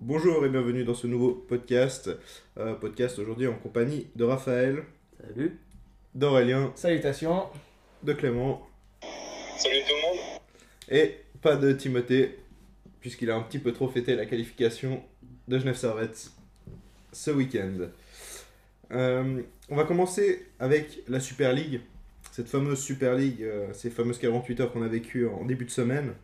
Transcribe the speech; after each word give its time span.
Bonjour 0.00 0.44
et 0.44 0.48
bienvenue 0.48 0.84
dans 0.84 0.94
ce 0.94 1.06
nouveau 1.06 1.32
podcast. 1.32 2.10
Euh, 2.58 2.74
podcast 2.74 3.18
aujourd'hui 3.18 3.46
en 3.46 3.54
compagnie 3.54 4.06
de 4.16 4.24
Raphaël, 4.24 4.82
Salut. 5.20 5.58
d'Aurélien, 6.14 6.72
Salutations. 6.74 7.44
de 8.02 8.12
Clément 8.14 8.66
Salut 9.58 9.80
tout 9.86 9.94
le 9.94 10.08
monde. 10.08 10.40
et 10.88 11.16
pas 11.42 11.56
de 11.56 11.72
Timothée, 11.72 12.38
puisqu'il 13.00 13.30
a 13.30 13.36
un 13.36 13.42
petit 13.42 13.58
peu 13.58 13.72
trop 13.72 13.88
fêté 13.88 14.16
la 14.16 14.26
qualification 14.26 15.02
de 15.48 15.58
Genève 15.58 15.76
Servette 15.76 16.30
ce 17.12 17.30
week-end. 17.30 17.88
Euh, 18.92 19.42
on 19.68 19.76
va 19.76 19.84
commencer 19.84 20.46
avec 20.58 21.00
la 21.08 21.20
Super 21.20 21.52
League, 21.52 21.80
cette 22.32 22.48
fameuse 22.48 22.78
Super 22.80 23.14
League, 23.14 23.42
euh, 23.42 23.72
ces 23.74 23.90
fameuses 23.90 24.18
48 24.18 24.60
heures 24.60 24.72
qu'on 24.72 24.82
a 24.82 24.88
vécues 24.88 25.26
en 25.26 25.44
début 25.44 25.64
de 25.66 25.70
semaine. 25.70 26.14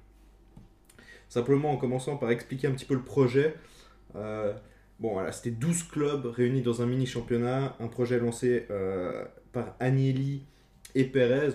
Simplement 1.29 1.73
en 1.73 1.77
commençant 1.77 2.17
par 2.17 2.31
expliquer 2.31 2.69
un 2.69 2.73
petit 2.73 2.85
peu 2.85 2.95
le 2.95 3.03
projet. 3.03 3.55
Euh, 4.15 4.53
bon, 5.01 5.13
voilà, 5.13 5.33
c'était 5.33 5.51
12 5.51 5.85
clubs 5.85 6.27
réunis 6.27 6.63
dans 6.63 6.83
un 6.83 6.87
mini-championnat, 6.87 7.77
un 7.81 7.89
projet 7.89 8.19
lancé 8.19 8.67
euh, 8.71 9.25
par 9.53 9.77
Agnelli 9.81 10.45
et 10.95 11.05
Pérez, 11.05 11.51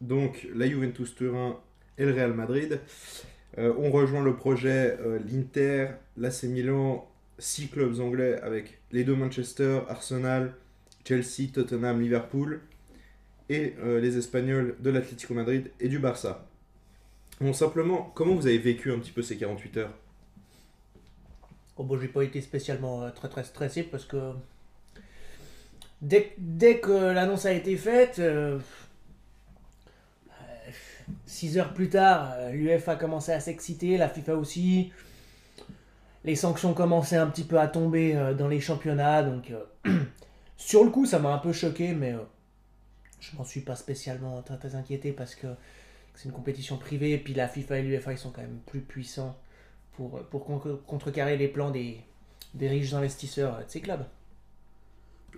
donc, 0.00 0.46
la 0.54 0.68
Juventus 0.68 1.14
Turin 1.14 1.58
et 1.98 2.04
le 2.04 2.12
Real 2.12 2.34
Madrid. 2.34 2.80
Euh, 3.58 3.72
on 3.78 3.90
rejoint 3.90 4.22
le 4.22 4.36
projet 4.36 4.98
euh, 5.00 5.18
l'Inter, 5.26 5.88
l'AC 6.16 6.44
Milan, 6.44 7.08
6 7.38 7.68
clubs 7.68 8.00
anglais 8.00 8.38
avec 8.42 8.80
les 8.92 9.04
deux 9.04 9.14
Manchester, 9.14 9.80
Arsenal, 9.88 10.54
Chelsea, 11.04 11.48
Tottenham, 11.52 12.00
Liverpool 12.00 12.60
et 13.48 13.74
les 14.00 14.18
Espagnols 14.18 14.74
de 14.80 14.90
l'Atlético 14.90 15.32
Madrid 15.32 15.70
et 15.78 15.88
du 15.88 16.00
Barça. 16.00 16.48
Bon, 17.40 17.52
simplement, 17.52 18.10
comment 18.14 18.34
vous 18.34 18.46
avez 18.46 18.58
vécu 18.58 18.92
un 18.92 18.98
petit 18.98 19.12
peu 19.12 19.22
ces 19.22 19.36
48 19.36 19.76
heures? 19.76 19.94
Oh 21.76 21.84
bon, 21.84 21.98
j'ai 21.98 22.08
pas 22.08 22.22
été 22.22 22.40
spécialement 22.40 23.02
euh, 23.02 23.10
très 23.10 23.28
très 23.28 23.44
stressé 23.44 23.82
parce 23.82 24.04
que 24.06 24.32
dès, 26.00 26.80
que 26.80 27.12
l'annonce 27.12 27.44
a 27.44 27.52
été 27.52 27.76
faite, 27.76 28.20
6 31.26 31.58
heures 31.58 31.74
plus 31.74 31.90
tard, 31.90 32.32
euh, 32.36 32.50
l'UEFA 32.52 32.96
commençait 32.96 33.34
à 33.34 33.40
s'exciter, 33.40 33.98
la 33.98 34.08
FIFA 34.08 34.36
aussi. 34.36 34.92
Les 36.26 36.34
sanctions 36.34 36.74
commençaient 36.74 37.16
un 37.16 37.28
petit 37.28 37.44
peu 37.44 37.60
à 37.60 37.68
tomber 37.68 38.16
euh, 38.16 38.34
dans 38.34 38.48
les 38.48 38.60
championnats, 38.60 39.22
donc 39.22 39.52
euh, 39.52 40.00
sur 40.56 40.82
le 40.82 40.90
coup 40.90 41.06
ça 41.06 41.20
m'a 41.20 41.32
un 41.32 41.38
peu 41.38 41.52
choqué, 41.52 41.92
mais 41.94 42.14
euh, 42.14 42.18
je 43.20 43.36
m'en 43.36 43.44
suis 43.44 43.60
pas 43.60 43.76
spécialement 43.76 44.42
très 44.42 44.56
très 44.56 44.74
inquiété 44.74 45.12
parce 45.12 45.36
que 45.36 45.46
c'est 46.16 46.28
une 46.28 46.34
compétition 46.34 46.78
privée 46.78 47.12
et 47.12 47.18
puis 47.18 47.34
la 47.34 47.46
FIFA 47.46 47.78
et 47.78 47.82
l'UEFA 47.82 48.12
ils 48.12 48.18
sont 48.18 48.30
quand 48.30 48.40
même 48.40 48.60
plus 48.66 48.80
puissants 48.80 49.38
pour, 49.92 50.20
pour 50.24 50.44
con- 50.44 50.80
contrecarrer 50.86 51.36
les 51.36 51.48
plans 51.48 51.70
des, 51.70 52.00
riches 52.58 52.94
investisseurs 52.94 53.56
euh, 53.56 53.64
de 53.64 53.70
ces 53.70 53.80
clubs. 53.80 54.04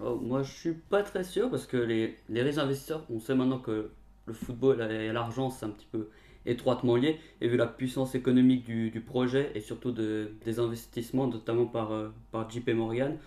Oh, 0.01 0.17
moi, 0.17 0.43
je 0.43 0.53
suis 0.53 0.73
pas 0.75 1.03
très 1.03 1.25
sûr 1.25 1.51
parce 1.51 1.67
que 1.67 1.77
les, 1.77 2.17
riches 2.31 2.59
investisseurs, 2.59 3.05
on 3.11 3.19
sait 3.19 3.35
maintenant 3.35 3.59
que 3.59 3.91
le 4.27 4.33
football 4.33 4.81
et 4.83 5.13
l'argent, 5.13 5.51
c'est 5.51 5.67
un 5.67 5.71
petit 5.71 5.89
peu 5.91 6.11
étroitement 6.47 6.95
lié. 6.95 7.19
Et 7.41 7.49
vu 7.49 7.57
la 7.57 7.67
puissance 7.67 8.15
économique 8.15 8.65
du, 8.65 9.01
projet 9.01 9.51
et 9.55 9.61
surtout 9.61 9.91
de, 9.91 10.33
des 10.45 10.61
investissements, 10.61 11.27
notamment 11.27 11.67
par, 11.67 11.93
euh, 11.93 12.11
par 12.31 12.49
JP 12.49 12.71
Morgan, 12.71 13.19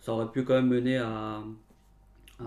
ça 0.00 0.12
aurait 0.12 0.30
pu 0.30 0.44
quand 0.44 0.54
même 0.54 0.68
mener 0.68 0.98
à, 0.98 1.42
à, 2.40 2.44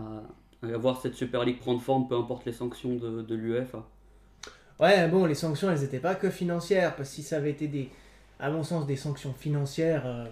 à 0.62 0.78
voir 0.78 1.02
cette 1.02 1.16
Super 1.16 1.44
League 1.44 1.60
prendre 1.60 1.82
forme, 1.82 2.08
peu 2.08 2.16
importe 2.16 2.46
les 2.46 2.52
sanctions 2.52 2.96
de, 2.96 3.24
de 3.24 3.36
l'UEFA. 3.36 3.88
Ouais, 4.80 5.08
bon, 5.08 5.26
les 5.26 5.36
sanctions, 5.36 5.70
elles 5.72 5.80
n'étaient 5.82 6.00
pas 6.00 6.16
que 6.16 6.30
financières, 6.30 6.96
parce 6.96 7.10
que 7.10 7.16
si 7.16 7.24
ça 7.24 7.38
avait 7.38 7.52
été 7.52 7.68
des, 7.68 7.92
à 8.40 8.50
mon 8.52 8.64
sens, 8.64 8.86
des 8.88 8.96
sanctions 8.98 9.34
financières, 9.34 10.06
euh, 10.06 10.26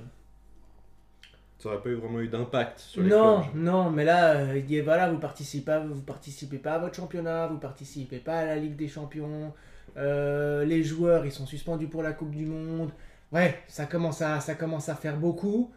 Ça 1.58 1.70
aurait 1.70 1.82
pas 1.82 1.90
eu 1.90 1.96
vraiment 1.96 2.20
eu 2.20 2.28
d'impact 2.28 2.80
sur 2.80 3.04
les 3.04 3.10
non, 3.10 3.16
clubs. 3.16 3.46
non, 3.54 3.90
mais 3.92 4.04
là, 4.04 4.36
euh, 4.38 4.58
il 4.58 4.66
dit 4.66 4.80
voilà, 4.82 5.10
vous 5.12 5.20
participez, 5.20 5.66
pas, 5.66 5.80
vous 5.80 6.02
participez 6.02 6.58
pas 6.58 6.74
à 6.76 6.80
votre 6.80 6.96
championnat, 6.96 7.48
vous 7.48 7.58
participez 7.60 8.20
pas 8.20 8.40
à 8.40 8.46
la 8.46 8.56
Ligue 8.58 8.76
des 8.76 8.88
Champions, 8.88 9.54
euh, 9.98 10.66
les 10.66 10.84
joueurs, 10.84 11.26
ils 11.26 11.32
sont 11.32 11.46
suspendus 11.46 11.88
pour 11.88 12.04
la 12.04 12.14
Coupe 12.14 12.32
du 12.32 12.46
Monde. 12.46 12.92
Ouais, 13.32 13.60
ça 13.68 13.86
commence 13.86 14.22
à, 14.22 14.40
ça 14.40 14.56
commence 14.56 14.90
à 14.90 14.96
faire 14.96 15.18
beaucoup. 15.18 15.72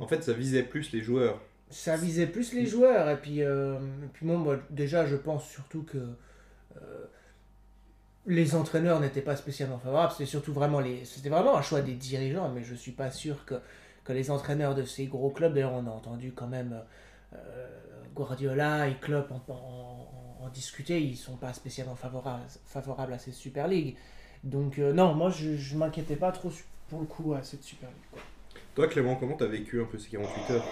En 0.00 0.06
fait, 0.08 0.22
ça 0.24 0.32
visait 0.32 0.64
plus 0.64 0.90
les 0.92 1.00
joueurs. 1.00 1.40
ça 1.70 1.96
visait 1.96 2.26
plus 2.26 2.52
les 2.52 2.66
joueurs 2.66 3.08
et 3.10 3.16
puis, 3.20 3.40
et 3.40 3.46
puis 4.12 4.26
bon, 4.26 4.38
moi, 4.38 4.58
déjà 4.70 5.06
je 5.06 5.16
pense 5.16 5.44
surtout 5.48 5.82
que 5.84 5.98
euh, 6.76 7.06
les 8.26 8.54
entraîneurs 8.54 9.00
n'étaient 9.00 9.22
pas 9.22 9.36
spécialement 9.36 9.78
favorables 9.78 10.12
c'était 10.12 10.26
surtout 10.30 10.52
vraiment 10.52 10.80
les 10.80 11.04
c'était 11.04 11.30
vraiment 11.30 11.56
un 11.56 11.62
choix 11.62 11.80
des 11.80 11.94
dirigeants 11.94 12.48
mais 12.50 12.62
je 12.62 12.74
suis 12.74 12.92
pas 12.92 13.10
sûr 13.10 13.44
que, 13.46 13.54
que 14.04 14.12
les 14.12 14.30
entraîneurs 14.30 14.74
de 14.74 14.84
ces 14.84 15.06
gros 15.06 15.30
clubs 15.30 15.54
d'ailleurs 15.54 15.72
on 15.72 15.86
a 15.86 15.90
entendu 15.90 16.32
quand 16.32 16.46
même 16.46 16.82
euh, 17.34 17.66
Guardiola 18.14 18.88
et 18.88 18.94
Klopp 19.00 19.30
en, 19.32 19.52
en- 19.52 20.44
en 20.44 20.48
discuter 20.48 21.00
ils 21.00 21.16
sont 21.16 21.36
pas 21.36 21.52
spécialement 21.52 21.94
favorables, 21.96 22.42
favorables 22.66 23.12
à 23.14 23.18
cette 23.18 23.34
Super 23.34 23.68
League 23.68 23.96
donc 24.44 24.78
euh, 24.78 24.92
non 24.92 25.14
moi 25.14 25.30
je, 25.30 25.56
je 25.56 25.76
m'inquiétais 25.76 26.16
pas 26.16 26.32
trop 26.32 26.50
pour 26.88 27.00
le 27.00 27.06
coup 27.06 27.34
à 27.34 27.42
cette 27.42 27.62
Super 27.62 27.88
League 27.88 27.98
quoi. 28.12 28.20
Toi, 28.74 28.86
Clément, 28.86 29.16
comment 29.16 29.36
t'as 29.36 29.46
vécu 29.46 29.80
un 29.80 29.84
peu 29.84 29.98
ces 29.98 30.08
48 30.10 30.54
heures? 30.54 30.64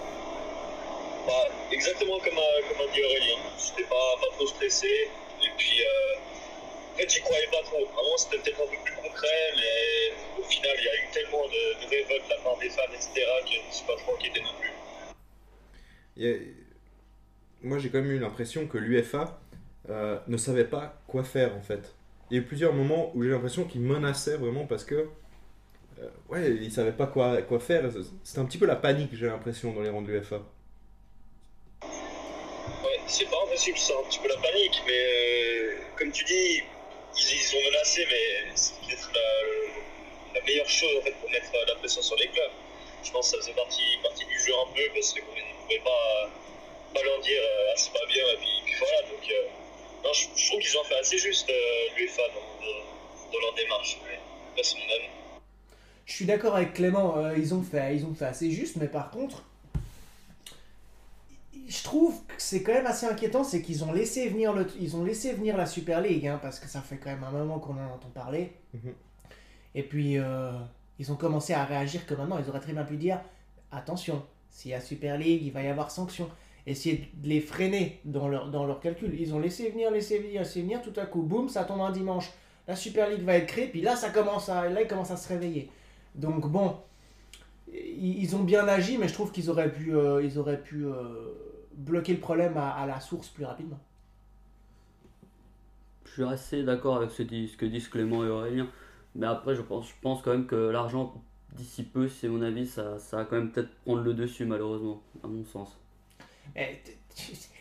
Bah, 1.27 1.33
exactement 1.73 2.19
comme 2.19 2.39
a, 2.39 2.51
comme 2.69 2.89
a 2.89 2.93
dit 2.95 3.01
Aurélien. 3.03 3.39
J'étais 3.59 3.89
pas, 3.89 4.15
pas 4.21 4.35
trop 4.37 4.47
stressé. 4.47 4.87
Et 4.87 5.51
puis, 5.59 5.81
euh, 5.83 6.28
fait, 6.99 7.09
j'y 7.11 7.21
croyais 7.21 7.47
pas 7.51 7.63
trop. 7.65 7.87
Avant, 7.93 8.17
c'était 8.17 8.39
peut-être 8.39 8.61
un 8.61 8.67
peu 8.71 8.77
plus 8.85 8.95
concret, 8.95 9.53
mais 9.57 10.43
au 10.43 10.43
final, 10.43 10.75
il 10.79 10.85
y 10.85 10.89
a 10.89 10.95
eu 10.97 11.11
tellement 11.13 11.45
de, 11.47 11.85
de 11.85 11.89
révoltes 11.89 12.25
de 12.25 12.31
la 12.31 12.37
part 12.43 12.59
des 12.59 12.71
fans, 12.71 12.83
etc., 12.93 13.11
que 13.15 13.51
je 13.51 13.67
ne 13.67 13.73
suis 13.73 13.87
pas 13.87 13.97
trop 13.97 14.15
inquiété 14.15 14.41
non 14.41 14.55
plus. 14.61 14.73
Moi, 17.63 17.79
j'ai 17.79 17.91
quand 17.91 17.99
même 18.01 18.11
eu 18.11 18.19
l'impression 18.19 18.67
que 18.67 18.79
l'UFA 18.79 19.41
euh, 19.91 20.19
ne 20.27 20.37
savait 20.37 20.65
pas 20.65 21.01
quoi 21.07 21.25
faire 21.25 21.57
en 21.57 21.63
fait. 21.63 21.95
Il 22.31 22.37
y 22.37 22.41
a 22.41 22.43
eu 22.43 22.47
plusieurs 22.47 22.73
moments 22.75 23.11
où 23.15 23.23
j'ai 23.23 23.31
l'impression 23.31 23.65
qu'ils 23.65 23.81
menaçaient 23.81 24.37
vraiment 24.37 24.67
parce 24.67 24.85
que. 24.85 25.09
euh, 26.01 26.09
ouais, 26.29 26.51
ils 26.51 26.73
savaient 26.73 26.93
pas 26.93 27.07
quoi, 27.07 27.41
quoi 27.43 27.59
faire. 27.61 27.91
C'était 28.23 28.41
un 28.41 28.45
petit 28.45 28.59
peu 28.59 28.67
la 28.67 28.77
panique, 28.77 29.11
j'ai 29.15 29.27
l'impression, 29.27 29.73
dans 29.73 29.81
les 29.81 29.91
rangs 29.91 30.03
de 30.03 30.13
l'UFA. 30.13 30.43
Ouais, 31.83 33.01
c'est 33.07 33.25
pas 33.25 33.37
impossible, 33.47 33.79
c'est 33.79 33.95
un 33.95 34.03
petit 34.09 34.19
peu 34.19 34.29
la 34.29 34.37
panique, 34.37 34.83
mais 34.87 34.93
euh, 34.93 35.75
comme 35.97 36.13
tu 36.13 36.25
dis, 36.25 36.63
ils, 37.19 37.57
ont 37.57 37.71
menacé, 37.71 38.07
mais 38.09 38.53
c'est 38.55 38.75
peut-être 38.81 39.11
la, 40.35 40.41
meilleure 40.47 40.69
chose 40.69 40.97
en 40.99 41.03
fait, 41.03 41.13
pour 41.13 41.31
mettre 41.31 41.51
la 41.67 41.75
pression 41.77 42.03
sur 42.03 42.17
les 42.17 42.29
clubs. 42.29 42.51
Je 43.03 43.11
pense 43.11 43.31
que 43.31 43.37
ça 43.37 43.43
faisait 43.43 43.55
partie, 43.55 44.25
du 44.25 44.39
jeu 44.39 44.53
un 44.55 44.73
peu, 44.73 44.83
parce 44.95 45.13
qu'on 45.13 45.21
ne 45.21 45.63
pouvait 45.63 45.81
pas, 45.85 47.03
leur 47.03 47.21
dire 47.21 47.43
euh, 47.43 47.71
ah, 47.71 47.77
c'est 47.77 47.93
pas 47.93 48.07
bien, 48.09 48.25
et 48.33 48.37
puis, 48.37 48.49
puis 48.65 48.75
voilà. 48.79 49.03
Donc, 49.03 49.31
euh, 49.31 49.49
non, 50.05 50.13
je, 50.13 50.47
trouve 50.47 50.61
qu'ils 50.61 50.79
ont 50.79 50.85
fait 50.85 50.99
assez 50.99 51.19
juste 51.19 51.51
euh, 51.51 51.97
l'UEFA 51.97 52.23
dans, 52.29 53.41
leur 53.41 53.55
démarche, 53.55 53.99
mais 54.05 54.63
c'est 54.63 54.77
mon 54.77 54.85
avis. 54.85 55.09
Je 56.07 56.13
suis 56.15 56.25
d'accord 56.25 56.57
avec 56.57 56.73
Clément, 56.73 57.19
euh, 57.19 57.37
ils, 57.37 57.55
ont 57.55 57.63
fait, 57.63 57.95
ils 57.95 58.05
ont 58.05 58.15
fait 58.15 58.25
assez 58.25 58.51
juste, 58.51 58.77
mais 58.77 58.89
par 58.89 59.11
contre, 59.11 59.43
je 61.69 61.85
trouve 61.85 62.25
que 62.27 62.35
c'est 62.39 62.63
quand 62.63 62.73
même 62.73 62.87
assez 62.87 63.07
inquiétant, 63.07 63.45
c'est 63.45 63.61
qu'ils 63.61 63.85
ont 63.85 63.93
laissé 63.93 64.29
venir 64.29 64.55
le, 64.55 64.67
ils 64.81 64.97
ont 64.97 65.05
laissé 65.05 65.35
venir 65.35 65.57
la 65.57 65.67
Super 65.67 66.01
League, 66.01 66.27
hein, 66.27 66.39
parce 66.41 66.59
que 66.59 66.67
ça 66.67 66.81
fait 66.81 66.97
quand 66.97 67.11
même 67.11 67.25
un 67.25 67.31
moment 67.31 67.59
qu'on 67.59 67.75
en 67.75 67.95
entend 67.95 68.09
parler. 68.09 68.53
Mhm. 68.73 68.95
Et 69.75 69.83
puis, 69.83 70.19
euh, 70.19 70.53
ils 70.99 71.13
ont 71.13 71.17
commencé 71.17 71.53
à 71.53 71.65
réagir 71.65 72.07
que 72.07 72.15
maintenant, 72.15 72.39
ils 72.43 72.49
auraient 72.49 72.61
très 72.61 72.73
bien 72.73 72.85
pu 72.85 72.97
dire, 72.97 73.21
attention, 73.71 74.23
s'il 74.51 74.71
y 74.71 74.75
a 74.75 74.81
Super 74.81 75.19
League, 75.19 75.43
il 75.45 75.53
va 75.53 75.63
y 75.63 75.69
avoir 75.69 75.91
sanction. 75.91 76.29
Essayer 76.67 77.11
de 77.15 77.29
les 77.29 77.41
freiner 77.41 78.01
dans 78.05 78.29
leur, 78.29 78.51
dans 78.51 78.67
leur 78.67 78.81
calcul. 78.81 79.15
Ils 79.19 79.35
ont 79.35 79.39
laissé 79.39 79.71
venir, 79.71 79.91
laissé 79.91 80.19
venir, 80.19 80.43
laissé 80.43 80.63
venir, 80.63 80.83
tout 80.83 80.99
à 80.99 81.07
coup, 81.07 81.23
boum, 81.23 81.49
ça 81.49 81.65
tombe 81.65 81.83
un 81.83 81.93
dimanche. 81.93 82.31
La 82.67 82.77
Super 82.77 83.11
League 83.11 83.23
va 83.23 83.35
être 83.37 83.47
créée, 83.47 83.69
puis 83.69 83.81
là, 83.83 83.95
ça 83.95 84.11
commence 84.11 84.49
à, 84.49 84.69
là, 84.69 84.83
ils 84.83 84.89
commencent 84.89 85.11
à 85.11 85.17
se 85.17 85.29
réveiller. 85.29 85.71
Donc 86.15 86.47
bon, 86.47 86.77
ils 87.73 88.23
ils 88.23 88.37
ont 88.37 88.43
bien 88.43 88.67
agi, 88.69 88.99
mais 88.99 89.09
je 89.09 89.15
trouve 89.15 89.33
qu'ils 89.33 89.49
auraient 89.51 89.73
pu, 89.73 89.95
euh, 89.95 90.23
ils 90.23 90.39
auraient 90.39 90.61
pu 90.61 90.85
euh, 90.85 91.33
bloquer 91.79 92.15
le 92.15 92.21
problème 92.21 92.57
à, 92.59 92.71
à 92.73 92.87
la 92.87 93.01
source 93.01 93.29
plus 93.31 93.47
rapidement. 93.47 93.81
Je 96.05 96.11
suis 96.11 96.25
assez 96.25 96.65
d'accord 96.65 96.97
avec 96.97 97.13
ce, 97.13 97.23
que 97.23 97.65
disent 97.67 97.89
Clément 97.89 98.25
et 98.25 98.29
Aurélien. 98.29 98.69
Mais 99.15 99.27
après, 99.29 99.55
je 99.55 99.63
pense, 99.63 99.89
je 99.89 99.95
pense 100.03 100.23
quand 100.23 100.33
même 100.33 100.47
que 100.47 100.57
l'argent, 100.57 101.15
d'ici 101.55 101.85
peu, 101.85 102.09
c'est 102.09 102.29
mon 102.29 102.43
avis, 102.43 102.67
ça, 102.67 102.99
ça 102.99 103.19
va 103.19 103.25
quand 103.25 103.37
même 103.37 103.53
peut-être 103.53 103.73
prendre 103.85 104.03
le 104.03 104.13
dessus, 104.15 104.45
malheureusement, 104.45 105.03
à 105.23 105.29
mon 105.29 105.45
sens. 105.45 105.79
Eh, 106.57 106.79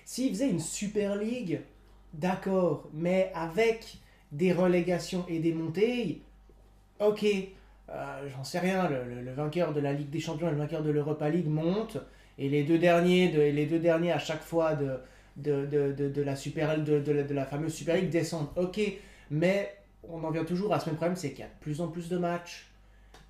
S'ils 0.05 0.29
faisaient 0.31 0.49
une 0.49 0.59
Super 0.59 1.15
League, 1.15 1.61
d'accord, 2.13 2.89
mais 2.93 3.31
avec 3.35 3.97
des 4.31 4.53
relégations 4.53 5.25
et 5.27 5.39
des 5.39 5.53
montées, 5.53 6.21
ok, 6.99 7.25
euh, 7.89 8.29
j'en 8.29 8.43
sais 8.43 8.59
rien, 8.59 8.89
le, 8.89 9.05
le- 9.05 9.21
le 9.23 9.33
vainqueur 9.33 9.73
de 9.73 9.79
la 9.81 9.93
Ligue 9.93 10.09
des 10.09 10.19
Champions 10.21 10.47
et 10.49 10.51
le 10.51 10.57
vainqueur 10.57 10.83
de 10.83 10.91
l'Europa 10.91 11.29
League 11.29 11.47
montent, 11.47 11.97
et 12.37 12.49
les 12.49 12.63
deux 12.63 12.77
derniers, 12.77 13.29
les 13.51 13.65
deux 13.65 13.79
derniers 13.79 14.11
à 14.11 14.19
chaque 14.19 14.43
fois 14.43 14.75
de, 14.75 14.99
la, 16.21 16.35
super, 16.35 16.77
de, 16.83 17.33
la, 17.33 17.45
fameuse 17.45 17.73
Super 17.73 17.95
League 17.95 18.09
descendent, 18.09 18.49
ok, 18.55 18.79
mais 19.31 19.75
on 20.03 20.23
en 20.23 20.31
vient 20.31 20.45
toujours 20.45 20.73
à 20.73 20.79
ce 20.79 20.87
même 20.87 20.95
problème, 20.95 21.15
c'est 21.17 21.31
qu'il 21.31 21.39
y 21.39 21.43
a 21.43 21.47
de 21.47 21.59
plus 21.61 21.81
en 21.81 21.87
plus 21.87 22.09
de 22.09 22.17
matchs, 22.17 22.67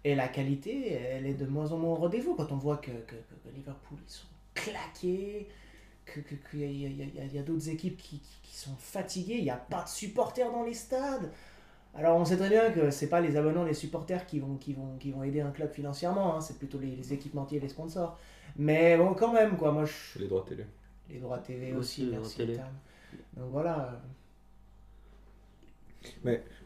Et 0.04 0.16
la 0.16 0.28
qualité, 0.28 0.92
elle 0.94 1.26
est 1.26 1.34
de 1.34 1.46
moins 1.46 1.72
en 1.72 1.78
moins 1.78 1.92
au 1.92 1.96
rendez-vous 1.96 2.36
quand 2.36 2.52
on 2.52 2.58
voit 2.58 2.78
que, 2.78 2.92
Liverpool, 3.56 3.98
ils 4.08 4.12
sont 4.12 4.28
claqués, 4.54 5.48
qu'il 6.52 6.62
y 6.62 7.40
a, 7.40 7.44
d'autres 7.44 7.70
équipes 7.70 7.98
qui, 7.98 8.20
qui- 8.20 8.40
qui 8.44 8.56
sont 8.56 8.76
fatiguées, 8.80 9.36
il 9.38 9.44
n'y 9.44 9.50
a 9.50 9.56
pas 9.58 9.84
de 9.84 9.90
supporters 9.90 10.52
dans 10.52 10.64
les 10.64 10.74
stades. 10.74 11.32
Alors 11.96 12.18
on 12.18 12.26
sait 12.26 12.38
très 12.38 12.50
bien 12.50 12.72
que 12.72 12.92
c'est 12.92 13.10
pas 13.10 13.22
les 13.22 13.36
abonnants, 13.38 13.64
les 13.64 13.74
supporters 13.74 14.26
qui 14.28 14.40
vont, 14.40 14.56
qui 14.58 14.74
vont, 14.74 14.98
qui 15.00 15.12
vont 15.12 15.24
aider 15.24 15.42
un 15.42 15.52
club 15.52 15.72
financièrement, 15.74 16.36
hein, 16.36 16.42
c'est 16.42 16.58
plutôt 16.58 16.80
les, 16.80 16.96
les 16.96 17.14
équipementiers 17.14 17.58
et 17.58 17.62
les 17.62 17.70
sponsors. 17.70 18.20
Mais 18.58 18.98
bon, 18.98 19.14
quand 19.14 19.34
même, 19.34 19.58
quoi, 19.58 19.72
moi 19.72 19.86
je... 19.86 20.20
Les 20.20 20.28
droits 20.28 20.46
télé. 20.48 20.66
Les 21.10 21.20
droits 21.20 21.38
TV 21.40 21.74
Aussi, 21.74 21.78
aussi, 21.78 22.02
les 22.02 22.08
droits 22.08 22.20
merci 22.20 22.38
télé. 22.38 22.58
Donc 23.36 23.52
voilà. 23.52 24.02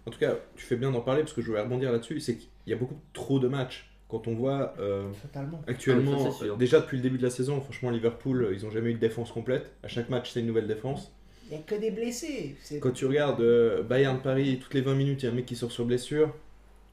En 0.05 0.11
tout 0.11 0.19
cas, 0.19 0.35
tu 0.55 0.65
fais 0.65 0.75
bien 0.75 0.91
d'en 0.91 1.01
parler 1.01 1.21
parce 1.21 1.33
que 1.33 1.41
je 1.41 1.47
voulais 1.47 1.61
rebondir 1.61 1.91
là-dessus. 1.91 2.19
C'est 2.19 2.35
qu'il 2.35 2.49
y 2.67 2.73
a 2.73 2.75
beaucoup 2.75 2.99
trop 3.13 3.39
de 3.39 3.47
matchs. 3.47 3.87
Quand 4.09 4.27
on 4.27 4.35
voit 4.35 4.73
euh, 4.77 5.09
Totalement. 5.21 5.61
actuellement, 5.67 6.17
Ah 6.25 6.29
oui, 6.41 6.49
ça, 6.49 6.55
déjà 6.57 6.81
depuis 6.81 6.97
le 6.97 7.03
début 7.03 7.17
de 7.17 7.23
la 7.23 7.29
saison, 7.29 7.61
franchement, 7.61 7.89
Liverpool, 7.91 8.43
euh, 8.43 8.53
ils 8.53 8.65
ont 8.65 8.69
jamais 8.69 8.89
eu 8.91 8.95
de 8.95 8.99
défense 8.99 9.31
complète. 9.31 9.71
À 9.83 9.87
chaque 9.87 10.09
match, 10.09 10.31
c'est 10.31 10.41
une 10.41 10.47
nouvelle 10.47 10.67
défense. 10.67 11.13
Il 11.45 11.55
n'y 11.55 11.63
a 11.63 11.65
que 11.65 11.75
des 11.75 11.91
blessés. 11.91 12.57
Quand 12.81 12.91
tu 12.91 13.05
regardes 13.05 13.39
euh, 13.39 13.83
Bayern 13.83 14.21
Paris, 14.21 14.59
toutes 14.61 14.73
les 14.73 14.81
20 14.81 14.95
minutes, 14.95 15.23
il 15.23 15.27
y 15.27 15.29
a 15.29 15.31
un 15.31 15.35
mec 15.35 15.45
qui 15.45 15.55
sort 15.55 15.71
sur 15.71 15.85
blessure. 15.85 16.35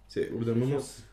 C'est 0.07 0.31
au 0.31 0.39
bout 0.39 0.45
d'un 0.45 0.55
moment, 0.55 0.79
sûr. 0.79 1.05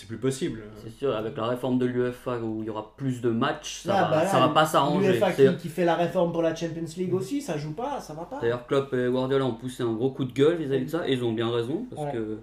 C'est- 0.00 0.06
plus 0.06 0.16
possible. 0.18 0.62
C'est 0.82 0.90
sûr, 0.90 1.14
avec 1.14 1.36
la 1.36 1.46
réforme 1.46 1.78
de 1.78 1.86
l'UEFA 1.86 2.38
où 2.38 2.62
il 2.62 2.66
y 2.66 2.70
aura 2.70 2.94
plus 2.96 3.20
de 3.20 3.30
matchs, 3.30 3.82
ça, 3.82 3.94
Ah, 3.96 4.02
va, 4.04 4.10
bah 4.10 4.24
là, 4.24 4.28
ça 4.30 4.40
va 4.40 4.48
pas 4.50 4.64
s'arranger. 4.66 5.12
L'UEFA 5.12 5.32
qui, 5.32 5.56
qui 5.56 5.68
fait 5.68 5.84
la 5.84 5.94
réforme 5.96 6.32
pour 6.32 6.42
la 6.42 6.54
Champions 6.54 6.84
League 6.96 7.14
aussi, 7.14 7.40
ça 7.42 7.56
joue 7.56 7.72
pas, 7.72 8.00
ça 8.00 8.14
va 8.14 8.24
pas. 8.24 8.38
D'ailleurs, 8.40 8.66
Klopp 8.66 8.92
et 8.94 9.08
Guardiola 9.08 9.44
ont 9.44 9.54
poussé 9.54 9.82
un 9.82 9.92
gros 9.92 10.10
coup 10.10 10.24
de 10.24 10.32
gueule 10.32 10.56
vis-à-vis 10.56 10.84
de 10.86 10.90
ça, 10.90 11.08
et 11.08 11.12
ils 11.14 11.24
ont 11.24 11.32
bien 11.32 11.50
raison, 11.50 11.86
parce 11.90 12.06
Ouais. 12.06 12.12
que 12.12 12.38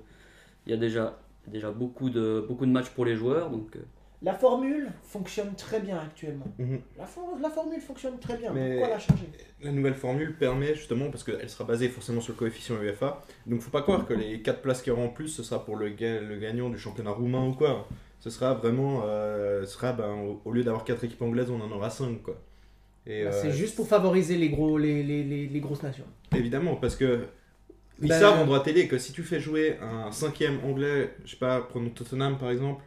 il 0.68 0.72
y 0.72 0.74
a 0.74 0.78
déjà, 0.78 1.18
déjà 1.48 1.72
beaucoup, 1.72 2.10
de, 2.10 2.44
beaucoup 2.48 2.66
de 2.66 2.72
matchs 2.72 2.90
pour 2.90 3.06
les 3.06 3.16
joueurs, 3.16 3.50
donc 3.50 3.76
euh, 3.76 3.80
La 4.22 4.34
formule 4.34 4.90
fonctionne 5.04 5.54
très 5.56 5.80
bien 5.80 5.98
actuellement. 6.00 6.48
Mhm. 6.58 6.80
La, 6.98 7.06
for- 7.06 7.38
la 7.42 7.50
formule 7.50 7.82
fonctionne 7.82 8.18
très 8.20 8.38
bien. 8.38 8.52
Mais- 8.54 8.72
Pourquoi 8.78 8.90
la 8.90 9.00
changer? 9.00 9.26
La 9.62 9.72
nouvelle 9.72 9.94
formule 9.94 10.36
permet 10.38 10.74
justement, 10.76 11.10
parce 11.12 11.24
qu'elle 11.24 11.50
sera 11.50 11.64
basée 11.66 11.90
forcément 11.90 12.22
sur 12.22 12.34
le 12.34 12.38
coefficient 12.40 12.76
UEFA, 12.82 13.22
donc 13.46 13.62
faut 13.62 13.72
pas 13.72 13.82
croire 13.82 14.06
que 14.08 14.14
les 14.14 14.42
4 14.42 14.62
places 14.62 14.82
qu'il 14.82 14.94
y 14.94 14.96
aura 14.96 15.04
en 15.06 15.10
plus, 15.10 15.28
ce 15.28 15.44
sera 15.44 15.64
pour 15.64 15.76
le, 15.76 15.90
ga- 15.90 16.22
le 16.22 16.38
gagnant 16.38 16.70
du 16.70 16.78
championnat 16.80 17.12
roumain 17.12 17.46
ou 17.48 17.54
quoi. 17.54 17.88
Ce 18.20 18.30
sera 18.30 18.54
vraiment, 18.56 19.04
euh, 19.06 19.66
ce 19.66 19.74
sera, 19.74 19.94
ben, 19.94 20.10
au, 20.14 20.42
au 20.46 20.52
lieu 20.52 20.64
d'avoir 20.64 20.84
4 20.86 21.04
équipes 21.04 21.22
anglaises, 21.22 21.50
on 21.52 21.62
en 21.62 21.72
aura 21.72 21.90
5 21.90 22.22
quoi. 22.24 22.42
Et, 23.06 23.24
Bah, 23.26 23.30
euh, 23.32 23.40
C'est 23.42 23.52
juste 23.52 23.76
pour 23.76 23.88
favoriser 23.88 24.36
les, 24.38 24.50
gros, 24.50 24.78
les, 24.80 25.04
les, 25.04 25.24
les, 25.24 25.46
les 25.48 25.60
grosses 25.60 25.84
nations. 25.84 26.06
Évidemment, 26.36 26.76
parce 26.78 26.96
que 26.96 27.26
ils 28.02 28.10
Ben- 28.10 28.20
savent 28.20 28.40
en 28.40 28.46
droit 28.46 28.62
télé 28.64 28.88
que 28.88 28.98
si 28.98 29.14
tu 29.14 29.22
fais 29.24 29.40
jouer 29.40 29.78
un 29.82 30.12
cinquième 30.12 30.60
anglais, 30.66 31.16
je 31.24 31.32
sais 31.32 31.38
pas, 31.38 31.62
prenons 31.62 31.90
Tottenham 31.92 32.38
par 32.38 32.50
exemple, 32.50 32.84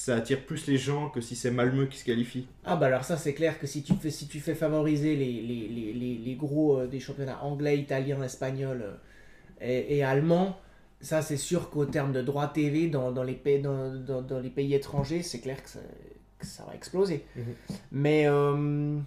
ça 0.00 0.16
attire 0.16 0.46
plus 0.46 0.66
les 0.66 0.78
gens 0.78 1.10
que 1.10 1.20
si 1.20 1.36
c'est 1.36 1.50
Malmö 1.50 1.84
qui 1.84 1.98
se 1.98 2.06
qualifie. 2.06 2.48
Ah 2.64 2.74
bah 2.74 2.86
alors 2.86 3.04
ça 3.04 3.18
c'est 3.18 3.34
clair 3.34 3.58
que 3.58 3.66
si 3.66 3.82
tu 3.82 3.92
fais, 3.92 4.10
si 4.10 4.28
tu 4.28 4.40
fais 4.40 4.54
favoriser 4.54 5.14
les, 5.14 5.42
les, 5.42 5.68
les, 5.68 5.92
les, 5.92 6.14
les 6.14 6.34
gros 6.36 6.78
euh, 6.78 6.86
des 6.86 7.00
championnats 7.00 7.42
anglais, 7.44 7.78
italien, 7.78 8.22
espagnol 8.22 8.80
euh, 8.82 8.94
et, 9.60 9.98
et 9.98 10.02
allemand, 10.02 10.58
ça 11.02 11.20
c'est 11.20 11.36
sûr 11.36 11.68
qu'au 11.68 11.84
terme 11.84 12.12
de 12.12 12.22
droit 12.22 12.48
TV 12.48 12.88
dans, 12.88 13.12
dans, 13.12 13.22
les, 13.22 13.34
pays, 13.34 13.60
dans, 13.60 13.94
dans, 13.94 14.22
dans 14.22 14.40
les 14.40 14.48
pays 14.48 14.72
étrangers, 14.72 15.22
c'est 15.22 15.40
clair 15.40 15.62
que 15.62 15.68
ça, 15.68 15.80
que 16.38 16.46
ça 16.46 16.64
va 16.64 16.74
exploser. 16.74 17.26
Mhm. 17.36 17.54
Mais 17.92 18.26
euh, 18.26 18.98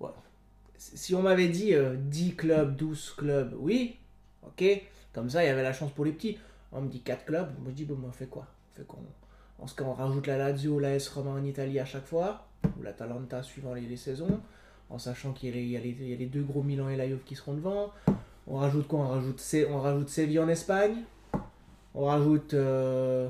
ouais. 0.00 0.10
si 0.78 1.14
on 1.14 1.22
m'avait 1.22 1.46
dit 1.48 1.74
euh, 1.74 1.94
10 1.96 2.34
clubs, 2.34 2.74
12 2.74 3.14
clubs, 3.16 3.54
oui, 3.60 3.98
ok, 4.44 4.64
comme 5.12 5.30
ça 5.30 5.44
il 5.44 5.46
y 5.46 5.50
avait 5.50 5.62
la 5.62 5.72
chance 5.72 5.92
pour 5.92 6.04
les 6.04 6.12
petits. 6.12 6.38
On 6.72 6.80
me 6.80 6.88
dit 6.88 7.02
4 7.02 7.24
clubs, 7.24 7.50
on 7.60 7.68
me 7.68 7.70
dit 7.70 7.84
bon, 7.84 7.96
on 8.04 8.10
fait 8.10 8.26
quoi? 8.26 8.48
On 8.72 8.76
fait 8.76 8.86
quoi? 8.86 8.98
on, 9.00 9.27
se- 9.66 9.82
on 9.82 9.92
rajoute 9.92 10.26
la 10.26 10.38
Lazio, 10.38 10.78
la 10.78 10.94
S 10.94 11.08
Roma 11.08 11.30
en 11.30 11.44
Italie 11.44 11.78
à 11.80 11.84
chaque 11.84 12.06
fois, 12.06 12.46
ou 12.78 12.82
l'Atalanta 12.82 13.42
suivant 13.42 13.74
les, 13.74 13.96
saisons, 13.96 14.40
en 14.90 14.98
sachant 14.98 15.32
qu'il 15.32 15.56
y, 15.56 15.76
a 15.76 15.80
les- 15.80 16.26
deux 16.26 16.42
gros 16.42 16.62
Milan 16.62 16.88
et 16.88 16.96
la 16.96 17.06
Juve 17.08 17.22
qui 17.24 17.34
seront 17.34 17.54
devant. 17.54 17.92
On 18.46 18.56
rajoute 18.56 18.86
quoi? 18.88 19.00
On 19.00 19.08
rajoute, 19.08 19.42
on 19.70 19.80
rajoute 19.80 20.08
Séville 20.08 20.38
en 20.38 20.48
Espagne. 20.48 20.96
On 21.94 22.06
rajoute 22.06 22.54
euh, 22.54 23.28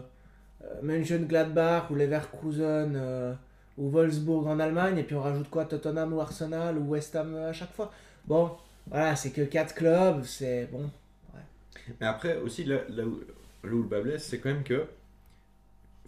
euh, 0.62 0.82
Mönchengladbach 0.82 1.90
ou 1.90 1.94
Leverkusen 1.94 2.94
euh, 2.96 3.34
ou 3.78 3.88
Wolfsburg 3.90 4.46
en 4.46 4.60
Allemagne. 4.60 4.98
Et 4.98 5.02
puis 5.02 5.16
on 5.16 5.20
rajoute 5.22 5.48
quoi? 5.50 5.64
Tottenham 5.64 6.12
ou 6.12 6.20
Arsenal 6.20 6.78
ou 6.78 6.88
West 6.90 7.16
Ham 7.16 7.34
euh, 7.34 7.50
à 7.50 7.52
chaque 7.52 7.72
fois. 7.72 7.90
Bon, 8.26 8.52
voilà, 8.86 9.16
c'est 9.16 9.30
que 9.30 9.40
4 9.42 9.74
clubs, 9.74 10.22
c'est 10.24 10.68
bon. 10.70 10.90
Mais 12.00 12.06
après, 12.06 12.36
aussi, 12.38 12.64
là 12.64 12.76
où, 12.88 12.92
là 13.66 13.72
où 13.72 13.78
le 13.78 13.82
bas 13.82 14.00
blesse, 14.00 14.26
c'est 14.26 14.38
quand 14.38 14.50
même 14.50 14.62
que, 14.64 14.84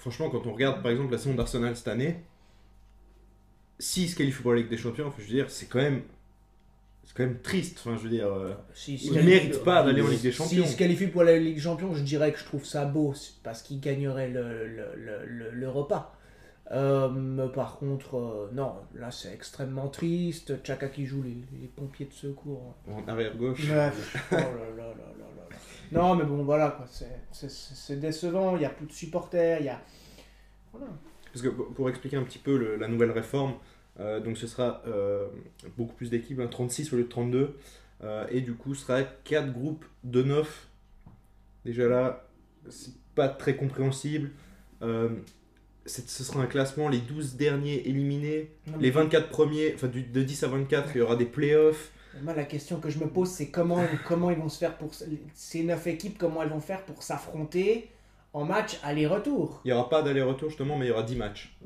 franchement, 0.00 0.30
quand 0.30 0.46
on 0.46 0.52
regarde 0.52 0.82
par 0.82 0.90
exemple 0.90 1.12
la 1.12 1.18
saison 1.18 1.34
d'Arsenal 1.34 1.76
cette 1.76 1.88
année, 1.88 2.16
s'ils 3.78 4.08
se 4.08 4.16
qualifient 4.16 4.42
pour 4.42 4.52
la 4.52 4.58
Ligue 4.60 4.68
des 4.70 4.76
Champions, 4.76 5.06
enfin, 5.06 5.16
je 5.20 5.24
veux 5.28 5.34
dire, 5.34 5.50
c'est 5.50 5.66
quand 5.66 5.78
même. 5.78 6.02
C'est 7.04 7.16
quand 7.16 7.24
même 7.24 7.40
triste, 7.40 7.78
enfin 7.80 7.96
je 7.96 8.02
veux 8.04 8.10
dire. 8.10 8.28
euh, 8.28 8.54
Si, 8.72 8.94
Ils 8.96 9.12
ne 9.14 9.22
méritent 9.22 9.64
pas 9.64 9.82
d'aller 9.82 10.00
en 10.02 10.06
Ligue 10.08 10.20
des 10.22 10.30
Champions. 10.30 10.62
S'ils 10.64 10.68
se 10.68 10.76
qualifient 10.76 11.08
pour 11.08 11.24
la 11.24 11.36
Ligue 11.38 11.56
des 11.56 11.60
Champions, 11.60 11.92
je 11.94 12.02
dirais 12.02 12.32
que 12.32 12.38
je 12.38 12.44
trouve 12.44 12.64
ça 12.64 12.84
beau 12.84 13.14
parce 13.42 13.62
qu'ils 13.62 13.80
gagneraient 13.80 14.28
le, 14.28 14.66
le, 14.68 14.94
le, 14.96 15.26
le- 15.26 15.50
le 15.50 15.68
repas. 15.68 16.16
Euh, 16.72 17.08
mais 17.08 17.48
par 17.48 17.78
contre, 17.78 18.16
euh, 18.16 18.50
non, 18.52 18.74
là 18.94 19.10
c'est 19.10 19.32
extrêmement 19.32 19.88
triste. 19.88 20.64
Chaka 20.64 20.86
qui 20.88 21.04
joue 21.04 21.20
les, 21.22 21.36
les 21.60 21.66
pompiers 21.66 22.06
de 22.06 22.12
secours. 22.12 22.76
en 22.88 23.08
arrière 23.08 23.36
gauche. 23.36 23.66
Bref. 23.66 24.16
Oh 24.30 24.36
là 24.36 24.44
là 24.44 24.54
là 24.76 24.86
là 25.18 25.26
là. 25.49 25.49
Non, 25.92 26.14
mais 26.14 26.24
bon, 26.24 26.44
voilà 26.44 26.70
quoi, 26.70 26.86
c'est- 26.90 27.96
décevant. 27.96 28.56
Il 28.56 28.60
n'y 28.60 28.64
a 28.64 28.70
plus 28.70 28.86
de 28.86 28.92
supporters. 28.92 29.58
Il 29.60 29.66
y 29.66 29.68
a. 29.68 29.80
Voilà. 30.72 30.86
Parce 31.32 31.42
que 31.42 31.48
pour 31.48 31.88
expliquer 31.88 32.16
un 32.16 32.22
petit 32.24 32.38
peu 32.38 32.56
le- 32.56 32.76
la 32.76 32.88
nouvelle 32.88 33.10
réforme, 33.10 33.54
euh, 33.98 34.20
donc 34.20 34.36
ce 34.36 34.46
sera 34.46 34.82
euh, 34.86 35.26
beaucoup 35.76 35.94
plus 35.94 36.10
d'équipes, 36.10 36.40
hein, 36.40 36.48
36 36.48 36.92
au 36.92 36.96
lieu 36.96 37.04
de 37.04 37.08
32, 37.08 37.56
euh, 38.02 38.26
et 38.30 38.40
du 38.40 38.54
coup 38.54 38.74
ce 38.74 38.82
sera 38.86 39.02
4 39.02 39.52
groupes 39.52 39.84
de 40.04 40.22
9. 40.22 40.68
Déjà 41.64 41.86
là, 41.88 42.26
c'est 42.68 42.94
pas 43.14 43.28
très 43.28 43.56
compréhensible. 43.56 44.30
Euh, 44.82 45.08
ce 45.86 46.22
sera 46.24 46.40
un 46.42 46.46
classement, 46.46 46.88
les 46.88 46.98
12 47.00 47.36
derniers 47.36 47.88
éliminés, 47.88 48.50
Non, 48.68 48.78
les 48.78 48.90
24 48.90 49.28
premiers, 49.28 49.74
enfin 49.74 49.88
du- 49.88 50.02
de 50.02 50.22
10 50.22 50.42
à 50.44 50.48
24, 50.48 50.90
il 50.94 50.98
y 50.98 51.00
aura 51.00 51.16
des 51.16 51.26
playoffs. 51.26 51.90
Moi, 52.14 52.34
la 52.34 52.44
question 52.44 52.80
que 52.80 52.90
je 52.90 52.98
me 52.98 53.08
pose, 53.08 53.30
c'est 53.30 53.50
comment, 53.50 53.84
comment 54.04 54.30
ils 54.30 54.38
vont 54.38 54.48
se 54.48 54.58
faire 54.58 54.76
pour. 54.76 54.90
Ces 55.34 55.62
neuf 55.62 55.86
équipes, 55.86 56.18
comment 56.18 56.42
elles 56.42 56.48
vont 56.50 56.60
faire 56.60 56.84
pour 56.84 57.02
s'affronter 57.02 57.90
en 58.32 58.44
match 58.44 58.78
aller-retour? 58.82 59.60
Il 59.64 59.68
n'y 59.68 59.72
aura 59.72 59.88
pas 59.88 60.02
d'aller-retour 60.02 60.50
justement, 60.50 60.76
mais 60.76 60.84
il 60.84 60.88
y 60.88 60.92
aura 60.92 61.02
10 61.02 61.16
matchs. 61.16 61.56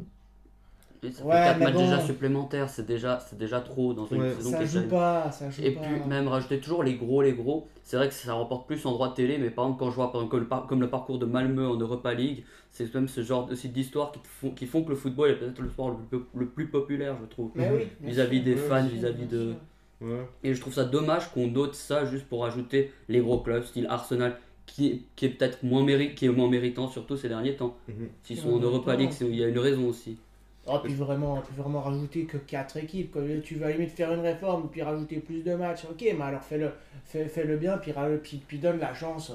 et 1.02 1.12
ça 1.12 1.22
Ouais, 1.24 1.36
fait 1.36 1.42
4 1.42 1.58
mais 1.58 1.64
matchs 1.64 1.74
bon. 1.74 1.84
déjà 1.84 2.00
supplémentaires, 2.00 2.70
c'est 2.70 2.86
déjà, 2.86 3.20
c'est 3.20 3.36
déjà 3.36 3.60
trop 3.60 3.92
dans 3.92 4.06
une 4.06 4.22
Ouais. 4.22 4.30
saison 4.30 4.50
Ça 4.50 4.56
qui 4.58 4.62
est 4.64 4.66
joue 4.66 4.88
pas, 4.88 5.30
ça 5.32 5.50
joue 5.50 5.62
Et 5.62 5.70
pas. 5.70 5.80
puis 5.82 6.00
même 6.08 6.28
rajouter 6.28 6.60
toujours 6.60 6.82
les 6.82 6.94
gros, 6.94 7.20
les 7.22 7.34
gros, 7.34 7.68
c'est 7.82 7.96
vrai 7.98 8.08
que 8.08 8.14
ça 8.14 8.34
rapporte 8.34 8.66
plus 8.66 8.84
en 8.86 8.92
droit 8.92 9.10
de 9.10 9.14
télé, 9.14 9.36
mais 9.38 9.50
par 9.50 9.66
exemple 9.66 9.80
quand 9.80 9.90
je 9.90 9.96
vois 9.96 10.10
par 10.12 10.22
exemple, 10.22 10.66
comme, 10.66 10.80
le 10.80 10.88
parcours 10.90 11.18
de 11.18 11.26
Malmö 11.26 11.66
en 11.68 11.76
Europa 11.76 12.14
League, 12.14 12.44
c'est 12.70 12.92
même 12.94 13.08
ce 13.08 13.22
genre 13.22 13.48
aussi 13.50 13.68
d'histoires 13.68 14.12
qui, 14.12 14.20
font, 14.24 14.50
qui 14.50 14.66
font 14.66 14.82
que 14.82 14.90
le 14.90 14.96
football 14.96 15.30
est 15.30 15.36
peut-être 15.36 15.60
le 15.60 15.68
sport 15.68 15.90
le 15.90 15.96
plus, 15.96 16.20
le 16.34 16.46
plus 16.48 16.68
populaire, 16.68 17.16
je 17.20 17.26
trouve. 17.26 17.50
Mais 17.54 17.70
oui, 17.70 17.88
bien 18.00 18.10
Vis-à-vis 18.12 18.40
des 18.40 18.56
fans, 18.56 18.86
vis-à-vis 18.86 19.26
de- 19.26 19.38
sûr. 19.50 19.56
Ouais. 20.00 20.26
Et 20.42 20.54
je 20.54 20.60
trouve 20.60 20.74
ça 20.74 20.84
dommage 20.84 21.30
qu'on 21.32 21.46
note 21.48 21.74
ça 21.74 22.04
juste 22.04 22.26
pour 22.26 22.44
ajouter 22.44 22.90
les 23.08 23.20
gros 23.20 23.38
clubs, 23.40 23.62
style 23.64 23.86
Arsenal, 23.88 24.36
qui 24.66 24.88
est, 24.88 25.00
qui 25.16 25.26
est 25.26 25.30
peut-être 25.30 25.62
moins, 25.62 25.84
méri- 25.84 26.14
qui 26.14 26.26
est 26.26 26.30
moins 26.30 26.48
méritant, 26.48 26.88
surtout 26.88 27.16
ces 27.16 27.28
derniers 27.28 27.54
temps. 27.56 27.76
Mhm. 27.88 28.08
S'ils 28.22 28.38
sont 28.38 28.52
en 28.54 28.58
Europa 28.60 28.96
League, 28.96 29.12
il 29.20 29.36
y 29.36 29.44
a 29.44 29.48
une 29.48 29.58
raison 29.58 29.88
aussi. 29.88 30.18
Oh, 30.66 30.78
puis 30.82 30.94
vraiment, 30.94 31.42
puis 31.42 31.54
vraiment 31.56 31.82
rajouter 31.82 32.24
que 32.24 32.38
4 32.38 32.78
équipes. 32.78 33.12
quoi. 33.12 33.22
Tu 33.42 33.56
vas 33.56 33.70
limite 33.70 33.90
faire 33.90 34.12
une 34.14 34.20
réforme, 34.20 34.70
puis 34.70 34.82
rajouter 34.82 35.16
plus 35.18 35.42
de 35.42 35.54
matchs. 35.54 35.84
Ok, 35.84 36.00
mais 36.02 36.24
alors 36.24 36.42
fais-le 36.42 36.70
fais, 37.04 37.26
fais-le 37.26 37.58
bien, 37.58 37.76
puis, 37.76 37.92
puis, 38.22 38.42
puis 38.48 38.58
donne 38.58 38.78
la 38.78 38.94
chance 38.94 39.30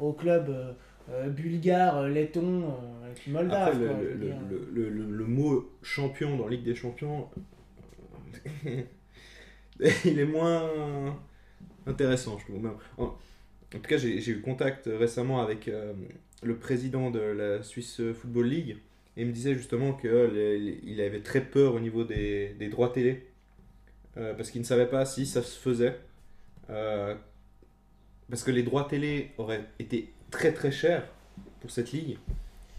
aux 0.00 0.12
clubs 0.12 0.48
euh, 0.50 0.72
euh, 1.10 1.28
bulgares, 1.28 1.98
euh, 1.98 2.08
lettons, 2.08 2.62
euh, 2.64 3.10
et 3.10 3.14
puis 3.14 3.30
moldaves. 3.30 3.68
Après, 3.68 3.78
le, 3.78 3.86
quoi, 3.86 3.96
le- 4.02 4.14
le- 4.50 4.68
le- 4.72 4.88
le- 4.90 5.16
le 5.16 5.24
mot 5.26 5.70
champion 5.82 6.36
dans 6.36 6.48
Ligue 6.48 6.64
des 6.64 6.74
Champions, 6.74 7.28
euh, 8.66 8.82
il 10.04 10.18
est 10.18 10.24
moins 10.24 11.16
intéressant, 11.86 12.38
je 12.38 12.44
trouve. 12.52 12.70
En, 12.98 13.04
en 13.04 13.16
tout 13.70 13.80
cas, 13.80 13.96
j'ai 13.96 14.28
eu 14.28 14.40
contact 14.40 14.88
récemment 14.92 15.40
avec 15.40 15.68
euh, 15.68 15.92
le 16.42 16.56
président 16.56 17.10
de 17.10 17.20
la 17.20 17.62
Swiss 17.62 18.00
Football 18.14 18.46
League 18.46 18.76
et 19.16 19.22
il 19.22 19.26
me 19.26 19.32
disait 19.32 19.54
justement 19.54 19.92
qu'il 19.92 21.00
avait 21.00 21.20
très 21.20 21.42
peur 21.42 21.74
au 21.74 21.80
niveau 21.80 22.04
des, 22.04 22.54
droits 22.70 22.90
télé 22.90 23.26
euh, 24.16 24.34
parce 24.34 24.50
qu'il 24.50 24.60
ne 24.60 24.66
savait 24.66 24.86
pas 24.86 25.04
si 25.04 25.26
ça 25.26 25.42
se 25.42 25.58
faisait. 25.58 25.98
Euh, 26.70 27.14
parce 28.30 28.42
que 28.42 28.50
les 28.50 28.62
droits 28.62 28.84
télé 28.84 29.32
auraient 29.36 29.64
été 29.78 30.12
très 30.30 30.52
très 30.52 30.72
chers 30.72 31.06
pour 31.60 31.70
cette 31.70 31.92
ligue. 31.92 32.18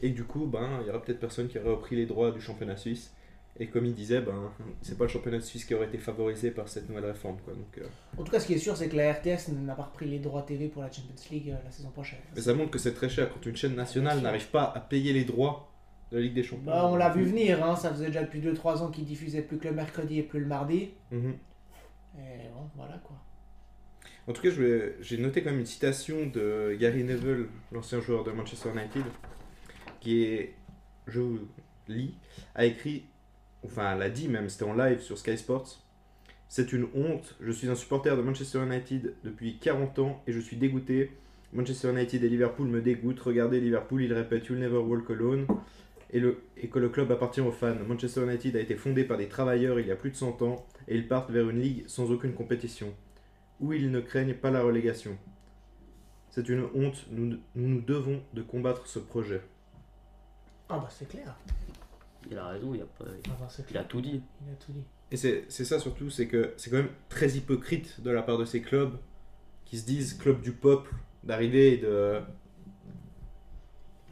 Et 0.01 0.09
du 0.09 0.23
coup, 0.23 0.45
ben, 0.45 0.79
il 0.81 0.87
y 0.87 0.89
aura 0.89 1.01
peut-être 1.01 1.19
personne 1.19 1.47
qui 1.47 1.59
aurait 1.59 1.69
repris 1.69 1.95
les 1.95 2.05
droits 2.05 2.31
du 2.31 2.41
championnat 2.41 2.77
suisse. 2.77 3.13
Et 3.59 3.67
comme 3.67 3.85
il 3.85 3.93
disait, 3.93 4.19
ben, 4.19 4.51
c'est 4.81 4.97
pas 4.97 5.03
le 5.03 5.09
championnat 5.09 5.37
de 5.37 5.43
Suisse 5.43 5.65
qui 5.65 5.75
aurait 5.75 5.85
été 5.85 5.99
favorisé 5.99 6.49
par 6.49 6.67
cette 6.67 6.89
nouvelle 6.89 7.05
réforme. 7.05 7.37
Quoi. 7.45 7.53
Donc, 7.53 7.77
euh, 7.77 7.85
En 8.17 8.23
tout 8.23 8.31
cas, 8.31 8.39
ce 8.39 8.47
qui 8.47 8.53
est 8.53 8.57
sûr, 8.57 8.75
c'est 8.75 8.89
que 8.89 8.95
la 8.95 9.13
RTS 9.13 9.49
n'a 9.49 9.75
pas 9.75 9.83
repris 9.83 10.07
les 10.07 10.17
droits 10.17 10.41
TV 10.41 10.69
pour 10.69 10.81
la 10.81 10.91
Champions 10.91 11.13
League 11.29 11.49
euh, 11.49 11.63
la 11.63 11.69
saison 11.69 11.91
prochaine. 11.91 12.19
Mais 12.35 12.41
ça 12.41 12.53
montre 12.55 12.71
que 12.71 12.79
c'est 12.79 12.93
très 12.93 13.09
cher 13.09 13.29
quand 13.31 13.45
une 13.45 13.55
chaîne 13.55 13.75
nationale 13.75 14.21
n'arrive 14.21 14.49
pas 14.49 14.71
à 14.75 14.79
payer 14.79 15.13
les 15.13 15.23
droits 15.23 15.71
de 16.11 16.17
la 16.17 16.23
Ligue 16.23 16.33
des 16.33 16.43
Champions. 16.43 16.65
Bah, 16.65 16.87
on 16.87 16.95
l'a 16.95 17.09
vu 17.09 17.25
venir, 17.25 17.63
hein, 17.63 17.75
ça 17.75 17.91
faisait 17.91 18.07
déjà 18.07 18.23
depuis 18.23 18.41
2-3 18.41 18.81
ans 18.81 18.89
qu'ils 18.89 19.05
diffusaient 19.05 19.43
plus 19.43 19.59
que 19.59 19.67
le 19.67 19.75
mercredi 19.75 20.17
et 20.17 20.23
plus 20.23 20.39
le 20.39 20.47
mardi. 20.47 20.89
Mhm. 21.11 21.35
Et 22.17 22.49
bon, 22.53 22.69
voilà 22.75 22.97
quoi. 23.03 23.17
En 24.27 24.33
tout 24.33 24.41
cas, 24.41 24.49
j'ai 25.01 25.17
noté 25.17 25.43
quand 25.43 25.51
même 25.51 25.59
une 25.59 25.65
citation 25.65 26.25
de 26.27 26.75
Gary 26.79 27.03
Neville, 27.03 27.47
l'ancien 27.71 27.99
joueur 27.99 28.23
de 28.23 28.31
Manchester 28.31 28.69
United, 28.69 29.03
qui 29.99 30.23
est, 30.23 30.53
je 31.07 31.19
vous 31.19 31.39
lis, 31.89 32.15
a 32.55 32.65
écrit, 32.65 33.03
enfin, 33.65 33.95
elle 33.95 34.01
a 34.01 34.09
dit 34.09 34.27
même, 34.27 34.49
c'était 34.49 34.65
en 34.65 34.73
live 34.73 35.01
sur 35.01 35.17
Sky 35.17 35.37
Sports. 35.37 35.79
C'est 36.49 36.71
une 36.71 36.87
honte. 36.93 37.35
Je 37.39 37.51
suis 37.51 37.67
un 37.67 37.75
supporter 37.75 38.15
de 38.15 38.21
Manchester 38.21 38.63
United 38.63 39.15
depuis 39.23 39.57
40 39.57 39.99
ans 39.99 40.23
et 40.27 40.31
je 40.31 40.39
suis 40.39 40.55
dégoûté. 40.55 41.11
Manchester 41.51 41.91
United 41.91 42.23
et 42.23 42.29
Liverpool 42.29 42.67
me 42.67 42.81
dégoûtent. 42.81 43.21
Regardez 43.21 43.59
Liverpool, 43.59 44.03
il 44.03 44.13
répète 44.13 44.47
You'll 44.47 44.59
never 44.59 44.77
walk 44.77 45.09
alone. 45.09 45.47
Et, 46.11 46.21
et 46.57 46.67
que 46.67 46.77
le 46.77 46.89
club 46.89 47.11
appartient 47.11 47.41
aux 47.41 47.51
fans. 47.51 47.75
Manchester 47.87 48.21
United 48.21 48.55
a 48.55 48.59
été 48.59 48.75
fondé 48.75 49.03
par 49.03 49.17
des 49.17 49.27
travailleurs 49.27 49.79
il 49.79 49.87
y 49.87 49.91
a 49.91 49.95
plus 49.95 50.11
de 50.11 50.15
100 50.15 50.43
ans 50.43 50.67
et 50.87 50.95
ils 50.95 51.07
partent 51.07 51.31
vers 51.31 51.49
une 51.49 51.59
ligue 51.59 51.85
sans 51.87 52.11
aucune 52.11 52.33
compétition 52.33 52.93
où 53.59 53.73
ils 53.73 53.89
ne 53.89 53.99
craignent 53.99 54.35
pas 54.35 54.51
la 54.51 54.61
relégation. 54.61 55.17
C'est 56.29 56.49
une 56.49 56.67
honte, 56.75 57.05
nous 57.11 57.25
nous, 57.25 57.39
nous 57.55 57.81
devons 57.81 58.21
de 58.33 58.41
combattre 58.41 58.87
ce 58.87 58.99
projet. 58.99 59.41
Ah 60.69 60.79
bah 60.79 60.87
c'est 60.89 61.07
clair. 61.07 61.35
Il 62.31 62.37
a 62.37 62.47
raison, 62.47 62.73
il 62.73 62.81
a, 62.81 62.85
pas- 62.85 63.05
Ah 63.29 63.37
bah, 63.39 63.47
il 63.69 63.77
a 63.77 63.83
tout 63.83 64.01
dit. 64.01 64.21
Il 64.47 64.51
a 64.51 64.55
tout 64.55 64.71
dit. 64.71 64.83
Et 65.11 65.17
c'est 65.17 65.45
c'est 65.49 65.65
ça 65.65 65.79
surtout, 65.79 66.09
c'est 66.09 66.27
que 66.27 66.53
c'est 66.57 66.69
quand 66.69 66.77
même 66.77 66.89
très 67.09 67.29
hypocrite 67.31 68.01
de 68.01 68.09
la 68.09 68.23
part 68.23 68.37
de 68.37 68.45
ces 68.45 68.61
clubs 68.61 68.93
qui 69.65 69.77
se 69.77 69.85
disent 69.85 70.13
club 70.15 70.41
du 70.41 70.51
peuple, 70.53 70.91
d'arriver 71.23 71.73
et 71.73 71.77
de. 71.77 72.19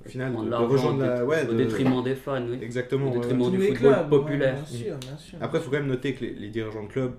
Au 0.05 0.09
final, 0.09 0.35
de, 0.35 0.49
de 0.49 0.55
rejoindre 0.55 0.97
au 0.97 1.01
la. 1.01 1.19
dé- 1.19 1.23
Ouais, 1.25 1.47
au 1.47 1.53
de- 1.53 1.57
détriment 1.57 2.03
des 2.03 2.15
fans, 2.15 2.43
oui. 2.47 2.57
Exactement. 2.61 3.11
au 3.11 3.13
détriment 3.13 3.41
ouais. 3.43 3.51
du 3.51 3.57
football 3.67 3.77
clubs, 3.77 4.09
populaire. 4.09 4.55
ouais, 4.55 4.61
bien 4.61 4.65
sûr, 4.79 4.97
bien 4.97 5.17
sûr. 5.17 5.37
Après, 5.41 5.59
il 5.59 5.61
faut 5.61 5.69
quand 5.71 5.77
même 5.77 5.87
noter 5.87 6.13
que 6.15 6.25
les, 6.25 6.33
les 6.33 6.49
dirigeants 6.49 6.83
de 6.83 6.87
clubs 6.87 7.13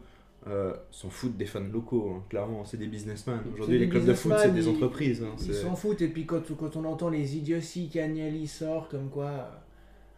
euh, 0.48 0.74
s'en 0.90 1.08
foutent 1.08 1.36
des 1.36 1.46
fans 1.46 1.60
locaux. 1.60 2.12
hein. 2.16 2.24
Clairement, 2.28 2.64
c'est 2.64 2.76
des 2.78 2.88
businessmen. 2.88 3.38
Aujourd'hui, 3.54 3.78
les 3.78 3.88
clubs 3.88 4.04
de 4.04 4.14
foot, 4.14 4.32
c'est 4.38 4.52
des 4.52 4.66
entreprises. 4.66 5.22
hein. 5.22 5.34
Ils 5.46 5.54
s'en 5.54 5.76
foutent, 5.76 6.02
et 6.02 6.08
puis 6.08 6.26
quand, 6.26 6.42
quand 6.56 6.74
on 6.76 6.84
entend 6.84 7.08
les 7.08 7.36
idioties 7.36 7.88
qu'Agnelli 7.88 8.48
sort, 8.48 8.88
comme 8.88 9.08
quoi 9.10 9.26
euh, 9.26 9.48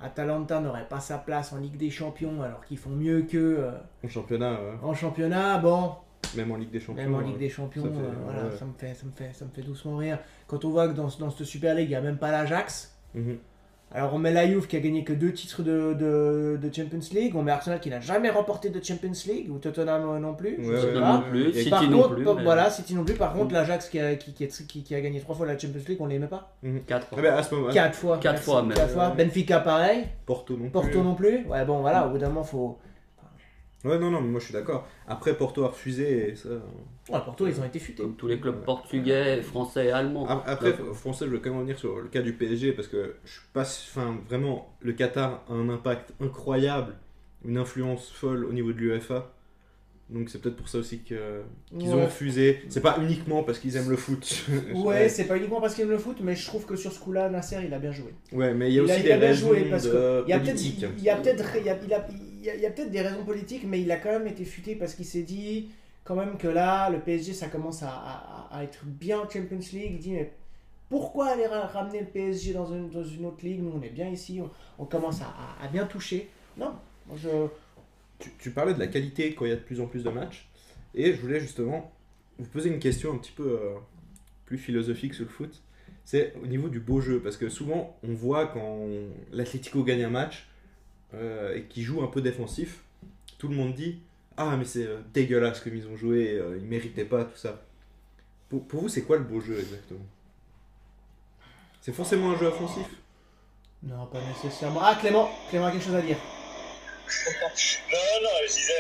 Atalanta 0.00 0.60
n'aurait 0.60 0.86
pas 0.88 1.00
sa 1.00 1.18
place 1.18 1.52
en 1.52 1.58
Ligue 1.58 1.76
des 1.76 1.90
Champions 1.90 2.42
alors 2.42 2.64
qu'ils 2.64 2.78
font 2.78 2.90
mieux 2.90 3.22
qu'eux 3.22 3.58
euh, 3.60 3.72
En 4.04 4.08
championnat, 4.08 4.52
ouais. 4.52 4.72
en 4.82 4.94
championnat, 4.94 5.58
bon, 5.58 5.92
même 6.36 6.50
en 6.52 6.56
Ligue 6.56 6.70
des 6.70 6.80
Champions. 6.80 7.02
même 7.02 7.14
en. 7.14 7.20
Ligue 7.20 7.38
des 7.38 7.48
Champions, 7.48 7.82
ça 7.84 7.88
fait- 7.90 7.96
euh, 7.96 8.10
voilà, 8.24 8.44
ouais. 8.44 8.56
ça, 8.56 8.64
me 8.64 8.72
fait, 8.76 8.94
ça, 8.94 9.06
me 9.06 9.12
fait, 9.12 9.32
ça 9.32 9.44
me 9.44 9.50
fait 9.50 9.62
doucement 9.62 9.96
rire. 9.96 10.18
Quand 10.46 10.64
on 10.64 10.70
voit 10.70 10.88
que 10.88 10.94
dans, 10.94 11.08
dans 11.18 11.30
cette 11.30 11.44
Super 11.46 11.74
League, 11.74 11.86
il 11.86 11.90
n'y 11.90 11.94
a 11.96 12.00
même 12.00 12.18
pas 12.18 12.30
l'Ajax, 12.30 12.96
Mhm. 13.14 13.38
Alors 13.94 14.12
on 14.12 14.18
met 14.18 14.32
la 14.32 14.46
Juve 14.46 14.66
qui 14.66 14.76
a 14.76 14.80
gagné 14.80 15.04
que 15.04 15.12
deux 15.12 15.32
titres 15.32 15.62
de, 15.62 15.94
de, 15.94 16.58
de 16.60 16.74
Champions 16.74 16.98
League, 17.12 17.34
on 17.36 17.42
met 17.42 17.52
Arsenal 17.52 17.78
qui 17.80 17.88
n'a 17.90 18.00
jamais 18.00 18.28
remporté 18.28 18.68
de 18.68 18.84
Champions 18.84 19.12
League, 19.26 19.50
ou 19.50 19.58
Tottenham 19.58 20.02
euh, 20.08 20.18
non 20.18 20.34
plus, 20.34 20.58
je 20.60 20.68
Ouais, 20.68 20.80
sais 20.80 20.86
ouais, 20.88 20.94
pas. 21.00 21.12
non 21.18 21.22
plus, 21.30 21.48
Et 21.50 21.52
City 21.52 21.70
Par 21.70 21.82
non 21.88 22.02
contre, 22.02 22.14
plus. 22.16 22.24
mais 22.24 22.42
voilà, 22.42 22.70
City 22.70 22.94
non 22.94 23.04
plus. 23.04 23.14
Par 23.14 23.32
contre, 23.32 23.54
l'Ajax 23.54 23.88
qui 23.88 24.00
a, 24.00 24.16
qui, 24.16 24.32
qui, 24.34 24.44
est- 24.44 24.66
qui- 24.66 24.82
qui 24.82 24.94
a 24.94 25.00
gagné 25.00 25.20
trois 25.20 25.34
fois 25.34 25.46
la 25.46 25.56
Champions 25.58 25.80
League, 25.88 25.98
on 26.00 26.06
l'aimait 26.06 26.26
pas 26.26 26.52
Quatre. 26.86 27.06
Ah 27.12 27.20
ben, 27.22 27.34
à 27.34 27.42
ce 27.42 27.54
moment 27.54 27.70
Quatre 27.72 27.94
fois. 27.96 28.18
Quatre 28.18 28.42
fois, 28.42 28.62
même. 28.62 28.74
Quatre 28.74 28.90
fois. 28.92 29.10
Benfica 29.10 29.60
pareil. 29.60 30.04
Porto 30.26 30.56
non 30.56 30.68
Porto 30.70 30.88
plus. 30.88 30.98
non 31.00 31.14
plus. 31.14 31.46
Ouais, 31.46 31.64
bon, 31.64 31.80
voilà, 31.80 32.06
au 32.06 32.10
bout 32.10 32.18
d'un 32.18 32.28
moment, 32.28 32.42
faut. 32.44 32.78
Ouais, 33.84 33.98
non, 33.98 34.10
non, 34.10 34.20
mais 34.22 34.28
moi 34.28 34.40
je 34.40 34.46
suis 34.46 34.54
d'accord. 34.54 34.88
Après, 35.06 35.36
Porto 35.36 35.62
a 35.64 35.68
refusé 35.68 36.30
et 36.30 36.36
ça. 36.36 36.48
Ouais, 36.48 37.20
Porto, 37.24 37.46
ils 37.46 37.60
ont 37.60 37.64
été 37.64 37.78
futés. 37.78 38.02
Comme 38.02 38.16
tous 38.16 38.26
les 38.28 38.40
clubs 38.40 38.64
portugais, 38.64 39.42
français 39.42 39.86
et 39.86 39.90
allemands. 39.92 40.26
Après, 40.26 40.70
Ouais. 40.70 40.94
français, 40.94 41.26
je 41.26 41.30
veux 41.30 41.38
quand 41.38 41.50
même 41.50 41.58
revenir 41.58 41.78
sur 41.78 42.00
le 42.00 42.08
cas 42.08 42.22
du 42.22 42.32
PSG 42.32 42.72
parce 42.72 42.88
que 42.88 43.16
je 43.24 43.30
suis 43.32 43.40
pas. 43.52 43.62
Enfin, 43.62 44.16
vraiment, 44.28 44.74
le 44.80 44.92
Qatar 44.94 45.44
a 45.50 45.52
un 45.52 45.68
impact 45.68 46.12
incroyable, 46.20 46.94
une 47.44 47.58
influence 47.58 48.10
folle 48.10 48.46
au 48.46 48.52
niveau 48.54 48.72
de 48.72 48.78
l'UEFA. 48.78 49.30
Donc 50.10 50.28
c'est 50.28 50.38
peut-être 50.38 50.56
pour 50.56 50.68
ça 50.68 50.78
aussi 50.78 50.98
qu'ils 50.98 51.16
ont 51.90 51.96
Ouais. 51.96 52.04
refusé. 52.04 52.60
C'est 52.68 52.82
pas 52.82 52.98
uniquement 53.00 53.42
parce 53.42 53.58
qu'ils 53.58 53.74
aiment 53.76 53.88
le 53.88 53.96
foot. 53.96 54.44
Ouais, 54.74 55.08
c'est 55.08 55.24
pas 55.24 55.36
uniquement 55.38 55.62
parce 55.62 55.74
qu'ils 55.74 55.84
aiment 55.84 55.90
le 55.92 55.98
foot, 55.98 56.18
mais 56.22 56.36
je 56.36 56.46
trouve 56.46 56.66
que 56.66 56.76
sur 56.76 56.92
ce 56.92 56.98
coup-là, 57.00 57.30
Nasser, 57.30 57.56
il 57.66 57.72
a 57.72 57.78
bien 57.78 57.90
joué. 57.90 58.12
Ouais, 58.32 58.52
mais 58.52 58.70
il 58.70 58.74
y 58.74 58.80
a 58.80 58.82
Il 58.82 58.90
a- 58.90 58.92
aussi 58.94 59.00
il 59.00 59.04
des 59.04 59.12
a 59.12 59.16
bien 59.18 59.28
raisons 59.28 59.48
joué 59.48 59.64
parce 59.70 59.84
de 59.84 59.90
que 59.90 60.24
il 60.26 60.30
y 60.30 60.32
a 60.34 60.38
peut-être 60.40 60.62
il 60.62 61.02
y 61.02 61.08
a 61.10 61.16
peut-être 61.16 61.56
il 61.58 61.64
y 61.64 61.68
a, 61.70 61.76
il 61.82 61.94
a- 61.94 62.06
il 62.10 62.23
il 62.44 62.60
y 62.60 62.66
a 62.66 62.70
peut-être 62.70 62.90
des 62.90 63.00
raisons 63.00 63.24
politiques 63.24 63.64
mais 63.66 63.80
il 63.80 63.90
a 63.90 63.96
quand 63.96 64.10
même 64.10 64.26
été 64.26 64.44
futé 64.44 64.74
parce 64.74 64.94
qu'il 64.94 65.06
s'est 65.06 65.22
dit 65.22 65.70
quand 66.04 66.14
même 66.14 66.36
que 66.36 66.48
là 66.48 66.90
le 66.90 67.00
PSG 67.00 67.32
ça 67.32 67.48
commence 67.48 67.82
à, 67.82 68.50
être 68.62 68.84
bien 68.84 69.20
en 69.20 69.28
Champions 69.28 69.58
League 69.72 69.92
il 69.92 69.98
dit 69.98 70.12
mais 70.12 70.32
pourquoi 70.88 71.28
aller 71.28 71.46
ra- 71.46 71.66
ramener 71.66 72.00
le 72.00 72.06
PSG 72.06 72.52
dans 72.52 72.66
une, 72.66 72.86
autre 73.24 73.44
ligue? 73.44 73.62
Nous 73.62 73.72
on 73.74 73.82
est 73.82 73.90
bien 73.90 74.08
ici 74.08 74.40
on, 74.78 74.84
commence 74.84 75.20
à, 75.22 75.66
bien 75.68 75.86
toucher 75.86 76.28
non 76.56 76.72
moi, 77.06 77.16
je 77.20 77.28
Tu, 78.18 78.30
tu 78.38 78.50
parlais 78.50 78.74
de 78.74 78.78
la 78.78 78.86
qualité 78.86 79.34
quand 79.34 79.44
il 79.44 79.50
y 79.50 79.52
a 79.52 79.56
de 79.56 79.60
plus 79.60 79.80
en 79.80 79.86
plus 79.86 80.04
de 80.04 80.10
matchs. 80.10 80.48
Et 80.94 81.12
je 81.12 81.20
voulais 81.20 81.40
justement 81.40 81.92
vous 82.38 82.46
poser 82.46 82.70
une 82.70 82.78
question 82.78 83.12
un 83.12 83.18
petit 83.18 83.32
peu 83.32 83.58
euh, 83.60 83.74
plus 84.46 84.58
philosophique 84.58 85.14
sur 85.14 85.24
le 85.24 85.30
foot. 85.30 85.62
C'est 86.04 86.34
au 86.42 86.46
niveau 86.46 86.68
du 86.68 86.80
beau 86.80 87.00
jeu. 87.00 87.20
Parce 87.20 87.36
que 87.36 87.48
souvent, 87.48 87.96
on 88.02 88.14
voit 88.14 88.46
quand 88.46 88.86
l'Atlético 89.32 89.82
gagne 89.82 90.04
un 90.04 90.10
match 90.10 90.46
euh, 91.14 91.56
et 91.56 91.62
qu'il 91.64 91.82
joue 91.82 92.02
un 92.02 92.06
peu 92.08 92.20
défensif, 92.20 92.80
tout 93.38 93.48
le 93.48 93.54
monde 93.54 93.74
dit 93.74 93.98
Ah, 94.36 94.56
mais 94.56 94.64
c'est 94.64 94.86
euh, 94.86 94.98
dégueulasse 95.12 95.60
comme 95.60 95.74
ils 95.76 95.86
ont 95.86 95.96
joué, 95.96 96.32
euh, 96.38 96.58
ils 96.60 96.66
méritaient 96.66 97.04
pas, 97.04 97.24
tout 97.24 97.36
ça. 97.36 97.62
Pour, 98.48 98.66
pour 98.66 98.82
vous, 98.82 98.88
c'est 98.88 99.02
quoi 99.02 99.16
le 99.16 99.24
beau 99.24 99.40
jeu 99.40 99.58
exactement? 99.58 100.04
C'est 101.80 101.92
forcément 101.92 102.32
un 102.32 102.38
jeu 102.38 102.46
offensif? 102.46 102.86
Non 103.82 104.06
pas 104.06 104.18
nécessairement. 104.20 104.80
Ah 104.82 104.96
Clément 104.98 105.30
Clément 105.50 105.66
a 105.66 105.72
quelque 105.72 105.84
chose 105.84 105.94
à 105.94 106.00
dire. 106.00 106.16
Non, 107.06 107.98
non, 107.98 108.20
non, 108.22 108.30
je 108.48 108.54
disais, 108.54 108.72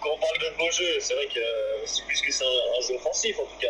quand 0.00 0.10
on 0.10 0.18
parle 0.18 0.38
de 0.38 0.56
beau 0.56 0.70
jeu, 0.70 1.00
c'est 1.00 1.14
vrai 1.14 1.26
que 1.26 1.40
euh, 1.40 1.82
c'est 1.86 2.04
plus 2.06 2.20
que 2.22 2.32
c'est 2.32 2.44
un, 2.44 2.78
un 2.78 2.80
jeu 2.86 2.94
offensif 2.94 3.36
en 3.40 3.44
tout 3.46 3.58
cas. 3.60 3.66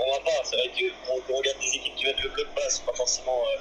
On 0.00 0.10
va 0.12 0.20
pas, 0.24 0.42
c'est 0.42 0.56
vrai 0.56 0.68
que 0.68 0.90
quand 1.06 1.14
on 1.32 1.36
regarde 1.36 1.58
des 1.60 1.76
équipes 1.76 1.94
qui 1.94 2.04
mettent 2.06 2.22
le 2.22 2.30
code 2.30 2.48
bas, 2.56 2.68
c'est 2.68 2.84
pas 2.84 2.92
forcément 2.94 3.40
euh, 3.40 3.60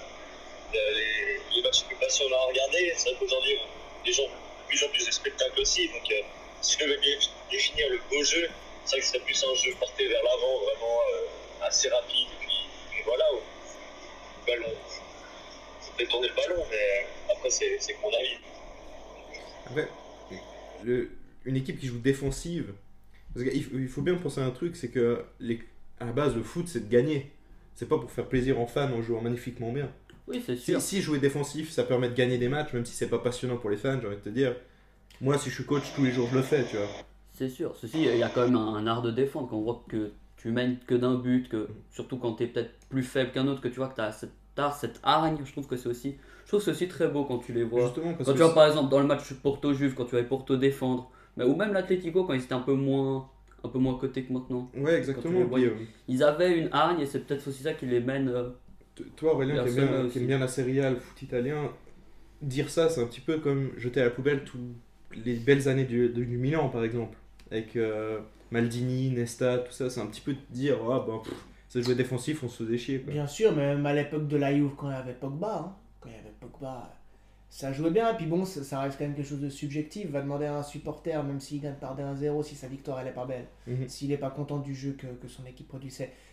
les, 0.73 1.55
les 1.55 1.61
matchs 1.63 1.83
de 1.89 1.95
passion 1.99 2.25
à 2.33 2.47
regarder. 2.47 2.93
C'est 2.95 3.09
vrai 3.09 3.17
qu'aujourd'hui, 3.19 3.57
les 4.05 4.13
gens 4.13 4.23
plus 4.67 4.83
en 4.83 4.87
plus 4.89 5.05
de 5.05 5.11
spectacles 5.11 5.59
aussi. 5.59 5.87
Donc, 5.89 6.09
euh, 6.11 6.15
si 6.61 6.77
je 6.79 6.85
devais 6.85 6.97
bien 6.99 7.17
définir 7.49 7.89
le 7.89 7.99
beau 8.09 8.23
jeu, 8.23 8.47
c'est 8.85 8.95
vrai 8.97 9.01
que 9.01 9.05
c'est 9.07 9.19
plus 9.23 9.43
un 9.43 9.55
jeu 9.55 9.73
porté 9.79 10.07
vers 10.07 10.23
l'avant, 10.23 10.59
vraiment 10.63 10.99
euh, 11.13 11.65
assez 11.67 11.89
rapide. 11.89 12.27
Et 12.41 12.45
puis, 12.45 13.03
voilà, 13.05 13.25
le 13.33 14.45
ballon, 14.51 14.73
ça 15.81 15.91
fait 15.97 16.05
tourner 16.05 16.27
le 16.29 16.35
ballon, 16.35 16.63
mais 16.69 16.75
euh, 16.77 17.33
après, 17.33 17.49
c'est 17.49 17.77
mon 18.01 18.09
avis. 18.09 18.37
Après, 19.65 19.87
une 21.45 21.55
équipe 21.55 21.79
qui 21.79 21.87
joue 21.87 21.99
défensive, 21.99 22.73
parce 23.33 23.47
qu'il 23.47 23.63
faut- 23.63 23.77
il 23.77 23.87
faut 23.87 24.01
bien 24.01 24.15
penser 24.15 24.41
à 24.41 24.45
un 24.45 24.51
truc, 24.51 24.75
c'est 24.75 24.89
que 24.89 25.23
les, 25.39 25.59
à 25.99 26.05
la 26.05 26.11
base, 26.11 26.35
le 26.35 26.43
foot, 26.43 26.67
c'est 26.67 26.87
de 26.87 26.91
gagner. 26.91 27.31
C'est 27.75 27.87
pas 27.87 27.97
pour 27.97 28.11
faire 28.11 28.27
plaisir 28.27 28.59
aux 28.59 28.67
fans 28.67 28.91
en 28.91 29.01
jouant 29.01 29.21
magnifiquement 29.21 29.71
bien. 29.71 29.91
Oui, 30.27 30.41
c'est 30.45 30.55
Si, 30.55 30.71
sûr. 30.71 30.81
si 30.81 31.01
jouer 31.01 31.19
défensif, 31.19 31.71
ça 31.71 31.83
permet 31.83 32.09
de 32.09 32.15
gagner 32.15 32.37
des 32.37 32.49
matchs, 32.49 32.73
même 32.73 32.85
si 32.85 32.93
c'est 32.93 33.09
pas 33.09 33.19
passionnant 33.19 33.57
pour 33.57 33.69
les 33.69 33.77
fans, 33.77 33.97
j'ai 34.01 34.07
envie 34.07 34.17
de 34.17 34.21
te 34.21 34.29
dire. 34.29 34.55
Moi, 35.19 35.37
si 35.37 35.49
je 35.49 35.55
suis 35.55 35.65
coach, 35.65 35.83
tous 35.95 36.03
les 36.03 36.11
jours, 36.11 36.27
je 36.31 36.37
le 36.37 36.41
fais, 36.41 36.63
tu 36.65 36.77
vois. 36.77 36.87
C'est 37.33 37.49
sûr. 37.49 37.75
Ceci, 37.75 38.03
il 38.03 38.17
y 38.17 38.23
a 38.23 38.29
quand 38.29 38.43
même 38.43 38.55
un, 38.55 38.75
un 38.75 38.87
art 38.87 39.01
de 39.01 39.11
défendre. 39.11 39.49
Quand 39.49 39.57
on 39.57 39.61
voit 39.61 39.83
que 39.89 40.11
tu 40.37 40.51
mènes 40.51 40.77
que 40.87 40.95
d'un 40.95 41.15
but, 41.15 41.47
que 41.49 41.67
surtout 41.91 42.17
quand 42.17 42.33
tu 42.33 42.43
es 42.43 42.47
peut-être 42.47 42.71
plus 42.89 43.03
faible 43.03 43.31
qu'un 43.31 43.47
autre, 43.47 43.61
que 43.61 43.67
tu 43.67 43.75
vois 43.75 43.87
que 43.89 43.95
tu 43.95 44.01
as 44.01 44.11
cet 44.11 44.31
art, 44.57 44.75
cette 44.75 44.99
hargne, 45.03 45.37
je 45.43 45.51
trouve 45.51 45.67
que 45.67 45.77
c'est 45.77 45.89
aussi, 45.89 46.17
je 46.45 46.47
trouve 46.57 46.67
aussi 46.67 46.87
très 46.87 47.07
beau 47.07 47.23
quand 47.25 47.37
tu 47.39 47.53
les 47.53 47.63
vois. 47.63 47.85
Justement, 47.85 48.13
parce 48.13 48.25
Quand 48.25 48.33
que 48.33 48.37
tu 48.37 48.43
vois 48.43 48.53
par 48.53 48.65
exemple 48.67 48.89
dans 48.89 48.99
le 48.99 49.05
match 49.07 49.31
Porto-Juve, 49.33 49.93
quand 49.93 50.05
tu 50.05 50.15
vas 50.15 50.23
Porto 50.23 50.55
défendre, 50.57 51.11
mais, 51.37 51.45
ou 51.45 51.55
même 51.55 51.73
l'Atlético 51.73 52.23
quand 52.25 52.33
ils 52.33 52.41
étaient 52.43 52.53
un 52.53 52.59
peu 52.59 52.73
moins 52.73 53.29
un 53.63 53.69
peu 53.69 53.77
moins 53.77 53.95
cotés 53.97 54.23
que 54.23 54.33
maintenant. 54.33 54.69
Ouais, 54.75 54.95
exactement. 54.95 55.39
Euh, 55.55 55.69
Ils 56.07 56.23
avaient 56.23 56.57
une 56.57 56.69
hargne 56.71 56.99
et 57.01 57.05
c'est 57.05 57.19
peut-être 57.19 57.47
aussi 57.47 57.61
ça 57.61 57.73
qui 57.73 57.85
les 57.85 57.99
mène. 57.99 58.27
euh, 58.29 58.49
toi, 59.15 59.33
Aurélien, 59.33 59.63
qui 59.63 59.69
aime, 59.69 59.87
bien, 59.87 60.01
aussi. 60.01 60.11
qui 60.13 60.19
aime 60.19 60.27
bien 60.27 60.39
la 60.39 60.47
Serie 60.47 60.81
A, 60.81 60.89
le 60.91 60.97
foot 60.99 61.21
italien, 61.21 61.71
dire 62.41 62.69
ça, 62.69 62.89
c'est 62.89 63.01
un 63.01 63.07
petit 63.07 63.21
peu 63.21 63.39
comme 63.39 63.71
jeter 63.77 64.01
à 64.01 64.05
la 64.05 64.09
poubelle 64.11 64.43
toutes 64.43 64.61
les 65.25 65.35
belles 65.35 65.67
années 65.67 65.85
du, 65.85 66.09
du 66.09 66.25
Milan, 66.37 66.69
par 66.69 66.83
exemple. 66.83 67.17
Avec 67.51 67.75
euh, 67.75 68.19
Maldini, 68.51 69.09
Nesta, 69.11 69.57
tout 69.59 69.71
ça, 69.71 69.89
c'est 69.89 69.99
un 70.01 70.07
petit 70.07 70.21
peu 70.21 70.33
de 70.33 70.39
dire, 70.51 70.77
ah 70.89 71.03
ben, 71.05 71.19
pff, 71.23 71.33
c'est 71.69 71.81
jouer 71.81 71.95
défensif, 71.95 72.43
on 72.43 72.49
se 72.49 72.63
faisait 72.63 72.77
chier. 72.77 72.99
Quoi. 73.01 73.13
Bien 73.13 73.27
sûr, 73.27 73.51
mais 73.55 73.75
même 73.75 73.85
à 73.85 73.93
l'époque 73.93 74.27
de 74.27 74.37
la 74.37 74.53
Juve, 74.53 74.71
quand 74.77 74.89
il 74.89 74.93
y 74.93 74.95
avait 74.95 75.13
Pogba, 75.13 75.57
hein, 75.57 75.75
quand 75.99 76.09
il 76.09 76.15
y 76.15 76.19
avait 76.19 76.33
Pogba, 76.39 76.93
ça 77.49 77.73
jouait 77.73 77.91
bien. 77.91 78.13
Et 78.13 78.17
puis 78.17 78.25
bon, 78.25 78.45
ça, 78.45 78.63
ça 78.63 78.79
reste 78.81 78.97
quand 78.97 79.03
même 79.05 79.13
quelque 79.15 79.27
chose 79.27 79.41
de 79.41 79.49
subjectif. 79.49 80.09
Va 80.09 80.21
demander 80.21 80.45
à 80.45 80.57
un 80.57 80.63
supporter, 80.63 81.21
même 81.23 81.39
s'il 81.41 81.61
gagne 81.61 81.75
par 81.75 81.95
des 81.95 82.03
1-0, 82.03 82.43
si 82.43 82.55
sa 82.55 82.67
victoire 82.67 82.99
elle 83.01 83.07
est 83.07 83.13
pas 83.13 83.25
belle, 83.25 83.45
Mhm. 83.67 83.87
s'il 83.89 84.09
n'est 84.09 84.17
pas 84.17 84.29
content 84.31 84.59
du 84.59 84.73
jeu 84.73 84.95
que, 84.97 85.07
que 85.07 85.27
son 85.27 85.45
équipe 85.45 85.67
produit. 85.67 85.91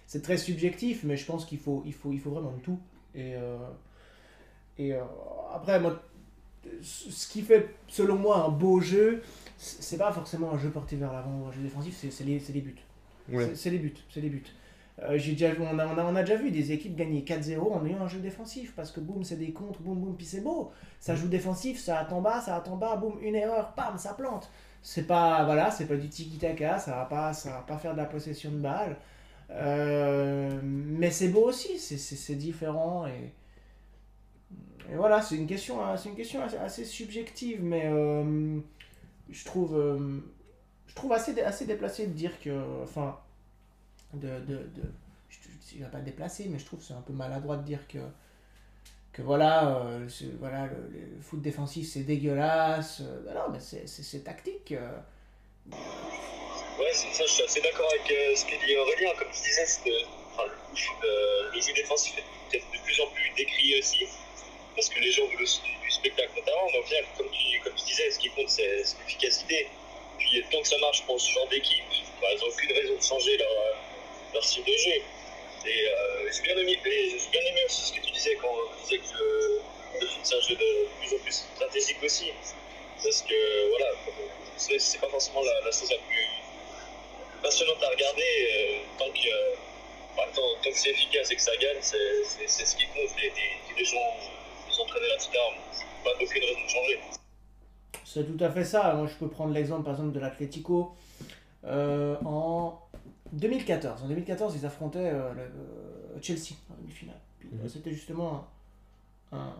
C'est, 0.08 0.22
très 0.22 0.38
subjectif, 0.38 1.04
mais 1.04 1.16
je 1.16 1.26
pense 1.26 1.46
qu'il 1.46 1.58
faut, 1.60 1.84
il 1.86 1.94
faut, 1.94 2.12
il 2.12 2.20
faut 2.20 2.30
vraiment 2.30 2.54
tout. 2.64 2.80
Et, 3.14 3.34
euh, 3.36 3.58
et 4.78 4.92
euh, 4.94 5.02
après, 5.54 5.80
moi, 5.80 6.00
ce 6.82 7.28
qui 7.28 7.42
fait, 7.42 7.74
selon 7.88 8.16
moi, 8.16 8.44
un 8.46 8.48
beau 8.50 8.80
jeu, 8.80 9.22
c'est 9.56 9.98
pas 9.98 10.12
forcément 10.12 10.52
un 10.52 10.58
jeu 10.58 10.70
porté 10.70 10.96
vers 10.96 11.12
l'avant 11.12 11.42
ou 11.42 11.46
un 11.48 11.52
jeu 11.52 11.62
défensif, 11.62 11.96
c'est 11.98 12.10
c'est 12.10 12.24
les, 12.24 12.38
les 12.38 12.60
buts. 12.60 12.76
Ouais. 13.30 13.46
C'est- 13.46 13.56
C'est 13.56 13.70
les 13.70 13.78
buts, 13.78 13.94
c'est 14.10 14.20
les 14.20 14.30
buts. 14.30 14.44
Euh, 15.02 15.18
j'ai 15.18 15.32
déjà, 15.32 15.50
on, 15.60 15.78
a, 15.78 15.86
on, 15.86 15.98
a, 15.98 16.04
on 16.04 16.16
a 16.16 16.22
déjà 16.22 16.36
vu 16.36 16.50
des 16.50 16.72
équipes 16.72 16.96
gagner 16.96 17.22
4-0 17.24 17.72
en 17.72 17.86
ayant 17.86 18.02
un 18.02 18.08
jeu 18.08 18.20
défensif, 18.20 18.74
parce 18.76 18.90
que 18.92 19.00
boum, 19.00 19.24
c'est 19.24 19.36
des 19.36 19.52
contres, 19.52 19.80
boum, 19.80 19.98
boum, 20.00 20.16
puis 20.16 20.26
c'est 20.26 20.40
beau. 20.42 20.72
Ça 21.00 21.14
joue 21.16 21.28
défensif, 21.28 21.80
ça 21.80 21.98
attend 22.00 22.20
bas, 22.22 22.40
ça 22.40 22.56
attend 22.56 22.76
bas, 22.76 22.96
boum, 22.96 23.14
une 23.22 23.36
erreur, 23.36 23.74
pam, 23.74 23.96
ça 23.98 24.14
plante. 24.14 24.50
C'est 24.82 25.06
pas, 25.06 25.44
voilà, 25.44 25.70
c'est 25.70 25.86
pas 25.86 25.96
du 25.96 26.08
tiki-taka, 26.08 26.78
ça 26.80 26.92
va 26.96 27.04
pas, 27.06 27.32
ça 27.32 27.50
va 27.52 27.60
pas 27.60 27.78
faire 27.78 27.92
de 27.92 27.98
la 27.98 28.06
possession 28.06 28.50
de 28.52 28.58
balle. 28.58 28.96
Euh, 29.50 30.60
mais 30.62 31.10
c'est 31.10 31.28
beau 31.28 31.44
aussi, 31.48 31.78
c'est- 31.78 32.34
différent 32.34 33.06
et, 33.06 33.32
voilà, 34.94 35.20
c'est 35.20 35.36
une 35.36 35.46
question, 35.46 35.84
hein, 35.84 35.96
une 35.96 36.14
question 36.14 36.40
assez, 36.42 36.84
subjective, 36.84 37.62
mais 37.62 37.86
euh, 37.86 38.58
je 39.30 39.44
trouve, 39.44 39.76
euh, 39.76 40.20
je 40.86 40.94
trouve 40.94 41.12
assez, 41.12 41.38
assez 41.42 41.66
déplacé 41.66 42.06
de 42.06 42.12
dire 42.12 42.40
que, 42.40 42.82
enfin, 42.82 43.18
de, 44.14 44.40
de, 44.40 44.56
de 44.74 44.82
je, 45.28 45.76
dirais 45.76 45.90
pas 45.90 46.00
déplacé, 46.00 46.48
mais 46.48 46.58
je 46.58 46.64
trouve 46.64 46.82
c'est 46.82 46.94
un 46.94 47.02
peu 47.02 47.12
maladroit 47.12 47.58
de 47.58 47.64
dire 47.64 47.86
que, 47.88 47.98
que 49.12 49.20
voilà, 49.22 49.86
voilà, 50.40 50.66
le, 50.66 51.20
foot 51.20 51.42
défensif 51.42 51.88
c'est 51.88 52.04
dégueulasse. 52.04 53.02
Bah 53.26 53.34
non, 53.34 53.52
mais 53.52 53.60
c'est 53.60 54.24
tactique. 54.24 54.74
Euh. 56.78 56.82
Ouais, 56.82 56.92
ça, 56.92 57.24
je 57.26 57.32
suis 57.32 57.42
assez 57.42 57.60
d'accord 57.60 57.88
avec 57.90 58.10
euh, 58.10 58.36
ce 58.36 58.44
que 58.44 58.54
dit 58.64 58.76
Aurélien. 58.76 59.12
Comme 59.18 59.28
tu 59.30 59.42
disais, 59.42 59.64
enfin, 60.32 60.44
le, 60.72 61.60
jeu 61.60 61.72
défensif 61.74 62.14
est 62.18 62.24
peut-être 62.50 62.70
de 62.72 62.78
plus 62.84 63.00
en 63.00 63.06
plus 63.08 63.30
décrié 63.36 63.78
aussi, 63.78 64.06
parce 64.74 64.88
que 64.88 65.00
les 65.00 65.10
gens 65.10 65.26
veulent 65.26 65.42
aussi 65.42 65.60
du, 65.62 65.90
spectacle 65.90 66.30
notamment. 66.36 66.68
Mais 66.72 66.78
au 66.78 66.82
final, 66.84 67.04
comme 67.16 67.30
tu, 67.30 67.60
comme 67.60 67.74
tu 67.74 67.84
disais, 67.84 68.10
ce 68.10 68.18
qui 68.18 68.30
compte, 68.30 68.48
c'est 68.48 68.66
l'efficacité. 68.66 69.68
Puis 70.18 70.44
tant 70.50 70.60
que 70.60 70.68
ça 70.68 70.78
marche 70.78 71.02
pour 71.06 71.20
ce 71.20 71.32
genre 71.32 71.48
d'équipe, 71.48 71.84
bah, 72.20 72.28
ils 72.32 72.38
n'ont 72.40 72.52
aucune 72.52 72.72
raison 72.72 72.94
de 72.94 73.02
changer 73.02 73.36
leur, 73.38 73.50
euh, 73.50 74.40
style 74.40 74.64
de 74.64 74.72
jeu. 74.72 75.02
Et 75.66 75.88
euh, 75.88 76.30
j'ai 76.32 76.42
bien, 76.42 76.56
aimé- 76.56 76.78
bien 76.82 77.40
aimé 77.40 77.60
aussi 77.66 77.86
ce 77.86 77.92
que 77.92 78.00
tu 78.00 78.12
disais 78.12 78.36
quand 78.36 78.54
tu 78.76 78.96
disais 78.96 78.98
que 78.98 79.18
le, 79.18 79.60
le 80.00 80.06
foot, 80.06 80.20
c'est 80.22 80.36
un 80.36 80.40
jeu 80.40 80.54
de 80.54 80.86
plus 81.00 81.16
en 81.16 81.18
plus 81.18 81.32
stratégique 81.32 82.02
aussi. 82.02 82.32
Parce 83.02 83.22
que, 83.22 83.68
voilà, 83.70 83.86
c'est 84.56 84.78
c'est 84.78 84.98
pas 84.98 85.08
forcément 85.08 85.42
la, 85.42 85.60
la 85.64 85.70
chose 85.70 85.90
la 85.90 85.98
plus 85.98 86.26
passionnante 87.42 87.82
à 87.82 87.88
regarder 87.90 88.22
euh, 88.22 88.78
tant 88.98 89.10
que, 89.12 89.28
euh, 89.28 89.54
bah, 90.16 90.24
tant, 90.34 90.42
tant 90.62 90.70
que 90.70 90.76
c'est 90.78 90.90
efficace 90.90 91.30
et 91.30 91.36
que 91.36 91.42
ça 91.42 91.56
gagne, 91.60 91.78
c'est 91.80 91.96
c'est- 92.24 92.48
c'est 92.48 92.64
ce 92.66 92.76
qui 92.76 92.84
compte. 92.86 93.14
Les, 93.16 93.30
les, 93.30 93.78
les 93.78 93.84
gens, 93.84 93.96
les 94.68 94.80
entraîneurs, 94.80 95.14
etc., 95.14 95.30
pas 96.04 96.10
aucune 96.20 96.42
raison 96.42 96.64
de 96.64 96.68
changer. 96.68 97.00
C'est 98.04 98.24
tout 98.36 98.42
à 98.44 98.50
fait 98.50 98.64
ça. 98.64 98.94
Moi, 98.94 99.06
je 99.06 99.14
peux 99.14 99.28
prendre 99.28 99.52
l'exemple, 99.52 99.84
par 99.84 99.94
exemple, 99.94 100.12
de 100.12 100.20
l'Atlético. 100.20 100.94
Euh, 101.64 102.16
en 102.24 102.80
2014. 103.32 104.02
En 104.04 104.08
2014, 104.08 104.54
ils 104.56 104.64
affrontaient 104.64 104.98
euh, 105.12 105.34
le, 105.34 105.40
euh, 105.42 106.22
Chelsea 106.22 106.54
en 106.70 106.80
demi-finale. 106.80 107.20
Mhm. 107.44 107.68
C'était 107.68 107.90
justement 107.92 108.46
un, 109.32 109.36
un, 109.38 109.54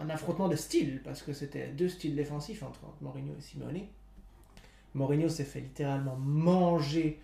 un 0.00 0.10
affrontement 0.10 0.48
de 0.48 0.56
style, 0.56 1.00
parce 1.04 1.22
que 1.22 1.32
c'était 1.32 1.68
deux 1.68 1.88
styles 1.88 2.16
défensifs 2.16 2.62
entre 2.62 2.80
Mourinho 3.00 3.34
et 3.38 3.42
Simeone. 3.42 3.86
Mourinho 4.96 5.28
s'est 5.28 5.44
fait 5.44 5.60
littéralement 5.60 6.16
manger 6.16 7.20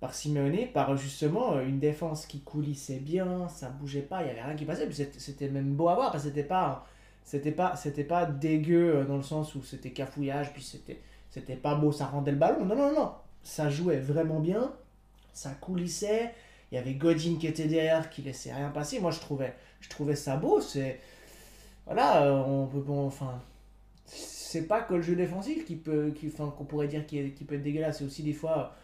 par 0.00 0.14
Simeone, 0.14 0.68
par 0.72 0.96
justement 0.96 1.54
euh, 1.54 1.66
une 1.66 1.78
défense 1.80 2.26
qui 2.26 2.40
coulissait 2.40 3.00
bien, 3.00 3.48
ça 3.48 3.68
bougeait 3.70 4.02
pas, 4.02 4.22
il 4.22 4.28
y 4.28 4.30
avait 4.30 4.42
rien 4.42 4.54
qui 4.56 4.64
passait. 4.64 4.86
Puis 4.86 5.06
c'était- 5.18 5.48
même 5.48 5.74
beau 5.74 5.88
à 5.88 5.94
voir, 5.94 6.18
c'était 6.20 6.44
pas 6.44 6.86
c'était 7.24 7.52
pas 7.52 7.76
c'était 7.76 8.04
pas 8.04 8.26
dégueu 8.26 8.96
euh, 8.98 9.04
dans 9.04 9.16
le 9.16 9.22
sens 9.22 9.54
où 9.54 9.62
c'était 9.62 9.90
cafouillage 9.90 10.52
puis 10.52 10.62
c'était 10.62 11.00
c'était 11.30 11.56
pas 11.56 11.74
beau 11.74 11.92
ça 11.92 12.06
rendait 12.06 12.32
le 12.32 12.38
ballon. 12.38 12.64
Non 12.64 12.76
non 12.76 12.92
non. 12.94 13.12
Ça 13.42 13.70
jouait 13.70 13.98
vraiment 14.00 14.40
bien 14.40 14.72
ça 15.32 15.50
coulissait. 15.60 16.32
Il 16.72 16.76
y 16.76 16.78
avait 16.78 16.94
Godin 16.94 17.36
qui 17.40 17.46
était 17.46 17.66
derrière 17.66 18.10
qui 18.10 18.22
laissait 18.22 18.52
rien 18.52 18.70
passer. 18.70 19.00
Moi 19.00 19.10
je 19.10 19.20
trouvais 19.20 19.54
je 19.80 19.88
trouvais 19.88 20.16
ça 20.16 20.36
beau. 20.36 20.60
C'est 20.60 21.00
voilà 21.86 22.22
euh, 22.24 22.32
on 22.46 22.66
peut 22.66 22.80
bon 22.80 23.06
enfin 23.06 23.40
c'est 24.50 24.66
pas 24.66 24.80
que 24.80 24.94
le 24.94 25.02
jeu 25.02 25.14
défensif 25.14 25.64
qui 25.66 25.76
peut 25.76 26.10
qui 26.16 26.28
enfin 26.28 26.52
qu'on 26.56 26.64
pourrait 26.64 26.88
dire 26.88 27.04
qui, 27.06 27.18
est- 27.18 27.30
qui 27.32 27.44
peut 27.44 27.56
être 27.56 27.62
dégueulasse 27.62 27.98
c'est 27.98 28.04
aussi 28.04 28.22
des 28.22 28.32
fois 28.32 28.74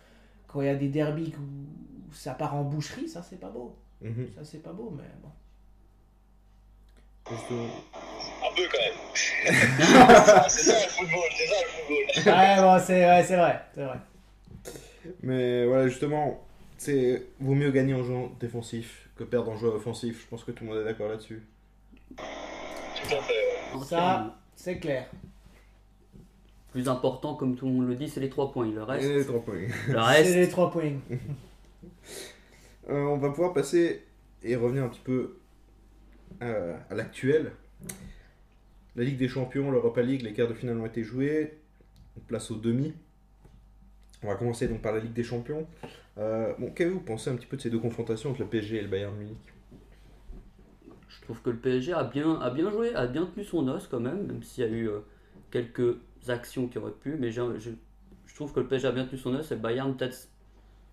quand 0.46 0.60
il 0.60 0.66
y 0.66 0.70
a 0.70 0.74
des 0.74 0.88
derbies 0.88 1.32
où, 1.38 2.12
ça 2.12 2.34
part 2.34 2.54
en 2.54 2.64
boucherie 2.64 3.08
ça 3.08 3.22
c'est 3.22 3.40
pas 3.40 3.48
beau 3.50 3.74
Mhm. 4.02 4.28
ça 4.36 4.44
c'est 4.44 4.62
pas 4.62 4.72
beau 4.72 4.92
mais 4.96 5.04
bon 5.22 5.30
Justement. 7.30 7.64
Un 8.44 8.54
peu 8.54 8.62
quand 8.70 8.82
même. 8.84 8.98
c'est 10.48 10.60
ça 10.62 10.74
le 10.84 10.90
football, 10.90 11.30
c'est 11.36 11.46
ça 11.46 11.60
le 11.62 11.68
football. 11.70 12.34
ouais 12.34 12.56
bon 12.60 12.84
c'est 12.84 13.06
ouais, 13.06 13.22
vrai 13.22 13.60
c'est 13.74 13.82
vrai 13.84 13.98
Mais 15.22 15.66
voilà, 15.66 15.88
justement, 15.88 16.40
c'est 16.78 17.26
vaut 17.40 17.54
mieux 17.54 17.70
gagner 17.70 17.94
en 17.94 18.02
jouant 18.02 18.30
défensif 18.40 19.08
que 19.16 19.24
perdre 19.24 19.50
en 19.50 19.56
jouant 19.56 19.74
offensif. 19.74 20.22
Je 20.22 20.26
pense 20.28 20.44
que 20.44 20.50
tout 20.52 20.64
le 20.64 20.70
monde 20.70 20.80
est 20.80 20.84
d'accord 20.84 21.08
là-dessus. 21.08 21.42
Tout 22.16 23.14
à 23.14 23.22
fait. 23.22 23.84
Ça, 23.86 24.36
c'est 24.54 24.78
clair. 24.78 25.06
Plus 26.74 26.88
important, 26.88 27.37
comme 27.37 27.54
tout 27.54 27.66
le 27.66 27.72
monde 27.72 27.87
le 27.87 27.94
dit, 27.94 28.08
c'est 28.08 28.18
les 28.18 28.28
trois 28.28 28.50
points. 28.50 28.68
Le 28.68 28.82
reste, 28.82 29.08
Et 29.08 29.24
trois 29.24 29.40
points. 29.44 29.54
le 29.54 29.68
C'est 29.87 29.96
reste 29.96 30.34
les 30.34 30.48
trois 30.48 30.70
points. 30.70 30.92
Euh, 32.90 33.04
on 33.04 33.16
va 33.16 33.30
pouvoir 33.30 33.54
passer 33.54 34.04
et 34.42 34.56
revenir 34.56 34.84
un 34.84 34.88
petit 34.88 35.00
peu 35.00 35.38
euh, 36.42 36.76
à 36.90 36.94
l'actuel. 36.94 37.52
La 38.94 39.04
Ligue 39.04 39.16
des 39.16 39.26
Champions, 39.28 39.70
l'Europa 39.70 40.02
League, 40.02 40.20
les 40.20 40.34
quarts 40.34 40.48
de 40.48 40.52
finale 40.52 40.78
ont 40.78 40.84
été 40.84 41.02
joués. 41.02 41.56
On 42.18 42.20
place 42.20 42.50
au 42.50 42.56
demi. 42.56 42.92
On 44.22 44.26
va 44.26 44.34
commencer 44.34 44.68
donc 44.68 44.82
par 44.82 44.92
la 44.92 44.98
Ligue 44.98 45.14
des 45.14 45.22
Champions. 45.22 45.66
Euh, 46.18 46.52
bon, 46.58 46.72
qu'avez-vous 46.72 47.00
pensé 47.00 47.30
un 47.30 47.37
petit 47.37 47.46
peu 47.46 47.56
de 47.56 47.62
ces 47.62 47.70
deux 47.70 47.78
confrontations 47.78 48.32
entre 48.32 48.42
le 48.42 48.48
PSG 48.48 48.76
et 48.76 48.82
le 48.82 48.88
Bayern 48.88 49.16
Munich? 49.16 49.38
Je 51.08 51.22
trouve 51.22 51.40
que 51.40 51.48
le 51.48 51.56
PSG 51.56 51.94
a 51.94 52.04
bien, 52.04 52.38
a 52.38 52.50
bien 52.50 52.70
joué, 52.70 52.94
a 52.94 53.06
bien 53.06 53.24
tenu 53.24 53.46
son 53.46 53.66
os 53.68 53.87
quand 53.87 54.00
même, 54.00 54.26
même 54.26 54.42
s'il 54.42 54.62
y 54.62 54.66
a 54.66 54.70
eu 54.70 54.88
euh, 54.90 54.98
quelques 55.50 55.96
actions 56.30 56.68
qui 56.68 56.78
auraient 56.78 56.92
pu. 56.92 57.16
Mais 57.18 57.30
je, 57.30 57.42
je 57.58 58.34
trouve 58.34 58.52
que 58.52 58.60
le 58.60 58.68
PSG 58.68 58.88
a 58.88 58.92
bien 58.92 59.06
tenu 59.06 59.18
son 59.18 59.34
et 59.38 59.42
le 59.50 59.56
Bayern, 59.56 59.96
peut-être 59.96 60.28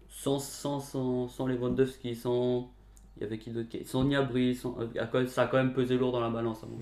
sans, 0.10 0.40
sans, 0.40 0.80
sans, 0.80 1.28
sans 1.30 1.48
Lewandowski, 1.48 2.16
sans. 2.16 2.72
Il 3.18 3.24
y 3.24 3.26
avait 3.26 3.40
qui 3.40 3.52
d'autre 3.52 3.70
Sans 3.86 4.06
Niabri, 4.06 4.56
sans, 4.56 4.78
euh, 4.80 5.28
ça 5.28 5.44
a 5.44 5.48
quand 5.48 5.58
même 5.58 5.74
pesé 5.74 5.98
lourd 5.98 6.12
dans 6.14 6.22
la 6.22 6.30
balance, 6.30 6.64
à 6.64 6.68
mon, 6.68 6.80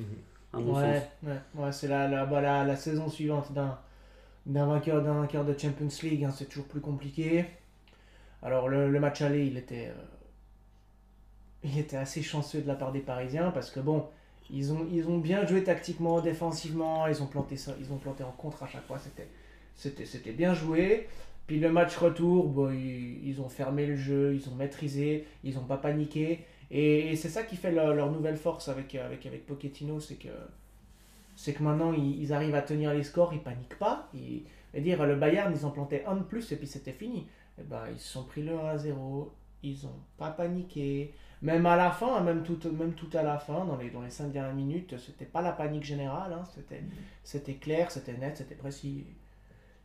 à 0.53 0.59
mon 0.62 0.75
sens. 0.75 0.97
Ouais, 0.97 1.12
ouais, 1.23 1.39
ouais, 1.55 1.71
c'est 1.71 1.88
la, 1.88 2.07
la, 2.07 2.25
bah, 2.25 2.41
la, 2.41 2.63
la 2.63 2.75
saison 2.75 3.09
suivante 3.09 3.51
d'un 3.53 3.77
d'un 4.47 4.65
vainqueur, 4.67 5.03
d'un 5.03 5.13
vainqueur 5.15 5.45
de 5.45 5.57
Champions 5.57 5.89
League, 6.03 6.23
hein, 6.25 6.31
c'est 6.31 6.45
toujours 6.47 6.67
plus 6.67 6.81
compliqué. 6.81 7.45
Alors 8.41 8.67
le, 8.69 8.89
le 8.89 8.99
match 8.99 9.21
aller, 9.21 9.45
il 9.47 9.57
était, 9.57 9.89
euh, 9.89 10.03
il 11.63 11.77
était 11.77 11.97
assez 11.97 12.21
chanceux 12.21 12.62
de 12.62 12.67
la 12.67 12.75
part 12.75 12.91
des 12.91 12.99
Parisiens 13.01 13.51
parce 13.51 13.71
que 13.71 13.79
bon, 13.79 14.07
ils 14.51 14.71
ont, 14.73 14.88
ils 14.91 15.07
ont 15.07 15.17
bien 15.17 15.45
joué 15.45 15.63
tactiquement, 15.63 16.21
défensivement, 16.21 17.07
ils 17.07 17.21
ont 17.21 17.27
planté 17.27 17.57
ça, 17.57 17.75
ils 17.79 17.91
ont 17.91 17.97
planté 17.97 18.23
en 18.23 18.31
contre 18.31 18.63
à 18.63 18.67
chaque 18.67 18.85
fois, 18.85 18.99
c'était, 19.75 20.31
bien 20.31 20.53
joué. 20.53 21.07
Puis 21.47 21.59
le 21.59 21.71
match 21.71 21.97
retour, 21.97 22.47
bon, 22.47 22.71
ils, 22.71 23.27
ils 23.27 23.41
ont 23.41 23.49
fermé 23.49 23.88
le 23.88 23.95
jeu, 23.95 24.35
ils 24.35 24.47
ont 24.49 24.55
maîtrisé, 24.55 25.25
ils 25.43 25.55
n'ont 25.55 25.63
pas 25.63 25.77
paniqué. 25.77 26.45
Et, 26.71 27.15
c'est 27.15 27.29
ça 27.29 27.43
qui 27.43 27.55
fait 27.55 27.71
leur, 27.71 28.12
nouvelle 28.12 28.38
force 28.38 28.67
avec, 28.67 28.95
avec, 28.95 29.25
avec 29.25 29.45
Pochettino, 29.45 29.99
c'est 29.99 30.15
que, 30.15 31.51
que 31.51 31.63
maintenant 31.63 31.93
ils, 31.93 32.31
arrivent 32.33 32.55
à 32.55 32.62
tenir 32.62 32.93
les 32.93 33.03
scores, 33.03 33.33
ils 33.33 33.41
paniquent 33.41 33.79
pas. 33.79 34.09
Et 34.13 34.43
dire, 34.81 35.05
le 35.05 35.15
Bayern, 35.15 35.51
ils 35.55 35.65
en 35.65 35.71
plantaient 35.71 36.05
un 36.05 36.15
de 36.15 36.23
plus 36.23 36.51
et 36.51 36.55
puis 36.55 36.67
c'était 36.67 36.91
fini. 36.91 37.27
Et 37.59 37.63
ben, 37.63 37.83
ils 37.91 37.99
se 37.99 38.13
sont 38.13 38.23
pris 38.23 38.43
le 38.43 38.53
1 38.53 38.65
à 38.67 38.77
0, 38.77 39.33
ils 39.63 39.85
ont 39.85 39.99
pas 40.17 40.29
paniqué. 40.29 41.13
Même 41.41 41.65
à 41.65 41.78
la 41.78 41.89
fin, 41.91 42.21
même 42.21 42.43
tout, 42.43 42.60
même 42.78 42.93
tout 42.93 43.10
à 43.17 43.23
la 43.23 43.38
fin, 43.38 43.63
dans 43.65 43.78
les, 43.78 43.89
dans 43.89 44.02
les 44.02 44.10
5 44.10 44.32
dernières 44.32 44.54
minutes, 44.56 44.95
c'était 44.97 45.25
pas 45.25 45.41
la 45.41 45.54
panique 45.54 45.84
générale, 45.86 46.34
hein, 46.34 46.43
c'était, 46.54 46.84
c'était 47.23 47.54
clair, 47.54 47.89
c'était 47.91 48.17
net, 48.17 48.36
c'était 48.38 48.56
précis. 48.56 49.06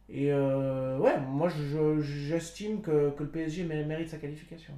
Et 0.08 0.32
euh, 0.32 0.98
ouais, 0.98 1.18
moi 1.20 1.48
je- 1.48 2.00
j'estime 2.00 2.82
que, 2.82 3.10
que 3.10 3.22
le 3.22 3.28
PSG 3.30 3.64
mé- 3.64 3.86
mérite 3.86 4.08
sa 4.08 4.18
qualification. 4.18 4.74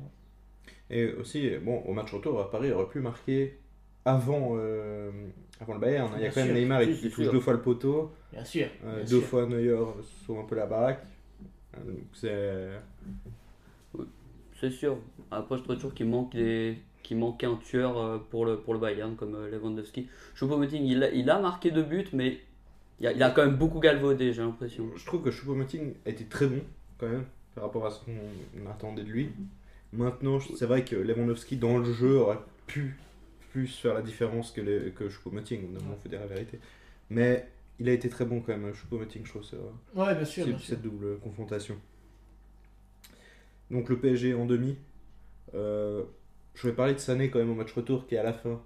Et 0.91 1.07
aussi, 1.15 1.51
bon, 1.65 1.79
au 1.87 1.93
match 1.95 2.13
retour, 2.13 2.39
à 2.41 2.51
Paris 2.51 2.71
aurait 2.73 2.87
pu 2.89 3.01
marquer 3.01 3.59
avant, 4.05 4.51
euh, 4.57 5.11
avant 5.61 5.75
le 5.75 5.81
Bayern. 5.81 6.13
Il 6.17 6.23
y 6.23 6.27
a 6.27 6.31
quand 6.31 6.45
même 6.45 6.55
Neymar 6.55 6.83
qui 6.83 7.11
touche 7.11 7.25
sûr. 7.25 7.33
deux 7.33 7.41
fois 7.41 7.55
le 7.55 7.63
poteau, 7.63 8.13
Bien 8.33 8.45
sûr. 8.45 8.67
euh, 8.85 8.97
bien 8.99 9.05
deux 9.05 9.19
sûr. 9.21 9.29
fois 9.29 9.47
Neuer 9.47 9.77
sauve 10.27 10.39
un 10.41 10.45
peu 10.45 10.55
la 10.55 10.67
baraque. 10.67 11.01
Euh, 11.77 11.91
donc 11.91 11.99
c'est. 12.13 12.71
C'est 14.61 14.71
sûr. 14.71 14.99
Après, 15.31 15.57
je 15.59 15.63
trouve 15.63 15.77
toujours 15.77 15.95
qu'il 15.95 16.07
manque 16.07 16.33
des 16.35 16.79
qu'il 17.03 17.19
manquait 17.19 17.47
un 17.47 17.55
tueur 17.57 17.99
euh, 17.99 18.19
pour 18.19 18.45
le, 18.47 18.57
pour 18.59 18.75
le 18.75 18.81
Bayern 18.81 19.15
comme 19.15 19.37
euh, 19.37 19.49
Lewandowski. 19.49 20.09
Choupo-Moting, 20.35 20.83
il, 20.85 21.05
a- 21.05 21.11
il 21.13 21.31
a 21.31 21.39
marqué 21.39 21.71
deux 21.71 21.85
buts, 21.85 22.09
mais 22.13 22.41
il 22.99 23.07
a, 23.07 23.13
il 23.13 23.23
a 23.23 23.31
quand 23.31 23.47
même 23.47 23.55
beaucoup 23.57 23.79
galvaudé, 23.79 24.33
j'ai 24.33 24.43
l'impression. 24.43 24.91
Je 24.97 25.07
trouve 25.07 25.23
que 25.23 25.31
Choupo-Moting 25.31 25.93
a 26.05 26.09
été 26.11 26.25
très 26.25 26.47
bon 26.49 26.61
quand 26.99 27.07
même 27.09 27.25
par 27.55 27.63
rapport 27.65 27.87
à 27.87 27.91
ce 27.93 28.01
qu'on 28.05 28.69
attendait 28.69 29.05
de 29.05 29.09
lui. 29.11 29.29
Maintenant, 29.93 30.41
c'est 30.41 30.67
vrai 30.67 30.85
que 30.85 30.97
Lewandowski 30.97 31.57
dans 31.59 31.79
le 31.79 31.93
jeu 31.93 32.17
aurait 32.19 32.41
pu 32.67 32.97
plus 33.53 33.69
faire 33.69 33.95
la 33.95 34.03
différence 34.03 34.51
que, 34.51 34.61
les, 34.61 34.91
que 34.91 35.09
Choupo-Moting. 35.09 35.61
On 35.93 35.97
faut 36.03 36.09
dire 36.09 36.19
la 36.21 36.27
vérité. 36.27 36.59
Mais 37.09 37.47
il 37.79 37.89
a 37.89 37.93
été 37.93 38.09
très 38.09 38.25
bon 38.25 38.41
quand 38.41 38.57
même, 38.57 38.73
Choupo-Moting, 38.75 39.25
je 39.25 39.31
trouve. 39.31 39.45
Ça, 39.45 39.57
ouais, 39.95 40.13
bien 40.17 40.25
sûr. 40.25 40.45
Bien 40.45 40.59
cette 40.59 40.83
double 40.83 41.19
confrontation. 41.21 41.77
Donc 43.71 43.89
le 43.89 43.99
PSG 43.99 44.35
en 44.35 44.47
demi. 44.47 44.79
Euh, 45.55 46.05
je 46.55 46.67
vais 46.67 46.75
parler 46.75 46.95
de 46.95 46.99
Sané 46.99 47.31
quand 47.31 47.39
même 47.39 47.51
au 47.51 47.55
match 47.55 47.73
retour 47.73 48.07
qui 48.07 48.17
à 48.17 48.23
la 48.23 48.33
fin 48.33 48.61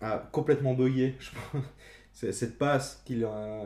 a 0.00 0.18
complètement 0.18 0.74
bugué. 0.74 1.14
Cette 2.12 2.58
passe 2.58 3.02
qu'il 3.04 3.24
a, 3.24 3.64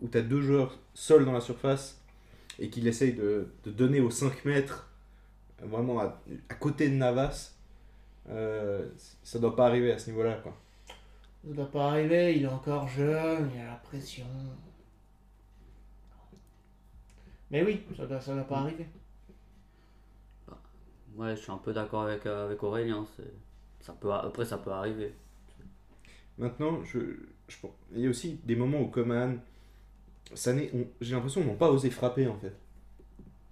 où 0.00 0.08
tu 0.08 0.16
as 0.16 0.22
deux 0.22 0.40
joueurs 0.40 0.78
seuls 0.94 1.24
dans 1.24 1.32
la 1.32 1.40
surface 1.40 2.00
et 2.58 2.70
qu'il 2.70 2.86
essaye 2.86 3.12
de, 3.12 3.48
de, 3.64 3.70
donner 3.70 4.00
aux 4.00 4.10
5 4.10 4.44
mètres, 4.44 4.90
vraiment 5.62 6.00
à, 6.00 6.20
à 6.48 6.54
côté 6.54 6.88
de 6.88 6.94
Navas, 6.94 7.54
euh, 8.30 8.88
ça 9.22 9.38
doit 9.38 9.56
pas 9.56 9.66
arriver 9.66 9.92
à 9.92 9.98
ce 9.98 10.10
niveau-là. 10.10 10.34
Quoi. 10.42 10.56
Ça 11.46 11.54
doit 11.54 11.70
pas 11.70 11.90
arriver, 11.90 12.36
il 12.36 12.44
est 12.44 12.48
encore 12.48 12.88
jeune, 12.88 13.50
il 13.54 13.60
a 13.60 13.66
la 13.66 13.76
pression. 13.76 14.26
Mais 17.50 17.64
oui, 17.64 17.82
ça 17.96 18.06
doit, 18.06 18.20
ça 18.20 18.34
doit 18.34 18.44
pas 18.44 18.58
arriver. 18.58 18.86
Ouais, 21.16 21.36
je 21.36 21.42
suis 21.42 21.50
un 21.52 21.58
peu 21.58 21.72
d'accord 21.72 22.02
avec, 22.02 22.26
euh, 22.26 22.46
avec 22.46 22.62
Aurélien. 22.62 23.06
Ça 23.80 23.92
peut, 23.98 24.12
après, 24.12 24.44
ça 24.44 24.58
peut 24.58 24.70
arriver. 24.70 25.12
Maintenant, 26.38 26.82
je, 26.84 26.98
je, 27.48 27.56
il 27.94 28.00
y 28.00 28.06
a 28.06 28.10
aussi 28.10 28.38
des 28.44 28.56
moments 28.56 28.80
où 28.80 28.86
Coman, 28.86 29.38
j'ai 30.34 30.70
l'impression 31.12 31.40
qu'ils 31.40 31.50
n'ont 31.50 31.56
pas 31.56 31.70
osé 31.70 31.90
frapper 31.90 32.26
en 32.26 32.36
fait. 32.38 32.54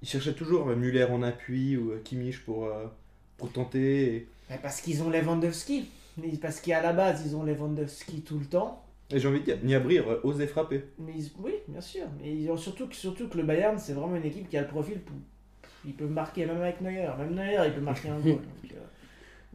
Ils 0.01 0.09
cherchaient 0.09 0.35
toujours 0.35 0.66
Muller 0.66 1.05
en 1.05 1.23
appui 1.23 1.77
ou 1.77 1.90
euh, 1.90 2.01
Kimmich 2.05 2.44
pour, 2.44 2.66
euh, 2.66 2.87
pour 3.37 3.51
tenter. 3.51 4.29
parce 4.62 4.81
qu'ils 4.81 5.03
ont 5.03 5.11
Lewandowski. 5.11 5.88
Parce 6.40 6.61
qu'à 6.61 6.83
la 6.83 6.92
base, 6.92 7.25
ils 7.27 7.37
ont 7.37 7.42
Lewandowski 7.42 8.23
tout 8.23 8.38
le 8.38 8.47
temps. 8.47 8.85
Et 9.11 9.18
j'ai 9.18 9.29
envie 9.29 9.40
de 9.40 9.44
dire, 9.44 9.59
Niabri 9.62 10.01
osé 10.23 10.47
frapper. 10.47 10.85
Mais 10.99 11.14
oui, 11.38 11.53
bien 11.66 11.81
sûr. 11.81 12.07
Mais 12.21 12.35
ils 12.35 12.51
ont 12.51 12.57
surtout, 12.57 12.88
surtout 12.92 13.29
que 13.29 13.38
le 13.38 13.44
Bayern, 13.44 13.79
c'est 13.79 13.92
vraiment 13.94 14.16
une 14.16 14.25
équipe 14.25 14.49
qui 14.49 14.57
a 14.57 14.62
le 14.62 14.68
profil 14.68 15.01
pour. 15.01 15.16
Ils 15.85 15.95
peuvent 15.95 16.11
marquer 16.11 16.47
même 16.47 16.61
avec 16.61 16.81
Neuer. 16.81 17.09
Même 17.19 17.35
Neuer, 17.35 17.67
il 17.67 17.75
peut 17.75 17.81
marquer 17.81 18.09
un 18.09 18.19
goal. 18.21 18.38
Euh, 18.64 18.77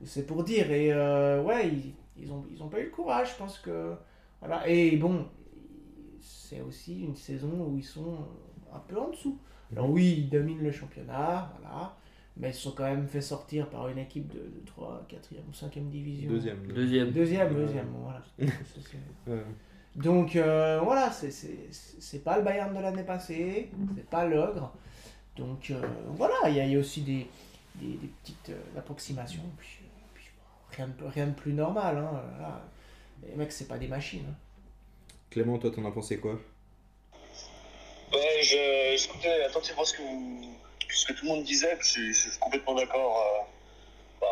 c'est 0.03 0.25
pour 0.25 0.43
dire. 0.43 0.71
Et 0.71 0.93
ouais, 1.41 1.67
ils, 1.67 1.93
ils 2.17 2.31
ont, 2.31 2.45
ils 2.51 2.61
ont 2.61 2.69
pas 2.69 2.79
eu 2.79 2.85
le 2.85 2.91
courage, 2.91 3.31
je 3.33 3.37
pense 3.37 3.59
que. 3.59 3.93
Voilà. 4.39 4.67
Et 4.67 4.97
bon, 4.97 5.25
c'est 6.19 6.61
aussi 6.61 7.01
une 7.01 7.15
saison 7.15 7.67
où 7.69 7.77
ils 7.77 7.83
sont 7.83 8.17
un 8.73 8.79
peu 8.79 8.97
en 8.97 9.09
dessous. 9.09 9.37
Alors 9.71 9.89
oui, 9.89 10.15
ils 10.19 10.29
dominent 10.29 10.63
le 10.63 10.71
championnat, 10.71 11.51
voilà. 11.59 11.95
Mais 12.37 12.49
ils 12.49 12.53
sont 12.53 12.71
quand 12.71 12.83
même 12.83 13.07
fait 13.07 13.21
sortir 13.21 13.69
par 13.69 13.87
une 13.89 13.99
équipe 13.99 14.27
de, 14.33 14.63
3, 14.65 15.05
4e 15.09 15.37
ou 15.47 15.51
5e 15.51 15.89
division. 15.89 16.31
Deuxième. 16.31 16.65
Deuxième. 16.67 17.11
Deuxième, 17.11 17.53
deuxième, 17.53 17.87
voilà. 18.01 18.23
Donc 19.95 20.35
euh, 20.35 20.79
voilà, 20.83 21.11
c'est 21.11 22.23
pas 22.23 22.37
le 22.37 22.43
Bayern 22.43 22.75
de 22.75 22.81
l'année 22.81 23.03
passée, 23.03 23.69
c'est 23.95 24.09
pas 24.09 24.25
l'ogre. 24.25 24.73
Donc 25.37 25.71
euh, 25.71 25.81
voilà, 26.09 26.35
il 26.49 26.55
y, 26.55 26.75
a 26.75 26.79
aussi 26.79 27.01
des, 27.01 27.27
des, 27.75 27.97
petites 28.21 28.49
euh, 28.49 28.79
approximations. 28.79 29.43
Puis, 29.57 29.79
rien 30.75 30.87
de, 30.87 31.05
rien 31.05 31.27
de 31.27 31.33
plus 31.33 31.53
normal. 31.53 31.97
Hein. 31.97 32.61
Les 33.27 33.35
mecs, 33.35 33.51
c'est 33.51 33.67
pas 33.67 33.77
des 33.77 33.87
machines. 33.87 34.25
Hein. 34.29 34.35
Clément, 35.29 35.57
toi, 35.57 35.71
t'en 35.71 35.85
as 35.85 35.91
pensé 35.91 36.19
quoi? 36.19 36.39
Ouais, 38.13 38.43
je, 38.43 38.95
j'écoutais 38.95 39.43
attentivement 39.43 39.83
ce 39.83 39.93
que, 39.93 40.03
ce 40.93 41.07
que 41.07 41.13
tout 41.13 41.25
le 41.25 41.31
monde 41.31 41.43
disait. 41.43 41.75
Je, 41.81 42.11
suis 42.11 42.39
complètement 42.39 42.75
d'accord 42.75 43.19
euh, 43.19 44.21
bah, 44.21 44.27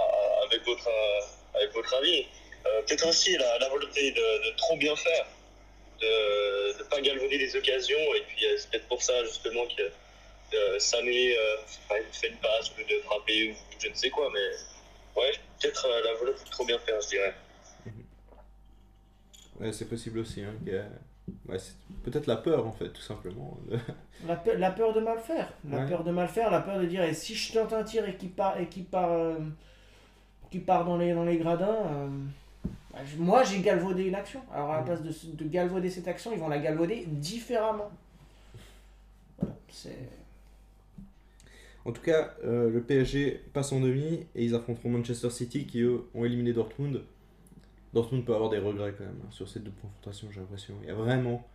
avec, 0.46 0.64
votre, 0.64 0.88
euh, 0.88 1.58
avec 1.58 1.74
votre 1.74 1.94
avis. 1.96 2.28
Euh, 2.66 2.82
peut-être 2.84 3.08
aussi 3.08 3.36
la, 3.38 3.58
la 3.58 3.70
volonté 3.70 4.12
de, 4.12 4.52
de, 4.52 4.56
trop 4.58 4.78
bien 4.78 4.96
faire, 4.96 5.26
de 6.00 6.78
ne 6.78 6.84
pas 6.84 7.02
galvauder 7.02 7.40
les 7.40 7.56
occasions. 7.56 8.14
Et 8.16 8.22
puis, 8.28 8.46
c'est 8.58 8.70
peut-être 8.70 8.88
pour 8.88 9.02
ça, 9.02 9.24
justement, 9.24 9.66
que 9.66 9.92
Sané 10.80 11.36
fait 12.12 12.30
une 12.30 12.38
passe 12.38 12.72
ou 12.72 12.82
de 12.82 13.02
frapper 13.04 13.52
ou 13.52 13.56
je 13.80 13.90
ne 13.90 13.94
sais 13.94 14.10
quoi. 14.10 14.30
Mais 14.34 15.22
ouais, 15.22 15.32
peut-être 15.60 15.88
la 16.04 16.14
volonté 16.20 16.44
de 16.44 16.50
trop 16.50 16.66
bien 16.66 16.80
faire, 16.80 17.00
je 17.02 17.10
dirais. 17.10 17.36
Ouais, 19.60 19.72
c'est 19.72 19.86
possible 19.86 20.18
aussi. 20.18 20.42
Hein, 20.44 20.56
c'est 21.58 21.76
peut-être 22.04 22.28
la 22.28 22.38
peur, 22.38 22.66
en 22.66 22.72
fait, 22.72 22.90
tout 22.90 23.02
simplement. 23.02 23.58
la, 24.28 24.36
peur, 24.36 24.58
la 24.58 24.72
peur 24.72 24.94
de 24.94 25.02
mal 25.02 25.20
faire. 25.20 25.52
La 25.70 25.86
peur 25.86 26.04
de 26.04 26.12
mal 26.12 26.28
faire, 26.28 26.52
la 26.52 26.62
peur 26.62 26.80
de 26.80 26.86
dire 26.86 27.04
et 27.04 27.14
si 27.14 27.36
je 27.36 27.54
tente 27.54 27.74
un 27.74 27.84
tir 27.84 28.08
et 28.08 28.16
qu'il 28.16 28.32
part, 28.32 28.60
et 28.60 28.68
qui 28.68 28.82
part, 28.82 29.12
euh, 29.12 29.38
qui 30.50 30.60
part 30.60 30.86
dans, 30.86 30.98
les, 30.98 31.14
dans 31.14 31.24
les 31.26 31.38
gradins, 31.38 31.86
euh, 31.92 32.08
bah, 32.92 33.00
moi 33.18 33.44
j'ai 33.44 33.60
galvaudé 33.62 34.04
une 34.04 34.16
action. 34.16 34.42
Alors 34.54 34.72
à 34.72 34.78
la 34.78 34.84
place 34.84 35.02
de, 35.02 35.12
de, 35.34 35.46
galvauder 35.46 35.90
cette 35.90 36.08
action, 36.08 36.32
ils 36.34 36.40
vont 36.40 36.50
la 36.50 36.60
galvauder 36.60 37.06
différemment. 37.08 37.92
c'est. 39.70 40.21
En 41.84 41.92
tout 41.92 42.02
cas, 42.02 42.36
euh, 42.44 42.70
le 42.70 42.82
PSG 42.82 43.42
passe 43.54 43.72
en 43.72 43.80
demi 43.80 44.26
et 44.36 44.46
ils 44.46 44.54
affronteront 44.54 44.90
Manchester 44.90 45.30
City 45.32 45.66
qui 45.66 45.82
eux 45.82 46.06
ont 46.14 46.26
éliminé 46.26 46.54
Dortmund. 46.54 47.02
Dortmund 47.94 48.24
peut 48.24 48.36
avoir 48.36 48.50
des 48.50 48.60
regrets 48.60 48.94
quand 48.96 49.04
même 49.04 49.20
hein, 49.24 49.32
sur 49.32 49.50
ces 49.50 49.60
deux 49.60 49.72
confrontations, 49.82 50.28
j'ai 50.32 50.40
l'impression. 50.40 50.76
Il 50.84 50.88
y 50.88 50.92
a 50.92 50.96
vraiment 50.96 51.46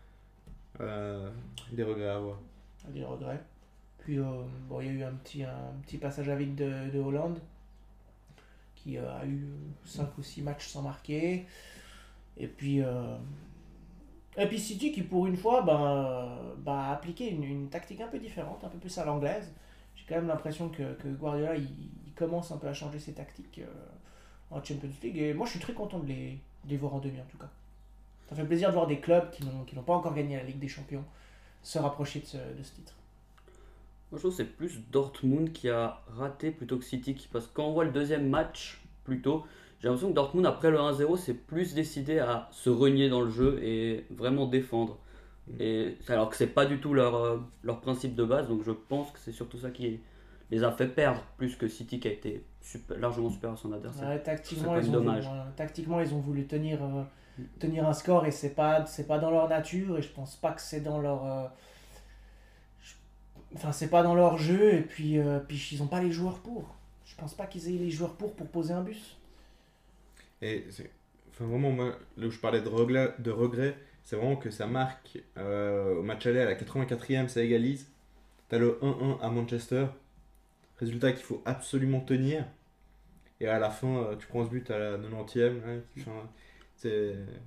euh, 0.81 1.31
des 1.73 1.85
regrets 1.85 2.09
à 2.09 2.17
avoir. 2.17 2.41
Des 2.89 3.05
regrets. 3.05 3.41
Puis 3.99 4.19
euh, 4.19 4.25
bon, 4.69 4.81
il 4.81 4.87
y 4.87 4.91
a 4.91 4.93
eu 4.93 5.03
un 5.05 5.13
petit, 5.13 5.45
un 5.45 5.73
petit 5.87 5.99
passage 5.99 6.29
à 6.29 6.35
vide 6.35 6.57
de, 6.57 6.91
de 6.91 6.99
Hollande 6.99 7.39
qui 8.75 8.99
a 8.99 9.25
eu 9.27 9.47
5 9.85 10.19
ou 10.19 10.23
6 10.23 10.43
matchs 10.43 10.67
sans 10.67 10.83
marquer. 10.83 11.47
Et 12.37 12.49
puis, 12.49 12.81
et 14.37 14.47
puis 14.47 14.59
City 14.59 14.93
qui 14.93 15.03
pour 15.03 15.27
une 15.27 15.37
fois 15.37 15.63
ben, 15.63 16.39
ben 16.59 16.75
a 16.75 16.93
appliqué 16.93 17.31
une, 17.31 17.43
une, 17.43 17.69
tactique 17.69 18.01
un 18.03 18.09
peu 18.09 18.19
différente, 18.19 18.63
un 18.63 18.69
peu 18.69 18.79
plus 18.79 18.97
à 18.99 19.05
l'anglaise. 19.05 19.51
J'ai 20.07 20.15
quand 20.15 20.21
même 20.21 20.29
l'impression 20.29 20.69
que, 20.69 20.95
que 20.95 21.09
Guardiola 21.09 21.57
il, 21.57 21.69
commence 22.15 22.51
un 22.51 22.57
peu 22.57 22.67
à 22.67 22.73
changer 22.73 22.99
ses 22.99 23.13
tactiques 23.13 23.61
en 24.51 24.65
Champions 24.65 24.89
League. 25.03 25.19
Et 25.19 25.35
moi, 25.35 25.45
je 25.45 25.51
suis 25.51 25.61
très 25.61 25.75
content 25.75 25.99
de 25.99 26.07
les, 26.07 26.39
les 26.67 26.77
voir 26.79 26.95
en 26.95 26.99
demi, 26.99 27.21
en 27.21 27.27
tout 27.31 27.37
cas. 27.37 27.51
Ça 28.29 28.35
fait 28.35 28.45
plaisir 28.45 28.69
de 28.69 28.75
voir 28.75 28.87
des 28.87 29.01
clubs 29.01 29.31
qui 29.31 29.45
n'ont 29.45 29.83
pas 29.83 29.95
encore 29.95 30.15
gagné 30.15 30.37
la 30.37 30.45
Ligue 30.45 30.59
des 30.59 30.69
Champions 30.69 31.05
se 31.63 31.79
rapprocher 31.79 32.21
de 32.21 32.27
ce, 32.27 32.37
de 32.37 32.63
ce 32.63 32.73
titre. 32.75 32.95
Moi, 34.11 34.19
je 34.19 34.19
trouve 34.19 34.31
que 34.31 34.37
c'est 34.37 34.57
plus 34.57 34.81
Dortmund 34.93 35.53
qui 35.53 35.69
a 35.69 36.01
raté 36.17 36.53
plutôt 36.53 36.79
que 36.79 36.85
City. 36.85 37.29
Parce 37.33 37.47
que 37.47 37.55
quand 37.55 37.65
on 37.65 37.73
voit 37.73 37.85
le 37.85 37.91
deuxième 37.91 38.29
match, 38.29 38.81
plutôt, 39.03 39.45
j'ai 39.81 39.89
l'impression 39.89 40.11
que 40.11 40.15
Dortmund, 40.15 40.47
après 40.47 40.71
le 40.71 40.79
1-0, 40.79 41.17
c'est 41.17 41.35
plus 41.35 41.75
décidé 41.75 42.21
à 42.21 42.49
se 42.53 42.71
renier 42.71 43.09
dans 43.09 43.21
le 43.21 43.31
jeu 43.31 43.59
et 43.63 44.05
vraiment 44.11 44.47
défendre. 44.47 44.97
Mm. 45.49 45.55
Et, 45.61 45.99
alors 46.09 46.31
que 46.31 46.37
c'est 46.37 46.47
pas 46.47 46.67
du 46.67 46.81
tout 46.81 46.95
leur, 46.95 47.15
euh, 47.17 47.39
leur 47.63 47.81
principe 47.81 48.15
de 48.15 48.25
base, 48.25 48.49
donc 48.49 48.63
je 48.65 48.73
pense 48.73 49.11
que 49.13 49.19
c'est 49.19 49.33
surtout 49.33 49.59
ça 49.59 49.71
qui 49.71 50.01
les 50.51 50.63
a 50.63 50.73
fait 50.73 50.89
perdre, 50.89 51.23
plus 51.37 51.57
que 51.57 51.69
City 51.69 51.99
qui 51.99 52.09
a 52.09 52.13
été 52.13 52.45
largement 52.99 53.31
supérieur 53.31 53.59
à 53.59 53.61
son 53.61 53.73
adversaire. 53.73 54.23
tactiquement, 54.23 54.77
ils 54.79 54.91
ont 54.91 55.01
Voulu, 55.01 55.21
tactiquement, 55.57 56.01
ils 56.01 56.15
ont 56.15 56.21
voulu 56.21 56.47
tenir, 56.47 56.83
euh, 56.83 57.03
tenir 57.59 57.87
un 57.87 57.93
score 57.93 58.27
et 58.27 58.31
c'est 58.31 58.55
pas, 58.55 58.87
c'est 58.87 59.07
pas 59.07 59.19
dans 59.19 59.31
leur 59.31 59.49
nature 59.49 59.99
et 59.99 60.03
je 60.03 60.09
pense 60.09 60.37
pas 60.37 60.53
que 60.53 60.61
c'est 60.61 60.81
dans 60.81 61.01
leur. 61.01 61.25
Euh, 61.25 61.47
enfin, 63.55 63.73
c'est 63.73 63.89
pas 63.89 64.03
dans 64.03 64.15
leur 64.15 64.39
jeu 64.39 64.75
et 64.75 64.83
puis, 64.83 65.19
euh, 65.19 65.41
puis 65.41 65.69
ils 65.73 65.83
ont 65.83 65.89
pas 65.89 66.01
les 66.01 66.13
joueurs 66.13 66.39
pour. 66.41 66.75
Je 67.05 67.15
pense 67.17 67.35
pas 67.35 67.47
qu'ils 67.47 67.69
aient 67.69 67.79
les 67.79 67.91
joueurs 67.91 68.15
pour 68.15 68.35
pour 68.35 68.49
poser 68.49 68.73
un 68.73 68.83
bus. 68.83 69.17
Et 70.43 70.65
enfin, 71.31 71.45
vraiment, 71.47 71.71
moi, 71.71 71.97
là 72.17 72.27
où 72.27 72.31
je 72.31 72.39
parlais 72.39 72.61
de 72.61 72.69
regret, 72.69 73.15
de 73.19 73.31
regret 73.31 73.77
c'est 74.07 74.17
vraiment 74.17 74.37
que 74.37 74.49
ça 74.49 74.67
marque 74.67 75.19
au 75.37 76.03
match 76.03 76.27
aller 76.27 76.41
à 76.41 76.47
la 76.47 76.55
84e, 76.55 77.29
ça 77.29 77.43
égalise. 77.43 77.91
T'as 78.49 78.59
le 78.59 78.79
1-1 78.81 79.21
à 79.21 79.29
Manchester. 79.29 79.87
Résultat 80.79 81.13
qu'il 81.13 81.25
faut 81.25 81.43
absolument 81.45 82.01
tenir. 82.01 82.45
Et 83.41 83.49
à 83.49 83.59
la 83.59 83.71
fin, 83.71 83.99
euh, 83.99 84.17
tu 84.17 84.27
prends 84.27 84.45
ce 84.45 84.51
but 84.51 84.71
à 84.71 84.79
la 84.79 84.99
90e. 84.99 85.83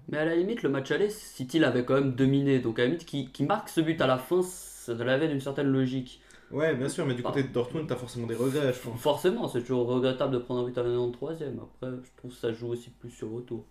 mais 0.08 0.18
à 0.18 0.26
la 0.26 0.36
limite, 0.36 0.62
le 0.62 0.70
match 0.70 0.92
aller, 0.92 1.10
City 1.10 1.58
l'avait 1.60 1.86
quand 1.86 1.96
même 1.96 2.14
dominé. 2.14 2.60
Donc 2.60 2.80
à 2.80 2.84
la 2.84 2.88
limite, 2.90 3.06
qui, 3.06 3.32
qui 3.32 3.44
marque 3.44 3.70
ce 3.70 3.82
but 3.82 4.00
à 4.02 4.08
la 4.08 4.18
fin, 4.18 4.42
ça 4.42 4.94
l'avait 4.94 5.28
d'une 5.28 5.40
certaine 5.40 5.68
logique. 5.68 6.22
Ouais, 6.52 6.76
bien 6.76 6.90
sûr, 6.90 7.06
mais 7.06 7.14
du 7.14 7.22
côté 7.22 7.44
de 7.44 7.50
Dortmund, 7.50 7.88
t'as 7.88 7.96
forcément 7.96 8.26
des 8.26 8.36
regrets, 8.36 8.74
je 8.74 8.80
pense. 8.80 9.00
Forcément, 9.00 9.48
c'est 9.48 9.62
toujours 9.62 9.88
regrettable 9.88 10.34
de 10.34 10.40
prendre 10.40 10.62
un 10.62 10.66
but 10.66 10.78
à 10.78 10.84
la 10.84 10.90
93e. 10.90 11.60
Après, 11.62 11.92
je 12.04 12.18
trouve 12.18 12.32
que 12.32 12.38
ça 12.38 12.52
joue 12.52 12.70
aussi 12.70 12.90
plus 12.90 13.12
sur 13.12 13.32
retour. 13.32 13.64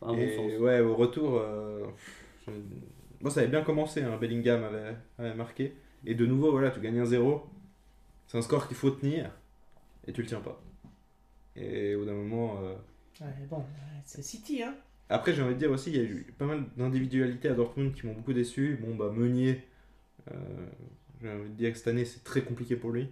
À 0.00 0.06
mon 0.06 0.16
sens. 0.16 0.58
Ouais, 0.58 0.80
au 0.80 0.94
retour, 0.96 1.38
euh, 1.38 1.84
bon, 3.20 3.30
ça 3.30 3.40
avait 3.40 3.48
bien 3.48 3.62
commencé. 3.62 4.02
Hein. 4.02 4.16
Bellingham 4.20 4.64
avait, 4.64 4.96
avait, 5.18 5.34
marqué. 5.34 5.74
Et 6.06 6.14
de 6.14 6.26
nouveau, 6.26 6.50
voilà, 6.50 6.70
tu 6.70 6.80
gagnes 6.80 7.00
un 7.00 7.04
0. 7.04 7.46
C'est 8.26 8.38
un 8.38 8.42
score 8.42 8.68
qu'il 8.68 8.76
faut 8.76 8.90
tenir. 8.90 9.30
Et 10.06 10.12
tu 10.12 10.22
le 10.22 10.28
tiens 10.28 10.40
pas. 10.40 10.60
Et 11.56 11.94
au 11.94 12.00
bout 12.00 12.06
d'un 12.06 12.14
moment. 12.14 12.58
Euh, 12.62 12.74
ouais, 13.20 13.46
bon, 13.48 13.64
c'est 14.04 14.22
City, 14.22 14.62
hein. 14.62 14.74
Après, 15.08 15.34
j'ai 15.34 15.42
envie 15.42 15.54
de 15.54 15.58
dire 15.58 15.70
aussi, 15.70 15.90
il 15.90 15.96
y 15.96 16.00
a 16.00 16.02
eu 16.02 16.34
pas 16.38 16.46
mal 16.46 16.64
d'individualités 16.76 17.48
à 17.48 17.54
Dortmund 17.54 17.94
qui 17.94 18.06
m'ont 18.06 18.14
beaucoup 18.14 18.32
déçu. 18.32 18.78
Bon, 18.80 18.94
bah, 18.94 19.10
Meunier, 19.14 19.62
euh, 20.30 20.34
j'ai 21.22 21.30
envie 21.30 21.50
de 21.50 21.54
dire 21.54 21.72
que 21.72 21.78
cette 21.78 21.88
année, 21.88 22.04
c'est 22.04 22.24
très 22.24 22.42
compliqué 22.42 22.76
pour 22.76 22.90
lui. 22.90 23.08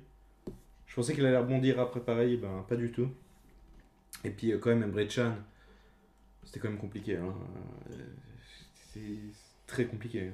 Je 0.93 0.97
pensais 0.97 1.15
qu'il 1.15 1.25
allait 1.25 1.39
rebondir 1.39 1.81
après 1.81 2.01
pareil, 2.01 2.37
ben 2.37 2.67
pas 2.69 2.77
du 2.77 2.93
tout. 2.93 3.09
Et 4.25 4.31
puis 4.31 4.53
euh, 4.53 4.59
quand 4.59 4.69
même 4.69 4.83
Emre 4.83 5.09
Can, 5.09 5.35
c'était 6.45 6.61
quand 6.61 6.69
même 6.69 6.79
compliqué. 6.79 7.17
Hein. 7.17 7.35
C'est 8.93 9.17
très 9.67 9.87
compliqué. 9.87 10.33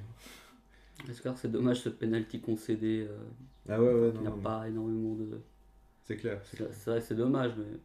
C'est 1.35 1.51
dommage 1.51 1.81
ce 1.81 1.89
penalty 1.89 2.41
concédé. 2.41 3.07
euh, 3.09 3.17
Ah 3.69 3.81
ouais, 3.81 3.93
ouais, 3.93 4.09
il 4.09 4.15
non, 4.15 4.21
n'y 4.21 4.27
a 4.27 4.31
non, 4.31 4.37
pas 4.37 4.67
énormément 4.67 5.15
de. 5.15 5.39
c'est 6.05 6.17
clair. 6.17 6.41
c'est 6.43 6.85
vrai 6.85 7.01
c'est 7.01 7.15
dommage, 7.15 7.53
mais. 7.57 7.77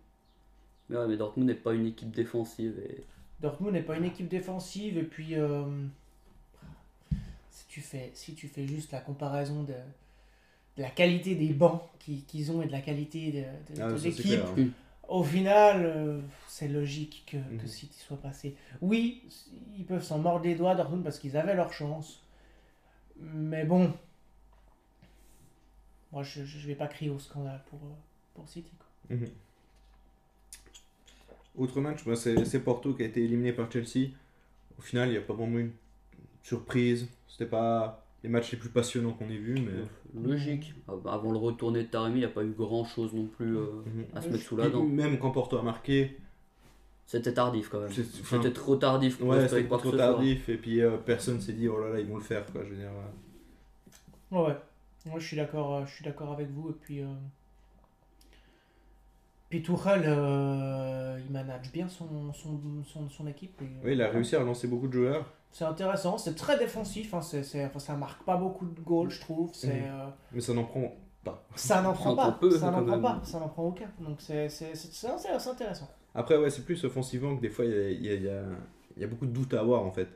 Mais 0.90 0.96
ouais, 0.98 1.08
mais 1.08 1.16
Dortmund 1.16 1.48
n'est 1.48 1.54
pas 1.54 1.72
une 1.74 1.86
équipe 1.86 2.10
défensive. 2.10 2.78
Et... 2.78 3.02
Dortmund 3.40 3.72
n'est 3.72 3.82
pas 3.82 3.96
une 3.96 4.04
équipe 4.04 4.28
défensive 4.28 4.98
et 4.98 5.02
puis 5.02 5.34
euh, 5.34 5.64
si 7.50 7.66
tu 7.68 7.80
fais 7.80 8.10
si 8.14 8.34
tu 8.34 8.48
fais 8.48 8.66
juste 8.66 8.92
la 8.92 9.00
comparaison 9.00 9.62
de, 9.62 9.72
de 9.72 10.82
la 10.82 10.90
qualité 10.90 11.34
des 11.34 11.52
bancs 11.52 11.82
qui- 12.00 12.22
qu'ils 12.22 12.50
ont 12.52 12.62
et 12.62 12.66
de 12.66 12.72
la 12.72 12.80
qualité 12.80 13.32
de, 13.32 13.74
de- 13.74 13.82
Ah, 13.82 13.92
de 13.92 13.98
l'équipe, 13.98 14.24
clair, 14.24 14.46
hein. 14.46 14.54
Au 15.08 15.22
final 15.24 15.84
euh, 15.84 16.20
c'est 16.48 16.68
logique 16.68 17.24
que, 17.30 17.36
que 17.60 17.62
Mhm. 17.62 17.68
City 17.68 17.98
soit 17.98 18.16
passé. 18.20 18.56
Oui, 18.80 19.22
ils 19.78 19.84
peuvent 19.86 20.02
s'en 20.02 20.18
mordre 20.18 20.44
les 20.44 20.54
doigts 20.54 20.74
Dortmund 20.74 21.02
parce 21.04 21.18
qu'ils 21.18 21.36
avaient 21.36 21.54
leur 21.54 21.72
chance, 21.72 22.22
mais 23.18 23.64
bon, 23.64 23.92
moi 26.12 26.22
je 26.22 26.44
je 26.44 26.66
vais 26.66 26.74
pas 26.74 26.86
crier 26.86 27.10
au 27.10 27.18
scandale 27.18 27.62
pour 27.68 27.80
euh, 27.84 27.92
pour 28.34 28.48
City. 28.48 28.72
quoi. 28.78 28.86
Mhm. 29.10 29.30
Autre 31.56 31.80
match, 31.80 32.04
bah, 32.04 32.16
c'est 32.16 32.44
c'est 32.44 32.60
Porto 32.60 32.94
qui 32.94 33.02
a 33.02 33.06
été 33.06 33.22
éliminé 33.22 33.52
par 33.52 33.70
Chelsea. 33.70 34.10
Au 34.78 34.82
final, 34.82 35.08
il 35.08 35.12
n'y 35.12 35.18
a 35.18 35.22
pas 35.22 35.34
vraiment 35.34 35.58
une 35.58 35.72
surprise. 36.42 37.08
C'était 37.28 37.46
pas 37.50 38.03
les 38.24 38.28
matchs 38.30 38.52
les 38.52 38.58
plus 38.58 38.70
passionnants 38.70 39.12
qu'on 39.12 39.28
ait 39.30 39.36
vus, 39.36 39.54
mais. 39.60 39.84
Logique. 40.28 40.74
Avant 41.06 41.30
le 41.30 41.38
retourné 41.38 41.82
de 41.84 41.88
Taremi, 41.88 42.16
il 42.16 42.18
n'y 42.20 42.24
a 42.24 42.28
pas 42.28 42.42
eu 42.42 42.50
grand 42.52 42.84
chose 42.84 43.12
non 43.12 43.26
plus 43.26 43.56
euh, 43.56 43.66
Mhm. 43.86 44.04
à 44.14 44.20
se 44.22 44.28
mettre 44.30 44.42
sous 44.42 44.56
la 44.56 44.68
dent. 44.70 44.82
Même 44.84 45.18
quand 45.18 45.30
Porto 45.30 45.56
a 45.58 45.62
marqué, 45.62 46.16
C'était 47.06 47.34
tardif 47.34 47.68
quand 47.68 47.80
même. 47.80 47.90
enfin, 47.90 48.36
C'était 48.38 48.52
trop 48.54 48.76
tardif 48.76 49.18
pour 49.18 49.28
ouais, 49.28 49.46
c'était 49.46 49.68
trop 49.68 49.92
tardif. 49.92 50.48
Et 50.48 50.56
puis 50.56 50.80
euh, 50.80 50.96
personne 50.96 51.38
s'est 51.38 51.52
dit, 51.52 51.68
oh 51.68 51.78
là 51.78 51.90
là, 51.92 52.00
ils 52.00 52.06
vont 52.06 52.16
le 52.16 52.22
faire. 52.22 52.46
Quoi, 52.50 52.62
je 52.64 52.70
veux 52.70 52.76
dire, 52.76 52.88
euh. 54.32 54.36
Ouais, 54.36 54.46
ouais. 54.48 54.56
Moi, 55.06 55.18
je 55.20 55.26
suis 55.26 55.36
d'accord, 55.36 55.84
je 55.86 55.92
suis 55.94 56.04
d'accord 56.04 56.32
avec 56.32 56.48
vous. 56.50 56.70
Et 56.70 56.74
puis, 56.80 57.00
euh... 57.02 57.06
puis 59.54 59.62
Tuchel, 59.62 60.02
euh, 60.04 61.20
il 61.24 61.32
manage 61.32 61.70
bien 61.70 61.88
son, 61.88 62.32
son, 62.32 62.60
son, 62.84 63.08
son 63.08 63.26
équipe. 63.28 63.62
et, 63.62 63.66
Oui, 63.84 63.92
il 63.92 64.02
a 64.02 64.08
réussi 64.08 64.34
à 64.34 64.40
relancer 64.40 64.66
beaucoup 64.66 64.88
de 64.88 64.92
joueurs. 64.92 65.32
C'est 65.52 65.64
intéressant, 65.64 66.18
c'est 66.18 66.34
très 66.34 66.58
défensif. 66.58 67.14
Hein, 67.14 67.20
enfin, 67.20 67.78
ça 67.78 67.94
marque 67.94 68.24
pas 68.24 68.36
beaucoup 68.36 68.66
de 68.66 68.80
goals, 68.80 69.10
je 69.10 69.20
trouve. 69.20 69.52
Euh, 69.64 70.08
Mais 70.32 70.40
ça 70.40 70.54
n'en 70.54 70.64
prend 70.64 70.92
pas. 71.22 71.46
ça 71.54 71.82
n'en 71.82 71.92
prend 71.92 72.10
en 72.10 72.16
pas. 72.16 72.32
peu, 72.32 72.50
ça 72.50 72.72
n'en 72.72 72.84
prend 72.84 73.00
pas. 73.00 73.20
Ça 73.22 73.38
n'en 73.38 73.48
prend 73.48 73.62
aucun. 73.66 73.88
Donc 74.00 74.20
c'est, 74.20 74.48
intéressant. 75.14 75.88
Après, 76.16 76.36
ouais, 76.36 76.50
c'est 76.50 76.64
plus 76.64 76.84
offensivement 76.84 77.36
que 77.36 77.40
des 77.40 77.50
fois, 77.50 77.64
il 77.64 77.70
y 78.04 78.08
a, 78.10 78.14
il 78.14 78.22
y 78.22 78.26
y 78.26 79.00
y 79.00 79.04
a 79.04 79.06
beaucoup 79.06 79.26
de 79.26 79.32
doutes 79.32 79.54
à 79.54 79.60
avoir 79.60 79.84
en 79.84 79.92
fait. 79.92 80.08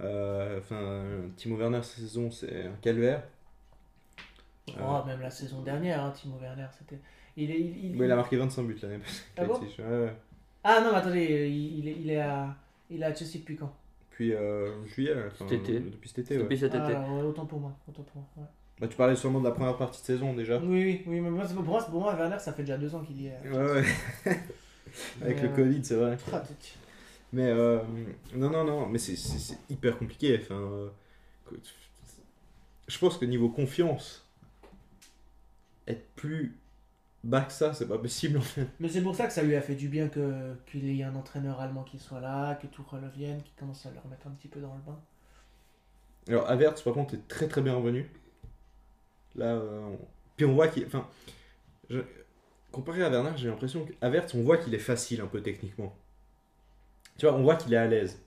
Euh, 0.00 0.58
Enfin, 0.60 1.04
Timo 1.36 1.56
Werner, 1.56 1.82
cette 1.82 2.04
saison, 2.04 2.30
c'est 2.30 2.66
un 2.66 2.76
calvaire. 2.80 3.24
Oh, 4.80 5.02
même 5.04 5.20
la 5.20 5.30
saison 5.30 5.62
dernière, 5.62 6.04
hein, 6.04 6.12
Timo 6.12 6.38
Werner, 6.38 6.68
c'était. 6.78 7.00
Il 7.36 7.50
est, 7.50 7.58
il, 7.60 7.86
il- 7.94 7.98
Ouais, 8.00 8.06
il 8.06 8.12
a 8.12 8.16
marqué 8.16 8.36
25 8.36 8.62
buts 8.64 8.78
l'année 8.82 8.98
passée. 8.98 9.22
Ah 9.36 9.44
bon 9.44 9.54
ouais. 9.60 10.12
Ah 10.64 10.80
non, 10.80 10.90
mais 10.92 10.98
attendez, 10.98 11.48
il, 11.48 11.78
il 11.80 11.88
est, 11.88 11.96
il 12.00 12.10
est 12.10 12.20
à, 12.20 12.54
il 12.90 13.02
est 13.02 13.06
à 13.06 13.14
Chelsea 13.14 13.38
depuis 13.38 13.56
quand? 13.56 13.74
Puis 14.10 14.32
euh, 14.34 14.84
juillet, 14.86 15.14
enfin, 15.26 15.46
Cet 15.48 15.60
été. 15.68 15.80
depuis 15.80 16.08
cet 16.08 16.18
été. 16.20 16.36
ouais. 16.36 16.42
Depuis 16.42 16.58
cet 16.58 16.74
été. 16.74 16.92
ah, 16.94 17.24
Autant 17.24 17.46
pour 17.46 17.58
moi. 17.60 17.72
Autant 17.88 18.02
pour 18.02 18.16
moi. 18.16 18.28
ouais. 18.36 18.44
Bah, 18.80 18.88
tu 18.88 18.96
parlais 18.96 19.16
sûrement 19.16 19.40
de 19.40 19.44
la 19.44 19.52
première 19.52 19.76
partie 19.76 20.00
de 20.00 20.06
saison 20.06 20.34
déjà. 20.34 20.58
Oui, 20.58 20.66
oui, 20.84 21.02
oui, 21.06 21.20
mais 21.20 21.30
moi, 21.30 21.44
pour 21.46 21.62
moi, 21.64 21.80
c'est- 21.80 21.90
pour 21.90 22.00
moi, 22.00 22.14
Werner, 22.14 22.38
ça 22.38 22.52
fait 22.52 22.62
déjà 22.62 22.76
deux 22.78 22.94
ans 22.94 23.00
qu'il 23.02 23.20
y 23.22 23.26
est. 23.28 23.38
Ouais, 23.44 23.56
ouais. 23.72 23.84
Avec 25.22 25.36
Mais, 25.36 25.42
le 25.42 25.48
euh, 25.48 25.54
Covid, 25.56 25.84
c'est 25.84 25.94
vrai. 25.94 26.16
Mais 27.32 27.46
euh, 27.46 27.78
non, 28.34 28.50
non, 28.50 28.64
non, 28.64 28.86
mais 28.88 28.98
c'est- 28.98 29.56
hyper 29.70 29.96
compliqué. 29.98 30.38
Enfin, 30.42 30.56
euh, 30.56 30.88
je 32.88 32.98
pense 32.98 33.16
que 33.16 33.24
niveau 33.24 33.48
confiance, 33.48 34.26
être 35.86 36.06
plus 36.14 36.56
que 37.30 37.52
ça, 37.52 37.72
c'est 37.72 37.86
pas 37.88 37.98
possible 37.98 38.38
en 38.38 38.42
fait. 38.42 38.66
Mais 38.80 38.88
c'est 38.88 39.02
pour 39.02 39.14
ça 39.14 39.26
que 39.26 39.32
ça 39.32 39.42
lui 39.42 39.54
a 39.54 39.62
fait 39.62 39.74
du 39.76 39.88
bien 39.88 40.08
que 40.08 40.54
qu'il 40.66 40.84
y 40.84 41.00
ait 41.00 41.04
un 41.04 41.14
entraîneur 41.14 41.60
allemand 41.60 41.84
qui 41.84 41.98
soit 41.98 42.20
là, 42.20 42.54
que 42.56 42.66
tout 42.66 42.82
revienne, 42.82 43.42
qui 43.42 43.52
commence 43.52 43.86
à 43.86 43.90
le 43.90 43.98
remettre 44.00 44.26
un 44.26 44.30
petit 44.30 44.48
peu 44.48 44.60
dans 44.60 44.74
le 44.74 44.80
bain. 44.82 44.98
Alors, 46.28 46.48
Avertz, 46.50 46.82
par 46.82 46.94
contre, 46.94 47.14
est 47.14 47.28
très 47.28 47.48
très 47.48 47.62
bien 47.62 47.74
revenu. 47.74 48.08
Là, 49.34 49.54
euh, 49.54 49.80
on- 49.82 49.98
puis 50.36 50.46
on 50.46 50.54
voit 50.54 50.68
qu'il. 50.68 50.84
Enfin, 50.86 51.08
je- 51.90 52.00
comparé 52.72 53.02
à 53.02 53.10
Werner, 53.10 53.32
j'ai 53.36 53.48
l'impression 53.48 53.84
qu'Avertz, 53.86 54.34
on 54.34 54.42
voit 54.42 54.58
qu'il 54.58 54.74
est 54.74 54.78
facile 54.78 55.20
un 55.20 55.26
peu 55.26 55.42
techniquement. 55.42 55.94
Tu 57.18 57.26
vois, 57.26 57.34
on 57.36 57.42
voit 57.42 57.56
qu'il 57.56 57.72
est 57.74 57.76
à 57.78 57.86
l'aise. 57.86 58.20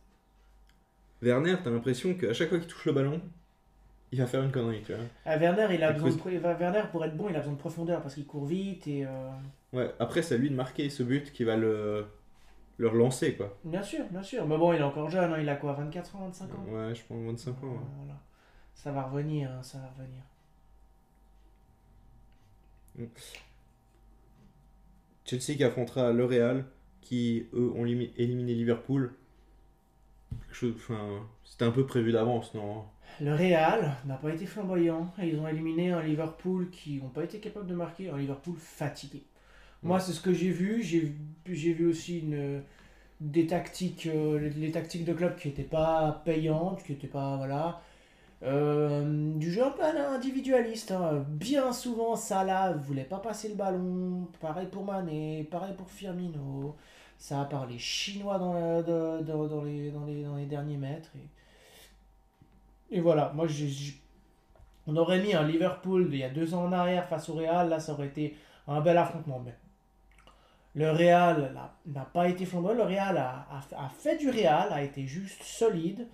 Werner, 1.22 1.56
t'as 1.64 1.70
l'impression 1.70 2.14
qu'à 2.16 2.34
chaque 2.34 2.50
fois 2.50 2.60
qu'il 2.60 2.68
touche 2.68 2.86
le 2.86 2.94
ballon, 2.94 3.22
il 4.16 4.20
va 4.22 4.28
faire 4.28 4.44
une 4.44 4.52
connerie, 4.52 4.82
tu 4.86 4.94
vois. 4.94 5.04
Ah, 5.26 5.38
Werner, 5.38 5.68
il 5.76 5.84
a 5.84 5.92
besoin 5.92 6.10
de, 6.10 6.40
Werner, 6.60 6.84
pour 6.92 7.04
être 7.04 7.18
bon, 7.18 7.28
il 7.30 7.36
a 7.36 7.40
besoin 7.40 7.54
de 7.54 7.60
profondeur 7.60 8.02
parce 8.02 8.16
qu'il 8.16 8.26
court 8.26 8.46
vite 8.46 8.88
et. 8.88 9.06
euh, 9.06 9.30
Ouais, 9.74 9.94
après, 10.00 10.22
c'est 10.22 10.36
à 10.36 10.38
lui 10.38 10.50
de 10.50 10.56
marquer 10.56 10.90
ce 10.90 11.04
but 11.04 11.34
qui 11.34 11.44
va 11.44 11.58
le, 11.58 12.06
le 12.78 12.88
relancer, 12.88 13.36
quoi. 13.36 13.58
Bien 13.66 13.84
sûr, 13.84 14.06
bien 14.10 14.24
sûr. 14.24 14.48
Mais 14.48 14.58
bon, 14.58 14.72
il 14.72 14.80
est 14.80 14.84
encore 14.84 15.10
jeune, 15.10 15.34
hein, 15.34 15.38
il 15.40 15.50
a 15.50 15.56
quoi 15.58 15.74
24 15.74 16.16
ans, 16.16 16.20
25 16.26 16.46
ans? 16.56 16.66
Ouais, 16.70 16.96
je 16.96 17.04
pense 17.04 17.26
25 17.26 17.64
ans. 17.64 17.68
ouais. 17.74 17.80
Voilà. 17.98 18.20
Ça 18.74 18.92
va 18.92 19.04
revenir, 19.04 19.52
hein, 19.52 19.64
ça 19.64 19.80
va 19.80 19.88
revenir. 19.98 20.22
Chelsea 25.26 25.56
qui 25.58 25.64
affrontera 25.66 26.14
le 26.14 26.24
Real, 26.26 26.66
qui 27.02 27.48
eux 27.54 27.72
ont 27.76 27.84
limi- 27.84 28.12
éliminé 28.18 28.54
Liverpool. 28.54 29.14
C'était 31.44 31.66
un 31.66 31.72
peu 31.72 31.86
prévu 31.86 32.12
d'avance, 32.12 32.54
non 32.54 32.86
Le 33.22 33.34
Real 33.34 33.94
n'a 34.06 34.16
pas 34.16 34.30
été 34.34 34.46
flamboyant 34.46 35.14
et 35.22 35.28
ils 35.30 35.40
ont 35.40 35.48
éliminé 35.48 35.92
un 35.92 36.02
Liverpool 36.02 36.70
qui 36.70 36.98
n'ont 37.02 37.10
pas 37.10 37.24
été 37.24 37.40
capables 37.40 37.68
de 37.68 37.76
marquer, 37.76 38.10
un 38.10 38.18
Liverpool 38.18 38.56
fatigué. 38.58 39.24
Moi, 39.84 40.00
c'est 40.00 40.14
ce 40.14 40.22
que 40.22 40.34
j'ai 40.34 40.50
vu. 40.50 40.82
J'ai 40.84 41.74
vu 41.74 41.88
aussi 41.88 42.20
une, 42.20 42.62
des 43.22 43.46
tactiques, 43.48 44.08
euh, 44.08 44.50
les, 44.58 44.72
tactiques 44.72 45.06
de 45.06 45.14
club 45.14 45.36
qui 45.38 45.48
n'étaient 45.50 45.64
pas 45.64 46.22
payantes, 46.26 46.84
qui 46.84 46.92
n'étaient 46.94 47.08
pas. 47.08 47.38
Voilà. 47.38 47.82
Euh, 48.44 49.34
du 49.38 49.52
jeu 49.52 49.64
un 49.66 49.72
peu 49.72 49.84
individualiste. 49.84 50.92
hein. 50.92 51.26
Bien 51.30 51.72
souvent, 51.72 52.16
Salah 52.16 52.74
ne 52.74 52.80
voulait 52.80 53.04
pas 53.06 53.20
passer 53.20 53.50
le 53.50 53.56
ballon. 53.56 54.28
Pareil 54.42 54.68
pour 54.72 54.84
Mané, 54.84 55.48
pareil 55.50 55.74
pour 55.78 55.90
Firmino. 55.90 56.76
Ça 57.18 57.42
a 57.42 57.46
parlé 57.46 57.78
chinois 57.80 58.38
dans, 58.40 58.54
la- 58.54 58.84
de- 58.84 59.24
dans- 59.24 59.48
dans 59.48 59.64
les, 59.64 59.92
dans, 59.92 60.06
les, 60.06 60.24
dans 60.24 60.36
les 60.36 60.46
derniers 60.46 60.78
mètres. 60.78 61.12
Et, 61.16 61.28
et 62.92 63.02
voilà, 63.02 63.32
moi, 63.36 63.48
j'ai- 63.48 63.96
on 64.88 64.96
aurait 64.96 65.20
mis 65.22 65.34
un 65.34 65.44
Liverpool 65.48 66.10
d'il 66.10 66.20
y 66.20 66.24
a 66.24 66.30
deux 66.30 66.54
ans 66.54 66.66
en 66.66 66.72
arrière 66.72 67.08
face 67.08 67.30
au 67.30 67.34
Real. 67.34 67.70
Là, 67.70 67.80
ça 67.80 67.94
aurait 67.94 68.08
été 68.08 68.38
un 68.68 68.82
bel 68.82 68.98
affrontement. 68.98 69.40
Mais 69.44 69.56
le 70.76 70.92
Real 70.92 71.54
n'a- 71.86 72.06
pas 72.06 72.28
été 72.28 72.46
flamboyant. 72.46 72.78
Le 72.78 72.84
Real 72.84 73.18
a, 73.18 73.90
fait 73.98 74.18
du 74.18 74.30
Real, 74.30 74.72
a 74.72 74.84
été 74.84 75.08
juste 75.08 75.42
solide 75.44 76.08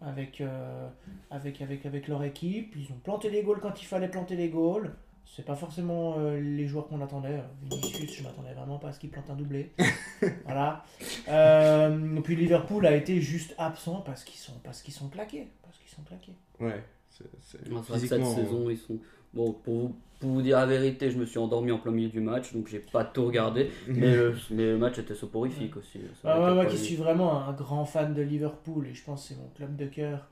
avec, 0.00 0.40
euh, 0.40 0.88
avec, 1.30 1.60
avec 1.60 2.08
leur 2.08 2.22
équipe. 2.24 2.74
Ils 2.76 2.90
ont 2.92 2.98
planté 3.02 3.30
les 3.30 3.42
goals 3.42 3.60
quand 3.60 3.82
il 3.82 3.86
fallait 3.86 4.08
planter 4.08 4.36
les 4.36 4.48
goals. 4.48 4.94
C'est 5.34 5.44
pas 5.44 5.56
forcément 5.56 6.14
euh, 6.18 6.40
les 6.40 6.66
joueurs 6.66 6.86
qu'on 6.86 7.00
attendait. 7.02 7.42
Vinicius, 7.62 8.16
je 8.16 8.22
m'attendais 8.22 8.54
vraiment 8.54 8.78
pas 8.78 8.88
à 8.88 8.92
ce 8.92 9.00
qu'il 9.00 9.10
plante 9.10 9.28
un 9.28 9.34
doublé. 9.34 9.72
voilà. 10.44 10.84
Euh, 11.28 12.20
puis 12.22 12.36
Liverpool 12.36 12.86
a 12.86 12.94
été 12.94 13.20
juste 13.20 13.54
absent 13.58 14.02
parce 14.06 14.24
qu'ils 14.24 14.38
sont, 14.38 14.54
parce 14.62 14.80
qu'ils 14.82 14.94
sont 14.94 15.08
claqués. 15.08 15.48
Parce 15.62 15.76
qu'ils 15.78 15.90
sont 15.90 16.02
claqués. 16.02 16.32
Ouais, 16.60 16.82
c'est 17.10 17.24
cette 17.42 17.68
physiquement. 17.84 18.34
saison, 18.34 18.70
ils 18.70 18.78
sont. 18.78 18.98
Bon, 19.34 19.52
pour 19.52 19.74
vous, 19.74 19.96
pour 20.20 20.30
vous 20.30 20.42
dire 20.42 20.56
la 20.56 20.66
vérité, 20.66 21.10
je 21.10 21.18
me 21.18 21.26
suis 21.26 21.38
endormi 21.38 21.70
en 21.70 21.78
plein 21.78 21.92
milieu 21.92 22.08
du 22.08 22.20
match, 22.20 22.54
donc 22.54 22.68
j'ai 22.68 22.78
pas 22.78 23.04
tout 23.04 23.26
regardé. 23.26 23.70
mais, 23.88 24.14
le, 24.14 24.34
mais 24.50 24.64
le 24.64 24.78
match 24.78 24.98
était 24.98 25.14
soporifique 25.14 25.76
aussi. 25.76 26.00
Ah 26.24 26.40
ouais, 26.40 26.56
ouais, 26.56 26.64
pas 26.64 26.70
qui 26.70 26.78
suis 26.78 26.96
vraiment 26.96 27.46
un 27.46 27.52
grand 27.52 27.84
fan 27.84 28.14
de 28.14 28.22
Liverpool 28.22 28.86
et 28.86 28.94
je 28.94 29.04
pense 29.04 29.22
que 29.22 29.34
c'est 29.34 29.40
mon 29.40 29.48
club 29.48 29.76
de 29.76 29.86
cœur. 29.86 30.28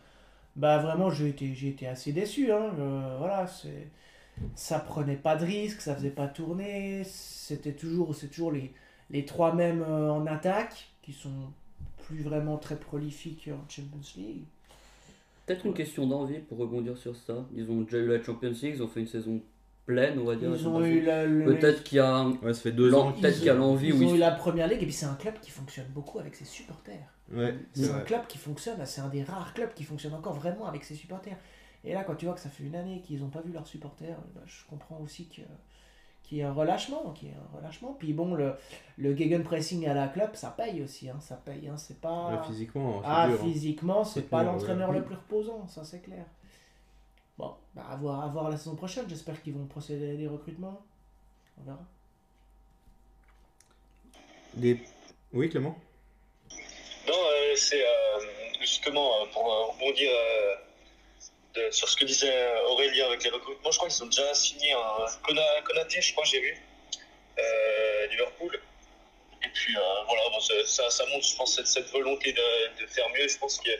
Bah 0.56 0.78
vraiment, 0.78 1.10
j'ai 1.10 1.28
été, 1.28 1.52
j'ai 1.52 1.68
été 1.68 1.86
assez 1.86 2.12
déçu. 2.12 2.52
Hein. 2.52 2.70
Euh, 2.78 3.16
voilà, 3.18 3.46
c'est, 3.46 3.90
ça 4.54 4.78
prenait 4.78 5.16
pas 5.16 5.36
de 5.36 5.44
risques, 5.44 5.80
ça 5.80 5.94
faisait 5.94 6.10
pas 6.10 6.26
tourner. 6.28 7.02
C'était 7.04 7.72
toujours, 7.72 8.14
c'est 8.14 8.28
toujours 8.28 8.52
les, 8.52 8.72
les 9.10 9.24
trois 9.24 9.54
mêmes 9.54 9.82
euh, 9.82 10.10
en 10.12 10.26
attaque 10.26 10.88
qui 11.02 11.12
sont 11.12 11.52
plus 12.06 12.22
vraiment 12.22 12.56
très 12.58 12.76
prolifiques 12.76 13.48
en 13.52 13.68
Champions 13.68 14.00
League. 14.16 14.44
Peut-être 15.46 15.66
une 15.66 15.74
question 15.74 16.06
d'envie 16.06 16.38
pour 16.38 16.58
rebondir 16.58 16.96
sur 16.96 17.14
ça. 17.16 17.44
Ils 17.54 17.70
ont 17.70 17.82
déjà 17.82 17.98
eu 17.98 18.06
la 18.08 18.22
Champions 18.22 18.50
League, 18.50 18.74
ils 18.76 18.82
ont 18.82 18.88
fait 18.88 19.00
une 19.00 19.06
saison 19.06 19.42
pleine, 19.86 20.18
on 20.18 20.24
va 20.24 20.36
dire. 20.36 20.48
Ils 20.50 20.56
Champions 20.56 20.76
ont 20.76 20.84
eu 20.84 20.94
League. 20.94 21.04
la, 21.04 21.26
le- 21.26 21.44
Peut-être 21.44 21.84
qu'il 21.84 21.96
y 21.96 22.00
a 22.00 22.26
Ouais, 22.42 22.54
ça 22.54 22.60
fait 22.62 22.72
deux 22.72 22.94
ans. 22.94 23.12
peut-être 23.12 23.36
qu'il 23.36 23.44
y 23.46 23.50
a 23.50 23.54
ont- 23.54 23.58
l'envie 23.58 23.88
Ils 23.88 24.04
ont 24.04 24.14
eu 24.14 24.18
la 24.18 24.30
première 24.30 24.66
ligue 24.68 24.82
et 24.82 24.86
puis 24.86 24.94
c'est 24.94 25.04
un 25.06 25.14
club 25.16 25.34
qui 25.40 25.50
fonctionne 25.50 25.86
beaucoup 25.94 26.18
avec 26.18 26.34
ses 26.34 26.46
supporters. 26.46 27.06
Ouais, 27.32 27.54
c'est 27.74 27.84
C'est 27.84 27.90
un 27.90 27.94
vrai. 27.96 28.04
club 28.04 28.26
qui 28.26 28.38
fonctionne, 28.38 28.76
c'est 28.86 29.00
un 29.02 29.08
des 29.08 29.22
rares 29.22 29.52
clubs 29.54 29.72
qui 29.74 29.84
fonctionne 29.84 30.14
encore 30.14 30.34
vraiment 30.34 30.66
avec 30.66 30.84
ses 30.84 30.94
supporters. 30.94 31.36
Et 31.84 31.92
là, 31.92 32.02
quand 32.04 32.14
tu 32.14 32.24
vois 32.24 32.34
que 32.34 32.40
ça 32.40 32.48
fait 32.48 32.64
une 32.64 32.74
année 32.76 33.00
qu'ils 33.02 33.20
n'ont 33.20 33.28
pas 33.28 33.40
vu 33.42 33.52
leurs 33.52 33.66
supporters, 33.66 34.16
bah, 34.34 34.40
je 34.46 34.64
comprends 34.68 34.98
aussi 35.00 35.28
que- 35.28 35.42
qui 36.22 36.40
est 36.40 36.42
un 36.42 36.52
relâchement, 36.54 37.10
qui 37.12 37.26
est 37.26 37.34
un 37.34 37.56
relâchement. 37.58 37.94
Puis 37.98 38.14
bon, 38.14 38.34
le, 38.34 38.54
le 38.96 39.14
gegenpressing 39.14 39.86
à 39.86 39.92
la 39.92 40.08
club, 40.08 40.34
ça 40.34 40.50
paye 40.50 40.82
aussi, 40.82 41.10
hein, 41.10 41.18
ça 41.20 41.36
paye. 41.36 41.68
Hein, 41.68 41.76
c'est 41.76 42.00
pas. 42.00 42.30
Ouais, 42.30 42.46
physiquement, 42.46 43.00
c'est 43.02 43.08
ah, 43.10 43.28
dur, 43.28 43.38
hein. 43.38 43.44
physiquement, 43.44 44.04
c'est 44.04 44.20
C'est 44.20 44.30
pas 44.30 44.42
dur, 44.42 44.52
l'entraîneur 44.52 44.88
ouais. 44.90 44.96
le 44.98 45.04
plus 45.04 45.14
reposant, 45.16 45.66
ça 45.68 45.84
c'est 45.84 46.00
clair. 46.00 46.24
Bon, 47.36 47.52
bah, 47.74 47.84
à 47.90 47.96
voir, 47.96 48.22
à 48.24 48.28
voir 48.28 48.48
la 48.48 48.56
saison 48.56 48.76
prochaine. 48.76 49.04
J'espère 49.08 49.42
qu'ils 49.42 49.52
vont 49.54 49.66
procéder 49.66 50.12
à 50.12 50.16
des 50.16 50.28
recrutements. 50.28 50.80
On 51.60 51.64
verra. 51.64 51.80
Les- 54.56 54.80
Oui, 55.32 55.50
Clément? 55.50 55.76
Non, 57.06 57.12
euh, 57.12 57.54
c'est 57.56 57.82
euh, 57.84 58.20
justement 58.60 59.06
euh, 59.20 59.26
pour 59.32 59.52
euh, 59.52 59.64
rebondir 59.72 60.08
euh, 60.10 60.54
sur 61.70 61.88
ce 61.88 61.96
que 61.96 62.04
disait 62.04 62.32
Aurélien 62.68 63.06
avec 63.06 63.22
les 63.24 63.30
recrutements. 63.30 63.70
Je 63.70 63.76
crois 63.76 63.88
qu'ils 63.88 64.02
ont 64.02 64.06
déjà 64.06 64.34
signé 64.34 64.72
un 64.72 65.06
Kona- 65.22 65.62
Konaté, 65.64 66.00
je 66.00 66.12
crois 66.12 66.24
que 66.24 66.30
j'ai 66.30 66.40
vu, 66.40 66.56
euh, 67.38 68.06
Liverpool. 68.08 68.60
Et 69.44 69.48
puis 69.48 69.76
euh, 69.76 69.80
voilà, 70.06 70.22
ça, 70.66 71.06
montre, 71.06 71.26
je 71.26 71.36
pense, 71.36 71.62
cette, 71.64 71.90
volonté 71.90 72.32
de, 72.32 72.86
faire 72.86 73.08
mieux. 73.10 73.28
Je 73.28 73.38
pense 73.38 73.58
que 73.58 73.70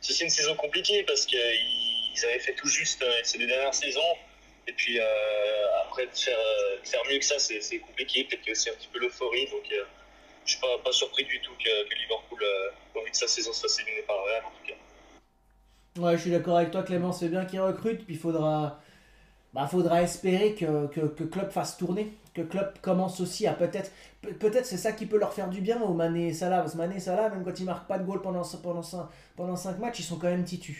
c'est 0.00 0.20
une 0.20 0.30
saison 0.30 0.54
compliquée 0.54 1.02
parce 1.04 1.24
qu'ils 1.26 2.24
avaient 2.24 2.38
fait 2.38 2.54
tout 2.54 2.68
juste 2.68 3.02
euh, 3.02 3.20
ces 3.22 3.38
deux 3.38 3.46
dernières 3.46 3.74
saisons. 3.74 4.16
Et 4.66 4.72
puis 4.72 4.98
après, 5.82 6.06
de 6.06 6.16
faire, 6.16 6.38
faire 6.84 7.04
mieux 7.10 7.18
que 7.18 7.24
ça, 7.24 7.38
c'est 7.38 7.60
c'est 7.60 7.80
compliqué. 7.80 8.24
Peut-être 8.24 8.48
a 8.48 8.50
aussi 8.52 8.70
un 8.70 8.74
petit 8.74 8.88
peu 8.88 8.98
l'euphorie. 8.98 9.46
Donc 9.48 9.64
je 9.68 10.50
suis 10.50 10.60
pas, 10.60 10.78
pas 10.78 10.92
surpris 10.92 11.24
du 11.24 11.38
tout 11.42 11.52
que, 11.62 11.84
que 11.86 11.94
Liverpool, 11.94 12.42
au 12.94 13.02
vu 13.02 13.10
de 13.10 13.16
sa 13.16 13.28
saison, 13.28 13.52
soit 13.52 13.68
éliminé 13.82 14.02
par 14.04 14.16
le 14.16 14.22
Real 14.22 14.42
en 14.42 14.50
tout 14.50 14.66
cas. 14.66 14.83
Ouais, 15.98 16.16
je 16.16 16.22
suis 16.22 16.30
d'accord 16.30 16.56
avec 16.56 16.70
toi, 16.70 16.82
Clément. 16.82 17.12
C'est 17.12 17.28
bien 17.28 17.44
qu'ils 17.44 17.60
recrutent. 17.60 18.04
Puis 18.04 18.14
il 18.14 18.18
faudra, 18.18 18.80
bah, 19.52 19.66
faudra 19.68 20.02
espérer 20.02 20.54
que, 20.54 20.86
que, 20.88 21.00
que 21.00 21.24
Klopp 21.24 21.50
fasse 21.52 21.76
tourner. 21.76 22.12
Que 22.34 22.42
Klopp 22.42 22.80
commence 22.80 23.20
aussi 23.20 23.46
à 23.46 23.52
peut-être. 23.52 23.92
pe- 24.20 24.32
Peut-être 24.34 24.66
c'est 24.66 24.76
ça 24.76 24.90
qui 24.92 25.06
peut 25.06 25.18
leur 25.18 25.32
faire 25.32 25.48
du 25.48 25.60
bien 25.60 25.80
au 25.82 25.94
Mané 25.94 26.28
et 26.28 26.32
Salah. 26.32 26.58
Parce 26.60 26.72
que 26.72 26.78
Mané 26.78 26.96
et 26.96 27.00
Salah, 27.00 27.28
même 27.28 27.44
quand 27.44 27.58
ils 27.60 27.64
marquent 27.64 27.86
pas 27.86 27.98
de 27.98 28.04
goal 28.04 28.20
pendant, 28.22 28.42
pendant, 28.62 28.82
cinq, 28.82 29.06
pendant 29.36 29.54
cinq 29.56 29.78
matchs, 29.78 30.00
ils 30.00 30.04
sont 30.04 30.16
quand 30.16 30.26
même 30.28 30.44
titus. 30.44 30.78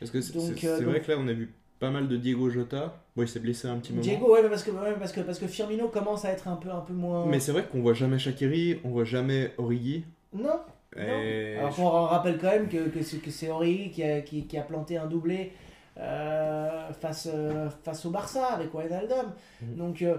Parce 0.00 0.10
que 0.10 0.20
c'est 0.22 0.32
Donc, 0.32 0.52
c'est- 0.58 0.66
euh, 0.66 0.78
donc- 0.78 0.88
vrai 0.88 1.00
que 1.02 1.12
là, 1.12 1.18
on 1.20 1.28
a 1.28 1.32
vu 1.34 1.52
pas 1.78 1.90
mal 1.90 2.08
de 2.08 2.16
Diego 2.16 2.48
Jota. 2.48 2.94
Bon, 3.14 3.22
il 3.22 3.28
s'est 3.28 3.40
blessé 3.40 3.68
un 3.68 3.76
petit 3.76 3.92
moment. 3.92 4.02
Diego, 4.02 4.32
ouais, 4.32 4.42
mais 4.42 4.48
parce 4.48 4.62
que, 4.62 4.70
ouais, 4.70 4.94
parce, 4.98 5.12
que, 5.12 5.20
parce 5.20 5.38
que 5.38 5.46
Firmino 5.46 5.88
commence 5.88 6.24
à 6.24 6.30
être 6.30 6.48
un 6.48 6.56
peu, 6.56 6.70
un 6.70 6.80
peu 6.80 6.94
moins. 6.94 7.26
Mais 7.26 7.38
c'est 7.40 7.52
vrai 7.52 7.66
qu'on 7.70 7.82
voit 7.82 7.92
jamais 7.92 8.18
Shakiri, 8.18 8.80
on 8.84 8.88
voit 8.88 9.04
jamais 9.04 9.52
Origi. 9.58 10.04
Non, 10.32 10.60
Et 10.96 11.56
Alors 11.58 11.74
qu'on 11.74 11.88
rappelle 11.88 12.38
quand 12.38 12.50
même 12.50 12.68
que, 12.68 12.88
que 12.88 13.02
c'est, 13.02 13.18
que 13.18 13.30
c'est 13.30 13.50
Origi 13.50 13.90
qui 13.90 14.02
a, 14.04 14.20
qui, 14.22 14.46
qui 14.46 14.58
a 14.58 14.62
planté 14.62 14.96
un 14.96 15.06
doublé 15.06 15.52
euh, 15.98 16.92
face, 16.92 17.28
euh, 17.32 17.68
face 17.82 18.04
au 18.06 18.10
Barça 18.10 18.46
avec 18.46 18.72
Wijnaldum. 18.74 19.32
Mhm. 19.60 19.76
Donc, 19.76 20.02
euh, 20.02 20.18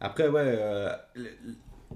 Après, 0.00 0.28
ouais, 0.28 0.42
euh, 0.44 0.94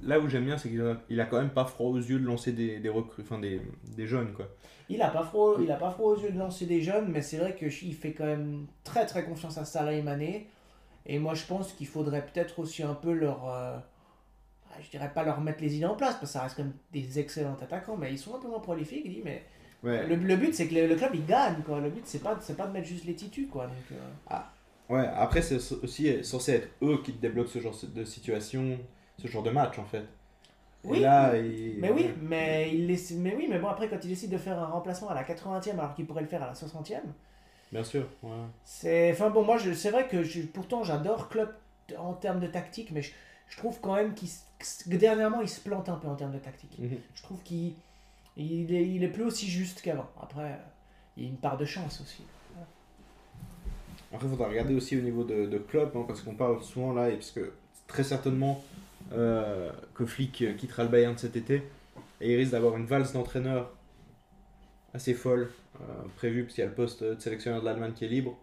là 0.03 0.19
où 0.21 0.29
j'aime 0.29 0.45
bien, 0.45 0.59
c'est 0.59 0.69
qu'il 0.71 0.81
a, 0.83 0.97
il 1.09 1.21
a 1.21 1.27
quand 1.27 1.39
même 1.39 1.51
pas 1.51 1.65
froid 1.65 1.89
aux 1.91 1.99
yeux 1.99 2.19
de 2.19 2.27
lancer 2.27 2.53
des, 2.53 2.79
des 2.81 2.89
recrues, 2.89 3.23
enfin 3.23 3.39
des, 3.39 3.61
des 3.85 4.07
jeunes, 4.07 4.33
quoi. 4.33 4.47
il 4.89 5.03
a 5.03 5.09
pas 5.11 5.23
froid, 5.23 5.57
il 5.61 5.71
a 5.71 5.77
pas 5.77 5.91
froid 5.91 6.13
aux 6.13 6.21
yeux 6.21 6.33
de 6.33 6.39
lancer 6.39 6.67
des 6.67 6.81
jeunes, 6.83 7.09
mais 7.11 7.23
c'est 7.23 7.39
vrai 7.39 7.55
qu'il 7.57 7.95
fait 7.95 8.13
quand 8.13 8.25
même 8.27 8.67
très 8.85 9.07
très 9.07 9.25
confiance 9.25 9.59
à 9.59 9.65
Salah 9.65 9.93
et 9.93 10.03
Mané. 10.03 10.49
Et 11.07 11.19
moi, 11.19 11.35
je 11.35 11.45
pense 11.47 11.73
qu'il 11.73 11.87
faudrait 11.87 12.25
peut-être 12.27 12.59
aussi 12.59 12.83
un 12.83 12.95
peu 12.95 13.13
leur. 13.13 13.47
Euh, 14.81 14.83
je 14.85 14.91
dirais 14.91 15.11
pas 15.13 15.23
leur 15.25 15.41
mettre 15.41 15.61
les 15.63 15.77
idées 15.77 15.87
en 15.87 15.95
place, 15.97 16.15
parce 16.15 16.21
que 16.21 16.27
ça 16.27 16.43
reste 16.43 16.59
même 16.59 16.73
des 16.93 17.19
excellents 17.19 17.57
attaquants, 17.61 17.97
mais 17.97 18.11
ils 18.13 18.19
sont 18.19 18.35
un 18.35 18.39
peu 18.39 18.49
moins 18.49 18.61
prolifiques. 18.61 19.03
Il 19.05 19.15
dit, 19.15 19.23
mais 19.25 19.43
Ouais, 19.83 20.07
le, 20.07 20.17
le 20.17 20.37
but, 20.37 20.55
c'est 20.55 20.69
que 20.69 20.75
le, 20.75 20.87
le 20.87 20.95
club 20.95 21.13
il 21.15 21.25
gagne, 21.25 21.63
quoi. 21.65 21.81
Le 21.81 21.89
but, 21.89 22.03
c'est 22.05 22.19
pas, 22.23 22.37
c'est 22.43 22.57
pas 22.57 22.67
de 22.67 22.73
mettre 22.73 22.87
juste 22.87 23.05
les 23.07 23.15
titus, 23.15 23.49
quoi. 23.51 23.67
Donc, 23.67 23.75
euh, 23.93 24.37
ouais 24.95 25.07
après, 25.15 25.41
c'est 25.43 25.57
aussi 25.57 26.23
censé 26.25 26.53
être 26.53 26.69
eux 26.83 27.01
qui 27.03 27.13
débloquent 27.13 27.49
ce 27.51 27.61
genre 27.61 27.75
de 27.95 28.05
situation, 28.05 28.79
ce 29.19 29.27
genre 29.29 29.43
de 29.43 29.51
match, 29.51 29.79
en 29.79 29.85
fait. 29.87 30.05
Oui, 30.85 30.99
Et 30.99 31.01
là, 31.01 31.37
il- 31.37 31.79
Mais 31.79 31.91
oui, 31.91 32.11
mais, 32.23 32.71
il 32.75 32.87
laisse- 32.87 33.13
mais 33.13 33.35
oui, 33.35 33.47
mais 33.49 33.59
bon, 33.59 33.69
après, 33.69 33.89
quand 33.89 33.99
il 34.03 34.09
décide 34.09 34.31
de 34.31 34.39
faire 34.39 34.59
un 34.59 34.67
remplacement 34.67 35.09
à 35.11 35.15
la 35.15 35.25
80e 35.25 35.79
alors 35.79 35.95
qu'il 35.95 36.07
pourrait 36.07 36.23
le 36.23 36.29
faire 36.29 36.43
à 36.43 36.47
la 36.47 36.55
60e, 36.55 37.03
Bien 37.73 37.85
sûr, 37.85 38.07
ouais. 38.23 38.31
c'est. 38.65 39.13
Enfin 39.13 39.31
bon, 39.31 39.45
moi, 39.45 39.57
je- 39.59 39.73
c'est 39.73 39.91
vrai 39.91 40.09
que 40.09 40.23
je- 40.23 40.43
pourtant, 40.43 40.83
j'adore 40.85 41.29
Klopp 41.29 41.53
en 41.99 42.15
termes 42.15 42.41
de 42.41 42.47
tactique, 42.49 42.91
mais 42.93 43.01
je, 43.03 43.13
je 43.49 43.57
trouve 43.59 43.79
quand 43.81 43.95
même 43.95 44.13
qu'il 44.15 44.29
dernièrement, 44.87 45.41
il 45.41 45.49
se 45.49 45.61
plante 45.61 45.89
un 45.89 45.97
peu 45.97 46.09
en 46.09 46.15
termes 46.15 46.33
de 46.33 46.39
tactique. 46.39 46.79
Mhm. 46.79 46.99
Je 47.15 47.23
trouve 47.23 47.43
qu'il 47.43 47.75
il 48.37 48.75
est, 48.75 48.89
il 48.89 49.05
est 49.05 49.09
plus 49.09 49.25
aussi 49.25 49.49
juste 49.49 49.83
qu'avant. 49.83 50.09
Après, 50.21 50.53
euh, 50.53 50.57
il 51.17 51.25
y 51.25 51.27
a 51.27 51.29
une 51.29 51.37
part 51.37 51.57
de 51.59 51.65
chance 51.65 52.01
aussi. 52.01 52.23
Après, 54.13 54.27
il 54.27 54.31
faudra 54.31 54.49
regarder 54.49 54.75
aussi 54.75 54.97
au 54.97 55.03
niveau 55.03 55.23
de, 55.23 55.47
de 55.47 55.59
Klopp, 55.59 55.95
hein, 55.95 56.05
parce 56.07 56.23
qu'on 56.23 56.35
parle 56.35 56.63
souvent 56.63 56.93
là, 56.93 57.11
et 57.11 57.15
parce 57.15 57.31
que 57.31 57.53
très 57.87 58.03
certainement 58.03 58.63
euh, 59.13 59.71
que 59.95 60.05
Flick 60.05 60.57
quittera 60.57 60.83
le 60.83 60.89
Bayern 60.89 61.17
cet 61.17 61.37
été, 61.37 61.63
et 62.21 62.33
il 62.33 62.37
risque 62.37 62.53
d'avoir 62.53 62.77
une 62.77 62.87
valse 62.87 63.13
d'entraîneurs 63.13 63.71
assez 64.95 65.15
folle 65.15 65.51
euh, 65.81 65.85
prévue, 66.17 66.43
parce 66.43 66.55
qu'il 66.55 66.63
y 66.63 66.67
a 66.67 66.71
le 66.71 66.75
poste 66.75 67.05
de 67.05 67.19
sélectionneur 67.21 67.61
de 67.61 67.67
l'Allemagne 67.67 67.93
qui 67.93 68.05
est 68.05 68.09
libre. 68.09 68.37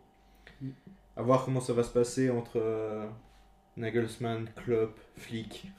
Mm. 0.61 0.69
À 1.17 1.21
voir 1.21 1.43
comment 1.43 1.61
ça 1.61 1.73
va 1.73 1.83
se 1.83 1.91
passer 1.91 2.29
entre 2.29 2.57
euh, 2.57 3.05
Nagelsmann, 3.77 4.49
Klopp, 4.63 4.99
Flick. 5.15 5.71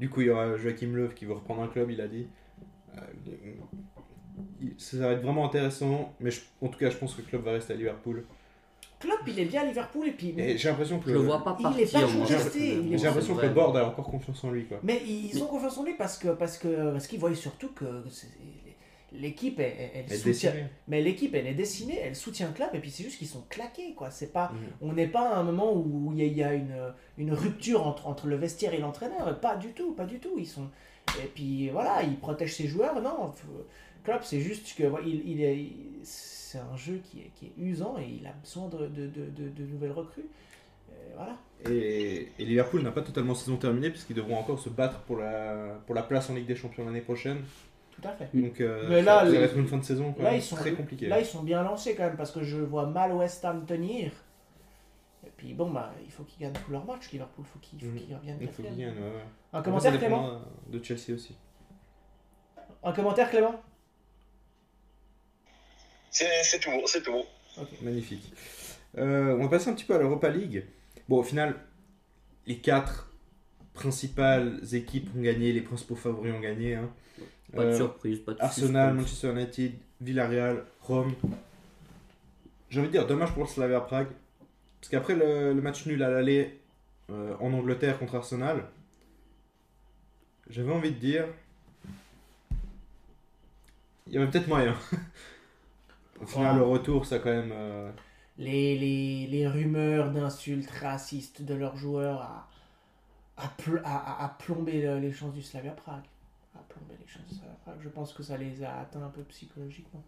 Du 0.00 0.10
coup, 0.10 0.20
il 0.22 0.26
y 0.26 0.30
aura 0.30 0.56
Joachim 0.56 0.92
Löw 0.94 1.08
qui 1.14 1.24
veut 1.24 1.34
reprendre 1.34 1.62
un 1.62 1.68
club, 1.68 1.90
il 1.90 2.00
a 2.00 2.08
dit. 2.08 2.26
Euh, 2.96 3.00
ça 4.78 4.96
va 4.98 5.12
être 5.12 5.22
vraiment 5.22 5.46
intéressant, 5.46 6.12
mais 6.20 6.30
je- 6.30 6.40
en 6.60 6.68
tout 6.68 6.78
cas, 6.78 6.90
je 6.90 6.96
pense 6.96 7.14
que 7.14 7.22
Klopp 7.22 7.44
va 7.44 7.52
rester 7.52 7.72
à 7.72 7.76
Liverpool. 7.76 8.24
Klopp, 8.98 9.20
il 9.26 9.38
est 9.38 9.44
bien 9.44 9.62
à 9.62 9.66
Liverpool 9.66 10.08
et 10.08 10.12
puis. 10.12 10.34
Et 10.38 10.56
j'ai 10.56 10.68
l'impression 10.68 10.98
que 10.98 11.08
Je 11.08 11.14
le 11.14 11.20
vois 11.20 11.44
pas 11.44 11.56
Il 11.60 11.80
est 11.80 11.92
partir. 11.92 12.00
pas 12.08 12.24
juste 12.26 12.52
J'ai 12.54 12.96
l'impression 12.96 13.34
que 13.36 13.42
le 13.46 13.52
board 13.52 13.76
a 13.76 13.86
encore 13.88 14.06
confiance 14.06 14.42
en 14.44 14.50
lui. 14.50 14.64
Quoi. 14.66 14.80
Mais 14.82 15.02
ils 15.06 15.40
ont 15.42 15.46
confiance 15.46 15.76
en 15.78 15.84
lui 15.84 15.94
parce 15.94 16.16
que 16.18 16.28
parce 16.28 16.56
que 16.58 16.92
parce 16.92 17.06
qu'ils 17.06 17.20
voient 17.20 17.34
surtout 17.34 17.68
que 17.72 17.84
c'est- 18.10 18.28
l'équipe 19.14 19.58
elle, 19.60 19.72
elle- 19.78 19.90
elle 19.94 20.04
Elle 20.10 20.16
soutient 20.18 20.50
dessinée. 20.52 20.68
mais 20.88 21.00
l'équipe 21.02 21.34
elle 21.34 21.46
est 21.46 21.54
dessinée 21.54 21.98
elle 22.02 22.16
soutient 22.16 22.48
le 22.48 22.54
club 22.54 22.70
et 22.74 22.78
puis 22.80 22.90
c'est 22.90 23.02
juste 23.04 23.18
qu'ils 23.18 23.28
sont 23.28 23.44
claqués 23.48 23.94
quoi 23.94 24.10
c'est 24.10 24.32
pas 24.32 24.50
Mhm. 24.52 24.58
on 24.88 24.92
n'est 24.92 25.06
pas 25.08 25.30
à 25.34 25.38
un 25.38 25.42
moment 25.44 25.72
où 25.74 26.12
il 26.12 26.18
y 26.18 26.22
a, 26.22 26.26
il 26.26 26.36
y 26.38 26.42
a 26.42 26.54
une, 26.54 26.92
une 27.18 27.32
rupture 27.32 27.86
entre, 27.86 28.06
entre 28.06 28.26
le 28.26 28.36
vestiaire 28.36 28.74
et 28.74 28.78
l'entraîneur 28.78 29.38
pas 29.40 29.56
du 29.56 29.68
tout 29.72 29.92
pas 29.92 30.04
du 30.06 30.18
tout 30.18 30.34
ils 30.38 30.46
sont 30.46 30.68
et 31.22 31.26
puis 31.26 31.68
voilà 31.70 32.02
ils 32.02 32.16
protègent 32.16 32.54
ses 32.54 32.66
joueurs 32.68 33.00
non 33.00 33.32
Klopp 34.04 34.22
c'est 34.22 34.40
juste 34.40 34.74
que 34.76 34.82
il, 35.06 35.22
il 35.28 35.40
est 35.42 35.66
c'est 36.02 36.58
un 36.58 36.76
jeu 36.76 37.00
qui 37.02 37.20
est, 37.20 37.30
qui 37.36 37.46
est 37.46 37.52
usant 37.58 37.96
et 37.98 38.06
il 38.20 38.26
a 38.26 38.32
besoin 38.32 38.68
de, 38.68 38.86
de, 38.88 39.06
de, 39.06 39.30
de- 39.30 39.48
de 39.48 39.62
nouvelles 39.64 39.92
recrues 39.92 40.26
Et 40.90 41.14
voilà 41.16 41.36
Et, 41.70 42.28
et 42.38 42.44
Liverpool 42.44 42.82
n'a 42.82 42.90
pas 42.92 43.00
totalement 43.02 43.34
saison 43.34 43.56
terminée 43.56 43.88
puisqu'ils 43.90 44.14
devront 44.16 44.36
encore 44.36 44.58
se 44.58 44.68
battre 44.68 45.00
pour 45.00 45.16
la, 45.16 45.80
pour 45.86 45.94
la 45.94 46.02
place 46.02 46.28
en 46.30 46.34
Ligue 46.34 46.46
des 46.46 46.54
Champions 46.54 46.84
l'année 46.84 47.00
prochaine. 47.00 47.38
Tout 47.94 48.08
à 48.08 48.12
fait 48.12 48.28
Donc 48.34 48.60
euh, 48.60 48.86
Mais 48.88 49.02
là, 49.02 49.20
ça, 49.20 49.24
ça 49.26 49.30
le- 49.32 49.38
va 49.38 49.44
être 49.44 49.56
une 49.56 49.66
fin 49.68 49.78
de 49.78 49.84
saison 49.84 50.12
quoi, 50.12 50.24
Là 50.24 50.34
ils, 50.36 50.42
sont, 50.42 50.56
très 50.56 50.72
compliquée. 50.72 51.06
là, 51.06 51.20
ils 51.20 51.26
sont 51.26 51.42
bien 51.42 51.62
lancés 51.62 51.94
quand 51.94 52.04
même 52.04 52.16
parce 52.16 52.30
que 52.32 52.42
je 52.42 52.56
vois 52.58 52.86
mal 52.86 53.12
West 53.12 53.44
Ham 53.44 53.64
tenir. 53.66 54.10
Et 55.26 55.30
puis 55.36 55.54
bon, 55.54 55.70
bah, 55.70 55.92
il 56.04 56.10
faut 56.10 56.24
qu'ils 56.24 56.40
gagnent 56.40 56.52
tous 56.64 56.70
leurs 56.72 56.84
matchs. 56.84 57.10
Liverpool, 57.12 57.44
faut 57.44 57.58
qu'ils 57.60 57.78
qu'ils 57.78 58.14
reviennent 58.14 58.38
Il 58.40 58.48
faut 58.48 58.62
qu'ils 58.62 58.76
gagnent. 58.76 58.88
ouais, 58.94 59.00
ouais. 59.00 59.24
Un 59.52 59.62
commentaire, 59.62 59.98
Clément? 59.98 60.40
De 60.68 60.82
Chelsea 60.82 61.14
aussi. 61.14 61.36
Un 62.82 62.92
commentaire, 62.92 63.30
Clément? 63.30 63.54
C'est 66.10 66.42
c'est 66.42 66.60
tout 66.60 66.70
bon, 66.70 66.82
c'est 66.86 67.02
tout 67.02 67.12
bon. 67.12 67.24
Magnifique. 67.82 68.32
Euh, 68.98 69.36
on 69.38 69.42
va 69.44 69.48
passer 69.48 69.70
un 69.70 69.74
petit 69.74 69.84
peu 69.84 69.94
à 69.94 69.98
l'Europa 69.98 70.28
League. 70.28 70.64
Bon, 71.08 71.18
au 71.18 71.22
final, 71.22 71.56
les 72.46 72.58
quatre 72.58 73.10
principales 73.74 74.60
équipes 74.72 75.10
ont 75.16 75.20
gagné, 75.20 75.52
les 75.52 75.60
principaux 75.60 75.96
favoris 75.96 76.32
ont 76.32 76.40
gagné. 76.40 76.74
hein. 76.76 76.88
Pas 77.54 77.64
de 77.64 77.68
Euh, 77.70 77.76
surprise, 77.76 78.18
pas 78.20 78.32
de 78.34 78.40
Arsenal, 78.40 78.90
suspense. 78.98 79.22
Manchester 79.22 79.32
United, 79.32 79.72
Villarreal, 80.00 80.64
Rome. 80.80 81.12
J'ai 82.70 82.80
envie 82.80 82.88
de 82.88 82.92
dire, 82.92 83.06
dommage 83.06 83.32
pour 83.32 83.42
le 83.44 83.48
Slavia 83.48 83.80
Prague. 83.80 84.08
Parce 84.80 84.90
qu'après 84.90 85.14
le, 85.14 85.52
le 85.54 85.62
match 85.62 85.86
nul 85.86 86.02
à 86.02 86.10
l'aller 86.10 86.58
euh, 87.10 87.34
en 87.40 87.52
Angleterre 87.52 87.98
contre 87.98 88.16
Arsenal, 88.16 88.64
j'avais 90.50 90.72
envie 90.72 90.90
de 90.90 90.98
dire. 90.98 91.26
Il 94.06 94.12
y 94.14 94.18
avait 94.18 94.28
peut-être 94.30 94.48
moyen. 94.48 94.74
Au 96.20 96.26
final, 96.26 96.52
Ouais. 96.54 96.58
le 96.60 96.64
retour, 96.66 97.06
ça 97.06 97.16
a 97.16 97.18
quand 97.18 97.30
même. 97.30 97.52
euh, 97.52 97.90
les, 98.38 98.76
les, 98.78 99.26
les 99.28 99.46
rumeurs 99.48 100.10
d'insultes 100.10 100.70
racistes 100.70 101.42
de 101.42 101.54
leurs 101.54 101.76
joueurs 101.76 102.20
à, 102.22 102.48
à, 103.36 103.48
pl- 103.48 103.82
les 105.00 105.12
chances 105.12 105.32
du 105.34 105.42
Slavia 105.42 105.72
Prague. 105.72 106.04
À 106.54 106.60
plomber 106.68 106.94
les 107.00 107.06
chances 107.06 107.26
du 107.26 107.34
Slavia 107.34 107.54
Prague. 107.64 107.78
Je 107.80 107.88
pense 107.88 108.12
que 108.12 108.22
ça 108.22 108.36
les 108.36 108.62
a 108.64 108.78
atteints 108.80 109.02
un 109.02 109.10
peu 109.10 109.22
psychologiquement. 109.24 110.02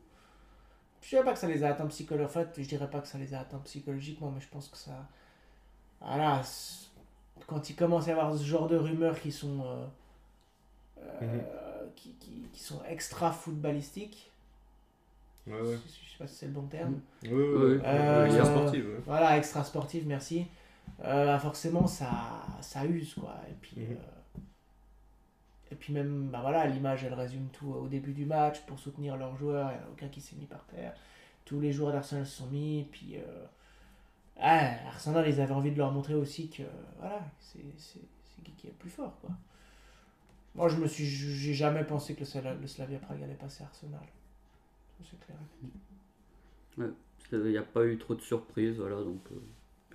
Je 1.03 1.09
dirais 1.11 1.25
pas 1.25 1.33
que 1.33 1.39
ça 1.39 1.47
les 1.49 1.63
a 1.65 1.71
atteints 1.71 1.87
psychologiquement. 1.87 2.41
En 2.41 2.45
fait, 2.45 2.63
je 2.63 2.69
dirais 2.69 2.91
pas 2.91 3.01
que 3.01 3.09
ça 3.09 3.19
les 3.19 3.35
a 3.35 3.41
atteints 3.41 3.59
psychologiquement, 3.65 4.31
mais 4.31 4.41
je 4.41 4.49
pense 4.49 4.69
que 4.69 4.77
ça. 4.77 5.07
Voilà. 6.01 6.43
Quand 7.47 7.69
il 7.71 7.77
commence 7.77 8.07
à 8.07 8.11
y 8.11 8.13
avoir 8.13 8.37
ce 8.37 8.45
genre 8.45 8.67
de 8.69 8.77
rumeurs 8.77 9.21
qui 9.21 9.31
sont. 9.33 9.61
euh, 9.65 9.87
euh, 11.23 11.87
qui, 11.95 12.13
qui, 12.15 12.49
qui 12.53 12.61
sont 12.61 12.83
extra 12.89 13.31
footballistiques. 13.33 14.31
Ouais, 15.47 15.61
ouais. 15.61 15.77
Je 15.87 15.91
sais 16.11 16.19
pas 16.19 16.27
si 16.27 16.35
c'est 16.35 16.47
le 16.47 16.53
bon 16.53 16.67
terme. 16.67 17.01
Ouais, 17.23 17.31
ouais, 17.31 17.39
Ouais, 17.39 17.77
ouais. 17.77 17.81
Euh, 17.85 18.27
Extra 18.27 18.45
sportive, 18.47 18.87
ouais. 18.87 19.01
Voilà, 19.07 19.37
extra 19.39 19.65
sportive, 19.65 20.07
merci. 20.07 20.47
Euh, 21.05 21.27
bah, 21.27 21.39
forcément, 21.39 21.87
ça, 21.87 22.11
ça 22.61 22.85
use, 22.87 23.15
quoi. 23.15 23.37
Et 23.51 23.55
puis, 23.61 23.77
Mhm. 23.77 23.97
euh, 23.97 23.97
et 25.71 25.75
puis 25.75 25.93
même, 25.93 26.29
bah 26.31 26.41
voilà, 26.43 26.67
l'image, 26.67 27.05
elle 27.05 27.15
résume 27.15 27.49
tout 27.53 27.69
au 27.73 27.89
début 27.89 28.13
du 28.13 28.25
match 28.25 28.61
pour 28.67 28.79
soutenir 28.79 29.17
leurs 29.17 29.37
joueurs. 29.37 29.71
Il 29.73 29.79
n'y 29.79 29.83
en 29.85 29.87
a 29.89 29.91
aucun 29.91 30.09
qui 30.09 30.21
s'est 30.21 30.37
mis 30.37 30.47
par 30.47 30.65
terre. 30.67 30.95
Tous 31.45 31.61
les 31.61 31.73
joueurs 31.73 31.93
d'Arsenal 31.93 32.27
se 32.27 32.37
sont 32.39 32.47
mis. 32.49 32.87
Puis, 32.93 33.17
euh, 33.17 33.45
ouais, 34.39 34.79
Arsenal, 34.89 35.29
ils 35.29 35.41
avaient 35.41 35.53
envie 35.55 35.73
de 35.73 35.79
leur 35.79 35.93
montrer 35.93 36.15
aussi 36.15 36.49
que, 36.51 36.63
voilà, 36.99 37.21
c'est 37.41 37.61
c'est- 37.79 38.01
c'est 38.25 38.43
qui 38.45 38.53
qui 38.53 38.67
est 38.69 38.71
le 38.71 38.77
plus 38.77 38.91
fort, 38.91 39.19
quoi. 39.21 39.31
Moi, 40.57 40.69
je 40.69 40.77
me 40.77 40.89
suis, 40.89 41.07
j'ai 41.07 41.55
jamais 41.55 41.85
pensé 41.85 42.15
que 42.15 42.21
le, 42.21 42.27
Sla- 42.27 42.59
le 42.61 42.67
Slavia 42.67 42.99
Prague 42.99 43.23
allait 43.23 43.35
passer 43.35 43.63
Arsenal. 43.63 44.01
C'est 45.03 45.19
clair. 45.21 45.39
Il 47.33 47.43
n'y 47.43 47.57
a 47.59 47.63
pas 47.63 47.85
eu 47.85 47.99
trop 47.99 48.15
de 48.15 48.21
surprises, 48.21 48.79
voilà, 48.79 48.97
donc 48.97 49.21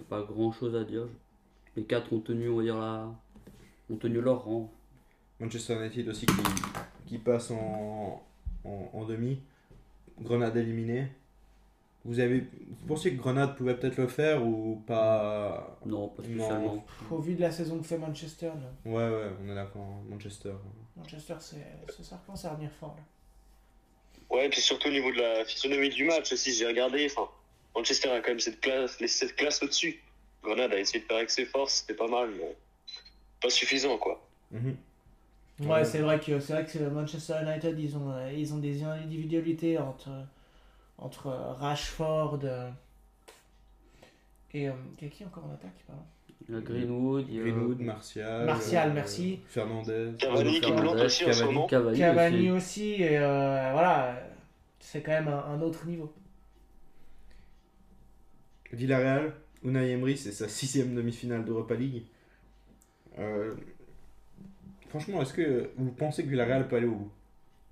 il 0.01 0.15
n'y 0.15 0.21
a 0.21 0.21
pas 0.21 0.23
grand 0.23 0.51
chose 0.51 0.75
à 0.75 0.83
dire. 0.83 1.07
Les 1.75 1.83
quatre 1.83 2.11
ont 2.13 2.19
tenu, 2.19 2.49
on 2.49 2.57
va 2.57 2.63
dire, 2.63 2.77
la... 2.79 3.09
ont 3.89 3.95
tenu 3.95 4.19
leur 4.21 4.43
rang. 4.43 4.71
Manchester 5.39 5.75
United 5.75 6.07
aussi 6.09 6.25
qui, 6.25 6.33
qui 7.07 7.17
passe 7.17 7.51
en, 7.51 8.21
en, 8.63 8.89
en 8.93 9.05
demi. 9.05 9.39
Grenade 10.19 10.57
éliminée. 10.57 11.07
Vous 12.03 12.19
avez 12.19 12.39
vous 12.41 12.87
pensiez 12.87 13.13
que 13.15 13.21
Grenade 13.21 13.55
pouvait 13.55 13.75
peut-être 13.75 13.97
le 13.97 14.07
faire 14.07 14.45
ou 14.45 14.81
pas? 14.87 15.77
Non, 15.85 16.09
pas 16.09 16.23
Non. 16.23 16.29
spécialement. 16.29 16.85
Au 17.11 17.19
vu 17.19 17.35
de 17.35 17.41
la 17.41 17.51
saison 17.51 17.77
que 17.77 17.83
fait 17.85 17.97
Manchester, 17.97 18.51
non. 18.85 18.91
Ouais 18.91 19.07
ouais, 19.09 19.29
on 19.43 19.49
est 19.51 19.55
d'accord. 19.55 19.87
Manchester. 20.09 20.53
Manchester, 20.97 21.35
c'est, 21.39 22.03
ça 22.03 22.19
commence 22.25 22.43
à 22.45 22.51
revenir 22.51 22.71
fort, 22.71 22.95
là. 22.97 24.35
Ouais, 24.35 24.49
puis 24.49 24.61
surtout 24.61 24.87
au 24.87 24.91
niveau 24.91 25.11
de 25.11 25.17
la 25.17 25.45
physionomie 25.45 25.89
du 25.89 26.05
match 26.05 26.31
aussi, 26.33 26.53
j'ai 26.53 26.65
regardé. 26.65 27.05
Enfin, 27.05 27.29
Manchester 27.75 28.09
a 28.11 28.19
quand 28.21 28.29
même 28.31 28.39
cette 28.39 28.59
classe, 28.59 28.97
cette 29.05 29.35
classe 29.35 29.61
au-dessus. 29.63 30.01
Grenade 30.43 30.73
a 30.73 30.79
essayé 30.79 30.99
de 31.01 31.05
faire 31.05 31.17
avec 31.17 31.29
ses 31.29 31.45
forces, 31.45 31.75
c'était 31.75 31.93
pas 31.93 32.07
mal, 32.07 32.29
mais 32.37 32.55
pas 33.41 33.49
suffisant 33.49 33.97
quoi. 33.97 34.21
Mhm. 34.51 34.75
Ouais, 35.61 35.67
Ouais. 35.67 35.85
c'est 35.85 35.99
vrai 35.99 36.19
que 36.19 36.39
c'est 36.39 36.53
vrai 36.53 36.65
que 36.65 36.79
Manchester 36.89 37.35
United, 37.43 37.77
ils 37.79 37.95
ont, 37.95 38.11
euh, 38.11 38.31
ils 38.35 38.51
ont 38.53 38.57
des 38.57 38.83
individualités 38.83 39.77
entre, 39.77 40.09
entre 40.97 41.27
euh, 41.27 41.53
Rashford 41.53 42.39
euh, 42.43 42.69
et 44.53 44.67
euh, 44.69 44.73
il 44.99 45.03
y 45.03 45.07
a 45.07 45.09
qui 45.13 45.23
encore 45.25 45.45
en 45.45 45.53
attaque 45.53 45.71
pardon? 45.87 46.01
Greenwood, 46.49 47.79
Martial. 47.79 48.45
Martial, 48.45 48.91
merci. 48.93 49.39
Fernandez. 49.47 50.11
Cavani 50.17 50.53
qui 50.55 50.59
Fernandez, 50.61 50.81
plante 50.81 51.05
aussi 51.05 51.23
en 51.25 51.31
ce 51.33 51.39
Cavani. 51.39 51.53
moment. 51.53 51.67
Cavani, 51.67 51.97
Cavani 51.99 52.51
aussi. 52.51 52.91
aussi, 52.95 53.03
et 53.03 53.17
euh, 53.19 53.69
voilà, 53.71 54.05
euh, 54.07 54.27
c'est 54.79 55.01
quand 55.01 55.11
même 55.11 55.27
un, 55.27 55.45
un 55.53 55.61
autre 55.61 55.85
niveau. 55.85 56.11
Villarreal, 58.73 59.33
Unai 59.63 59.91
Emery, 59.91 60.17
c'est 60.17 60.31
sa 60.31 60.47
sixième 60.47 60.95
demi-finale 60.95 61.45
d'Europa 61.45 61.75
League. 61.75 62.03
Euh, 63.19 63.53
franchement, 64.89 65.21
est-ce 65.21 65.33
que 65.33 65.69
vous 65.77 65.91
pensez 65.91 66.23
que 66.23 66.29
Villarreal 66.29 66.67
peut 66.67 66.77
aller 66.77 66.87
au 66.87 66.95
bout? 66.95 67.11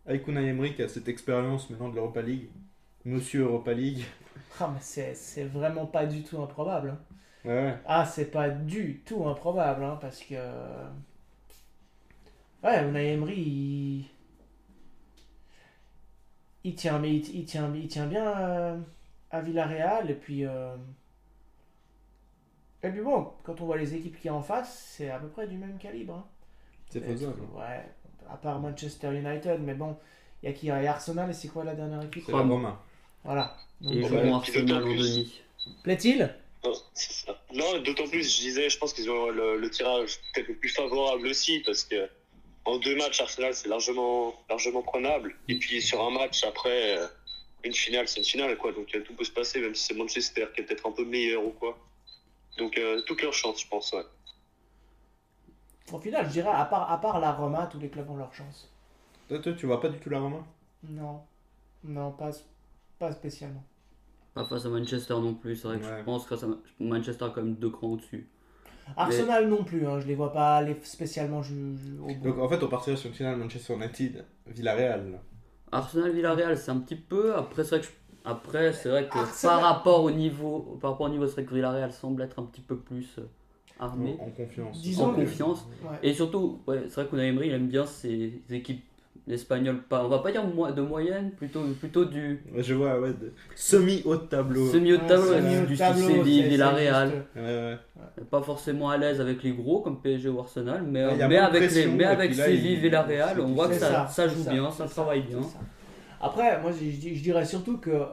Avec 0.06 0.28
Unai 0.28 0.48
Emery 0.48 0.76
qui 0.76 0.84
a 0.84 0.88
cette 0.88 1.08
expérience 1.08 1.70
maintenant 1.70 1.90
de 1.90 1.96
l'Europa 1.96 2.22
League, 2.22 2.50
Monsieur 3.06 3.42
Europa 3.44 3.74
League. 3.74 4.04
Ah, 4.60 4.70
mais 4.74 4.80
c'est, 4.82 5.14
c'est 5.16 5.46
vraiment 5.46 5.86
pas 5.86 6.06
du 6.06 6.24
tout 6.24 6.42
improbable. 6.42 6.90
hein. 6.90 7.00
Ouais, 7.46 7.52
ouais. 7.52 7.78
Ah, 7.86 8.06
c'est 8.06 8.32
pas 8.32 8.50
du 8.50 9.02
tout 9.06 9.26
improbable, 9.28 9.84
hein, 9.84 9.98
parce 10.02 10.20
que. 10.22 10.36
Ouais, 12.64 12.84
Unai 12.88 13.14
Emery, 13.14 13.36
il... 13.40 14.06
il 16.66 16.76
tient, 16.76 17.00
mais 17.00 17.16
il, 17.16 17.36
il 17.36 17.46
tient, 17.46 17.74
il 17.74 17.88
tient 17.88 18.08
bien 18.08 18.38
euh, 18.38 18.78
à 19.32 19.42
Villarreal, 19.42 20.10
et 20.10 20.16
puis. 20.16 20.46
euh, 20.46 20.76
Et 22.84 22.90
puis 22.90 23.02
bon, 23.02 23.32
quand 23.44 23.60
on 23.62 23.66
voit 23.66 23.78
les 23.78 23.94
équipes 23.94 24.16
qu'il 24.18 24.28
y 24.28 24.30
a 24.30 24.34
en 24.34 24.42
face, 24.42 24.94
c'est 24.98 25.10
à 25.10 25.20
peu 25.20 25.28
près 25.28 25.48
du 25.48 25.58
même 25.58 25.78
calibre. 25.78 26.14
hein. 26.14 26.26
C'est 26.90 27.02
faisable. 27.02 27.42
Ouais, 27.54 27.86
à 28.30 28.38
part 28.38 28.60
Manchester 28.60 29.14
United, 29.14 29.60
mais 29.62 29.74
bon, 29.74 29.98
il 30.42 30.50
y 30.50 30.52
a 30.52 30.56
qui 30.56 30.68
Il 30.68 30.70
y 30.70 30.72
a 30.72 30.92
Arsenal, 30.92 31.30
et 31.30 31.34
c'est 31.34 31.50
quoi 31.50 31.64
la 31.64 31.76
dernière 31.76 32.02
équipe? 32.04 32.24
C'est 32.26 32.32
la 32.32 32.40
Roma. 32.40 32.82
Voilà. 33.24 33.56
Donc, 33.82 33.94
Et 33.94 33.98
ils 33.98 34.06
Arsenal 34.06 34.84
en 34.84 34.88
demi. 34.88 35.42
Plaît-il? 35.84 36.34
Non, 36.64 36.74
c'est 36.94 37.12
ça. 37.26 37.38
Non, 37.54 37.80
d'autant 37.82 38.08
plus, 38.08 38.24
je 38.36 38.42
disais, 38.42 38.70
je 38.70 38.78
pense 38.78 38.94
qu'ils 38.94 39.10
ont 39.10 39.30
le, 39.30 39.58
le 39.58 39.70
tirage 39.70 40.20
peut-être 40.34 40.48
le 40.48 40.56
plus 40.56 40.70
favorable 40.70 41.28
aussi, 41.28 41.60
parce 41.66 41.84
que 41.84 42.10
en 42.66 42.78
deux 42.78 42.96
matchs, 42.96 43.22
Arsenal, 43.22 43.54
c'est 43.54 43.68
largement, 43.70 44.34
largement 44.50 44.82
prenable. 44.82 45.36
Et 45.48 45.58
puis 45.60 45.82
sur 45.82 46.04
un 46.06 46.12
match, 46.12 46.44
après, 46.44 46.98
euh, 46.98 47.08
une 47.64 47.74
finale, 47.74 48.08
c'est 48.08 48.20
une 48.20 48.26
finale, 48.26 48.58
quoi. 48.58 48.72
Donc 48.72 48.94
euh, 48.96 49.02
tout 49.02 49.14
peut 49.16 49.24
se 49.24 49.32
passer, 49.32 49.60
même 49.62 49.76
si 49.76 49.86
c'est 49.86 49.94
Manchester 49.94 50.48
qui 50.54 50.62
est 50.62 50.64
peut-être 50.64 50.88
un 50.88 50.92
peu 50.92 51.06
meilleur 51.06 51.46
ou 51.46 51.52
quoi. 51.52 51.78
Donc 52.58 52.78
euh, 52.78 53.02
toutes 53.06 53.22
leurs 53.22 53.34
chances, 53.34 53.62
je 53.62 53.68
pense, 53.68 53.92
ouais. 53.94 54.04
Au 55.92 56.00
final, 56.00 56.26
je 56.28 56.32
dirais, 56.32 56.50
à 56.52 56.66
part, 56.66 56.92
à 56.92 57.00
part 57.02 57.20
la 57.20 57.32
Roma, 57.32 57.68
tous 57.72 57.80
les 57.80 57.90
clubs 57.90 58.10
ont 58.10 58.18
leur 58.18 58.34
chance. 58.34 58.70
Toi, 59.28 59.40
toi, 59.40 59.54
tu 59.54 59.66
vois 59.66 59.82
pas 59.82 59.90
du 59.90 60.00
tout 60.00 60.10
la 60.10 60.20
Roma? 60.20 60.46
Non, 60.84 61.22
non, 61.84 62.12
pas, 62.12 62.32
pas 63.00 63.12
spécialement. 63.12 63.64
Pas 64.34 64.46
face 64.46 64.66
à 64.66 64.70
Manchester 64.70 65.16
non 65.16 65.34
plus, 65.34 65.56
c'est 65.56 65.68
vrai 65.68 65.80
que 65.80 65.86
Ouais. 65.86 65.98
je 66.00 66.04
pense 66.04 66.26
que 66.28 66.36
ça- 66.36 66.48
Manchester 66.80 67.26
a 67.26 67.30
quand 67.30 67.42
même 67.42 67.56
deux 67.56 67.72
crans 67.72 67.88
au-dessus. 67.90 68.30
Arsenal 68.98 69.48
non 69.48 69.64
plus, 69.64 69.86
hein, 69.88 70.00
je 70.00 70.08
les 70.08 70.16
vois 70.16 70.32
pas 70.34 70.58
aller 70.58 70.76
spécialement 70.84 71.42
ju- 71.44 71.76
au 72.02 72.08
bout. 72.16 72.30
Donc 72.30 72.40
en 72.40 72.50
fait, 72.50 72.62
on 72.64 72.68
partirait 72.68 72.98
sur 72.98 73.10
une 73.10 73.16
finale 73.16 73.38
Manchester 73.38 73.74
United, 73.74 74.26
Villarreal. 74.48 75.20
Arsenal 75.72 76.12
Villarreal, 76.12 76.58
c'est 76.58 76.72
un 76.72 76.80
petit 76.80 76.96
peu. 76.96 77.36
Après, 77.36 77.64
c'est 77.64 77.78
vrai 77.78 77.80
que, 77.82 77.86
je- 77.86 77.92
Après, 78.26 78.74
c'est 78.74 78.90
vrai 78.90 79.08
que 79.08 79.18
Arsenal- 79.18 79.60
par 79.62 79.62
rapport 79.76 80.04
au 80.04 80.12
niveau, 80.12 80.78
par 80.82 80.92
rapport 80.92 81.08
au 81.08 81.10
niveau, 81.10 81.26
c'est 81.28 81.34
vrai 81.36 81.46
que 81.46 81.54
Villarreal 81.56 81.92
semble 81.92 82.22
être 82.22 82.40
un 82.40 82.44
petit 82.44 82.62
peu 82.62 82.76
plus 82.78 83.16
euh, 83.18 83.24
armé. 83.80 84.18
En, 84.20 84.26
en 84.26 84.30
confiance. 84.32 84.82
Disons 84.82 85.08
en 85.08 85.14
que- 85.14 85.22
confiance. 85.22 85.68
Ouais. 85.84 85.98
Et 86.04 86.14
surtout, 86.14 86.60
ouais, 86.68 86.84
c'est 86.90 86.96
vrai 87.02 87.08
qu'on 87.08 87.18
Emery, 87.18 87.48
il 87.48 87.54
aime 87.54 87.68
bien 87.68 87.86
ces 87.86 88.42
équipes 88.50 88.84
espagnoles, 89.28 89.82
pas, 89.84 90.04
on 90.04 90.08
va 90.08 90.20
pas 90.20 90.32
dire 90.32 90.44
mo- 90.46 90.72
de 90.72 90.82
moyenne, 90.82 91.32
plutôt, 91.32 91.62
plutôt 91.80 92.06
du 92.06 92.42
Je 92.56 92.74
vois, 92.74 93.00
ouais, 93.00 93.10
de- 93.14 93.34
semi-haut 93.56 94.16
de 94.16 94.22
tableau. 94.26 94.72
semi-haut 94.72 94.98
de 94.98 95.08
tableau, 95.08 95.66
du 95.66 95.76
c'est 95.78 95.94
Villarreal. 96.48 97.10
juste- 97.10 97.22
Ouais, 97.36 97.42
ouais. 97.42 98.24
Pas 98.30 98.42
forcément 98.42 98.90
à 98.90 98.98
l'aise 98.98 99.20
avec 99.22 99.44
les 99.44 99.52
gros 99.52 99.82
comme 99.82 100.02
PSG 100.02 100.30
ou 100.30 100.40
Arsenal, 100.40 100.84
mais, 100.84 101.06
mais 101.28 101.38
avec, 101.38 101.62
les, 101.62 101.68
pression, 101.68 101.92
mais 101.96 102.04
et 102.04 102.08
avec 102.08 102.34
Séville, 102.34 102.74
il- 102.74 102.80
Villarreal, 102.80 103.40
on 103.42 103.48
voit 103.54 103.68
que 103.68 103.74
ça, 103.76 104.08
ça 104.08 104.28
joue 104.28 104.44
bien, 104.50 104.70
ça 104.72 104.86
travaille 104.88 105.22
bien. 105.24 105.42
ça. 105.44 105.60
Après, 106.22 106.62
moi, 106.62 106.72
je, 106.72 106.86
je- 106.86 107.14
je 107.16 107.22
dirais 107.22 107.46
surtout 107.46 107.78
que 107.78 107.90
euh, 107.92 108.06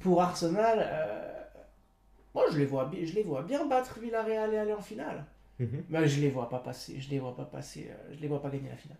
pour 0.00 0.20
Arsenal, 0.22 0.78
euh, 0.80 1.32
moi, 2.34 2.44
je 2.52 2.58
les, 2.58 2.66
vois, 2.66 2.90
je 3.02 3.14
les 3.14 3.22
vois 3.22 3.42
bien 3.42 3.66
battre 3.66 3.98
Villarreal 3.98 4.52
et 4.52 4.58
aller 4.58 4.72
en 4.72 4.80
finale. 4.82 5.24
Mhm. 5.58 5.84
Mais 5.88 6.06
je 6.06 6.20
les 6.20 6.28
vois 6.28 6.50
pas 6.50 6.58
passer, 6.58 6.96
je 7.00 7.08
les 7.08 7.18
vois 7.18 7.34
pas 7.34 7.44
passer, 7.46 7.88
euh, 7.90 8.14
je 8.14 8.20
les 8.20 8.28
vois 8.28 8.42
pas 8.42 8.50
gagner 8.50 8.68
la 8.68 8.76
finale. 8.76 8.98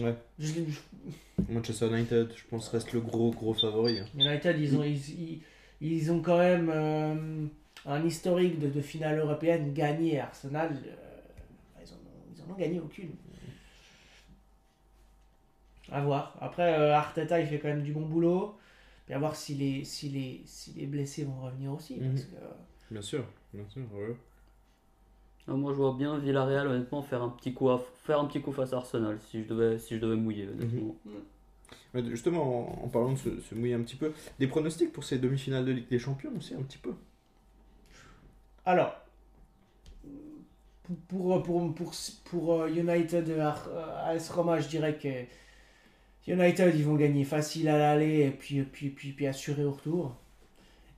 Ouais. 0.00 0.14
Je 0.38 0.52
les- 0.54 0.66
je- 0.70 1.52
Manchester 1.52 1.86
United, 1.88 2.32
je 2.36 2.44
pense, 2.48 2.68
reste 2.68 2.92
le 2.92 3.00
gros, 3.00 3.30
gros 3.30 3.54
favori. 3.54 3.98
hein. 4.00 4.06
United, 4.14 4.58
ils 4.58 4.76
ont, 4.76 4.82
ils, 4.82 5.10
ils- 5.10 5.40
ils 5.80 6.10
ont 6.12 6.20
quand 6.20 6.38
même 6.38 6.70
euh, 6.70 7.46
un 7.86 8.04
historique 8.04 8.58
de, 8.58 8.68
de 8.68 8.80
finale 8.80 9.18
européenne 9.18 9.72
gagné. 9.74 10.18
Arsenal, 10.20 10.70
euh, 10.86 11.82
ils, 11.84 11.92
en 11.92 11.96
ont, 11.96 12.34
ils 12.34 12.42
en 12.42 12.54
ont 12.54 12.58
gagné 12.58 12.80
aucune. 12.80 13.10
À 15.90 16.00
voir. 16.02 16.36
Après, 16.40 16.78
euh, 16.78 16.94
Arteta, 16.94 17.40
il 17.40 17.46
fait 17.46 17.58
quand 17.58 17.68
même 17.68 17.82
du 17.82 17.92
bon 17.92 18.06
boulot. 18.06 18.56
Et 19.08 19.14
à 19.14 19.18
voir 19.20 19.36
si 19.36 19.54
les, 19.54 19.84
si 19.84 20.08
les, 20.08 20.42
si 20.46 20.72
les 20.72 20.86
blessés 20.86 21.22
vont 21.24 21.40
revenir 21.40 21.72
aussi. 21.72 21.94
Parce 21.94 22.22
Mhm. 22.22 22.30
que, 22.30 22.36
Bien 22.92 23.02
sûr, 23.02 23.24
bien 23.54 23.64
sûr. 23.68 23.82
ouais. 23.94 24.16
Ah, 25.48 25.52
moi, 25.54 25.72
je 25.72 25.76
vois 25.76 25.94
bien 25.94 26.18
Villarreal, 26.18 26.66
honnêtement, 26.66 27.02
faire 27.02 27.22
un 27.22 27.28
petit 27.30 27.54
coup, 27.54 27.70
à- 27.70 27.78
faire 28.04 28.18
un 28.20 28.24
petit 28.26 28.40
coup 28.40 28.52
face 28.52 28.72
à 28.72 28.78
Arsenal, 28.78 29.18
si 29.30 29.42
je 29.42 29.48
devais, 29.48 29.78
si 29.78 29.94
je 29.94 30.00
devais 30.00 30.16
mouiller, 30.16 30.48
honnêtement. 30.48 30.96
Mais 31.94 32.04
justement, 32.08 32.82
en, 32.82 32.84
en 32.86 32.88
parlant 32.88 33.12
de 33.12 33.18
se, 33.18 33.40
se 33.40 33.54
mouiller 33.54 33.74
un 33.74 33.82
petit 33.82 33.96
peu, 33.96 34.12
des 34.38 34.46
pronostics 34.46 34.92
pour 34.92 35.04
ces 35.04 35.18
demi-finales 35.18 35.64
de 35.64 35.72
Ligue 35.72 35.88
des 35.88 35.98
Champions 35.98 36.32
aussi, 36.36 36.54
un 36.54 36.62
petit 36.62 36.78
peu. 36.78 36.94
Alors, 38.66 38.94
pour, 40.82 40.96
pour, 41.08 41.42
pour, 41.42 41.74
pour, 41.74 41.92
pour, 42.24 42.52
euh, 42.62 42.68
United 42.68 43.28
euh, 43.30 43.50
AS 44.04 44.30
Roma, 44.30 44.60
je 44.60 44.68
dirais 44.68 44.96
que 44.96 45.08
United, 46.26 46.74
ils 46.74 46.84
vont 46.84 46.96
gagner 46.96 47.24
facile 47.24 47.68
à 47.68 47.78
l'aller 47.78 48.22
et 48.26 48.30
puis, 48.30 48.62
puis, 48.62 48.90
puis, 48.90 49.12
puis 49.12 49.26
assuré 49.26 49.64
au 49.64 49.72
retour. 49.72 50.14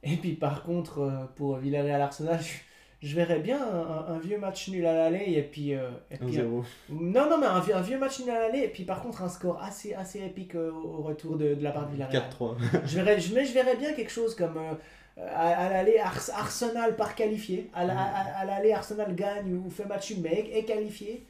Et 0.04 0.16
puis 0.16 0.34
par 0.34 0.64
contre, 0.64 1.00
euh, 1.00 1.26
pour 1.36 1.56
Villarreal 1.58 2.00
Arsenal, 2.02 2.40
je, 2.42 2.54
je 3.00 3.14
verrais 3.14 3.38
bien 3.38 3.60
un, 3.62 4.14
un 4.14 4.18
vieux 4.18 4.38
match 4.38 4.68
nul 4.68 4.84
à 4.86 4.92
l'aller 4.92 5.34
et 5.36 5.42
puis... 5.42 5.74
euh, 5.74 5.90
et 6.10 6.16
puis 6.18 6.38
1-0. 6.38 6.64
non, 6.90 7.30
non, 7.30 7.38
mais 7.38 7.46
un 7.46 7.60
vieux, 7.60 7.76
un 7.76 7.80
vieux 7.80 7.98
match 7.98 8.20
nul 8.20 8.30
à 8.30 8.40
l'aller 8.40 8.60
et 8.64 8.68
puis 8.68 8.84
par 8.84 9.02
contre 9.02 9.22
un 9.22 9.28
score 9.28 9.62
assez, 9.62 9.94
assez 9.94 10.20
épique 10.20 10.54
euh, 10.56 10.70
au 10.72 11.02
retour 11.02 11.36
de, 11.36 11.54
de 11.54 11.62
la 11.62 11.70
part 11.70 11.86
de 11.86 11.92
Villarreal. 11.92 12.24
4-3. 12.40 12.56
Je 12.86 12.96
verrais, 12.96 13.20
je, 13.20 13.34
mais 13.34 13.44
je 13.44 13.52
verrais 13.54 13.76
bien 13.76 13.92
quelque 13.92 14.10
chose 14.10 14.34
comme 14.34 14.56
euh, 14.56 14.74
à, 15.16 15.66
à 15.66 15.70
l'aller 15.70 15.98
Ars- 15.98 16.30
Arsenal 16.34 16.96
par 16.96 17.14
qualifié. 17.14 17.70
À, 17.72 17.82
à, 17.82 18.40
à 18.40 18.44
l'aller 18.44 18.72
Arsenal 18.72 19.14
gagne 19.14 19.54
ou 19.54 19.70
fait 19.70 19.86
match 19.86 20.10
nul, 20.12 20.20
mais 20.22 20.50
est, 20.52 20.64
qualifié. 20.64 21.24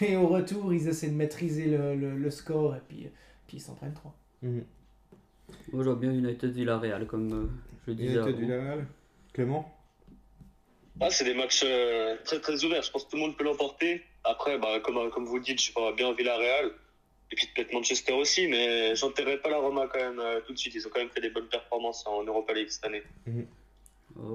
Et 0.00 0.16
au 0.16 0.26
retour, 0.26 0.74
ils 0.74 0.88
essaient 0.88 1.10
de 1.10 1.14
maîtriser 1.14 1.66
le, 1.66 1.94
le, 1.94 2.16
le 2.18 2.30
score 2.30 2.74
et 2.74 2.80
puis, 2.88 3.08
puis 3.46 3.58
ils 3.58 3.60
s'en 3.60 3.74
prennent 3.74 3.94
trois. 3.94 4.14
Mhm. 4.42 4.64
Moi, 5.72 5.84
vois 5.84 5.94
bien 5.94 6.10
United 6.10 6.50
Villarreal, 6.50 7.06
comme 7.06 7.32
euh, 7.32 7.46
je 7.86 7.92
disais. 7.92 8.14
United. 8.14 8.36
Villarreal. 8.36 8.86
Clément? 9.32 9.70
Ah, 11.00 11.10
c'est 11.10 11.24
des 11.24 11.34
matchs 11.34 11.62
euh, 11.64 12.16
très 12.24 12.40
très 12.40 12.64
ouverts. 12.64 12.82
Je 12.82 12.90
pense 12.90 13.04
que 13.04 13.10
tout 13.10 13.16
le 13.16 13.22
monde 13.22 13.36
peut 13.36 13.44
l'emporter. 13.44 14.02
Après, 14.22 14.58
bah, 14.58 14.80
comme, 14.80 15.10
comme 15.10 15.26
vous 15.26 15.38
dites, 15.40 15.60
je 15.60 15.72
vois 15.72 15.92
bien 15.92 16.12
Villarreal. 16.12 16.70
Et 17.32 17.36
puis 17.36 17.48
peut-être 17.54 17.72
Manchester 17.72 18.12
aussi, 18.12 18.46
mais 18.46 18.94
j'enterrerai 18.94 19.38
pas 19.38 19.48
la 19.50 19.58
Roma 19.58 19.88
quand 19.92 19.98
même 19.98 20.20
euh, 20.20 20.40
tout 20.46 20.52
de 20.52 20.58
suite. 20.58 20.74
Ils 20.74 20.86
ont 20.86 20.90
quand 20.90 21.00
même 21.00 21.10
fait 21.10 21.20
des 21.20 21.30
bonnes 21.30 21.48
performances 21.48 22.06
en 22.06 22.22
Europa 22.22 22.52
League 22.52 22.68
cette 22.68 22.84
année. 22.84 23.02
Euh, 23.26 23.42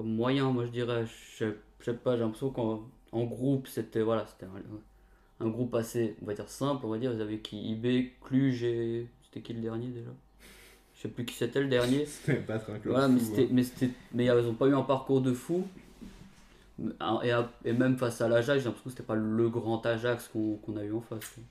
moyen, 0.02 0.50
moi 0.50 0.66
je 0.66 0.70
dirais, 0.70 1.06
je 1.06 1.36
sais- 1.46 1.56
je 1.78 1.84
sais 1.86 1.96
pas, 1.96 2.16
j'ai 2.16 2.20
l'impression 2.22 2.50
qu'en 2.50 2.82
en 3.12 3.24
groupe, 3.24 3.66
c'était 3.68 4.02
voilà, 4.02 4.26
c'était 4.26 4.44
un, 4.46 5.46
un 5.46 5.48
groupe 5.48 5.74
assez, 5.74 6.14
on 6.20 6.26
va 6.26 6.34
dire 6.34 6.48
simple, 6.50 6.84
on 6.84 6.90
va 6.90 6.98
dire. 6.98 7.12
Ils 7.14 7.22
avaient 7.22 7.38
qui? 7.38 7.70
IB, 7.72 8.12
Cluj 8.22 8.62
et. 8.64 9.06
C'était 9.24 9.40
qui 9.40 9.52
le 9.54 9.60
dernier 9.60 9.86
déjà? 9.86 10.10
Je 10.96 11.02
sais 11.02 11.08
plus 11.08 11.24
qui 11.24 11.34
c'était 11.34 11.60
le 11.60 11.68
dernier. 11.68 12.04
C'était 12.06 12.42
club. 12.42 12.82
Voilà, 12.84 13.08
mais 13.08 13.20
fou, 13.20 13.34
hein. 13.38 13.46
mais 13.50 13.62
mais 14.12 14.24
ils 14.26 14.32
n'ont 14.42 14.54
pas 14.54 14.66
eu 14.66 14.74
un 14.74 14.82
parcours 14.82 15.22
de 15.22 15.32
fou. 15.32 15.66
Et, 17.22 17.30
à- 17.30 17.48
et 17.64 17.72
même 17.72 17.96
face 17.98 18.20
à 18.20 18.28
l'Ajax, 18.28 18.60
j'ai 18.60 18.64
l'impression 18.66 18.84
que 18.84 18.90
c'était 18.90 19.02
pas 19.02 19.14
le 19.14 19.48
grand 19.50 19.84
Ajax 19.84 20.28
qu'on, 20.28 20.76
a 20.76 20.82
eu 20.84 20.92
en 20.92 21.00
face. 21.00 21.28
quoi. 21.28 21.42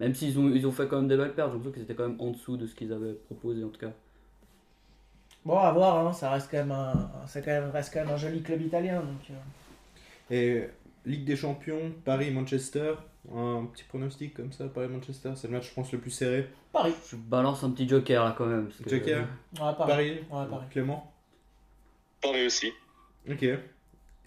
Même 0.00 0.14
s'ils 0.14 0.38
ont, 0.38 0.48
ils 0.48 0.66
ont 0.66 0.72
fait 0.72 0.88
quand 0.88 0.96
même 0.96 1.08
des 1.08 1.16
belles 1.16 1.34
pertes, 1.34 1.48
j'ai 1.50 1.54
l'impression 1.56 1.72
qu'ils 1.72 1.82
étaient 1.82 1.94
quand 1.94 2.08
même 2.08 2.20
en 2.20 2.30
dessous 2.30 2.56
de 2.56 2.66
ce 2.66 2.74
qu'ils 2.74 2.92
avaient 2.92 3.12
proposé 3.12 3.62
en 3.64 3.68
tout 3.68 3.80
cas. 3.80 3.92
Bon, 5.44 5.58
à 5.58 5.72
voir, 5.72 6.06
hein, 6.06 6.12
ça 6.12 6.30
reste 6.30 6.50
quand 6.50 6.58
même 6.58 6.72
un, 6.72 7.10
ça 7.26 7.40
quand 7.42 7.50
même, 7.50 7.70
reste 7.70 7.92
quand 7.92 8.00
même 8.00 8.10
un 8.10 8.16
joli 8.16 8.42
club 8.42 8.60
italien. 8.62 9.00
Donc, 9.00 9.30
euh, 9.30 10.30
Et 10.30 10.68
Ligue 11.08 11.24
des 11.24 11.36
Champions, 11.36 11.92
Paris-Manchester. 12.04 12.94
Un 13.34 13.66
petit 13.72 13.84
pronostic 13.84 14.32
comme 14.34 14.50
ça, 14.52 14.66
Paris-Manchester. 14.68 15.32
C'est 15.36 15.48
le 15.48 15.54
match, 15.54 15.68
je 15.68 15.74
pense, 15.74 15.92
le 15.92 15.98
plus 15.98 16.10
serré. 16.10 16.48
Paris. 16.72 16.94
Je 17.10 17.16
balance 17.16 17.62
un 17.64 17.70
petit 17.70 17.86
joker 17.88 18.24
là 18.24 18.34
quand 18.36 18.46
même. 18.46 18.66
parce 18.68 18.78
que- 18.78 18.88
Joker 18.90 19.20
Ouais, 19.20 19.26
Paris. 19.58 19.74
Paris, 19.76 20.10
Ouais, 20.30 20.46
Paris. 20.50 20.66
Clément 20.70 21.12
Paris 22.22 22.46
aussi. 22.46 22.70
Ok. 23.30 23.44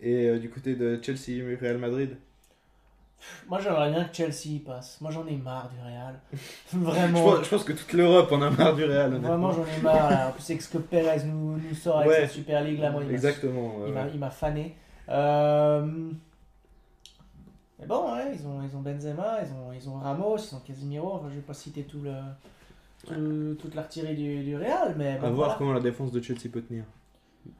Et 0.05 0.27
euh, 0.27 0.37
du 0.39 0.49
côté 0.49 0.75
de 0.75 0.99
Chelsea, 1.01 1.41
Real 1.61 1.77
Madrid 1.77 2.17
Moi, 3.47 3.59
j'aimerais 3.61 3.89
bien 3.89 4.03
que 4.03 4.13
Chelsea 4.15 4.47
y 4.55 4.59
passe. 4.59 4.99
Moi, 4.99 5.11
j'en 5.11 5.25
ai 5.27 5.37
marre 5.37 5.69
du 5.69 5.79
Real. 5.79 6.19
je 6.73 6.77
Vraiment. 6.77 7.23
pense, 7.23 7.45
je 7.45 7.49
pense 7.49 7.63
que 7.63 7.71
toute 7.73 7.93
l'Europe 7.93 8.29
en 8.33 8.41
a 8.41 8.49
marre 8.49 8.75
du 8.75 8.83
Real. 8.83 9.13
Vraiment, 9.15 9.51
j'en 9.53 9.65
ai 9.65 9.81
marre. 9.81 10.09
Là. 10.11 10.27
En 10.27 10.31
plus, 10.33 10.43
c'est 10.43 10.57
que 10.57 10.63
ce 10.63 10.69
que 10.69 10.77
Perez 10.77 11.23
nous, 11.25 11.55
nous 11.57 11.73
sort 11.75 11.99
avec 11.99 12.09
Ouais. 12.11 12.21
sa 12.27 12.33
Super 12.33 12.61
League, 12.63 12.79
là, 12.79 12.91
moi, 12.91 13.01
il 13.05 13.11
Exactement. 13.11 13.77
ouais, 13.77 13.87
il 14.13 14.19
m'a 14.19 14.27
ouais. 14.27 14.31
fané. 14.33 14.75
Euh, 15.09 15.85
Mais 17.79 17.85
bon, 17.87 18.13
ouais, 18.13 18.35
ils 18.35 18.45
ont, 18.45 18.61
ils 18.61 18.75
ont 18.75 18.81
Benzema, 18.81 19.37
ils 19.41 19.53
ont, 19.53 19.71
ils 19.73 19.89
ont 19.89 19.95
Ramos, 19.99 20.37
ils 20.37 20.55
ont 20.55 20.59
Casemiro. 20.59 21.13
Enfin, 21.13 21.27
je 21.29 21.35
vais 21.35 21.41
pas 21.41 21.53
citer 21.53 21.83
tout 21.83 22.01
le, 22.01 22.11
tout- 23.07 23.55
toute 23.61 23.75
l'artillerie 23.75 24.15
du, 24.15 24.43
du 24.43 24.55
Real, 24.57 24.95
mais 24.97 25.13
À 25.13 25.17
bon, 25.17 25.27
voir 25.31 25.33
voilà. 25.35 25.55
comment 25.57 25.73
la 25.73 25.79
défense 25.79 26.11
de 26.11 26.21
Chelsea 26.21 26.49
peut 26.51 26.61
tenir. 26.61 26.83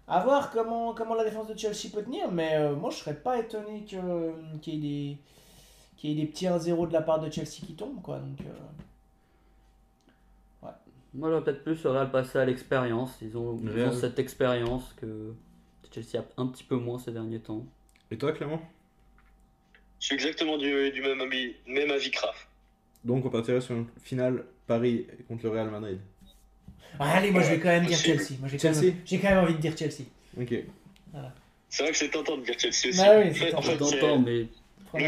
À 0.08 0.22
voir 0.24 0.52
comment, 0.52 0.94
comment 0.94 1.16
la 1.16 1.24
défense 1.24 1.48
de 1.48 1.58
Chelsea 1.58 1.90
peut 1.94 2.04
tenir, 2.04 2.32
mais 2.32 2.56
euh, 2.56 2.76
moi 2.76 2.90
je 2.90 2.98
serais 2.98 3.16
pas 3.16 3.40
étonné 3.40 3.86
que- 3.86 4.58
qu'il 4.60 4.76
y, 4.76 4.78
ait 4.78 4.80
des- 5.14 5.18
qu'il 5.98 6.10
y 6.10 6.14
ait 6.14 6.26
des 6.26 6.32
petits 6.32 6.46
1-0 6.48 6.88
de 6.88 6.94
la 6.94 7.02
part 7.02 7.20
de 7.20 7.30
Chelsea 7.32 7.66
qui 7.66 7.74
tombent. 7.76 8.02
Quoi, 8.02 8.20
donc, 8.20 8.40
euh, 8.42 8.52
Moi, 11.16 11.30
j'aurais 11.30 11.44
peut-être 11.44 11.64
plus 11.64 11.84
le 11.84 11.92
Real 11.92 12.10
passer 12.10 12.40
à 12.40 12.46
l'expérience. 12.46 13.12
Ils 13.22 13.38
ont, 13.38 13.60
ils 13.62 13.84
ont 13.84 13.92
cette 13.92 14.18
expérience 14.18 14.94
que 15.00 15.34
Chelsea 15.94 16.18
a 16.20 16.42
un 16.42 16.48
petit 16.48 16.64
peu 16.64 16.76
moins 16.76 16.98
ces 16.98 17.12
derniers 17.12 17.40
temps. 17.40 17.68
Et 18.10 18.18
toi, 18.18 18.32
Clément? 18.32 18.60
Je 20.00 20.08
suis 20.08 20.16
exactement 20.16 20.58
du, 20.58 20.90
du 20.92 21.02
même, 21.04 21.22
avis, 21.22 21.54
même 21.68 21.92
avis 21.92 22.12
Raph. 22.20 22.48
Donc, 23.04 23.26
on 23.26 23.30
partirait 23.30 23.62
sur 23.62 23.76
une 23.76 23.86
finale 24.02 24.44
Paris 24.66 25.06
contre 25.28 25.44
le 25.44 25.50
Real 25.52 25.70
Madrid. 25.70 26.00
Ah, 27.00 27.18
allez, 27.18 27.32
moi 27.32 27.42
je 27.42 27.50
vais 27.52 27.60
quand 27.60 27.70
même 27.70 27.86
dire 27.86 27.98
Possible. 27.98 28.18
Chelsea. 28.20 28.40
Moi, 28.40 28.50
j'ai, 28.50 28.58
quand 28.58 28.74
Chelsea 28.74 28.82
même, 28.86 28.96
j'ai 29.06 29.20
quand 29.20 29.30
même 29.30 29.38
envie 29.40 29.54
de 29.56 29.60
dire 29.60 29.78
Chelsea. 29.78 30.04
Ok. 30.40 30.54
C'est 31.70 31.84
vrai 31.84 31.92
que 31.92 31.98
c'est 31.98 32.10
tentant 32.10 32.38
de 32.38 32.44
dire 32.44 32.56
Chelsea 32.60 32.90
aussi. 32.90 32.98
Bah 32.98 33.18
oui, 33.18 33.30
En 33.30 33.34
c'est 33.34 33.40
fait- 33.40 33.54
en 33.56 33.62
tentant. 33.62 33.62
fait, 33.78 33.86
c'est- 33.86 34.00
T'entends, 34.00 34.20
mais 34.20 34.48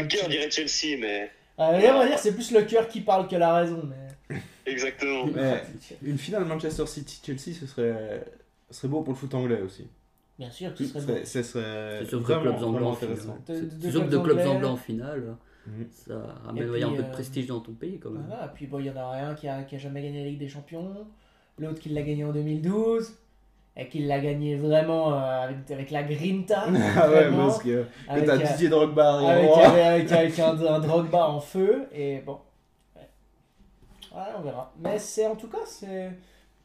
le 0.00 0.06
cœur 0.06 0.28
dirait 0.28 0.50
Chelsea, 0.50 0.98
mais 1.00 1.30
Euh, 1.58 1.72
d'ailleurs, 1.72 1.96
on 1.96 2.00
va 2.00 2.06
dire 2.08 2.18
c'est 2.18 2.34
plus 2.34 2.50
le 2.52 2.62
cœur 2.62 2.88
qui 2.88 3.00
parle 3.00 3.28
que 3.28 3.36
la 3.36 3.54
raison. 3.54 3.82
Mais... 4.28 4.36
exactement. 4.66 5.24
Ouais. 5.26 5.62
Une 6.02 6.18
finale 6.18 6.44
Manchester 6.44 6.86
City-Chelsea, 6.86 7.56
ce 7.58 7.66
serait... 7.66 8.24
ce 8.70 8.78
serait 8.78 8.88
beau 8.88 9.02
pour 9.02 9.12
le 9.14 9.18
foot 9.18 9.32
anglais 9.34 9.60
aussi. 9.62 9.86
Bien 10.38 10.50
sûr, 10.50 10.72
ce 10.76 10.84
Ce 10.84 10.90
serait 10.90 11.00
serait, 11.00 11.12
beau. 11.20 11.24
ce 11.24 11.42
serait 11.42 11.98
c'est 12.02 12.08
sûr 12.10 12.20
que 12.22 12.26
clubs 12.26 12.62
anglais 12.62 12.84
en 12.84 12.92
finale. 12.94 13.12
intéressant. 13.14 13.38
De- 13.46 13.54
de- 13.54 13.70
C'est 13.80 13.90
sûr 13.90 14.00
que 14.04 14.08
clubs 14.08 14.10
deux 14.10 14.22
clubs 14.22 14.46
anglais. 14.46 14.68
en 14.68 14.76
finale, 14.76 15.36
ça 15.92 16.14
ouais, 16.14 16.20
un 16.48 16.54
peu 16.54 16.64
de 16.64 17.00
euh, 17.02 17.02
prestige 17.12 17.46
dans 17.46 17.60
ton 17.60 17.72
pays 17.72 17.98
quand 17.98 18.10
même. 18.10 18.24
Voilà, 18.28 18.48
puis 18.48 18.66
bon, 18.66 18.78
il 18.80 18.86
y 18.86 18.90
en 18.90 18.96
a 18.96 19.04
un 19.28 19.34
qui 19.34 19.48
a, 19.48 19.62
qui 19.62 19.76
a 19.76 19.78
jamais 19.78 20.02
gagné 20.02 20.24
la 20.24 20.30
Ligue 20.30 20.38
des 20.40 20.48
Champions, 20.48 21.06
l'autre 21.58 21.80
qui 21.80 21.88
l'a 21.90 22.02
gagné 22.02 22.24
en 22.24 22.32
2012, 22.32 23.14
et 23.76 23.88
qui 23.88 24.00
l'a 24.00 24.20
gagné 24.20 24.56
vraiment 24.56 25.12
euh, 25.12 25.44
avec, 25.44 25.70
avec 25.70 25.90
la 25.90 26.02
grinta. 26.02 26.66
Ah 26.96 27.10
ouais, 27.10 27.30
parce 27.30 27.58
que, 27.58 27.82
que 27.82 27.86
avec, 28.08 28.26
t'as 28.26 28.36
euh, 28.36 28.46
Didier 28.46 28.68
Drogba 28.68 29.28
avec, 29.28 29.44
droit. 29.44 29.66
avec, 29.66 30.12
avec 30.12 30.38
un, 30.38 30.66
un 30.66 30.80
Drogba 30.80 31.28
en 31.28 31.40
feu, 31.40 31.86
et 31.92 32.20
bon. 32.20 32.38
Ouais. 32.94 33.08
Ouais, 34.14 34.28
on 34.38 34.42
verra. 34.42 34.72
Mais 34.80 34.98
c'est 34.98 35.26
en 35.26 35.36
tout 35.36 35.48
cas, 35.48 35.64
c'est 35.66 36.10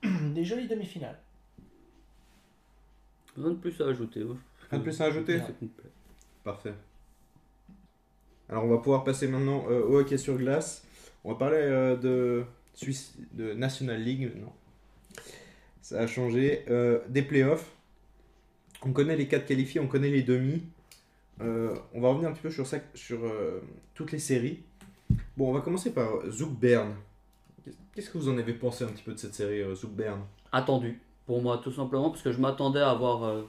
des 0.33 0.43
jolies 0.43 0.67
demi-finales. 0.67 1.17
Rien 3.37 3.49
de 3.49 3.55
plus 3.55 3.79
à 3.81 3.87
ajouter. 3.87 4.23
moi. 4.23 4.35
Rien 4.69 4.79
de 4.79 4.83
plus 4.83 5.01
à 5.01 5.05
ajouter. 5.05 5.41
Parfait. 6.43 6.73
Alors 8.49 8.65
on 8.65 8.67
va 8.67 8.77
pouvoir 8.79 9.03
passer 9.03 9.27
maintenant 9.27 9.63
euh, 9.69 9.85
au 9.85 9.99
hockey 9.99 10.17
sur 10.17 10.37
glace. 10.37 10.85
On 11.23 11.31
va 11.31 11.35
parler 11.37 11.57
euh, 11.57 11.95
de, 11.95 12.43
Suisse, 12.73 13.15
de 13.31 13.53
National 13.53 14.01
League 14.01 14.23
maintenant. 14.33 14.53
Ça 15.91 15.99
a 15.99 16.07
changé. 16.07 16.63
Euh, 16.69 16.99
des 17.09 17.21
playoffs. 17.21 17.69
On 18.81 18.93
connaît 18.93 19.17
les 19.17 19.27
quatre 19.27 19.45
qualifiés, 19.45 19.81
on 19.81 19.87
connaît 19.87 20.09
les 20.09 20.23
demi. 20.23 20.63
Euh, 21.41 21.75
on 21.93 21.99
va 21.99 22.07
revenir 22.07 22.29
un 22.29 22.31
petit 22.31 22.43
peu 22.43 22.49
sur, 22.49 22.65
ça, 22.65 22.77
sur 22.93 23.25
euh, 23.25 23.59
toutes 23.93 24.13
les 24.13 24.19
séries. 24.19 24.61
Bon, 25.35 25.49
on 25.49 25.51
va 25.51 25.59
commencer 25.59 25.93
par 25.93 26.09
Zouk 26.29 26.57
Bern. 26.57 26.93
Qu'est-ce 27.93 28.09
que 28.09 28.17
vous 28.17 28.29
en 28.29 28.37
avez 28.37 28.53
pensé 28.53 28.85
un 28.85 28.87
petit 28.87 29.03
peu 29.03 29.11
de 29.11 29.17
cette 29.17 29.33
série 29.33 29.63
Zouk 29.75 29.91
Bern 29.91 30.21
Attendu, 30.53 30.97
pour 31.25 31.41
moi, 31.41 31.59
tout 31.61 31.73
simplement, 31.73 32.09
parce 32.09 32.21
que 32.21 32.31
je 32.31 32.39
m'attendais 32.39 32.79
à 32.79 32.91
avoir 32.91 33.43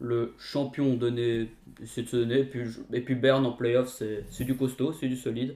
le 0.00 0.34
champion 0.40 0.94
donné, 0.94 1.52
se 1.84 2.00
donner, 2.00 2.40
et 2.40 2.44
puis, 2.44 2.62
et 2.92 3.14
Berne 3.14 3.46
en 3.46 3.52
playoff, 3.52 3.88
c'est 4.28 4.44
du 4.44 4.56
costaud, 4.56 4.92
c'est 4.92 5.06
du 5.06 5.16
solide. 5.16 5.54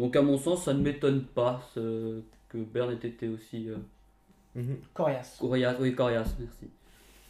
Donc, 0.00 0.16
à 0.16 0.22
mon 0.22 0.36
sens, 0.36 0.64
ça 0.64 0.74
ne 0.74 0.82
m'étonne 0.82 1.22
pas 1.22 1.64
que 1.76 2.58
Berne 2.58 2.90
ait 2.90 3.06
été 3.06 3.28
aussi 3.28 3.68
Mhm. 4.54 4.76
Coriace. 4.94 5.36
coriace. 5.40 5.76
Oui, 5.80 5.94
coriace, 5.94 6.34
merci. 6.38 6.70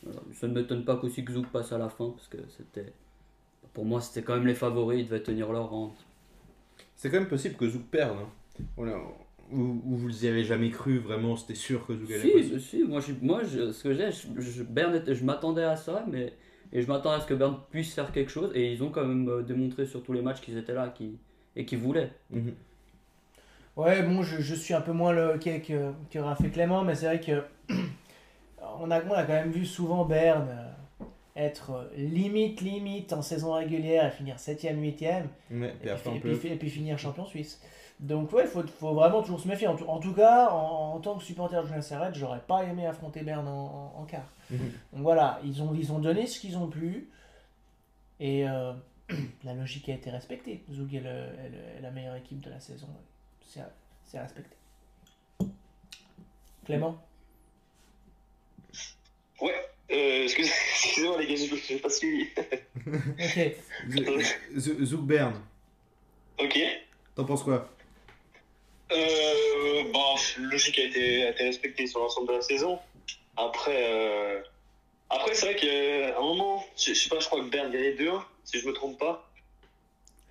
Voilà. 0.02 0.20
Ça 0.34 0.46
ne 0.48 0.52
m'étonne 0.54 0.84
pas 0.84 0.96
qu'aussi 0.96 1.24
Zouk 1.28 1.46
passe 1.48 1.72
à 1.72 1.78
la 1.78 1.88
fin, 1.88 2.10
parce 2.10 2.28
que 2.28 2.36
c'était. 2.48 2.92
Pour 3.72 3.84
moi, 3.84 4.00
c'était 4.00 4.22
quand 4.22 4.34
même 4.34 4.46
les 4.46 4.54
favoris, 4.54 5.00
ils 5.00 5.04
devaient 5.06 5.22
tenir 5.22 5.50
leur 5.52 5.70
rang. 5.70 5.94
C'est 6.94 7.10
quand 7.10 7.18
même 7.18 7.28
possible 7.28 7.56
que 7.56 7.68
Zouk 7.68 7.84
perde. 7.90 8.18
hein. 8.18 8.62
Voilà. 8.76 8.98
Ou, 9.50 9.60
ou 9.84 9.96
vous 9.96 10.24
y 10.24 10.28
avez 10.28 10.44
jamais 10.44 10.70
cru 10.70 10.98
vraiment, 10.98 11.36
c'était 11.36 11.54
sûr 11.54 11.86
que 11.86 11.94
Zouk 11.94 12.10
allait 12.10 12.32
passer. 12.32 12.58
Si, 12.60 12.60
si, 12.60 12.82
moi, 12.84 13.00
je, 13.00 13.12
moi 13.20 13.42
je- 13.44 13.72
ce 13.72 13.82
que 13.82 13.92
j'ai, 13.94 14.10
je, 14.12 14.40
je- 14.40 14.62
Berne 14.62 14.94
était- 14.94 15.14
je 15.14 15.24
m'attendais 15.24 15.64
à 15.64 15.76
ça, 15.76 16.04
mais 16.10 16.32
et 16.72 16.80
je 16.82 16.86
m'attendais 16.88 17.16
à 17.16 17.20
ce 17.20 17.26
que 17.26 17.34
Berne 17.34 17.58
puisse 17.70 17.94
faire 17.94 18.10
quelque 18.12 18.30
chose, 18.30 18.50
et 18.54 18.72
ils 18.72 18.82
ont 18.82 18.90
quand 18.90 19.04
même 19.06 19.28
euh, 19.28 19.42
démontré 19.42 19.86
sur 19.86 20.02
tous 20.02 20.12
les 20.12 20.22
matchs 20.22 20.40
qu'ils 20.40 20.56
étaient 20.56 20.72
là 20.74 20.88
qui, 20.88 21.18
et 21.56 21.64
qu'ils 21.66 21.78
voulaient. 21.78 22.12
Mhm. 22.30 22.54
Ouais, 23.76 24.02
bon, 24.02 24.22
je, 24.22 24.40
je 24.40 24.54
suis 24.54 24.72
un 24.74 24.80
peu 24.80 24.92
moins 24.92 25.12
le 25.12 25.22
hockey 25.34 25.60
que, 25.60 25.92
que 26.10 26.18
Raph 26.18 26.40
et 26.44 26.50
Clément, 26.50 26.82
mais 26.84 26.94
c'est 26.94 27.06
vrai 27.06 27.20
que 27.20 27.44
on 28.80 28.90
a, 28.90 29.02
on 29.04 29.10
a 29.12 29.24
quand 29.24 29.32
même 29.32 29.50
vu 29.50 29.66
souvent 29.66 30.04
Berne 30.04 30.48
euh, 30.48 31.04
être 31.36 31.70
euh, 31.72 31.84
limite, 31.96 32.60
limite 32.60 33.12
en 33.12 33.20
saison 33.22 33.52
régulière 33.54 34.06
et 34.06 34.10
finir 34.12 34.36
7ème, 34.36 34.76
8ème, 34.80 35.24
Ouais, 35.50 35.74
et, 35.82 35.88
puis, 35.88 35.90
on 36.06 36.14
et 36.14 36.20
peut. 36.20 36.36
puis- 36.36 36.48
et 36.50 36.56
puis 36.56 36.70
finir 36.70 36.98
champion 36.98 37.24
suisse. 37.26 37.60
Donc, 37.98 38.32
ouais, 38.32 38.42
il 38.44 38.48
faut, 38.48 38.62
faut 38.66 38.94
vraiment 38.94 39.22
toujours 39.22 39.40
se 39.40 39.48
méfier. 39.48 39.66
En, 39.66 39.76
tout- 39.76 39.86
en 39.88 39.98
tout 39.98 40.12
cas, 40.14 40.50
en, 40.50 40.94
en 40.94 41.00
tant 41.00 41.16
que 41.16 41.24
supporter 41.24 41.60
de 41.62 41.66
Jeunesse 41.66 41.86
Serrette, 41.88 42.14
j'aurais 42.14 42.40
pas 42.46 42.62
aimé 42.64 42.86
affronter 42.86 43.22
Berne 43.22 43.48
en, 43.48 44.04
quart. 44.08 44.28
Donc 44.50 45.02
voilà, 45.02 45.40
ils 45.44 45.62
ont, 45.62 45.74
ils 45.74 45.90
ont 45.92 45.98
donné 45.98 46.26
ce 46.28 46.38
qu'ils 46.38 46.56
ont 46.56 46.68
pu, 46.68 47.08
et 48.20 48.48
euh, 48.48 48.72
la 49.44 49.54
logique 49.54 49.88
a 49.88 49.94
été 49.94 50.10
respectée. 50.10 50.62
Zug 50.72 50.94
est, 50.94 51.00
le- 51.00 51.08
est 51.08 51.48
le- 51.50 51.78
est 51.78 51.82
la 51.82 51.90
meilleure 51.90 52.14
équipe 52.16 52.40
de 52.40 52.50
la 52.50 52.60
saison. 52.60 52.86
C'est 53.46 53.60
c'est 54.04 54.18
respecté. 54.20 54.56
Clément? 56.66 56.98
Ouais, 59.40 59.54
euh, 59.90 60.22
excusez- 60.24 60.50
excusez-moi 60.84 61.20
les 61.20 61.26
gars, 61.26 61.34
je 61.36 61.72
n'ai 61.74 61.78
pas 61.80 61.90
suivi. 61.90 62.28
Ok. 62.86 63.56
Z- 63.88 64.36
Z- 64.56 64.84
Zouk 64.84 65.02
Bern, 65.02 65.40
ok. 66.38 66.58
t'en 67.14 67.24
penses 67.24 67.42
quoi? 67.42 67.68
Euh, 68.92 69.84
bah, 69.92 70.14
logique 70.38 70.78
a 70.78 70.82
été, 70.84 71.24
a 71.24 71.30
été 71.30 71.44
respectée 71.44 71.86
sur 71.86 72.00
l'ensemble 72.00 72.28
de 72.28 72.32
la 72.34 72.42
saison. 72.42 72.78
Après, 73.36 73.92
euh, 73.92 74.40
après 75.10 75.34
c'est 75.34 75.46
vrai 75.52 75.56
qu'à 75.56 76.18
un 76.18 76.22
moment, 76.22 76.64
je, 76.76 76.94
je 76.94 76.98
sais 77.00 77.08
pas, 77.08 77.18
je 77.20 77.26
crois 77.26 77.40
que 77.40 77.48
Berne 77.50 77.72
gagnait 77.72 77.94
2-1, 77.94 78.22
si 78.44 78.60
je 78.60 78.66
me 78.68 78.72
trompe 78.72 78.98
pas. 78.98 79.28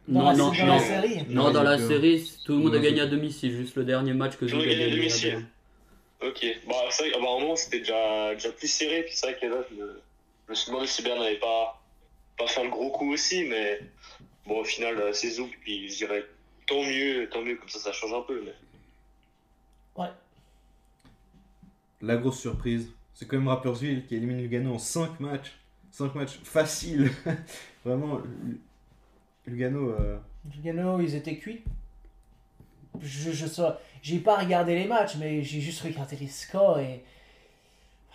Dans, 0.07 0.23
la, 0.31 0.35
dans 0.35 0.51
la 0.51 0.65
non. 0.65 0.79
série 0.79 1.15
Non, 1.29 1.43
Non, 1.45 1.51
dans 1.51 1.63
la 1.63 1.77
série, 1.77 2.29
tout 2.45 2.51
le 2.53 2.57
monde 2.59 2.73
Non, 2.73 2.79
a 2.79 2.81
gagné 2.81 2.97
c'est- 2.97 3.01
à 3.03 3.07
domicile, 3.07 3.55
juste 3.55 3.75
le 3.75 3.85
dernier 3.85 4.13
match 4.13 4.33
que 4.33 4.39
Tout 4.45 4.45
le 4.45 4.49
Zouk 4.49 4.59
monde 4.59 4.67
a 4.67 4.71
a 4.71 4.73
gagné 4.75 4.91
à 4.91 4.95
domicile. 4.95 5.29
Berne. 5.31 5.47
Ok. 6.29 6.45
Bah, 6.67 6.73
c'est 6.89 7.03
vrai 7.03 7.11
qu'apparemment, 7.13 7.55
c'était 7.55 7.79
déjà, 7.79 8.33
déjà 8.33 8.51
plus 8.51 8.67
serré. 8.67 9.03
Puis 9.03 9.13
c'est 9.15 9.27
vrai 9.31 9.39
que 9.39 9.45
là, 9.45 9.57
je 9.69 9.75
me, 9.75 10.01
je 10.47 10.51
me 10.51 10.55
suis 10.55 10.67
demandé 10.71 10.87
si 10.87 11.01
Berne 11.03 11.19
n'avait 11.19 11.37
pas, 11.39 11.81
pas 12.37 12.47
fait 12.47 12.61
un 12.65 12.69
gros 12.69 12.91
coup 12.91 13.13
aussi. 13.13 13.43
Mais 13.45 13.79
bon, 14.45 14.59
au 14.59 14.63
final, 14.65 14.97
euh, 14.99 15.13
c'est 15.13 15.29
Zouk. 15.31 15.51
Puis 15.61 15.89
je 15.89 15.97
dirais 15.97 16.25
tant 16.67 16.83
mieux, 16.83 17.29
tant 17.29 17.41
mieux. 17.41 17.55
Comme 17.55 17.69
ça, 17.69 17.79
ça 17.79 17.91
change 17.93 18.13
un 18.13 18.21
peu. 18.21 18.41
Mais... 18.45 18.53
La 22.01 22.17
grosse 22.17 22.39
surprise, 22.41 22.89
c'est 23.13 23.25
quand 23.27 23.37
même 23.37 23.47
Rapperswil 23.47 24.05
qui 24.05 24.15
élimine 24.15 24.41
Lugano 24.41 24.73
en 24.73 24.79
5 24.79 25.19
matchs. 25.21 25.53
5 25.91 26.15
matchs 26.15 26.39
faciles. 26.43 27.11
Vraiment, 27.85 28.19
Lugano. 29.47 29.89
euh, 29.91 30.17
Lugano, 30.55 30.99
ils 30.99 31.15
étaient 31.15 31.37
cuits. 31.37 31.61
Je, 33.01 33.31
je 33.31 33.45
sais, 33.47 33.63
j'ai 34.01 34.19
pas 34.19 34.37
regardé 34.37 34.75
les 34.75 34.85
matchs, 34.85 35.15
mais 35.17 35.41
j'ai 35.43 35.61
juste 35.61 35.81
regardé 35.81 36.15
les 36.15 36.27
scores 36.27 36.79
et 36.79 37.03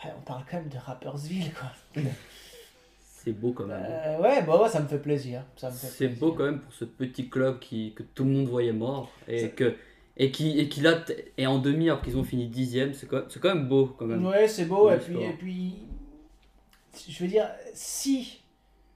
ouais, 0.05 0.11
on 0.17 0.21
parle 0.21 0.45
quand 0.49 0.59
même 0.59 0.69
de 0.69 0.79
Rappersville 0.79 1.51
quoi. 1.53 2.03
C'est 3.03 3.33
beau 3.33 3.53
quand 3.53 3.67
même. 3.67 3.85
Euh, 3.85 4.19
ouais, 4.21 4.43
bah 4.43 4.63
ouais, 4.63 4.69
ça 4.69 4.81
me 4.81 4.87
fait 4.87 5.01
plaisir. 5.01 5.43
C'est 5.73 6.09
beau 6.09 6.33
quand 6.33 6.45
même 6.45 6.61
pour 6.61 6.73
ce 6.73 6.85
petit 6.85 7.29
club 7.29 7.59
qui, 7.59 7.93
que 7.93 8.05
tout 8.05 8.25
le 8.25 8.31
monde 8.31 8.47
voyait 8.47 8.73
mort 8.73 9.11
et 9.27 9.51
que 9.51 9.77
et 10.17 10.31
qui 10.31 10.59
et 10.59 10.69
qui 10.69 10.81
là 10.81 11.05
est 11.37 11.47
en 11.47 11.59
demi 11.59 11.91
alors 11.91 12.01
qu'ils 12.01 12.17
ont 12.17 12.25
fini 12.25 12.47
dixième. 12.47 12.95
C'est 12.95 13.07
quand, 13.07 13.23
c'est 13.29 13.41
quand 13.41 13.55
même 13.55 13.69
beau 13.69 13.87
quand 13.99 14.07
même. 14.07 14.25
Ouais, 14.25 14.47
c'est 14.47 14.67
beau. 14.67 14.89
Ouais, 14.89 14.97
et, 14.97 15.01
puis, 15.01 15.23
et 15.23 15.33
puis, 15.33 15.75
je 17.09 17.23
veux 17.23 17.29
dire, 17.29 17.51
si 17.75 18.41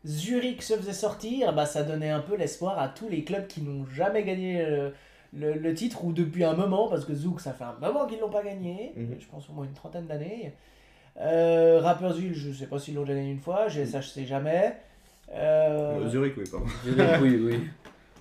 Zurich 0.06 0.62
se 0.62 0.74
faisait 0.74 0.92
sortir, 0.92 1.52
bah, 1.54 1.66
ça 1.66 1.82
donnait 1.82 2.10
un 2.10 2.20
peu 2.20 2.36
l'espoir 2.36 2.78
à 2.78 2.88
tous 2.88 3.08
les 3.08 3.22
clubs 3.24 3.46
qui 3.46 3.62
n'ont 3.62 3.86
jamais 3.86 4.24
gagné 4.24 4.60
euh, 4.60 4.90
le, 5.32 5.54
le 5.54 5.74
titre 5.74 6.04
ou 6.04 6.12
depuis 6.12 6.42
un 6.44 6.54
moment, 6.54 6.88
parce 6.88 7.04
que 7.04 7.14
Zouk, 7.14 7.40
ça 7.40 7.52
fait 7.52 7.64
un 7.64 7.76
moment 7.80 8.06
qu'ils 8.06 8.18
l'ont 8.18 8.28
pas 8.30 8.42
gagné. 8.42 8.92
Mhm. 8.96 9.16
Je 9.20 9.26
pense 9.26 9.48
au 9.48 9.52
moins 9.52 9.64
une 9.64 9.72
trentaine 9.74 10.06
d'années. 10.06 10.52
Euh, 11.20 11.80
Rapperswil, 11.80 12.34
je 12.34 12.52
sais 12.52 12.66
pas 12.66 12.78
s'ils 12.78 12.94
l'ont 12.94 13.04
gagné 13.04 13.30
une 13.30 13.38
fois. 13.38 13.68
GSH, 13.68 14.00
je 14.02 14.08
sais 14.08 14.24
jamais. 14.26 14.74
Euh, 15.32 16.00
euh, 16.00 16.08
Zurich, 16.08 16.34
oui, 16.36 16.44
pardon. 16.50 16.66
Zurich, 16.84 17.08
oui, 17.22 17.36
oui. 17.40 17.60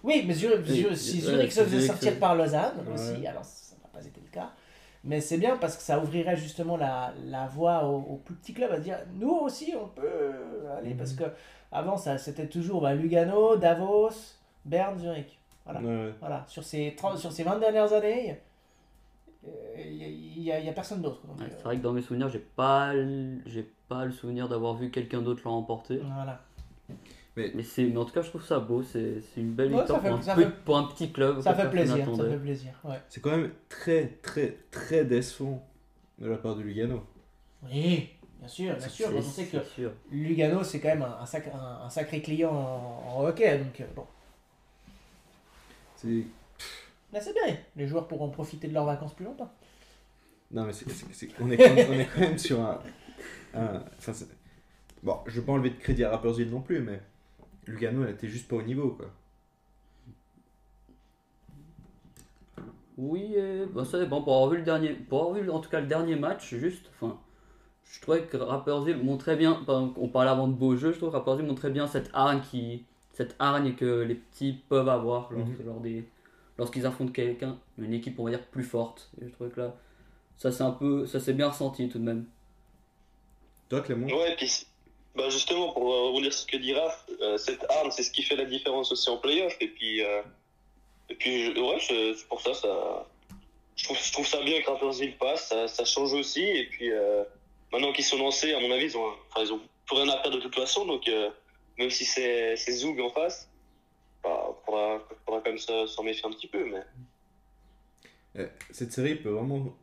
oui, 0.03 0.23
mais 0.27 0.33
Zurich, 0.33 0.59
Oui, 0.67 0.75
Zurich- 0.75 0.95
si 0.97 1.15
ouais, 1.17 1.21
Zurich 1.31 1.51
se 1.51 1.59
faisait 1.63 1.69
Zurich, 1.79 1.87
sortir 1.87 2.19
par 2.19 2.35
Lausanne 2.35 2.73
Ouais. 2.87 2.93
aussi, 2.93 3.25
alors 3.25 3.43
ça 3.43 3.75
n'a 3.81 3.89
pas 3.99 4.05
été 4.05 4.21
le 4.23 4.29
cas. 4.31 4.51
Mais 5.03 5.19
c'est 5.19 5.37
bien 5.39 5.57
parce 5.57 5.77
que 5.77 5.81
ça 5.83 5.99
ouvrirait 5.99 6.37
justement 6.37 6.77
la, 6.77 7.11
la 7.25 7.47
voie 7.47 7.85
aux, 7.85 7.97
aux 7.97 8.21
plus 8.23 8.35
petits 8.35 8.53
clubs 8.53 8.71
à 8.71 8.77
se 8.77 8.81
dire 8.81 8.97
nous 9.19 9.31
aussi 9.31 9.73
on 9.81 9.87
peut 9.87 10.05
aller. 10.77 10.91
Mhm. 10.91 10.97
Parce 10.97 11.13
que 11.13 11.23
avant 11.71 11.97
ça 11.97 12.17
c'était 12.17 12.47
toujours 12.47 12.81
bah, 12.81 12.93
Lugano, 12.93 13.55
Davos, 13.57 14.09
Berne, 14.65 14.99
Zurich. 14.99 15.39
Voilà. 15.65 15.79
Ouais, 15.81 16.13
voilà. 16.19 16.43
Sur, 16.47 16.63
ces 16.63 16.93
30 16.97 17.17
sur 17.17 17.31
ces 17.31 17.43
20 17.43 17.59
dernières 17.59 17.93
années, 17.93 18.39
il 19.77 20.41
n'y 20.41 20.51
a, 20.51 20.59
y 20.59 20.69
a 20.69 20.73
personne 20.73 21.01
d'autre. 21.01 21.21
Ouais, 21.37 21.45
euh, 21.45 21.47
c'est 21.55 21.63
vrai 21.63 21.77
que 21.77 21.81
dans 21.81 21.93
mes 21.93 22.01
souvenirs, 22.01 22.29
j'ai 22.29 22.39
pas 22.39 22.93
j'ai 23.45 23.69
pas 23.87 24.05
le 24.05 24.11
souvenir 24.11 24.47
d'avoir 24.47 24.75
vu 24.75 24.89
quelqu'un 24.91 25.21
d'autre 25.21 25.41
le 25.43 25.49
remporter. 25.49 25.97
voilà. 26.15 26.41
Mais 27.37 27.63
c'est 27.63 27.85
mais 27.85 27.97
en 27.97 28.03
tout 28.05 28.11
cas, 28.13 28.21
je 28.21 28.29
trouve 28.29 28.43
ça 28.43 28.59
beau. 28.59 28.83
C'est 28.83 29.21
c'est 29.21 29.39
une 29.41 29.53
belle 29.53 29.71
Ouais, 29.71 29.77
victoire 29.79 30.01
fait- 30.01 30.09
pour, 30.09 30.17
un 30.17 30.21
ça 30.21 30.35
peu- 30.35 30.43
fait- 30.43 30.51
pour 30.65 30.77
un 30.77 30.83
petit 30.83 31.11
club. 31.11 31.39
Ça 31.41 31.53
fait 31.55 31.69
plaisir. 31.69 32.05
Ça 32.15 32.25
fait 32.29 32.37
plaisir. 32.37 32.71
Ouais. 32.83 32.99
C'est 33.07 33.21
quand 33.21 33.31
même 33.31 33.51
très, 33.69 34.07
très, 34.21 34.57
très 34.69 35.05
décevant 35.05 35.65
de 36.19 36.27
la 36.29 36.37
part 36.37 36.55
de 36.55 36.61
Lugano. 36.61 37.01
Oui, 37.63 38.09
bien 38.41 38.47
sûr, 38.49 38.75
bien 38.75 38.79
C'est- 38.81 38.89
sûr. 38.89 39.09
On 39.15 39.21
sait 39.21 39.45
que. 39.45 39.57
Lugano, 40.11 40.63
c'est 40.63 40.79
quand 40.81 40.89
même 40.89 41.03
un, 41.03 41.19
un 41.21 41.25
sacré, 41.25 41.51
un, 41.51 41.85
un 41.85 41.89
sacré 41.89 42.21
client 42.21 42.51
en, 42.51 43.19
en 43.19 43.23
hockey. 43.25 43.57
Donc, 43.57 43.79
euh, 43.79 43.85
bon. 43.95 44.05
C'est. 45.95 46.25
Mais 47.13 47.21
c'est 47.21 47.33
bien. 47.33 47.55
Les 47.75 47.87
joueurs 47.87 48.07
pourront 48.07 48.29
profiter 48.29 48.67
de 48.67 48.73
leurs 48.73 48.85
vacances 48.85 49.13
plus 49.13 49.25
longtemps. 49.25 49.51
Non, 50.51 50.65
mais 50.65 50.73
c'est, 50.73 50.85
on, 51.39 51.49
est 51.49 51.57
quand 51.57 51.73
même, 51.73 51.87
on 51.89 51.93
est 51.93 52.05
quand 52.13 52.19
même 52.19 52.37
sur 52.37 52.59
un. 52.59 52.81
enfin, 53.53 54.11
bon, 55.03 55.17
je 55.27 55.39
vais 55.39 55.45
pas 55.45 55.53
enlever 55.53 55.69
de 55.69 55.77
crédit 55.79 56.03
à 56.03 56.09
Rapperswil 56.09 56.49
non 56.49 56.59
plus, 56.61 56.81
mais 56.81 57.01
Lugano, 57.67 58.03
elle 58.03 58.11
était 58.15 58.27
juste 58.27 58.49
pas 58.49 58.57
au 58.57 58.61
niveau, 58.61 58.89
quoi. 58.91 59.07
Oui, 62.97 63.33
et, 63.35 63.65
bah, 63.67 63.85
ça 63.85 63.99
dépend. 63.99 64.21
Pour 64.21 64.33
avoir 64.35 64.49
vu 64.49 64.57
le 64.57 64.63
dernier, 64.63 64.89
pour 64.93 65.21
avoir 65.21 65.35
vu 65.39 65.49
en 65.49 65.59
tout 65.59 65.69
cas 65.69 65.79
le 65.79 65.87
dernier 65.87 66.15
match, 66.15 66.53
juste, 66.55 66.89
enfin, 66.95 67.17
je 67.91 68.01
trouvais 68.01 68.21
que 68.23 68.37
Rapperswil 68.37 68.97
montrait 68.97 69.35
bien. 69.35 69.63
On 69.67 70.07
parlait 70.07 70.29
avant 70.31 70.47
de 70.47 70.53
beaux 70.53 70.75
jeux, 70.75 70.91
je 70.93 70.97
trouve 70.97 71.11
que 71.11 71.15
Rapperswil 71.17 71.45
montrait 71.45 71.69
bien 71.69 71.87
cette 71.87 72.09
hargne 72.13 72.41
qui, 72.49 72.83
cette 73.13 73.35
hargne 73.39 73.75
que 73.75 74.01
les 74.01 74.15
petits 74.15 74.53
peuvent 74.69 74.89
avoir 74.89 75.31
lors, 75.31 75.45
Mhm. 75.45 75.57
lors 75.65 75.79
des, 75.79 76.05
lorsqu'ils 76.57 76.85
affrontent 76.85 77.11
quelqu'un, 77.11 77.57
une 77.77 77.93
équipe 77.93 78.17
on 78.19 78.23
va 78.25 78.29
dire 78.31 78.43
plus 78.47 78.63
forte. 78.63 79.09
Et 79.21 79.27
je 79.27 79.31
trouvais 79.33 79.49
que 79.49 79.59
là, 79.59 79.75
ça 80.37 80.51
c'est 80.51 80.63
un 80.63 80.71
peu, 80.71 81.05
ça 81.05 81.19
s'est 81.19 81.33
bien 81.33 81.49
ressenti 81.49 81.89
tout 81.89 81.99
de 81.99 82.03
même. 82.03 82.25
Toi, 83.69 83.81
Clément? 83.81 84.07
Ouais, 84.07 84.35
puis 84.35 84.47
c'est- 84.47 84.65
bah 85.15 85.29
justement, 85.29 85.71
pour 85.73 85.91
euh, 85.93 86.07
rebondir 86.07 86.31
sur 86.33 86.43
ce 86.43 86.47
que 86.47 86.57
dit 86.57 86.73
Raph, 86.73 87.05
euh, 87.21 87.37
cette 87.37 87.63
arme, 87.69 87.91
c'est 87.91 88.03
ce 88.03 88.11
qui 88.11 88.23
fait 88.23 88.35
la 88.35 88.45
différence 88.45 88.91
aussi 88.91 89.09
en 89.09 89.17
playoff. 89.17 89.55
Et 89.61 89.67
puis, 89.67 90.01
euh, 90.03 90.21
et 91.09 91.15
puis 91.15 91.45
je- 91.53 91.59
ouais, 91.59 92.15
c'est 92.15 92.27
pour 92.27 92.39
ça, 92.41 92.53
ça 92.53 93.05
je, 93.75 93.83
trouve, 93.85 93.97
je 93.97 94.11
trouve 94.11 94.27
ça 94.27 94.41
bien 94.43 94.61
que 94.61 94.69
Rapperswil 94.69 95.17
passe, 95.17 95.49
ça, 95.49 95.67
ça 95.67 95.85
change 95.85 96.13
aussi. 96.13 96.41
Et 96.43 96.65
puis, 96.67 96.91
euh, 96.91 97.23
maintenant 97.71 97.91
qu'ils 97.93 98.05
sont 98.05 98.17
lancés, 98.17 98.53
à 98.53 98.59
mon 98.59 98.71
avis, 98.71 98.85
ils 98.85 98.97
ont, 98.97 99.07
enfin, 99.29 99.41
ils 99.43 99.51
ont 99.53 99.61
plus 99.85 99.97
rien 99.97 100.09
à 100.09 100.17
perdre 100.17 100.37
de 100.37 100.41
toute 100.41 100.55
façon. 100.55 100.85
Donc, 100.85 101.07
euh, 101.07 101.29
même 101.77 101.89
si 101.89 102.05
c'est 102.05 102.55
c'est 102.55 102.71
Zoug 102.73 102.99
en 102.99 103.09
face, 103.09 103.49
bah, 104.23 104.45
on 104.49 104.53
faudra, 104.65 104.99
faudra 105.25 105.41
quand 105.41 105.49
même 105.49 105.57
se- 105.57 105.87
s'en 105.87 106.03
méfier 106.03 106.25
un 106.25 106.31
petit 106.31 106.47
peu. 106.47 106.63
Mais 106.69 106.83
Eh, 108.35 108.47
Cette 108.71 108.91
série 108.93 109.15
peut 109.15 109.29
vraiment. 109.29 109.75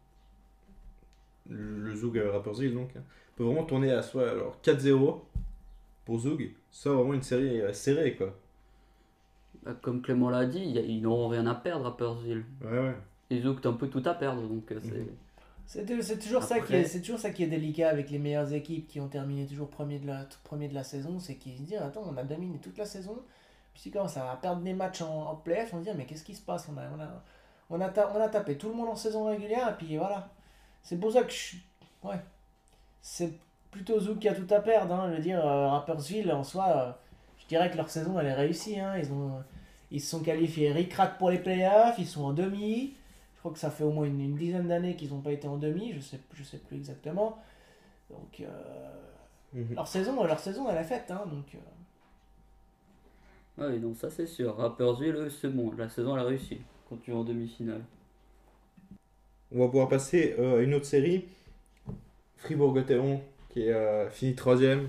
Le 1.50 1.94
Zug 1.96 2.18
à 2.18 2.30
Rapperswil, 2.32 2.74
donc, 2.74 2.90
hein, 2.96 3.02
peut 3.36 3.44
vraiment 3.44 3.64
tourner 3.64 3.90
à 3.90 4.02
soi. 4.02 4.30
Alors, 4.30 4.60
4-0 4.62 5.24
pour 6.04 6.18
Zug, 6.18 6.54
ça 6.70 6.90
vraiment 6.90 7.14
une 7.14 7.22
série 7.22 7.60
euh, 7.60 7.72
serrée, 7.72 8.16
quoi. 8.16 8.34
Bah, 9.62 9.74
Comme 9.80 10.02
Clément 10.02 10.28
l'a 10.30 10.44
dit, 10.46 10.60
il 10.62 10.76
ils 10.78 11.00
n'auront 11.00 11.28
rien 11.28 11.46
à 11.46 11.54
perdre 11.54 11.84
Rapperswil. 11.84 12.44
Ouais, 12.62 12.78
ouais. 12.78 12.94
Ils 13.30 13.46
ont 13.48 13.58
un 13.64 13.72
peu 13.72 13.88
tout 13.88 14.02
à 14.04 14.14
perdre, 14.14 14.42
donc 14.42 14.70
euh, 14.72 14.78
c'est. 14.82 14.90
Mhm. 14.90 15.06
C'est 15.06 15.27
c'est 16.02 16.18
toujours, 16.18 16.42
ça 16.42 16.60
qui 16.60 16.72
est- 16.74 16.84
c'est 16.84 17.00
toujours 17.02 17.18
ça 17.20 17.30
qui 17.30 17.42
est 17.44 17.46
délicat 17.46 17.90
avec 17.90 18.10
les 18.10 18.18
meilleures 18.18 18.52
équipes 18.54 18.88
qui 18.88 19.00
ont 19.00 19.08
terminé 19.08 19.46
toujours 19.46 19.68
premier 19.68 19.98
de 19.98 20.06
la, 20.06 20.26
premier 20.42 20.68
de 20.68 20.74
la 20.74 20.82
saison. 20.82 21.18
C'est 21.20 21.34
qu'ils 21.36 21.58
se 21.58 21.62
disent 21.62 21.76
Attends, 21.76 22.04
on 22.06 22.16
a 22.16 22.24
dominé 22.24 22.58
toute 22.58 22.78
la 22.78 22.86
saison. 22.86 23.18
Puis 23.74 23.82
ils 23.86 23.92
commencent 23.92 24.16
à 24.16 24.36
perdre 24.40 24.62
des 24.62 24.72
matchs 24.72 25.02
en, 25.02 25.26
en 25.30 25.36
playoff. 25.36 25.74
On 25.74 25.78
se 25.84 25.90
dit 25.90 25.96
Mais 25.96 26.06
qu'est-ce 26.06 26.24
qui 26.24 26.34
se 26.34 26.40
passe? 26.42 26.68
On 26.74 26.76
a, 26.78 26.82
on, 26.96 27.00
a, 27.00 27.22
on, 27.70 27.80
a 27.82 27.88
ta- 27.90 28.10
on 28.16 28.20
a 28.20 28.28
tapé 28.28 28.56
tout 28.56 28.68
le 28.68 28.74
monde 28.74 28.88
en 28.88 28.96
saison 28.96 29.26
régulière. 29.26 29.68
Et 29.68 29.74
puis 29.84 29.96
voilà. 29.98 30.30
C'est 30.82 30.98
pour 30.98 31.12
ça 31.12 31.22
que 31.22 31.32
je. 31.32 31.56
Ouais. 32.02 32.16
C'est 33.02 33.32
plutôt 33.70 34.00
Zouk 34.00 34.20
qui 34.20 34.28
a 34.28 34.34
tout 34.34 34.52
à 34.52 34.60
perdre. 34.60 34.94
Hein. 34.94 35.10
Je 35.10 35.16
veux 35.16 35.22
dire, 35.22 35.44
euh, 35.46 35.68
Rappersville 35.68 36.32
en 36.32 36.44
soi, 36.44 36.66
euh, 36.76 36.90
je 37.38 37.46
dirais 37.46 37.70
que 37.70 37.76
leur 37.76 37.90
saison 37.90 38.18
elle 38.18 38.26
est 38.26 38.34
réussie. 38.34 38.80
Hein. 38.80 38.96
Ils, 38.96 39.12
ont, 39.12 39.32
ils 39.90 40.00
se 40.00 40.08
sont 40.10 40.20
qualifiés 40.20 40.72
ric-rac 40.72 41.18
pour 41.18 41.28
les 41.30 41.38
playoffs. 41.38 41.96
Ils 41.98 42.06
sont 42.06 42.24
en 42.24 42.32
demi. 42.32 42.94
Crois 43.48 43.54
que 43.54 43.60
ça 43.60 43.70
fait 43.70 43.84
au 43.84 43.90
moins 43.92 44.04
une, 44.06 44.20
une 44.20 44.36
dizaine 44.36 44.68
d'années 44.68 44.94
qu'ils 44.96 45.10
n'ont 45.10 45.22
pas 45.22 45.32
été 45.32 45.48
en 45.48 45.56
demi, 45.56 45.92
je 45.94 46.00
sais, 46.00 46.20
je 46.34 46.42
sais 46.44 46.58
plus 46.58 46.76
exactement. 46.76 47.38
Donc, 48.10 48.40
euh, 48.40 48.46
Mhm. 49.52 49.74
leur, 49.74 49.86
saison, 49.88 50.24
leur 50.24 50.38
saison, 50.38 50.68
elle 50.70 50.78
est 50.78 50.84
faite. 50.84 51.10
Hein, 51.10 51.24
donc, 51.30 51.54
euh, 51.54 51.58
oui, 53.58 53.78
donc 53.80 53.96
ça 53.96 54.10
c'est 54.10 54.26
sûr. 54.26 54.56
Rapperswil, 54.56 55.14
eux, 55.14 55.30
c'est 55.30 55.48
bon, 55.48 55.72
la 55.76 55.88
saison 55.88 56.14
elle 56.14 56.22
a 56.22 56.24
réussi. 56.24 56.58
Quand 56.88 56.96
tu 56.96 57.10
es 57.10 57.14
en 57.14 57.24
demi-finale. 57.24 57.82
On 59.52 59.58
va 59.60 59.66
pouvoir 59.66 59.88
passer 59.88 60.34
euh, 60.38 60.58
à 60.58 60.62
une 60.62 60.74
autre 60.74 60.86
série. 60.86 61.24
Fribourg-Gotteron, 62.36 63.20
qui 63.50 63.62
est 63.62 63.72
euh, 63.72 64.08
fini 64.10 64.34
troisième 64.34 64.88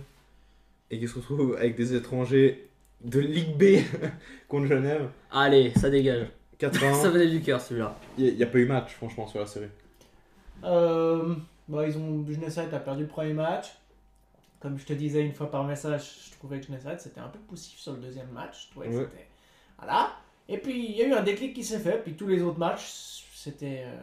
et 0.91 0.99
qui 0.99 1.07
se 1.07 1.15
retrouve 1.15 1.55
avec 1.57 1.75
des 1.75 1.95
étrangers 1.95 2.69
de 3.03 3.19
Ligue 3.19 3.57
B 3.57 3.83
contre 4.47 4.67
Genève. 4.67 5.09
Allez, 5.31 5.71
ça 5.75 5.89
dégage. 5.89 6.27
4 6.59 6.79
ça 6.79 7.07
1 7.07 7.09
venait 7.09 7.27
du 7.29 7.41
cœur 7.41 7.59
celui-là. 7.59 7.95
Il 8.17 8.35
n'y 8.35 8.43
a, 8.43 8.47
pas 8.47 8.57
eu 8.59 8.65
match, 8.65 8.93
franchement, 8.93 9.27
sur 9.27 9.39
la 9.39 9.45
série. 9.47 9.69
euh, 10.63 11.35
bah, 11.67 11.87
ils 11.87 11.97
ont, 11.97 12.25
Genesaret 12.27 12.73
a 12.73 12.79
perdu 12.79 13.03
le 13.03 13.07
premier 13.09 13.33
match. 13.33 13.67
Comme 14.59 14.77
je 14.77 14.85
te 14.85 14.93
disais 14.93 15.21
une 15.25 15.33
fois 15.33 15.49
par 15.49 15.63
message, 15.63 16.11
je 16.29 16.37
trouvais 16.37 16.59
que 16.59 16.67
Genesaret 16.67 16.97
c'était 16.99 17.21
un 17.21 17.29
peu 17.29 17.39
poussif 17.39 17.79
sur 17.79 17.93
le 17.93 17.99
deuxième 17.99 18.29
match. 18.31 18.65
Je 18.67 18.71
trouvais 18.71 18.87
que 18.89 18.93
Ouais. 18.95 19.03
c'était- 19.09 19.27
Voilà. 19.77 20.11
Et 20.49 20.57
puis 20.57 20.85
il 20.85 20.97
y 20.97 21.01
a 21.03 21.07
eu 21.07 21.13
un 21.13 21.21
déclic 21.23 21.53
qui 21.55 21.63
s'est 21.63 21.79
fait. 21.79 22.01
Puis 22.03 22.13
tous 22.15 22.27
les 22.27 22.41
autres 22.41 22.59
matchs, 22.59 23.23
c'était. 23.33 23.83
euh, 23.85 23.95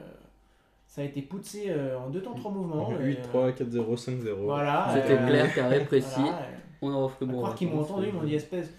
ça 0.86 1.02
a 1.02 1.04
été 1.04 1.20
poussé 1.20 1.66
euh, 1.68 1.98
en 1.98 2.08
deux 2.08 2.22
temps, 2.22 2.32
trois 2.34 2.50
mouvements. 2.52 2.90
et, 2.98 3.04
8, 3.04 3.18
euh, 3.18 3.22
3, 3.24 3.52
4, 3.52 3.68
0, 3.70 3.96
5, 3.98 4.18
0. 4.22 4.44
Voilà. 4.44 4.88
C'était 4.94 5.18
euh, 5.18 5.26
clair, 5.26 5.54
carré, 5.54 5.84
précis. 5.84 6.08
voilà, 6.16 6.40
et- 6.40 6.54
On 6.80 6.90
en 6.94 7.04
offre 7.04 7.18
À 7.22 7.26
bon. 7.26 7.32
croire 7.36 7.54
qu'ils 7.54 7.68
m'ont 7.68 7.80
entendu, 7.82 8.06
ils 8.08 8.14
m'ont 8.14 8.22
dit 8.22 8.34
espèce, 8.34 8.70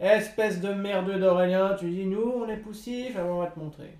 espèce 0.00 0.60
de 0.60 0.72
merdeux 0.72 1.18
d'Aurélien, 1.18 1.76
tu 1.78 1.90
dis 1.90 2.06
nous 2.06 2.22
on 2.36 2.48
est 2.48 2.56
poussif, 2.56 3.16
on 3.18 3.38
va 3.38 3.46
te 3.48 3.58
montrer. 3.58 3.96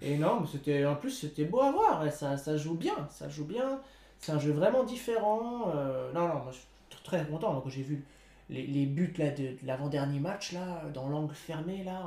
Et 0.00 0.16
non, 0.18 0.40
mais 0.40 0.46
c'était 0.50 0.84
en 0.84 0.96
plus 0.96 1.10
c'était 1.10 1.44
beau 1.44 1.60
à 1.60 1.70
voir, 1.70 2.04
et 2.06 2.10
ça, 2.10 2.36
ça 2.36 2.56
joue 2.56 2.74
bien, 2.74 3.06
ça 3.10 3.28
joue 3.28 3.44
bien, 3.44 3.80
c'est 4.18 4.32
un 4.32 4.38
jeu 4.38 4.52
vraiment 4.52 4.82
différent. 4.84 5.70
euh, 5.74 6.12
non, 6.12 6.22
non, 6.28 6.34
moi 6.34 6.50
je 6.50 6.56
suis 6.56 7.04
très 7.04 7.24
content 7.24 7.60
quand 7.60 7.70
j'ai 7.70 7.82
vu 7.82 8.04
les, 8.50 8.66
les 8.66 8.86
buts 8.86 9.14
là, 9.18 9.30
de, 9.30 9.42
de 9.42 9.58
l'avant-dernier 9.64 10.18
match 10.18 10.52
là, 10.52 10.82
dans 10.92 11.08
l'angle 11.08 11.34
fermé 11.34 11.84
là, 11.84 12.02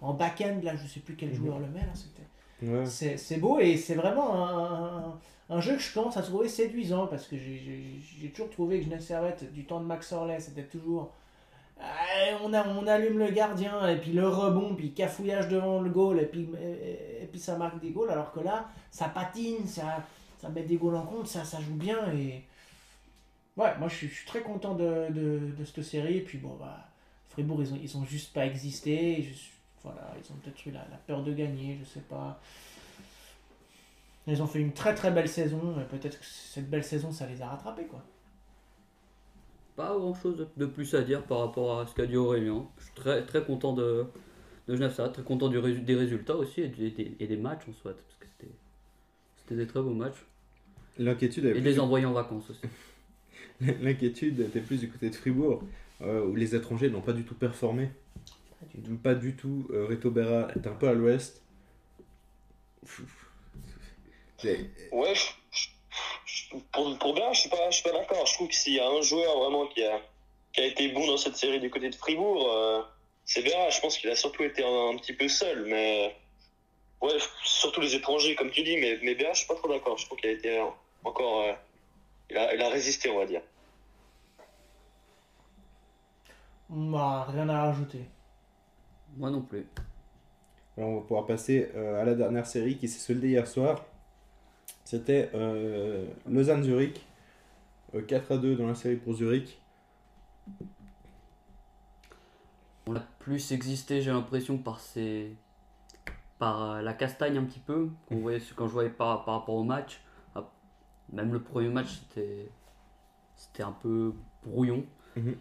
en, 0.00 0.08
en 0.08 0.14
back-end 0.14 0.60
là, 0.62 0.74
je 0.76 0.86
sais 0.86 1.00
plus 1.00 1.16
quel 1.16 1.34
joueur 1.34 1.58
le 1.58 1.66
met 1.66 1.80
là, 1.80 1.92
c'était. 1.94 2.22
Ouais. 2.66 2.86
C'est 3.18 3.36
beau 3.36 3.58
et 3.58 3.76
c'est 3.76 3.94
vraiment 3.94 4.34
un, 4.48 5.08
un- 5.08 5.18
un 5.50 5.60
jeu 5.60 5.74
que 5.74 5.80
je 5.82 5.92
commence 5.92 6.16
à 6.16 6.22
trouver 6.22 6.48
séduisant 6.48 7.06
parce 7.08 7.26
que 7.26 7.36
j'ai- 7.36 8.30
toujours 8.30 8.48
trouvé 8.48 8.78
que 8.78 8.84
Genève 8.86 9.00
Servette, 9.02 9.52
du 9.52 9.66
temps 9.66 9.80
de 9.80 9.84
Max 9.84 10.10
Orley, 10.12 10.40
c'était 10.40 10.62
toujours. 10.64 11.12
On, 12.42 12.52
a, 12.52 12.66
on 12.68 12.86
allume 12.86 13.18
le 13.18 13.30
gardien 13.30 13.88
et 13.88 13.96
puis 13.96 14.12
le 14.12 14.28
rebond, 14.28 14.74
puis 14.74 14.92
cafouillage 14.92 15.48
devant 15.48 15.80
le 15.80 15.90
goal 15.90 16.20
et 16.20 16.26
puis, 16.26 16.48
et, 16.60 17.26
puis 17.26 17.40
ça 17.40 17.56
marque 17.56 17.80
des 17.80 17.90
goals. 17.90 18.10
Alors 18.10 18.32
que 18.32 18.40
là, 18.40 18.68
ça 18.90 19.08
patine, 19.08 19.66
ça, 19.66 20.02
ça 20.40 20.48
met 20.48 20.62
des 20.62 20.76
goals 20.76 20.96
en 20.96 21.06
compte, 21.06 21.26
ça, 21.26 21.44
ça 21.44 21.60
joue 21.60 21.74
bien 21.74 22.12
et. 22.12 22.44
Ouais, 23.56 23.72
moi 23.78 23.88
je 23.88 23.94
suis, 23.94 24.26
très 24.26 24.40
content 24.40 24.74
de, 24.74 25.08
de, 25.10 25.64
cette 25.64 25.82
série. 25.82 26.18
Et 26.18 26.22
puis 26.22 26.38
bon, 26.38 26.56
bah, 26.58 26.88
Fribourg, 27.28 27.62
ils 27.62 27.72
ont, 27.72 27.78
ils 27.80 27.96
ont 27.96 28.04
juste 28.04 28.32
pas 28.32 28.46
existé. 28.46 29.22
Je 29.22 29.54
voilà, 29.84 30.14
ils 30.18 30.32
ont 30.32 30.36
peut-être 30.36 30.66
eu 30.66 30.70
la, 30.70 30.80
la 30.90 30.96
peur 30.96 31.22
de 31.22 31.32
gagner, 31.32 31.78
je 31.78 31.84
sais 31.84 32.00
pas. 32.00 32.40
Ils 34.26 34.42
ont 34.42 34.46
fait 34.46 34.60
une 34.60 34.72
très 34.72 34.94
très 34.94 35.10
belle 35.10 35.28
saison, 35.28 35.78
et 35.78 35.84
peut-être 35.84 36.18
que 36.18 36.24
cette 36.24 36.68
belle 36.70 36.84
saison 36.84 37.12
ça 37.12 37.26
les 37.26 37.42
a 37.42 37.48
rattrapés 37.48 37.84
quoi. 37.84 38.02
Pas 39.76 39.96
grand 39.96 40.14
chose 40.14 40.46
de 40.56 40.66
plus 40.66 40.94
à 40.94 41.02
dire 41.02 41.22
par 41.24 41.40
rapport 41.40 41.80
à 41.80 41.86
ce 41.86 41.94
qu'a 41.94 42.06
dit 42.06 42.16
Aurélien. 42.16 42.66
Je 42.78 42.84
suis 42.84 42.94
très, 42.94 43.24
très 43.26 43.44
content 43.44 43.72
de, 43.72 44.04
de 44.68 44.74
Genève 44.76 44.94
Servette, 44.94 45.14
très 45.14 45.22
content 45.24 45.48
du 45.48 45.60
des 45.80 45.94
résultats 45.96 46.36
aussi 46.36 46.60
et 46.60 46.68
des, 46.68 47.16
et 47.18 47.26
des 47.26 47.36
matchs 47.36 47.62
en 47.68 47.72
soit. 47.72 47.92
Parce 47.92 48.16
que 48.20 48.26
c'était, 48.26 48.52
c'était 49.36 49.56
des 49.56 49.66
très 49.66 49.82
beaux 49.82 49.94
matchs. 49.94 50.24
L'inquiétude 50.98 51.46
Et 51.46 51.60
les 51.60 51.80
envoyer 51.80 52.06
en 52.06 52.12
vacances 52.12 52.50
aussi. 52.50 52.60
L'inquiétude 53.82 54.40
était 54.40 54.60
plus 54.60 54.78
du 54.78 54.88
côté 54.88 55.10
de 55.10 55.14
Fribourg, 55.14 55.62
euh, 56.02 56.24
où 56.24 56.36
les 56.36 56.54
étrangers 56.54 56.90
n'ont 56.90 57.00
pas 57.00 57.12
du 57.12 57.24
tout 57.24 57.34
performé. 57.34 57.90
Pas 58.60 58.66
du 58.74 58.82
tout. 58.82 58.96
Pas 58.98 59.14
du 59.14 59.34
tout. 59.34 59.66
Euh, 59.70 59.86
Reto 59.86 60.10
Berra 60.10 60.48
est 60.54 60.66
un 60.66 60.74
peu 60.74 60.88
à 60.88 60.94
l'ouest. 60.94 61.42
Ouais, 64.92 65.14
pour, 66.72 66.98
pour 66.98 67.14
bien, 67.14 67.32
je 67.32 67.40
suis 67.40 67.48
pas, 67.50 67.70
je 67.70 67.76
suis 67.76 67.82
pas 67.82 67.92
d'accord. 67.92 68.24
Je 68.26 68.34
trouve 68.34 68.48
que 68.48 68.54
s'il 68.54 68.74
y 68.74 68.80
a 68.80 68.88
un 68.88 69.00
joueur 69.02 69.38
vraiment 69.38 69.66
qui 69.66 69.84
a, 69.84 70.00
qui 70.52 70.60
a 70.60 70.66
été 70.66 70.88
bon 70.88 71.06
dans 71.06 71.16
cette 71.16 71.36
série 71.36 71.60
du 71.60 71.70
côté 71.70 71.90
de 71.90 71.94
Fribourg, 71.94 72.48
euh, 72.48 72.82
c'est 73.24 73.42
Berra. 73.42 73.70
Je 73.70 73.80
pense 73.80 73.98
qu'il 73.98 74.10
a 74.10 74.16
surtout 74.16 74.42
été 74.44 74.64
un, 74.64 74.90
un 74.90 74.96
petit 74.96 75.12
peu 75.12 75.28
seul, 75.28 75.64
mais 75.66 76.14
ouais, 77.00 77.16
surtout 77.44 77.80
les 77.80 77.94
étrangers, 77.94 78.34
comme 78.34 78.50
tu 78.50 78.62
dis. 78.62 78.76
Mais, 78.76 78.98
mais 79.02 79.14
Berra, 79.14 79.32
je 79.32 79.38
suis 79.38 79.48
pas 79.48 79.56
trop 79.56 79.68
d'accord. 79.68 79.96
Je 79.98 80.06
trouve 80.06 80.18
qu'il 80.18 80.30
a 80.30 80.32
été 80.32 80.62
encore, 81.04 81.42
euh, 81.42 81.52
il, 82.30 82.36
a, 82.36 82.54
il 82.54 82.62
a 82.62 82.68
résisté, 82.68 83.10
on 83.10 83.18
va 83.18 83.26
dire. 83.26 83.42
Bah, 86.68 87.26
rien 87.30 87.48
à 87.48 87.66
rajouter. 87.66 88.00
Moi 89.16 89.30
non 89.30 89.42
plus. 89.42 89.66
Alors, 90.76 90.88
on 90.88 90.94
va 90.96 91.00
pouvoir 91.02 91.26
passer 91.26 91.70
euh, 91.76 92.02
à 92.02 92.04
la 92.04 92.14
dernière 92.14 92.46
série 92.46 92.76
qui 92.76 92.88
s'est 92.88 92.98
soldée 92.98 93.28
hier 93.28 93.46
soir. 93.46 93.84
C'était 94.84 95.30
euh, 95.34 96.06
Lausanne-Zurich. 96.28 97.04
Euh, 97.94 98.02
4 98.02 98.32
à 98.32 98.36
2 98.38 98.56
dans 98.56 98.66
la 98.66 98.74
série 98.74 98.96
pour 98.96 99.14
Zurich. 99.14 99.58
On 102.86 102.94
a 102.96 103.00
plus 103.18 103.52
existé, 103.52 104.02
j'ai 104.02 104.10
l'impression, 104.10 104.58
par 104.58 104.78
ces... 104.78 105.34
par 106.38 106.62
euh, 106.72 106.82
la 106.82 106.92
castagne 106.92 107.38
un 107.38 107.44
petit 107.44 107.60
peu, 107.60 107.88
qu'on 108.06 108.16
voyait, 108.16 108.42
quand 108.54 108.66
je 108.66 108.72
voyais 108.72 108.90
par, 108.90 109.24
par 109.24 109.40
rapport 109.40 109.54
au 109.54 109.64
match. 109.64 110.00
Même 111.12 111.32
le 111.32 111.40
premier 111.40 111.68
match, 111.68 112.00
c'était, 112.00 112.50
c'était 113.36 113.62
un 113.62 113.72
peu 113.72 114.12
brouillon. 114.42 114.84
Mhm. 115.16 115.36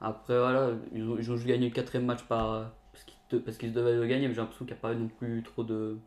Après, 0.00 0.38
voilà, 0.38 0.72
ils 0.92 1.02
ont, 1.08 1.16
ils 1.18 1.30
ont 1.32 1.36
juste 1.36 1.48
gagné 1.48 1.68
le 1.68 1.74
quatrième 1.74 2.04
match 2.06 2.22
par, 2.24 2.52
euh, 2.52 2.64
parce, 2.92 3.04
qu'ils 3.04 3.16
de- 3.30 3.38
parce 3.38 3.56
qu'ils 3.58 3.72
devaient 3.72 3.96
le 3.96 4.06
gagner, 4.06 4.28
mais 4.28 4.34
j'ai 4.34 4.40
l'impression 4.40 4.64
qu'il 4.66 4.74
n'y 4.74 4.78
a 4.78 4.82
pas 4.82 4.94
non 4.94 5.08
plus 5.08 5.42
trop 5.42 5.64
de 5.64 5.98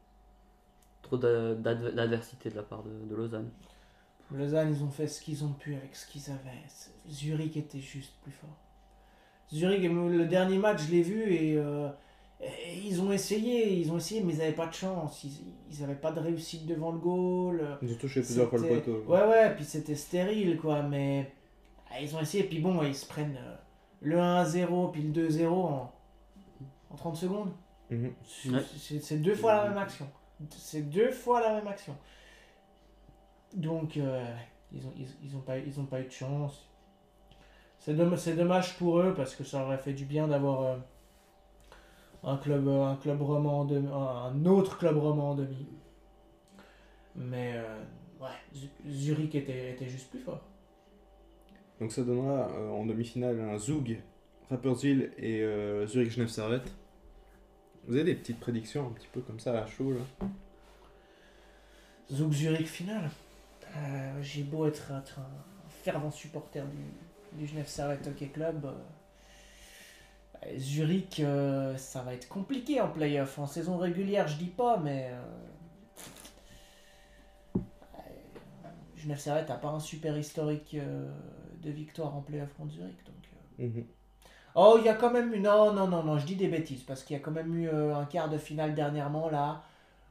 trop 1.09 1.17
d'a- 1.17 1.55
d'adv- 1.55 1.93
d'adversité 1.95 2.49
de 2.49 2.55
la 2.55 2.63
part 2.63 2.83
de, 2.83 2.91
de 3.09 3.15
Lausanne. 3.15 3.49
Lausanne, 4.31 4.71
ils 4.75 4.83
ont 4.83 4.91
fait 4.91 5.07
ce 5.07 5.21
qu'ils 5.21 5.43
ont 5.43 5.53
pu 5.53 5.73
avec 5.75 5.95
ce 5.95 6.05
qu'ils 6.07 6.29
avaient. 6.29 6.63
Zurich 7.09 7.57
était 7.57 7.79
juste 7.79 8.13
plus 8.21 8.31
fort. 8.31 8.55
Zurich, 9.51 9.81
le 9.83 10.25
dernier 10.25 10.57
match, 10.59 10.83
je 10.85 10.91
l'ai 10.91 11.01
vu 11.01 11.33
et, 11.33 11.57
euh, 11.57 11.89
et 12.39 12.77
ils 12.85 13.01
ont 13.01 13.11
essayé, 13.11 13.73
ils 13.73 13.91
ont 13.91 13.97
essayé, 13.97 14.21
mais 14.21 14.33
ils 14.33 14.37
n'avaient 14.39 14.51
pas 14.51 14.67
de 14.67 14.73
chance. 14.73 15.23
Ils 15.23 15.81
n'avaient 15.81 15.95
pas 15.95 16.11
de 16.11 16.19
réussite 16.19 16.67
devant 16.67 16.91
le 16.91 16.99
goal. 16.99 17.77
Ils 17.81 17.91
ont 17.93 17.97
touché 17.97 18.21
plusieurs 18.21 18.49
fois 18.49 18.59
le 18.59 18.67
poteau. 18.81 19.03
Ouais, 19.07 19.27
ouais, 19.27 19.55
puis 19.55 19.65
c'était 19.65 19.95
stérile, 19.95 20.57
quoi. 20.59 20.83
Mais 20.83 21.31
ah, 21.89 21.99
ils 21.99 22.15
ont 22.15 22.19
essayé, 22.19 22.43
puis 22.43 22.59
bon, 22.59 22.83
ils 22.83 22.93
se 22.95 23.07
prennent 23.07 23.37
euh, 23.41 23.55
le 24.01 24.17
1-0, 24.17 24.91
puis 24.91 25.01
le 25.01 25.11
2-0 25.27 25.47
en, 25.47 25.91
en 26.91 26.95
30 26.95 27.15
secondes. 27.15 27.51
Mhm. 27.89 28.13
C'est- 28.23 28.49
Ouais. 28.51 28.61
C'est 28.77 29.01
c'est 29.03 29.17
deux 29.17 29.33
fois 29.33 29.55
la 29.63 29.69
même 29.69 29.77
action. 29.79 30.07
C'est 30.49 30.89
deux 30.89 31.11
fois 31.11 31.41
la 31.41 31.53
même 31.55 31.67
action. 31.67 31.95
Donc, 33.53 33.97
euh, 33.97 34.23
ils 34.71 34.83
n'ont 34.83 35.39
ont 35.39 35.85
pas, 35.85 35.99
eu 35.99 36.05
de 36.05 36.11
chance. 36.11 36.67
C'est 37.79 37.93
domm- 37.93 38.17
c'est 38.17 38.35
dommage 38.35 38.77
pour 38.77 38.99
eux 38.99 39.13
parce 39.15 39.35
que 39.35 39.43
ça 39.43 39.63
aurait 39.63 39.77
fait 39.77 39.93
du 39.93 40.05
bien 40.05 40.27
d'avoir 40.27 40.61
euh, 40.61 40.77
un 42.23 42.37
club 42.37 43.21
roman 43.21 43.65
demi, 43.65 43.87
un 43.91 44.45
autre 44.45 44.77
club 44.77 44.97
roman 44.97 45.31
en 45.31 45.35
demi. 45.35 45.67
Mais 47.15 47.53
euh, 47.55 47.79
Zurich 48.87 49.35
était, 49.35 49.71
était 49.71 49.89
juste 49.89 50.09
plus 50.09 50.19
fort. 50.19 50.41
Donc 51.79 51.91
ça 51.91 52.03
donnera 52.03 52.49
en 52.71 52.85
demi-finale 52.85 53.39
un 53.39 53.57
Zug, 53.57 54.01
Rapperswil 54.49 55.11
et 55.17 55.41
Zurich 55.87 56.11
Genève 56.11 56.27
Servette. 56.27 56.71
Vous 57.89 57.95
avez 57.95 58.03
des 58.03 58.13
petites 58.15 58.39
prédictions 58.39 58.85
un 58.87 58.91
petit 58.91 59.07
peu 59.11 59.19
comme 59.21 59.39
ça 59.39 59.59
à 59.59 59.65
chaud 59.65 59.91
là 59.93 60.27
Zug 62.11 62.31
Zurich 62.31 62.67
finale. 62.67 63.09
Euh, 63.77 64.21
J'ai 64.21 64.43
beau 64.43 64.67
être, 64.67 64.91
être 64.91 65.17
un 65.19 65.69
fervent 65.69 66.11
supporter 66.11 66.63
du, 66.67 67.39
du 67.39 67.47
Genève 67.47 67.65
Servette 67.67 68.05
Hockey 68.05 68.27
Club. 68.27 68.65
euh, 68.65 68.73
euh, 70.45 70.57
Zurich, 70.59 71.19
euh, 71.19 71.75
ça 71.77 72.03
va 72.03 72.13
être 72.13 72.27
compliqué 72.27 72.79
en 72.79 72.89
playoff. 72.89 73.39
En 73.39 73.47
saison 73.47 73.77
régulière, 73.77 74.27
je 74.27 74.37
dis 74.37 74.45
pas, 74.51 74.77
mais. 74.77 75.11
Genève 78.97 79.17
Servette 79.17 79.49
n'a 79.49 79.55
pas 79.55 79.69
un 79.69 79.79
super 79.79 80.15
historique 80.15 80.75
de 80.75 81.71
victoire 81.71 82.15
en 82.15 82.21
playoff 82.21 82.53
contre 82.53 82.73
Zurich. 82.73 83.03
Donc, 83.03 83.15
Mhm. 83.57 83.85
Oh, 84.61 84.75
il 84.79 84.85
y 84.85 84.89
a 84.89 84.93
quand 84.95 85.11
même 85.11 85.33
eu. 85.33 85.39
Non, 85.39 85.71
non, 85.73 85.87
non, 85.87 86.03
non, 86.03 86.17
je 86.19 86.25
dis 86.25 86.35
des 86.35 86.47
bêtises. 86.47 86.83
Parce 86.83 87.03
qu'il 87.03 87.15
y 87.15 87.19
a 87.19 87.21
quand 87.21 87.31
même 87.31 87.53
eu 87.55 87.67
euh, 87.69 87.95
un 87.95 88.05
quart 88.05 88.29
de 88.29 88.37
finale 88.37 88.75
dernièrement, 88.75 89.29
là, 89.29 89.63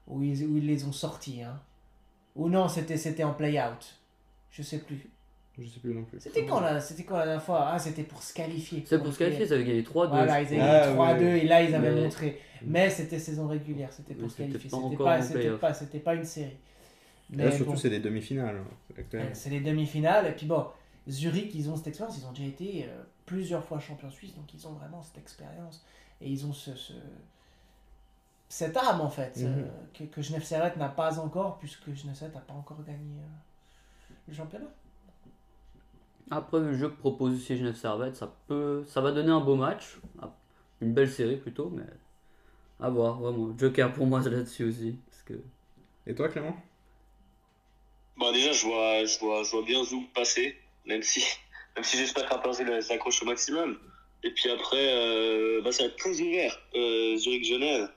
où 0.07 0.23
ils, 0.23 0.45
où 0.47 0.57
ils 0.57 0.67
les 0.67 0.85
ont 0.85 0.93
sortis. 0.93 1.43
Hein. 1.43 1.61
Ou 2.37 2.49
non, 2.49 2.69
c'était 2.69 2.97
c'était 2.97 3.25
en 3.25 3.35
play-out. 3.35 3.95
Je 4.51 4.63
sais 4.63 4.79
plus. 4.79 5.09
Je 5.59 5.67
sais 5.67 5.81
plus 5.81 5.93
non 5.93 6.05
plus. 6.05 6.21
C'était 6.21 6.47
quand, 6.47 6.61
là 6.61 6.81
C'était 6.81 7.03
quand 7.03 7.17
la 7.19 7.25
dernière 7.25 7.43
fois? 7.43 7.69
Ah, 7.73 7.79
c'était 7.81 8.05
pour 8.05 8.23
se 8.23 8.33
qualifier. 8.33 8.85
C'est 8.87 9.03
pour 9.03 9.13
se 9.13 9.19
qualifier, 9.19 9.45
ils 9.45 9.53
avaient 9.53 9.65
gagné 9.65 9.83
3-2. 9.83 10.09
Voilà, 10.09 10.41
ils 10.41 10.47
avaient 10.47 10.61
Ah, 10.61 10.81
gagné 10.83 10.95
3 10.95 11.07
à 11.09 11.15
2 11.15 11.25
ouais. 11.25 11.39
et 11.41 11.49
là, 11.49 11.63
ils 11.63 11.75
avaient 11.75 11.91
Mais- 11.91 12.01
montré. 12.03 12.41
Mais 12.65 12.91
c'était 12.91 13.19
saison 13.19 13.49
régulière, 13.49 13.93
c'était 13.93 14.15
pour 14.15 14.31
se 14.31 14.37
c'était 14.37 14.49
qualifier. 14.51 14.71
C'était 14.71 14.97
pas, 14.97 15.23
c'était 15.75 16.01
c'était 16.01 16.15
une 16.15 16.25
série. 16.25 16.57
Là 17.35 17.51
surtout 17.51 17.73
bon. 17.73 17.77
c'est 17.77 17.91
des 17.91 18.01
demi-finales. 18.01 18.57
hein. 18.57 19.19
C'est 19.35 19.51
les 19.51 19.61
demi-finales. 19.61 20.29
Et 20.29 20.33
puis 20.33 20.47
bon, 20.47 20.65
Zurich, 21.09 21.55
ils 21.55 21.69
ont 21.69 21.77
cette 21.77 21.89
expérience. 21.89 22.17
Ils 22.19 22.27
ont 22.27 22.33
déjà 22.33 22.45
été 22.49 22.87
euh, 22.89 23.03
plusieurs 23.29 23.65
fois 23.65 23.81
champions 23.81 24.11
suisses. 24.11 24.35
Donc 24.35 24.53
ils 24.55 24.67
ont 24.69 24.73
vraiment 24.73 25.03
cette 25.05 25.19
expérience. 25.19 25.85
Et 26.21 26.31
ils 26.31 26.47
ont 26.47 26.53
ce, 26.55 26.75
ce- 26.77 26.95
cette 28.51 28.77
âme, 28.77 29.01
en 29.01 29.11
fait, 29.11 29.35
Mhm. 29.37 29.45
euh, 29.45 29.69
que, 29.95 30.05
que 30.05 30.21
Genève 30.23 30.45
Servette 30.45 30.77
n'a 30.77 30.89
pas 30.89 31.19
encore, 31.21 31.59
puisque 31.59 31.93
Genève 31.95 32.15
Servette 32.15 32.35
n'a 32.37 32.41
pas 32.43 32.55
encore 32.55 32.83
gagné 32.85 33.21
euh, 33.21 33.27
le 34.29 34.35
championnat. 34.35 34.69
Après, 36.31 36.59
le 36.61 36.75
jeu 36.75 36.89
que 36.91 36.97
propose 36.97 37.35
aussi 37.35 37.57
Genève 37.57 37.75
Servette, 37.77 38.17
ça, 38.17 38.35
peut, 38.47 38.85
ça 38.87 39.01
va 39.01 39.13
donner 39.13 39.31
un 39.31 39.41
beau 39.41 39.57
match. 39.57 39.99
Ah, 40.21 40.35
Une 40.81 40.93
belle 40.93 41.11
série 41.11 41.37
plutôt, 41.37 41.71
mais 41.71 41.85
à 42.81 42.91
voir, 42.91 43.21
vraiment. 43.21 43.57
Joker 43.59 43.93
pour 43.93 44.07
moi 44.07 44.21
là-dessus 44.29 44.65
aussi. 44.65 44.99
Parce 45.11 45.23
que 45.23 45.35
Et 46.07 46.15
toi 46.15 46.29
Clément? 46.29 46.57
Bah 48.19 48.33
déjà, 48.33 48.53
je 48.53 48.67
vois, 48.67 49.05
je 49.07 49.19
vois, 49.19 49.43
je 49.45 49.51
vois 49.51 49.63
bien 49.65 49.83
Zouk 49.85 50.13
passer, 50.13 50.59
même 50.85 51.03
si, 51.03 51.23
même 51.79 51.85
si 51.85 51.97
j'espère 51.97 52.27
que 52.29 52.35
Rapperswil 52.35 52.83
s'accroche 52.83 53.23
au 53.23 53.27
maximum. 53.27 53.79
Et 54.25 54.31
puis 54.33 54.51
après, 54.51 54.77
euh, 54.97 55.63
bah, 55.63 55.71
ça 55.71 55.85
va 55.85 55.89
être 55.91 55.97
très 55.97 56.21
ouvert, 56.21 56.59
euh, 56.75 57.17
Zurich-Genève. 57.17 57.89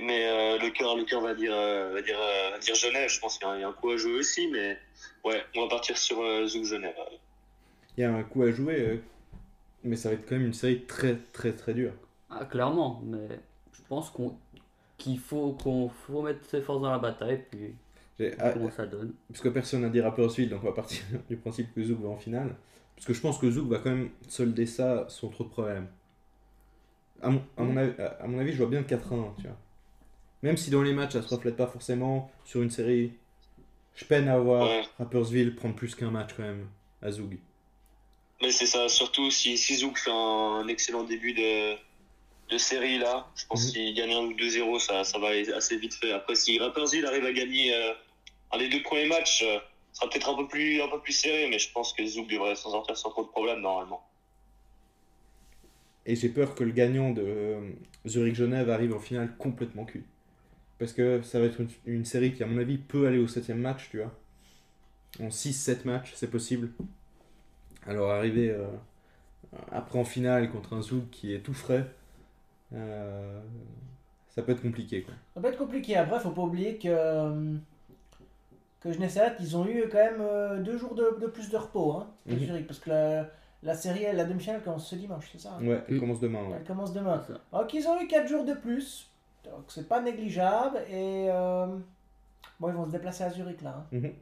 Mais 0.00 0.26
euh, 0.26 0.58
le 0.58 0.70
cœur, 0.70 0.96
le 0.96 1.04
cœur 1.04 1.20
va 1.20 1.34
dire, 1.34 1.52
euh, 1.52 1.90
va 1.92 2.02
dire, 2.02 2.18
euh, 2.20 2.50
va 2.50 2.58
dire 2.58 2.74
Genève. 2.74 3.08
Je 3.08 3.18
pense 3.20 3.38
qu'il 3.38 3.46
y, 3.48 3.50
a- 3.50 3.56
il 3.56 3.60
y 3.60 3.64
a 3.64 3.68
un 3.68 3.72
coup 3.72 3.90
à 3.90 3.96
jouer 3.96 4.14
aussi, 4.14 4.48
mais 4.48 4.78
ouais, 5.24 5.42
on 5.56 5.62
va 5.62 5.68
partir 5.68 5.96
sur 5.98 6.20
euh, 6.22 6.46
Zouk-Genève. 6.46 6.94
Il 7.96 8.00
y 8.02 8.04
a 8.04 8.12
un 8.12 8.22
coup 8.24 8.42
à 8.42 8.50
jouer, 8.52 8.80
euh, 8.80 8.96
mais 9.82 9.96
ça 9.96 10.08
va 10.08 10.14
être 10.14 10.28
quand 10.28 10.36
même 10.36 10.46
une 10.46 10.52
série 10.54 10.82
très 10.82 11.16
très 11.32 11.52
très 11.52 11.74
dure. 11.74 11.92
Ah, 12.30 12.44
clairement, 12.44 13.02
mais 13.04 13.28
je 13.72 13.80
pense 13.88 14.10
qu'on 14.10 14.36
qu'il 14.98 15.18
faut 15.18 15.52
qu'on 15.52 15.88
faut 15.88 16.22
mettre 16.22 16.44
ses 16.46 16.60
forces 16.60 16.80
dans 16.82 16.90
la 16.92 16.98
bataille 16.98 17.44
puis 17.50 17.74
ah, 18.38 18.50
comment 18.50 18.70
ça 18.70 18.86
donne. 18.86 19.12
parce 19.28 19.40
que 19.40 19.48
personne 19.48 19.82
n'a 19.82 19.88
dit 19.88 20.00
Rapperswil, 20.00 20.48
donc 20.48 20.60
on 20.62 20.66
va 20.66 20.72
partir 20.72 21.02
du 21.28 21.36
principe 21.36 21.74
que 21.74 21.82
Zouk 21.84 22.00
va 22.00 22.08
en 22.10 22.16
finale. 22.16 22.54
Parce 22.96 23.06
que 23.06 23.12
je 23.14 23.20
pense 23.20 23.38
que 23.38 23.50
Zouk 23.50 23.68
va 23.68 23.78
quand 23.78 23.90
même 23.90 24.10
solder 24.28 24.66
ça 24.66 25.06
sans 25.08 25.28
trop 25.28 25.44
de 25.44 25.48
problèmes. 25.48 25.88
À 27.22 27.30
mon, 27.30 27.42
à 27.56 27.62
mon, 27.62 27.76
avis, 27.76 27.92
à 28.20 28.26
mon 28.26 28.38
avis, 28.38 28.52
je 28.52 28.58
vois 28.58 28.66
bien 28.66 28.82
4-1, 28.82 29.34
tu 29.36 29.42
vois. 29.42 29.56
Même 30.42 30.56
si 30.56 30.70
dans 30.70 30.82
les 30.82 30.92
matchs 30.92 31.12
ça 31.12 31.22
se 31.22 31.28
reflète 31.34 31.56
pas 31.56 31.66
forcément 31.66 32.30
sur 32.44 32.62
une 32.62 32.70
série, 32.70 33.12
je 33.94 34.04
peine 34.04 34.28
à 34.28 34.38
voir 34.38 34.68
Ouais. 34.68 34.84
Rappersville 34.98 35.54
prendre 35.54 35.74
plus 35.74 35.94
qu'un 35.94 36.10
match 36.10 36.30
quand 36.36 36.42
même 36.42 36.66
à 37.02 37.10
Zoug. 37.10 37.38
Mais 38.42 38.50
c'est 38.50 38.66
ça, 38.66 38.88
surtout 38.88 39.30
si, 39.30 39.56
si 39.56 39.76
Zouk 39.76 39.96
fait 39.98 40.10
un 40.10 40.66
excellent 40.68 41.04
début 41.04 41.32
de, 41.32 41.74
de 42.50 42.58
série 42.58 42.98
là, 42.98 43.26
je 43.36 43.46
pense 43.46 43.66
Mhm. 43.68 43.72
qu'il 43.72 43.94
gagne 43.94 44.12
un 44.12 44.20
ou 44.26 44.34
2-0, 44.34 44.78
ça, 44.78 45.02
ça 45.04 45.18
va 45.18 45.28
assez 45.56 45.76
vite 45.78 45.94
fait. 45.94 46.12
Après, 46.12 46.34
si 46.34 46.58
Rapperswil 46.58 47.06
arrive 47.06 47.24
à 47.24 47.32
gagner 47.32 47.74
euh, 47.74 47.92
un 48.52 48.58
des 48.58 48.68
deux 48.68 48.82
premiers 48.82 49.06
matchs, 49.06 49.42
euh, 49.46 49.58
sera 49.94 50.10
peut-être 50.10 50.28
un 50.28 50.36
peu 50.36 50.46
plus 50.46 50.82
un 50.82 50.88
peu 50.88 51.00
plus 51.00 51.12
serré, 51.12 51.48
mais 51.48 51.58
je 51.58 51.72
pense 51.72 51.92
que 51.92 52.04
Zouk 52.04 52.28
devrait 52.28 52.54
s'en 52.54 52.70
sortir 52.70 52.96
sans 52.96 53.10
trop 53.10 53.22
de 53.22 53.28
problèmes 53.28 53.60
normalement. 53.60 54.06
Et 56.06 56.16
j'ai 56.16 56.28
peur 56.28 56.54
que 56.54 56.64
le 56.64 56.72
gagnant 56.72 57.10
de 57.10 57.22
euh, 57.24 57.70
Zurich-Genève 58.06 58.68
arrive 58.68 58.94
en 58.94 59.00
finale 59.00 59.36
complètement 59.38 59.86
cul. 59.86 60.04
Parce 60.78 60.92
que 60.92 61.22
ça 61.22 61.40
va 61.40 61.46
être 61.46 61.60
une, 61.60 61.70
une 61.86 62.04
série 62.04 62.34
qui, 62.34 62.42
à 62.42 62.46
mon 62.46 62.58
avis, 62.58 62.76
peut 62.76 63.06
aller 63.06 63.18
au 63.18 63.28
septième 63.28 63.60
match, 63.60 63.88
tu 63.90 63.98
vois. 63.98 64.12
En 65.20 65.28
6-7 65.28 65.86
matchs, 65.86 66.12
c'est 66.14 66.30
possible. 66.30 66.70
Alors 67.86 68.10
arriver 68.10 68.50
euh, 68.50 68.66
après 69.70 69.98
en 69.98 70.04
finale 70.04 70.50
contre 70.50 70.74
un 70.74 70.82
Zoug 70.82 71.08
qui 71.10 71.34
est 71.34 71.40
tout 71.40 71.54
frais, 71.54 71.86
euh, 72.72 73.40
ça 74.28 74.42
peut 74.42 74.52
être 74.52 74.62
compliqué. 74.62 75.02
Quoi. 75.02 75.14
Ça 75.34 75.40
peut 75.40 75.48
être 75.48 75.58
compliqué. 75.58 75.96
Après, 75.96 76.18
faut 76.20 76.30
pas 76.30 76.42
oublier 76.42 76.78
que, 76.78 76.88
euh, 76.88 77.56
que 78.84 78.92
Genessaret, 78.92 79.34
ils 79.40 79.56
ont 79.56 79.66
eu 79.66 79.88
quand 79.90 79.98
même 79.98 80.20
euh, 80.20 80.60
deux 80.62 80.78
jours 80.78 80.94
de, 80.94 81.18
de 81.20 81.26
plus 81.26 81.48
de 81.50 81.56
repos 81.56 81.92
hein. 81.92 82.06
Zurich. 82.28 82.66
Parce 82.66 82.78
que 82.78 82.90
la, 82.90 83.26
la 83.62 83.74
série, 83.74 84.04
la 84.14 84.24
demi-finale 84.24 84.62
commence 84.62 84.86
ce 84.88 84.94
dimanche, 84.94 85.28
c'est 85.32 85.40
ça 85.40 85.54
hein 85.58 85.66
Ouais, 85.66 85.82
elle 85.88 85.96
Mm. 85.96 86.00
commence 86.00 86.20
demain. 86.20 86.42
ouais. 86.48 86.56
Elle 86.60 86.64
commence 86.66 86.92
demain. 86.92 87.20
Donc, 87.52 87.74
ils 87.74 87.86
ont 87.88 88.00
eu 88.00 88.06
4 88.06 88.28
jours 88.28 88.44
de 88.44 88.54
plus. 88.54 89.10
Donc, 89.44 89.64
c'est 89.68 89.88
pas 89.88 90.00
négligeable. 90.00 90.78
Et 90.90 91.28
euh, 91.30 91.66
bon, 92.60 92.68
ils 92.68 92.74
vont 92.74 92.86
se 92.86 92.90
déplacer 92.92 93.24
à 93.24 93.30
Zurich 93.30 93.60
là. 93.62 93.76
hein. 93.78 93.86
Mhm. 93.92 94.12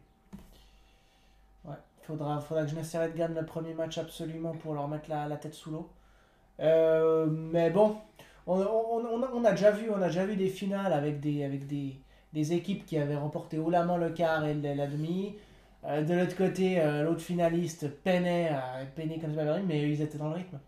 Ouais, 1.65 1.77
faudra, 2.03 2.41
faudra 2.41 2.65
que 2.65 2.71
Genessaret 2.71 3.13
gagne 3.15 3.35
le 3.35 3.45
premier 3.45 3.75
match 3.75 3.99
absolument 3.99 4.53
pour 4.53 4.75
leur 4.75 4.89
mettre 4.89 5.09
la, 5.11 5.27
la 5.29 5.37
tête 5.37 5.55
sous 5.55 5.71
l'eau. 5.71 5.89
Euh, 6.61 7.27
mais 7.27 7.71
bon, 7.71 7.97
on, 8.47 8.61
on, 8.61 9.05
on 9.07 9.23
a, 9.23 9.31
on 9.33 9.45
a 9.45 9.51
déjà 9.53 9.71
vu, 9.71 9.91
on 9.91 10.01
a 10.03 10.07
déjà 10.07 10.25
vu 10.27 10.37
des 10.37 10.49
finales 10.49 10.93
avec 10.93 11.21
des, 11.21 11.45
avec 11.45 11.67
des, 11.67 11.97
des 12.33 12.53
équipes 12.53 12.85
qui 12.87 12.99
avaient 12.99 13.17
remporté 13.17 13.59
haut 13.59 13.71
la 13.71 13.85
main 13.85 13.97
le 13.97 14.11
quart 14.11 14.45
et 14.45 14.55
la 14.55 14.87
demi. 14.87 15.35
Euh, 15.85 16.03
de 16.03 16.15
l'autre 16.15 16.37
côté, 16.37 16.81
euh, 16.81 17.03
l'autre 17.03 17.21
finaliste 17.21 17.89
peinait, 17.89 18.51
euh, 18.53 18.85
peinait 18.95 19.19
comme 19.19 19.35
ça, 19.35 19.59
mais 19.61 19.91
ils 19.91 20.01
étaient 20.01 20.19
dans 20.19 20.29
le 20.29 20.37
rythme. 20.37 20.59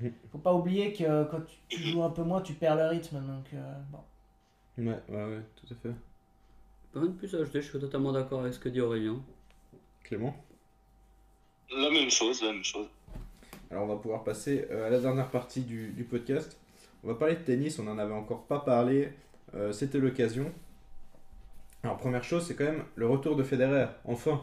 Mhm. 0.00 0.12
Faut 0.32 0.38
pas 0.38 0.54
oublier 0.54 0.92
que 0.92 1.24
quand 1.24 1.40
tu, 1.40 1.56
tu 1.68 1.82
joues 1.82 2.02
un 2.02 2.10
peu 2.10 2.22
moins, 2.22 2.40
tu 2.40 2.54
perds 2.54 2.76
le 2.76 2.86
rythme. 2.86 3.16
Donc, 3.16 3.46
euh, 3.54 3.74
bon. 3.90 3.98
Ouais, 4.78 4.98
ouais, 5.08 5.24
ouais, 5.24 5.42
tout 5.56 5.72
à 5.72 5.76
fait. 5.76 5.94
Rien 6.94 7.06
de 7.06 7.12
plus 7.12 7.34
à 7.34 7.38
ajouter, 7.38 7.60
je 7.60 7.68
suis 7.68 7.78
totalement 7.78 8.12
d'accord 8.12 8.40
avec 8.40 8.54
ce 8.54 8.58
que 8.58 8.68
dit 8.68 8.80
Aurélien. 8.80 9.20
Clément? 10.02 10.34
La 11.70 11.90
même 11.90 12.10
chose, 12.10 12.42
la 12.42 12.52
même 12.52 12.64
chose. 12.64 12.86
Alors 13.70 13.84
on 13.84 13.86
va 13.88 13.96
pouvoir 13.96 14.22
passer 14.22 14.66
euh, 14.70 14.86
à 14.86 14.90
la 14.90 15.00
dernière 15.00 15.30
partie 15.30 15.62
du, 15.62 15.88
du 15.88 16.04
podcast. 16.04 16.58
On 17.02 17.08
va 17.08 17.14
parler 17.14 17.34
de 17.34 17.40
tennis, 17.40 17.78
on 17.78 17.84
n'en 17.84 17.98
avait 17.98 18.14
encore 18.14 18.44
pas 18.44 18.60
parlé, 18.60 19.12
euh, 19.54 19.72
c'était 19.72 19.98
l'occasion. 19.98 20.52
Alors 21.84 21.98
première 21.98 22.24
chose, 22.24 22.46
c'est 22.46 22.54
quand 22.56 22.64
même 22.64 22.82
le 22.96 23.06
retour 23.06 23.36
de 23.36 23.42
Federer, 23.42 23.86
enfin. 24.06 24.40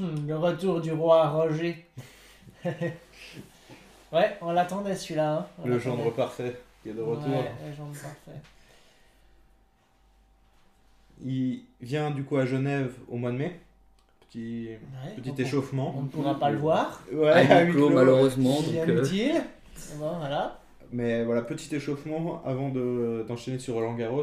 Hum, 0.00 0.26
le 0.26 0.36
retour 0.36 0.80
du 0.80 0.92
roi 0.92 1.28
Roger. 1.30 1.84
ouais, 2.64 4.36
on 4.40 4.52
l'attendait 4.52 4.94
celui-là. 4.94 5.34
hein. 5.38 5.46
On 5.58 5.66
Le 5.66 5.74
l'attendait. 5.76 5.96
gendre 5.96 6.12
parfait 6.14 6.60
qui 6.82 6.90
est 6.90 6.92
de 6.92 7.02
retour. 7.02 7.28
Ouais, 7.28 7.50
le 7.68 7.72
gendre 7.76 7.92
parfait. 7.92 8.40
Il 11.24 11.62
vient 11.80 12.10
du 12.12 12.22
coup 12.22 12.36
à 12.36 12.46
Genève 12.46 12.94
au 13.08 13.16
mois 13.16 13.32
de 13.32 13.38
mai. 13.38 13.58
Petit, 14.28 14.68
Ouais, 14.68 15.14
petit 15.16 15.32
on- 15.32 15.36
échauffement. 15.36 15.94
On 15.96 16.02
ne 16.02 16.08
pourra 16.08 16.38
pas 16.38 16.50
le 16.50 16.58
voir. 16.58 17.02
Ouais, 17.12 17.30
À 17.30 17.64
huis 17.64 17.72
clos, 17.72 17.90
malheureusement. 17.90 18.60
Donc, 18.60 18.74
euh. 18.88 19.02
Bon, 19.96 20.18
voilà. 20.18 20.60
Mais 20.92 21.24
voilà, 21.24 21.42
petit 21.42 21.74
échauffement 21.74 22.42
avant 22.44 22.68
de- 22.68 23.24
d'enchaîner 23.26 23.58
sur 23.58 23.74
Roland 23.74 23.94
Garros. 23.94 24.22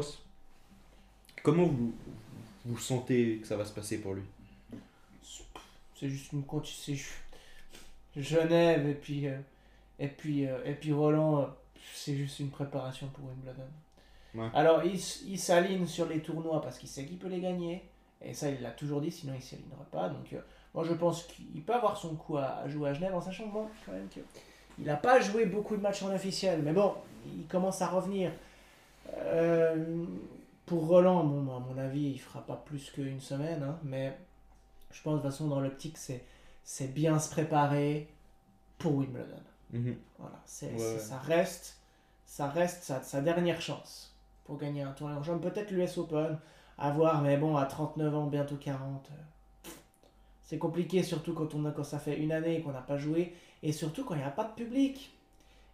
Comment 1.46 1.66
vous, 1.66 1.94
vous 2.64 2.76
sentez 2.76 3.36
que 3.36 3.46
ça 3.46 3.56
va 3.56 3.64
se 3.64 3.72
passer 3.72 3.98
pour 3.98 4.14
lui? 4.14 4.22
C'est 5.94 6.08
juste 6.08 6.32
une 6.32 6.42
ju- 6.96 7.22
Genève 8.16 8.88
et 8.88 8.94
puis 8.94 9.28
euh, 9.28 9.38
et 10.00 10.08
puis 10.08 10.44
euh, 10.48 10.58
et 10.64 10.72
puis 10.74 10.92
Roland, 10.92 11.42
euh, 11.42 11.44
c'est 11.94 12.16
juste 12.16 12.40
une 12.40 12.50
préparation 12.50 13.06
pour 13.06 13.26
Wimbledon. 13.26 13.62
Ouais. 14.34 14.48
Alors 14.54 14.82
il, 14.84 14.96
il 15.28 15.38
s'aligne 15.38 15.86
sur 15.86 16.08
les 16.08 16.20
tournois 16.20 16.60
parce 16.60 16.78
qu'il 16.78 16.88
sait 16.88 17.04
qu'il 17.04 17.16
peut 17.18 17.28
les 17.28 17.40
gagner 17.40 17.84
et 18.20 18.34
ça 18.34 18.50
il 18.50 18.60
l'a 18.60 18.72
toujours 18.72 19.00
dit 19.00 19.12
sinon 19.12 19.34
il 19.36 19.40
s'alignera 19.42 19.84
pas 19.92 20.08
donc 20.08 20.32
euh, 20.32 20.40
moi 20.74 20.82
je 20.82 20.94
pense 20.94 21.22
qu'il 21.28 21.62
peut 21.62 21.74
avoir 21.74 21.96
son 21.96 22.16
coup 22.16 22.38
à, 22.38 22.56
à 22.56 22.68
jouer 22.68 22.90
à 22.90 22.92
Genève 22.92 23.14
en 23.14 23.20
sachant 23.20 23.46
bon 23.46 23.68
quand 23.86 23.92
même 23.92 24.08
que 24.08 24.18
il 24.80 24.84
n'a 24.86 24.96
pas 24.96 25.20
joué 25.20 25.46
beaucoup 25.46 25.76
de 25.76 25.80
matchs 25.82 26.02
en 26.02 26.12
officiel 26.12 26.60
mais 26.64 26.72
bon 26.72 26.92
il 27.24 27.46
commence 27.46 27.80
à 27.82 27.86
revenir. 27.86 28.32
Euh, 29.14 30.04
pour 30.66 30.86
Roland, 30.88 31.24
bon, 31.24 31.56
à 31.56 31.60
mon 31.60 31.78
avis, 31.78 32.10
il 32.10 32.18
fera 32.20 32.42
pas 32.46 32.56
plus 32.56 32.90
qu'une 32.90 33.20
semaine, 33.20 33.62
hein, 33.62 33.78
mais 33.84 34.18
je 34.92 35.02
pense 35.02 35.16
de 35.16 35.22
toute 35.22 35.30
façon 35.32 35.48
dans 35.48 35.60
l'optique 35.60 35.98
c'est 35.98 36.24
c'est 36.64 36.88
bien 36.94 37.18
se 37.20 37.30
préparer 37.30 38.08
pour 38.78 38.96
Wimbledon. 38.96 39.42
Mhm. 39.72 39.96
Voilà, 40.18 40.40
c'est, 40.46 40.72
Ouais, 40.72 40.78
c'est- 40.78 40.98
ouais. 40.98 40.98
ça 41.00 41.18
reste 41.18 41.78
ça 42.26 42.48
reste 42.48 42.82
sa, 42.84 43.02
sa 43.02 43.20
dernière 43.22 43.60
chance 43.62 44.16
pour 44.44 44.58
gagner 44.58 44.82
un 44.82 44.92
tournoi. 44.92 45.22
Genre, 45.22 45.40
peut-être 45.40 45.70
l'US 45.72 45.98
Open, 45.98 46.38
à 46.78 46.90
voir, 46.92 47.22
mais 47.22 47.36
bon, 47.38 47.56
à 47.56 47.66
39 47.66 48.14
ans, 48.14 48.26
bientôt 48.26 48.56
40, 48.56 49.08
euh, 49.12 49.16
c'est 50.42 50.58
compliqué, 50.58 51.02
surtout 51.02 51.34
quand, 51.34 51.54
on 51.54 51.64
a, 51.64 51.72
quand 51.72 51.84
ça 51.84 51.98
fait 51.98 52.18
une 52.18 52.32
année 52.32 52.60
qu'on 52.62 52.72
n'a 52.72 52.80
pas 52.82 52.98
joué, 52.98 53.34
et 53.62 53.72
surtout 53.72 54.04
quand 54.04 54.14
il 54.14 54.18
n'y 54.18 54.24
a 54.24 54.30
pas 54.30 54.44
de 54.44 54.52
public. 54.54 55.12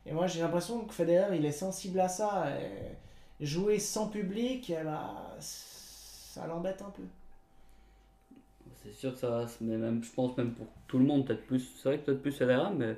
Et 0.07 0.12
moi, 0.12 0.26
j'ai 0.28 0.40
l'impression 0.40 0.84
que 0.84 0.95
Federer, 0.95 1.36
il 1.36 1.45
est 1.47 1.53
sensible 1.53 2.01
à 2.01 2.09
ça. 2.09 2.51
et 2.61 2.97
jouer 3.43 3.78
sans 3.78 4.09
public, 4.09 4.72
ben, 4.84 5.11
ça 5.40 6.47
l'embête 6.47 6.82
un 6.82 6.90
peu. 6.90 7.03
C'est 8.82 8.93
sûr 8.93 9.12
que 9.12 9.18
ça 9.18 9.30
va, 9.30 9.49
se- 9.49 9.62
mais 9.62 9.76
même, 9.76 10.03
je 10.03 10.11
pense 10.12 10.36
même 10.36 10.55
pour 10.55 10.66
tout 10.88 10.99
le 10.99 11.05
monde, 11.05 11.26
peut-être 11.26 11.47
plus, 11.47 11.61
c'est 11.76 11.88
vrai 11.88 11.99
que 11.99 12.05
peut-être 12.07 12.22
plus 12.22 12.32
Federer, 12.32 12.74
mais 12.74 12.97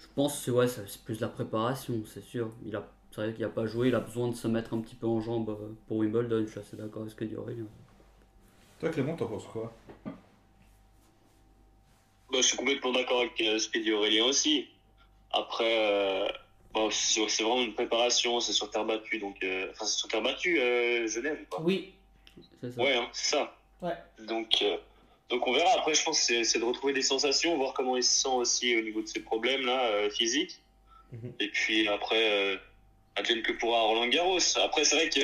je 0.00 0.06
pense 0.14 0.44
que 0.44 0.50
ouais, 0.50 0.68
c'est 0.68 1.02
plus 1.04 1.20
la 1.20 1.28
préparation, 1.28 2.02
c'est 2.06 2.22
sûr. 2.22 2.52
Il 2.64 2.76
a, 2.76 2.88
c'est 3.10 3.22
vrai 3.22 3.32
qu'il 3.34 3.42
n'a 3.44 3.50
pas 3.50 3.66
joué, 3.66 3.88
il 3.88 3.94
a 3.94 4.00
besoin 4.00 4.28
de 4.28 4.34
se 4.36 4.48
mettre 4.48 4.74
un 4.74 4.80
petit 4.80 4.94
peu 4.94 5.06
en 5.06 5.20
jambe 5.20 5.50
euh, 5.50 5.74
pour 5.88 5.98
Wimbledon, 5.98 6.44
je 6.46 6.50
suis 6.52 6.60
assez 6.60 6.76
d'accord 6.76 7.02
avec 7.02 7.12
ce 7.12 7.16
que 7.16 7.24
dit 7.24 7.36
Aurélien. 7.36 7.66
Toi 8.80 8.90
Clément, 8.90 9.16
t'en 9.16 9.26
penses 9.26 9.46
quoi? 9.46 9.72
Bah, 12.32 12.38
je 12.40 12.42
suis 12.42 12.56
complètement 12.56 12.92
d'accord 12.92 13.20
avec 13.20 13.40
euh, 13.40 13.58
ce 13.58 13.68
qu'a 13.68 13.80
dit 13.80 13.92
Aurélien 13.92 14.24
aussi. 14.24 14.68
Après, 15.32 15.78
euh, 15.78 16.28
bon, 16.76 16.90
c'est 16.90 17.42
vraiment 17.42 17.62
une 17.62 17.74
préparation, 17.74 18.38
c'est 18.40 18.52
sur 18.52 18.70
terre 18.70 18.84
battue, 18.84 19.18
donc 19.18 19.36
euh, 19.42 19.68
enfin 19.72 19.84
c'est 19.86 19.98
sur 19.98 20.08
terre 20.08 20.22
battue, 20.22 20.60
euh, 20.60 21.06
Genève. 21.08 21.38
ou 21.42 21.56
pas 21.56 21.62
Oui, 21.62 21.94
C'est 22.60 22.72
ça. 22.72 22.82
Ouais, 22.82 22.94
hein, 22.94 23.08
c'est 23.12 23.30
ça. 23.36 23.56
Ouais. 23.82 23.92
Donc, 24.26 24.62
euh, 24.62 24.76
donc 25.30 25.46
on 25.46 25.52
verra. 25.52 25.70
Après, 25.78 25.94
je 25.94 26.02
pense 26.04 26.26
que 26.26 26.42
c'est- 26.44 26.58
de 26.58 26.64
retrouver 26.64 26.92
des 26.92 27.02
sensations, 27.02 27.56
voir 27.56 27.72
comment 27.74 27.96
il 27.96 28.02
se 28.04 28.22
sent 28.22 28.28
aussi 28.28 28.76
au 28.76 28.82
niveau 28.82 29.00
de 29.02 29.06
ses 29.06 29.20
problèmes 29.20 29.64
là 29.66 29.86
euh, 29.86 30.10
physiques. 30.10 30.58
Mhm. 31.12 31.32
Et 31.40 31.48
puis 31.48 31.88
après, 31.88 32.58
advienne 33.16 33.42
que 33.42 33.52
pourra 33.52 33.80
Roland 33.82 34.08
Garros. 34.08 34.38
Après, 34.62 34.84
c'est 34.84 34.96
vrai 34.96 35.08
que 35.08 35.20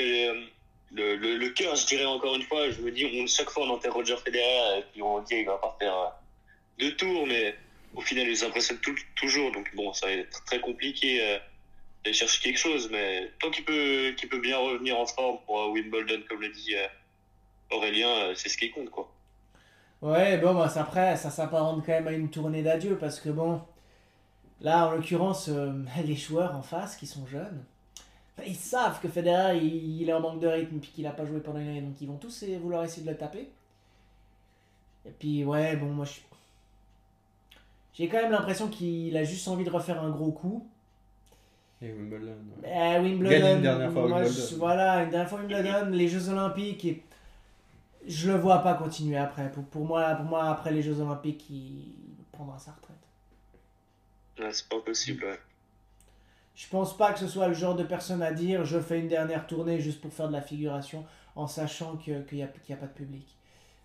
le, 0.95 1.17
le, 1.17 1.37
le 1.37 1.49
cœur, 1.51 1.75
je 1.77 1.87
dirais 1.87 2.05
encore 2.05 2.35
une 2.37 2.43
fois, 2.43 2.71
je 2.71 2.81
me 2.81 2.91
dis, 2.91 3.05
on, 3.21 3.27
chaque 3.27 3.51
fois 3.51 3.65
on 3.67 3.71
enterre 3.71 3.95
Roger 3.95 4.17
Federer 4.17 4.79
et 4.79 4.83
puis 4.93 5.03
on 5.03 5.21
dit 5.21 5.37
il 5.37 5.47
va 5.47 5.57
pas 5.59 5.77
faire 5.79 6.13
deux 6.79 6.95
tours, 6.97 7.27
mais 7.27 7.55
au 7.95 8.01
final 8.01 8.27
il 8.27 8.31
les 8.31 8.45
impressionne 8.45 8.79
tout- 8.79 8.95
toujours. 9.17 9.53
Donc 9.53 9.75
bon, 9.75 9.93
ça 9.93 10.07
va 10.07 10.13
être 10.13 10.45
très 10.45 10.61
compliqué 10.61 11.23
euh, 11.23 11.39
d'aller 12.05 12.15
chercher 12.15 12.41
quelque 12.43 12.59
chose, 12.59 12.91
mais 12.91 13.31
tant 13.41 13.51
qu'il 13.51 13.65
peut, 13.65 14.15
peut 14.31 14.41
bien 14.41 14.59
revenir 14.59 14.99
en 14.99 15.07
forme 15.07 15.39
pour 15.47 15.71
Wimbledon, 15.73 16.23
comme 16.29 16.41
le 16.43 16.51
dit 16.51 16.77
euh, 16.77 16.89
Aurélien, 17.71 18.11
euh, 18.11 18.35
c'est 18.37 18.49
ce 18.51 18.59
qui 18.59 18.71
compte 18.71 18.91
quoi. 18.91 19.13
Ouais, 20.03 20.37
bon, 20.39 20.55
bah, 20.55 20.71
après, 20.77 21.17
ça 21.17 21.31
s'apparente 21.31 21.85
quand 21.87 21.93
même 21.93 22.09
à 22.09 22.13
une 22.13 22.29
tournée 22.31 22.63
d'adieu 22.63 22.99
parce 22.99 23.21
que 23.21 23.29
bon, 23.31 23.63
là, 24.61 24.87
en 24.89 24.93
l'occurrence, 24.93 25.49
les 26.05 26.17
joueurs 26.17 26.57
en 26.57 26.63
face 26.63 26.97
qui 26.97 27.07
sont 27.07 27.27
jeunes, 27.27 27.65
bah, 28.37 28.45
ils 28.47 28.57
savent 28.57 29.01
que 29.01 29.09
Federer 29.09 29.59
il, 29.59 30.03
il 30.03 30.09
est 30.11 30.13
en 30.15 30.21
manque 30.21 30.41
de 30.41 30.49
rythme 30.49 30.79
puis 30.81 30.91
qu'il 30.93 31.07
a 31.07 31.13
pas 31.13 31.27
joué 31.27 31.41
pendant 31.41 31.61
une 31.61 31.69
année 31.69 31.83
donc 31.83 32.01
ils 32.01 32.09
vont 32.09 32.19
tous 32.19 32.45
vouloir 32.45 32.85
essayer 32.85 33.05
de 33.07 33.11
le 33.11 33.17
taper. 33.19 33.49
Et 35.07 35.11
puis, 35.11 35.45
ouais, 35.45 35.77
bon, 35.77 35.87
moi 35.87 36.05
je. 36.05 36.21
J'ai 37.95 38.09
quand 38.09 38.21
même 38.23 38.33
l'impression 38.33 38.69
qu'il 38.69 39.17
a 39.17 39.25
juste 39.25 39.47
envie 39.49 39.65
de 39.65 39.71
refaire 39.71 40.03
un 40.03 40.11
gros 40.11 40.33
coup. 40.33 40.67
Et 41.83 41.93
Wimbledon. 41.93 42.27
ouais. 42.27 42.35
Mais 42.63 42.73
à 42.97 43.01
Wimbledon, 43.03 43.57
une 43.57 43.63
dernière 43.63 43.93
fois 43.93 44.09
moi, 44.09 44.19
Wimbledon. 44.21 44.47
je- 44.51 44.55
voilà, 44.57 45.03
une 45.05 45.11
dernière 45.11 45.29
fois 45.29 45.41
Wimbledon, 45.41 45.91
les 45.91 46.09
Jeux 46.09 46.29
Olympiques, 46.29 46.85
et 46.85 47.03
je 48.07 48.31
le 48.31 48.39
vois 48.39 48.59
pas 48.61 48.75
continuer 48.75 49.17
après. 49.17 49.51
Pour, 49.51 49.65
pour, 49.65 49.85
moi, 49.85 50.15
pour 50.15 50.25
moi, 50.27 50.45
après 50.49 50.71
les 50.73 50.83
Jeux 50.83 51.01
Olympiques, 51.01 51.45
il 51.51 51.95
prendra 52.31 52.59
sa 52.59 52.71
retraite. 52.73 52.97
Ouais, 54.39 54.53
c'est 54.53 54.69
pas 54.69 54.81
possible. 54.81 55.25
ouais. 55.25 55.39
Je 56.55 56.69
pense 56.69 56.97
pas 56.97 57.13
que 57.13 57.19
ce 57.19 57.27
soit 57.27 57.49
le 57.49 57.55
genre 57.55 57.75
de 57.75 57.83
personne 57.83 58.23
à 58.23 58.31
dire 58.33 58.65
je 58.65 58.79
fais 58.79 59.01
une 59.01 59.09
dernière 59.09 59.47
tournée 59.47 59.81
juste 59.81 60.01
pour 60.01 60.13
faire 60.13 60.29
de 60.29 60.33
la 60.35 60.43
figuration 60.43 61.05
en 61.35 61.47
sachant 61.47 61.97
que- 61.97 62.21
qu'il 62.23 62.39
n'y 62.39 62.45
a, 62.45 62.47
qu'il 62.47 62.71
y 62.71 62.73
a 62.75 62.77
pas 62.77 62.87
de 62.87 62.93
public. 62.93 63.27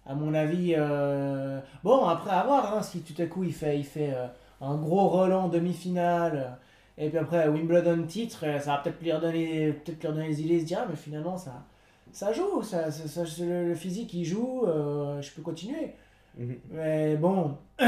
À 0.08 0.16
mon 0.16 0.34
avis, 0.34 0.74
euh, 0.78 1.60
bon, 1.84 2.06
après 2.08 2.32
à 2.32 2.44
voir, 2.44 2.74
hein, 2.78 2.82
si 2.82 3.02
tout 3.04 3.20
à 3.22 3.26
coup 3.26 3.44
il 3.44 3.54
fait, 3.54 3.78
il 3.78 3.84
fait 3.86 4.14
euh, 4.14 4.28
un 4.62 4.76
gros 4.78 5.10
Roland 5.10 5.50
demi-finale, 5.50 6.58
euh, 7.00 7.06
et 7.06 7.10
puis 7.10 7.18
après 7.20 7.48
Wimbledon 7.50 8.04
titre, 8.08 8.40
ça 8.62 8.72
va 8.74 8.78
peut-être 8.80 9.02
lui 9.02 9.12
redonner, 9.12 9.74
peut-être 9.74 10.00
lui 10.02 10.08
redonner 10.08 10.28
les 10.30 10.42
idées, 10.42 10.60
se 10.62 10.66
dire, 10.66 10.80
ah, 10.84 10.88
mais 10.90 10.96
finalement 10.96 11.38
ça, 11.38 11.66
ça 12.14 12.32
joue, 12.34 12.64
ça, 12.64 12.90
ça- 12.92 13.26
ça- 13.26 13.44
le, 13.46 13.68
le 13.70 13.76
physique 13.76 14.14
il 14.14 14.24
joue, 14.26 14.64
euh, 14.66 15.22
je 15.22 15.32
peux 15.34 15.42
continuer. 15.42 15.94
Mhm. 16.38 16.56
Mais 16.72 17.18
bon, 17.18 17.58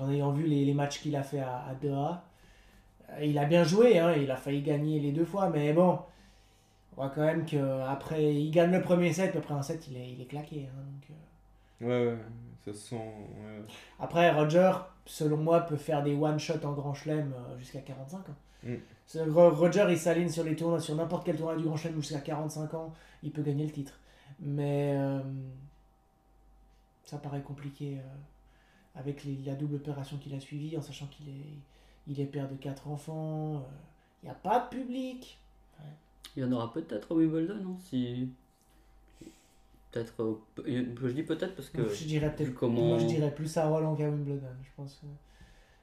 en 0.00 0.10
ayant 0.10 0.32
vu 0.32 0.44
les, 0.46 0.64
les 0.64 0.74
matchs 0.74 1.00
qu'il 1.00 1.16
a 1.16 1.22
fait 1.22 1.40
à, 1.40 1.64
à 1.68 1.74
Doha, 1.74 2.24
il 3.22 3.38
a 3.38 3.44
bien 3.44 3.64
joué, 3.64 3.98
hein, 3.98 4.12
il 4.16 4.30
a 4.30 4.36
failli 4.36 4.62
gagner 4.62 5.00
les 5.00 5.12
deux 5.12 5.24
fois, 5.24 5.48
mais 5.50 5.72
bon, 5.72 5.92
on 5.92 6.13
voit 6.96 7.10
quand 7.10 7.22
même 7.24 7.44
qu'après, 7.44 8.34
il 8.34 8.50
gagne 8.50 8.70
le 8.72 8.80
premier 8.82 9.12
set, 9.12 9.30
puis 9.30 9.38
après 9.38 9.54
un 9.54 9.62
set, 9.62 9.86
il 9.88 9.96
est, 9.96 10.10
il 10.12 10.20
est 10.20 10.26
claqué. 10.26 10.68
hein, 10.68 10.82
donc, 10.92 11.10
euh. 11.10 11.86
Ouais, 11.86 12.12
ouais, 12.12 12.18
ça 12.64 12.72
se 12.72 12.78
sent. 12.90 12.96
ouais. 12.96 13.62
Après, 13.98 14.30
Roger, 14.30 14.72
selon 15.06 15.36
moi, 15.38 15.60
peut 15.62 15.76
faire 15.76 16.02
des 16.02 16.14
one-shots 16.14 16.64
en 16.64 16.72
grand 16.72 16.94
chelem 16.94 17.32
euh, 17.36 17.58
jusqu'à 17.58 17.80
45 17.80 18.28
ans. 18.28 18.36
Mm. 18.62 18.76
Roger, 19.28 19.86
il 19.90 19.98
s'aligne 19.98 20.28
sur 20.30 20.44
les 20.44 20.56
tournois, 20.56 20.80
sur 20.80 20.94
n'importe 20.96 21.26
quel 21.26 21.36
tournoi 21.36 21.56
du 21.56 21.64
grand 21.64 21.76
chelem 21.76 21.96
jusqu'à 21.96 22.20
45 22.20 22.72
ans, 22.74 22.94
il 23.22 23.32
peut 23.32 23.42
gagner 23.42 23.64
le 23.66 23.72
titre. 23.72 23.98
Mais 24.40 24.94
euh, 24.96 25.20
ça 27.04 27.18
paraît 27.18 27.42
compliqué 27.42 27.98
euh, 27.98 28.98
avec 28.98 29.24
les- 29.24 29.36
la 29.44 29.54
double 29.54 29.76
opération 29.76 30.16
qu'il 30.18 30.34
a 30.34 30.40
suivie, 30.40 30.76
en 30.76 30.82
sachant 30.82 31.06
qu'il 31.06 31.28
est, 31.28 31.58
il 32.06 32.20
est 32.20 32.26
père 32.26 32.48
de 32.48 32.54
quatre 32.56 32.88
enfants. 32.88 33.56
euh, 33.56 33.60
Il 34.22 34.26
n'y 34.26 34.30
a 34.30 34.34
pas 34.34 34.60
de 34.60 34.68
public. 34.76 35.38
Il 36.36 36.42
y 36.42 36.46
en 36.46 36.52
aura 36.52 36.72
peut-être 36.72 37.12
à 37.12 37.14
Wimbledon, 37.14 37.54
non 37.62 37.76
Si. 37.78 38.28
Peut-être. 39.90 40.14
euh, 40.22 40.34
pe- 40.56 40.64
Je 40.66 41.08
dis 41.12 41.22
peut-être 41.22 41.54
parce 41.54 41.70
que. 41.70 41.88
je 41.88 42.04
dirais 42.04 42.34
peut-être. 42.34 42.54
comment- 42.54 42.80
Moi, 42.88 42.98
je 42.98 43.06
dirais 43.06 43.32
plus 43.34 43.56
à 43.56 43.68
Roland 43.68 43.94
qu'à 43.94 44.08
Wimbledon. 44.08 44.48
Je 44.62 44.70
pense. 44.76 44.94
que- 44.96 45.06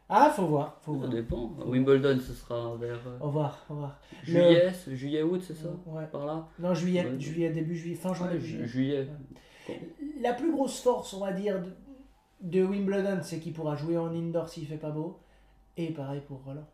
Ah, 0.10 0.30
faut 0.36 0.46
voir. 0.48 0.78
Faut 0.82 0.92
Ça 0.94 0.98
voir. 1.00 1.10
dépend. 1.10 1.54
À 1.62 1.66
Wimbledon, 1.66 2.20
ce 2.20 2.34
sera 2.34 2.76
vers 2.76 3.00
euh, 3.08 3.18
Au 3.22 3.28
revoir. 3.28 3.66
Au 3.70 3.74
revoir. 3.76 3.98
juillet, 4.24 4.74
juillet, 4.90 5.24
août, 5.24 5.42
c'est 5.42 5.56
ça 5.56 5.70
Ouais. 5.86 6.06
Par 6.12 6.26
là? 6.26 6.50
Non, 6.60 6.74
juillet, 6.74 7.06
Ouais. 7.06 7.18
juillet, 7.20 7.50
début 7.52 7.78
juillet, 7.78 7.96
fin 7.96 8.14
juin, 8.14 8.28
Ouais, 8.28 8.34
début 8.34 8.46
ju- 8.46 8.68
juillet. 8.68 9.08
juillet. 9.68 9.80
La 10.20 10.34
plus 10.34 10.52
grosse 10.52 10.82
force, 10.82 11.14
on 11.14 11.22
va 11.22 11.32
dire, 11.32 11.62
de, 11.62 11.72
de 12.42 12.62
Wimbledon, 12.66 13.20
c'est 13.24 13.40
qu'il 13.40 13.54
pourra 13.54 13.78
jouer 13.78 13.98
en 13.98 14.14
indoor 14.14 14.50
s'il 14.50 14.68
fait 14.68 14.76
pas 14.78 14.90
beau. 14.92 15.18
Et 15.78 15.92
pareil 15.94 16.22
pour 16.28 16.44
Roland. 16.44 16.68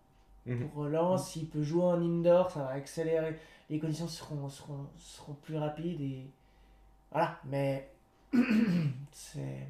Mhm. 0.47 0.69
Pour 0.69 0.83
Roland, 0.83 1.17
s'il 1.17 1.47
peut 1.47 1.61
jouer 1.61 1.83
en 1.83 2.01
indoor, 2.01 2.49
ça 2.49 2.61
va 2.61 2.69
accélérer. 2.69 3.37
Les 3.69 3.79
conditions 3.79 4.07
seront, 4.07 4.47
seront, 4.49 4.87
seront 4.97 5.33
plus 5.33 5.57
rapides 5.57 6.01
et. 6.01 6.25
Voilà, 7.11 7.39
mais. 7.45 7.89
c'est. 9.11 9.67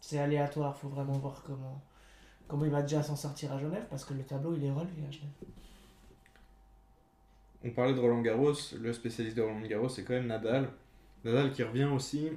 C'est 0.00 0.18
aléatoire, 0.18 0.76
faut 0.76 0.88
vraiment 0.88 1.16
voir 1.18 1.42
comment. 1.46 1.80
Comment 2.48 2.64
il 2.64 2.70
va 2.70 2.82
déjà 2.82 3.02
s'en 3.02 3.16
sortir 3.16 3.52
à 3.52 3.58
Genève, 3.58 3.86
parce 3.88 4.04
que 4.04 4.12
le 4.14 4.24
tableau 4.24 4.54
il 4.54 4.64
est 4.64 4.70
relevé 4.70 5.06
à 5.08 5.10
Genève. 5.10 5.30
On 7.64 7.70
parlait 7.70 7.94
de 7.94 8.00
Roland 8.00 8.20
Garros, 8.20 8.52
le 8.78 8.92
spécialiste 8.92 9.36
de 9.36 9.42
Roland 9.42 9.60
Garros, 9.60 9.88
c'est 9.88 10.02
quand 10.02 10.14
même 10.14 10.26
Nadal. 10.26 10.68
Nadal 11.24 11.52
qui 11.52 11.62
revient 11.62 11.84
aussi. 11.84 12.30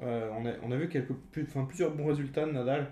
Euh, 0.00 0.30
on, 0.32 0.46
a, 0.46 0.52
on 0.62 0.72
a 0.72 0.76
vu 0.76 0.88
quelques, 0.88 1.12
plus, 1.12 1.44
enfin, 1.44 1.64
plusieurs 1.66 1.94
bons 1.94 2.06
résultats 2.06 2.46
de 2.46 2.52
Nadal, 2.52 2.90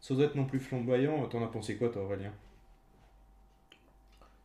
sans 0.00 0.20
être 0.20 0.34
non 0.34 0.44
plus 0.44 0.60
flamboyant. 0.60 1.26
T'en 1.28 1.42
as 1.42 1.48
pensé 1.48 1.76
quoi, 1.76 1.88
toi, 1.88 2.02
Aurélien? 2.02 2.32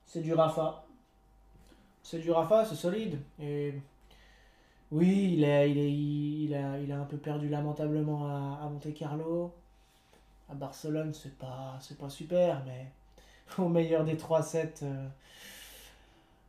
C'est 0.10 0.22
du 0.22 0.34
Rafa. 0.34 0.84
C'est 2.01 2.18
du 2.18 2.32
Rafa, 2.32 2.66
c'est 2.66 2.74
solide. 2.74 3.20
Et 3.39 3.76
oui, 4.91 5.36
il, 5.36 5.43
est, 5.43 5.70
il, 5.70 5.78
est, 5.78 5.91
il, 5.91 6.55
a, 6.55 6.80
il 6.80 6.91
a 6.91 6.99
un 6.99 7.05
peu 7.05 7.18
perdu 7.18 7.47
lamentablement 7.47 8.26
à, 8.26 8.66
à 8.66 8.70
Monte 8.70 8.91
Carlo. 8.95 9.53
À 10.49 10.55
Barcelone, 10.55 11.14
c'est 11.14 11.38
pas, 11.38 11.78
c'est 11.80 11.99
pas 11.99 12.10
super, 12.10 12.64
mais 12.66 12.91
au 13.64 13.70
meilleur 13.70 14.03
des 14.03 14.16
3-7, 14.16 14.80
euh, 14.82 15.07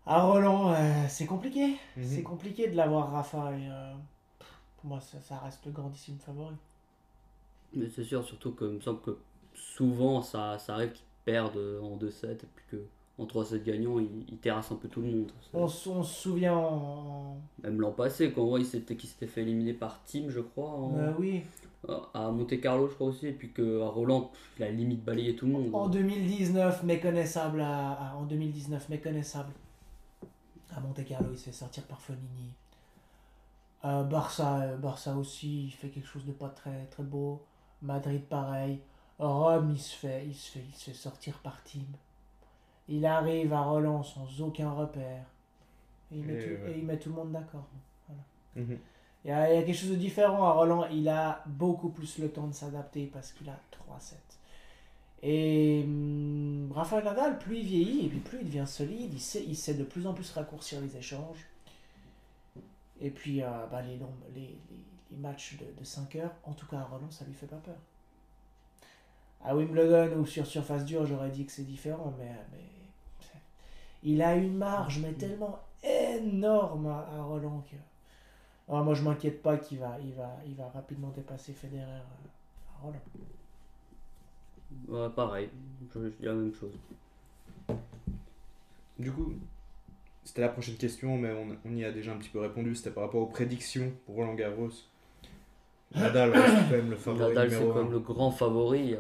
à 0.07 0.23
Roland, 0.23 0.73
euh, 0.73 1.05
c'est 1.11 1.27
compliqué. 1.27 1.77
Mhm. 1.99 2.05
C'est 2.05 2.23
compliqué 2.23 2.67
de 2.69 2.77
l'avoir 2.77 3.13
Rafa. 3.13 3.53
Et, 3.59 3.69
euh, 3.71 3.93
pour 4.79 4.87
moi, 4.87 5.03
ça, 5.03 5.21
ça 5.21 5.37
reste 5.37 5.67
le 5.67 5.73
grandissime 5.73 6.17
favori. 6.19 6.57
Mais 7.75 7.91
c'est 7.91 8.05
sûr, 8.05 8.25
surtout 8.25 8.53
que 8.53 8.65
il 8.65 8.77
me 8.77 8.81
semble 8.81 9.03
que 9.03 9.19
souvent 9.53 10.23
ça, 10.23 10.59
ça 10.59 10.77
arrive 10.77 10.93
qu'ils 10.93 11.05
perdent 11.27 11.79
en 11.83 11.99
2-7 11.99 12.31
et 12.31 12.37
puis 12.37 12.65
que 12.71 12.87
en 13.21 13.27
3-7 13.27 13.63
gagnants, 13.63 13.99
ils 13.99 14.39
terrassent 14.39 14.73
un 14.73 14.77
peu 14.77 14.89
tout 14.89 15.01
le 15.03 15.09
monde. 15.09 15.33
On, 15.53 15.65
on 15.65 15.69
se 15.69 16.03
souvient 16.03 16.57
en. 16.57 17.37
Même 17.63 17.81
l'an 17.81 17.93
passé, 17.93 18.33
quand 18.33 18.57
il 18.57 18.65
s'était 18.65 18.97
qu'il 18.97 19.09
s'était 19.09 19.27
fait 19.27 19.43
éliminer 19.43 19.75
par 19.75 20.03
Team, 20.05 20.31
je 20.31 20.41
crois, 20.41 20.71
en- 20.71 20.97
euh, 20.97 21.13
oui, 21.19 21.43
à 22.15 22.31
Monte 22.31 22.61
Carlo, 22.61 22.89
je 22.89 22.95
crois 22.95 23.09
aussi, 23.09 23.27
et 23.27 23.33
puis 23.33 23.53
qu'à 23.53 23.87
Roland, 23.89 24.23
pff, 24.33 24.51
il 24.59 24.63
a 24.65 24.71
limite 24.71 25.05
balayé 25.05 25.35
tout 25.37 25.47
le 25.47 25.53
monde. 25.53 25.75
En 25.75 25.89
2019, 25.89 26.83
méconnaissable 26.85 27.61
à, 27.61 27.93
à- 27.93 28.15
en 28.17 28.25
2019, 28.25 28.89
méconnaissable. 28.89 29.53
À 30.75 30.81
Monte 30.81 31.05
Carlo, 31.05 31.29
il 31.33 31.39
se 31.39 31.45
fait 31.45 31.53
sortir 31.53 31.83
par 31.85 32.01
Fonini. 32.01 32.53
Euh, 33.85 34.03
Barça, 34.05 34.61
euh, 34.61 34.77
Barça 34.77 35.17
aussi, 35.17 35.65
il 35.65 35.71
fait 35.71 35.89
quelque 35.89 36.07
chose 36.07 36.25
de 36.27 36.33
pas 36.33 36.49
très, 36.51 36.85
très 36.87 37.03
beau. 37.03 37.43
Madrid, 37.83 38.23
pareil. 38.29 38.79
Rome, 39.19 39.71
il 39.73 39.79
se 39.81 39.95
fait, 39.97 40.25
il 40.27 40.35
se 40.35 40.51
fait, 40.53 40.65
il 40.69 40.75
se 40.75 40.85
fait 40.91 40.95
sortir 40.97 41.39
par 41.43 41.63
Team. 41.65 41.85
Il 42.91 43.07
arrive 43.07 43.53
à 43.55 43.63
Roland 43.63 44.03
sans 44.03 44.41
aucun 44.43 44.71
repère. 44.73 45.25
Et 46.13 46.19
il 46.19 46.25
met, 46.25 46.35
Et 46.35 46.39
tout, 46.39 46.65
ouais. 46.65 46.73
et 46.73 46.79
il 46.79 46.85
met 46.87 46.99
tout 46.99 47.09
le 47.11 47.15
monde 47.17 47.33
d'accord. 47.33 47.67
Mhm. 48.57 48.79
Il 49.25 49.29
y, 49.29 49.33
a, 49.33 49.53
il 49.53 49.57
y 49.57 49.59
a 49.59 49.63
quelque 49.65 49.77
chose 49.77 49.91
de 49.91 49.97
différent 49.97 50.45
à 50.45 50.53
Roland. 50.53 50.87
Il 50.91 51.09
a 51.09 51.43
beaucoup 51.47 51.91
plus 51.91 52.19
le 52.19 52.31
temps 52.31 52.47
de 52.47 52.55
s'adapter 52.55 53.07
parce 53.07 53.33
qu'il 53.33 53.49
a 53.51 53.59
3-7. 53.71 54.15
Et 55.23 55.83
hum, 55.85 56.73
Rafael 56.75 57.05
Nadal, 57.05 57.39
plus 57.39 57.59
il 57.59 57.67
vieillit 57.67 58.07
et 58.07 58.09
puis 58.09 58.21
plus 58.21 58.39
il 58.41 58.47
devient 58.47 58.67
solide, 58.67 59.13
il 59.15 59.21
sait, 59.21 59.45
il 59.47 59.57
sait 59.57 59.75
de 59.75 59.85
plus 59.85 60.07
en 60.07 60.15
plus 60.15 60.31
raccourcir 60.33 60.81
les 60.81 60.97
échanges. 60.97 61.47
Et 63.01 63.11
puis 63.11 63.43
euh, 63.43 63.49
bah, 63.71 63.83
les, 63.83 63.97
longs- 63.97 64.15
les, 64.35 64.41
les- 64.43 64.59
les 65.11 65.17
matchs 65.17 65.57
de, 65.59 65.65
de 65.79 65.85
5 65.85 66.15
heures, 66.17 66.35
en 66.45 66.53
tout 66.53 66.67
cas 66.67 66.79
à 66.79 66.85
Roland, 66.85 67.11
ça 67.11 67.25
lui 67.25 67.35
fait 67.35 67.47
pas 67.47 67.57
peur. 67.57 67.75
À 69.45 69.55
Wimbledon 69.57 70.19
ou 70.19 70.27
sur 70.27 70.47
surface 70.47 70.85
dure, 70.85 71.05
j'aurais 71.07 71.31
dit 71.31 71.45
que 71.47 71.53
c'est 71.53 71.65
différent, 71.65 72.15
mais, 72.19 72.31
il 74.03 74.23
a 74.23 74.35
une 74.37 74.57
marge 74.57 74.99
mais 75.01 75.13
tellement 75.13 75.59
énorme 75.83 76.87
à, 76.87 77.09
à 77.17 77.23
Roland 77.23 77.65
que. 77.71 77.77
Ah, 78.73 78.83
moi 78.83 78.95
je 78.95 79.03
m'inquiète 79.03 79.43
pas 79.43 79.57
qu'il 79.59 79.79
va, 79.79 79.99
il 80.01 80.13
va, 80.15 80.37
il 80.47 80.55
va 80.55 80.69
rapidement 80.69 81.09
dépasser 81.11 81.53
Federer 81.53 81.83
euh, 81.83 82.01
à 82.79 82.83
Roland. 82.83 83.01
Ouais, 84.89 85.09
pareil, 85.15 85.49
je, 85.95 86.01
je 86.01 86.09
dis 86.09 86.15
la 86.25 86.35
même 86.35 86.55
chose. 86.55 86.73
Du 88.99 89.11
coup, 89.11 89.33
c'était 90.25 90.43
la 90.43 90.51
prochaine 90.51 90.77
question, 90.77 91.17
mais 91.17 91.33
on, 91.33 91.57
on 91.69 91.75
y 91.77 91.85
a 91.85 91.91
déjà 91.93 92.13
un 92.13 92.17
petit 92.19 92.29
peu 92.29 92.41
répondu. 92.41 92.75
C'était 92.75 92.91
par 92.91 93.05
rapport 93.05 93.23
aux 93.23 93.27
prédictions 93.27 93.93
pour 94.07 94.17
Roland 94.17 94.35
Garros. 94.35 94.69
Nadal 95.95 96.31
reste 96.31 96.55
quand 96.69 96.77
même 96.77 96.91
le 96.91 96.97
favori 96.97 97.29
Nadal, 97.35 97.51
c'est 97.51 97.59
comme 97.73 97.89
un. 97.89 97.91
le 97.91 97.99
grand 97.99 98.31
favori. 98.31 98.95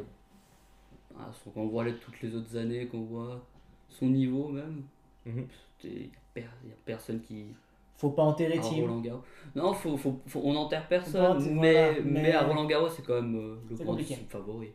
Ah, 1.18 1.30
quand 1.44 1.60
on 1.60 1.68
voit 1.68 1.84
les- 1.84 1.94
toutes 1.96 2.20
les 2.22 2.34
autres 2.34 2.56
années, 2.56 2.86
qu'on 2.86 3.02
voit 3.02 3.40
son 3.90 4.06
niveau 4.06 4.48
même, 4.48 4.82
Mhm. 5.26 5.46
il 5.84 5.90
n'y 5.90 5.96
a, 6.06 6.08
per- 6.34 6.40
y 6.66 6.70
a 6.70 6.74
personne 6.84 7.20
qui. 7.20 7.46
Faut 7.96 8.10
pas 8.10 8.22
enterrer 8.22 8.58
à. 8.58 8.62
Roland 8.62 9.00
Garros. 9.00 9.22
Non, 9.54 9.74
faut, 9.74 9.96
faut, 9.98 10.20
faut- 10.26 10.40
on 10.42 10.54
n'enterre 10.54 10.88
personne, 10.88 11.38
mais, 11.54 11.72
voilà, 11.90 12.00
mais, 12.04 12.22
mais- 12.22 12.32
à 12.32 12.42
Roland 12.44 12.64
Garros, 12.64 12.88
c'est 12.88 13.02
quand 13.02 13.20
même 13.20 13.34
euh, 13.36 13.56
le 13.68 13.76
grand 13.76 13.96
favori. 14.28 14.72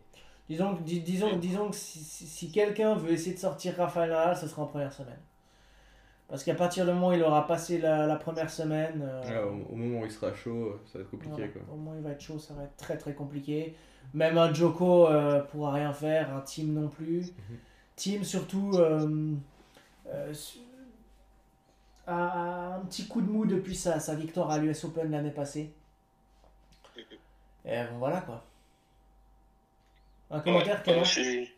Disons, 0.47 0.75
que- 0.75 0.83
dis- 0.83 0.99
disons, 1.01 1.35
disons 1.37 1.69
que 1.69 1.75
si, 1.75 1.97
si- 1.99 2.27
si 2.27 2.51
quelqu'un 2.51 2.93
veut 2.95 3.11
essayer 3.11 3.33
de 3.33 3.39
sortir 3.39 3.75
Rafael 3.77 4.11
Nadal, 4.11 4.35
ce 4.37 4.47
sera 4.47 4.61
en 4.61 4.67
première 4.67 4.93
semaine. 4.93 5.17
Parce 6.27 6.43
qu'à 6.43 6.53
partir 6.55 6.85
du 6.85 6.91
moment 6.91 7.09
où 7.09 7.13
il 7.13 7.23
aura 7.23 7.45
passé 7.47 7.79
la, 7.79 8.05
la 8.07 8.15
première 8.15 8.49
semaine, 8.49 9.01
euh, 9.03 9.23
Ouais, 9.23 9.43
au, 9.69 9.73
au 9.73 9.75
moment 9.75 10.01
où 10.01 10.05
il 10.05 10.11
sera 10.11 10.33
chaud, 10.33 10.79
ça 10.85 10.97
va 10.99 11.03
être 11.03 11.11
compliqué. 11.11 11.33
voilà, 11.35 11.47
Quoi. 11.49 11.61
au 11.71 11.75
moment 11.77 11.91
où 11.91 11.95
il 11.97 12.01
va 12.03 12.11
être 12.11 12.21
chaud, 12.21 12.37
ça 12.39 12.53
va 12.55 12.63
être 12.63 12.75
très 12.77 12.97
très 12.97 13.13
compliqué. 13.13 13.75
Même 14.13 14.37
un 14.37 14.53
Joko 14.53 15.07
euh, 15.07 15.41
pourra 15.41 15.73
rien 15.73 15.93
faire, 15.93 16.31
un 16.35 16.41
Team 16.41 16.73
non 16.73 16.89
plus. 16.89 17.23
Surtout 17.23 17.33
euh, 18.75 19.31
euh, 20.07 20.33
su- 20.33 20.59
a, 22.07 22.13
a 22.15 22.75
un 22.75 22.79
petit 22.85 23.07
coup 23.07 23.21
de 23.21 23.29
mou 23.29 23.45
depuis 23.45 23.75
sa, 23.75 23.99
sa 23.99 24.15
victoire 24.15 24.51
à 24.51 24.57
l'US 24.57 24.83
Open 24.83 25.11
l'année 25.11 25.31
passée. 25.31 25.71
Et 27.65 27.83
bon, 27.91 27.97
voilà 27.97 28.21
quoi. 28.21 28.43
Un 30.31 30.39
commentaire, 30.39 30.83
Ouais, 30.87 31.03
je 31.03 31.09
suis- 31.09 31.51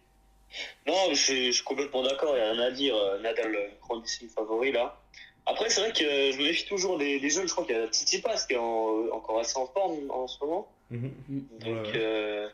Non, 0.88 0.94
je 1.10 1.16
suis, 1.16 1.46
je 1.48 1.52
suis 1.52 1.64
complètement 1.64 2.04
d'accord, 2.04 2.32
il 2.36 2.42
n'y 2.42 2.48
a 2.48 2.52
rien 2.52 2.62
à 2.62 2.72
dire. 2.72 2.96
euh, 2.96 3.20
Nadal, 3.22 3.56
grandissime 3.82 4.30
favori 4.30 4.72
là. 4.72 4.98
Après, 5.46 5.70
c'est 5.70 5.82
vrai 5.82 5.92
que 5.94 6.04
euh, 6.04 6.32
je 6.34 6.38
me 6.40 6.44
méfie 6.44 6.66
toujours 6.66 6.98
des, 6.98 7.20
des 7.20 7.30
jeunes. 7.30 7.48
Je 7.48 7.54
crois 7.54 7.66
qu'il 7.66 7.76
y 7.76 7.80
a 7.80 7.88
Tsitsipas 7.88 8.46
qui 8.48 8.54
est 8.54 8.58
en- 8.58 9.10
encore 9.14 9.40
assez 9.40 9.58
en 9.58 9.66
forme 9.68 10.10
en 10.12 10.28
ce 10.28 10.44
moment. 10.44 10.68
Mhm. 10.92 11.12
Donc, 11.30 11.66
Ouais, 11.66 11.72
ouais. 11.74 11.92
euh, 11.96 12.50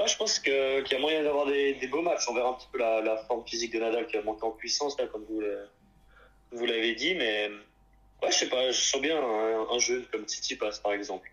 Ah, 0.00 0.06
je 0.06 0.16
pense 0.16 0.38
que- 0.38 0.82
qu'il 0.82 0.92
y 0.92 0.96
a 0.96 1.00
moyen 1.00 1.22
d'avoir 1.24 1.46
des, 1.46 1.74
des 1.74 1.88
beaux 1.88 2.02
matchs. 2.02 2.26
On 2.28 2.34
verra 2.34 2.50
un 2.50 2.54
petit 2.54 2.68
peu 2.70 2.78
la, 2.78 3.00
la 3.00 3.16
forme 3.16 3.44
physique 3.46 3.72
de 3.72 3.80
Nadal 3.80 4.06
qui 4.06 4.16
a 4.16 4.22
monté 4.22 4.44
en 4.44 4.50
puissance, 4.52 4.98
là, 4.98 5.06
comme 5.06 5.24
vous, 5.24 5.40
le- 5.40 5.68
vous 6.52 6.64
l'avez 6.66 6.94
dit. 6.94 7.14
Mais 7.14 7.48
ouais, 8.22 8.30
je 8.30 8.36
sais 8.36 8.48
pas, 8.48 8.70
je 8.70 8.80
sens 8.80 9.00
bien 9.00 9.18
un, 9.20 9.66
un 9.74 9.78
jeu 9.78 10.06
comme 10.12 10.24
Tsitsipas, 10.24 10.78
par 10.82 10.92
exemple. 10.92 11.30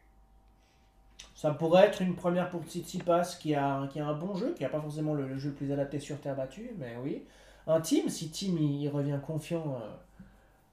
Ça 1.36 1.52
pourrait 1.52 1.86
être 1.88 2.02
une 2.02 2.16
première 2.16 2.50
pour 2.50 2.64
Tsitsipas 2.64 3.38
qui 3.40 3.54
a, 3.56 3.88
qui 3.92 4.00
a 4.00 4.08
un 4.08 4.14
bon 4.14 4.36
jeu, 4.36 4.54
qui 4.56 4.64
n'a 4.64 4.70
pas 4.70 4.82
forcément 4.82 5.14
le, 5.14 5.28
le 5.28 5.38
jeu 5.38 5.50
le 5.50 5.56
plus 5.56 5.72
adapté 5.72 6.00
sur 6.00 6.20
terre 6.20 6.36
battue, 6.36 6.72
mais 6.78 6.96
oui. 7.04 7.24
Un 7.68 7.82
team, 7.82 8.10
si 8.10 8.30
team 8.32 8.58
il, 8.58 8.82
il 8.84 8.90
revient 8.90 9.20
confiant, 9.26 9.80
euh, 9.82 9.90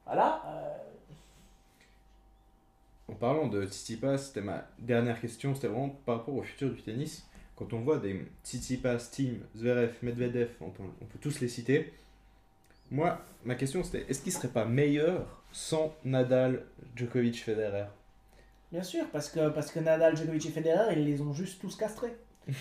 voilà. 0.07 0.43
euh, 0.47 0.77
En 3.09 3.15
parlant 3.15 3.49
de 3.49 3.67
Tsitsipas, 3.67 4.19
c'était 4.19 4.41
ma 4.41 4.65
dernière 4.79 5.21
question, 5.21 5.55
c'était 5.55 5.69
vraiment 5.69 5.91
par 6.07 6.19
rapport 6.19 6.35
au 6.37 6.43
futur 6.43 6.71
du 6.71 6.81
tennis. 6.83 7.27
Quand 7.63 7.77
on 7.77 7.81
voit 7.81 7.99
des 7.99 8.27
Tsitsipas, 8.45 8.97
Team, 9.13 9.39
Zverev, 9.57 9.93
Medvedev, 10.03 10.49
on 10.61 10.71
peut, 10.71 10.83
on 11.01 11.05
peut 11.05 11.19
tous 11.21 11.39
les 11.41 11.49
citer. 11.49 11.93
Moi, 12.91 13.19
ma 13.45 13.55
question 13.55 13.83
c'était 13.85 14.05
est-ce 14.09 14.21
qu'il 14.23 14.33
serait 14.33 14.49
pas 14.49 14.65
meilleur 14.65 15.27
sans 15.53 15.95
Nadal, 16.05 16.65
Djokovic, 16.97 17.43
Federer? 17.45 17.85
Bien 18.73 18.83
sûr, 18.83 19.05
parce 19.13 19.29
que, 19.29 19.49
parce 19.51 19.71
que 19.71 19.79
Nadal, 19.81 20.17
Djokovic 20.17 20.45
et 20.47 20.51
Federer, 20.51 20.95
ils 20.99 21.05
les 21.05 21.21
ont 21.21 21.33
juste 21.33 21.61
tous 21.61 21.77
castrés. 21.77 22.17
Ah, 22.49 22.53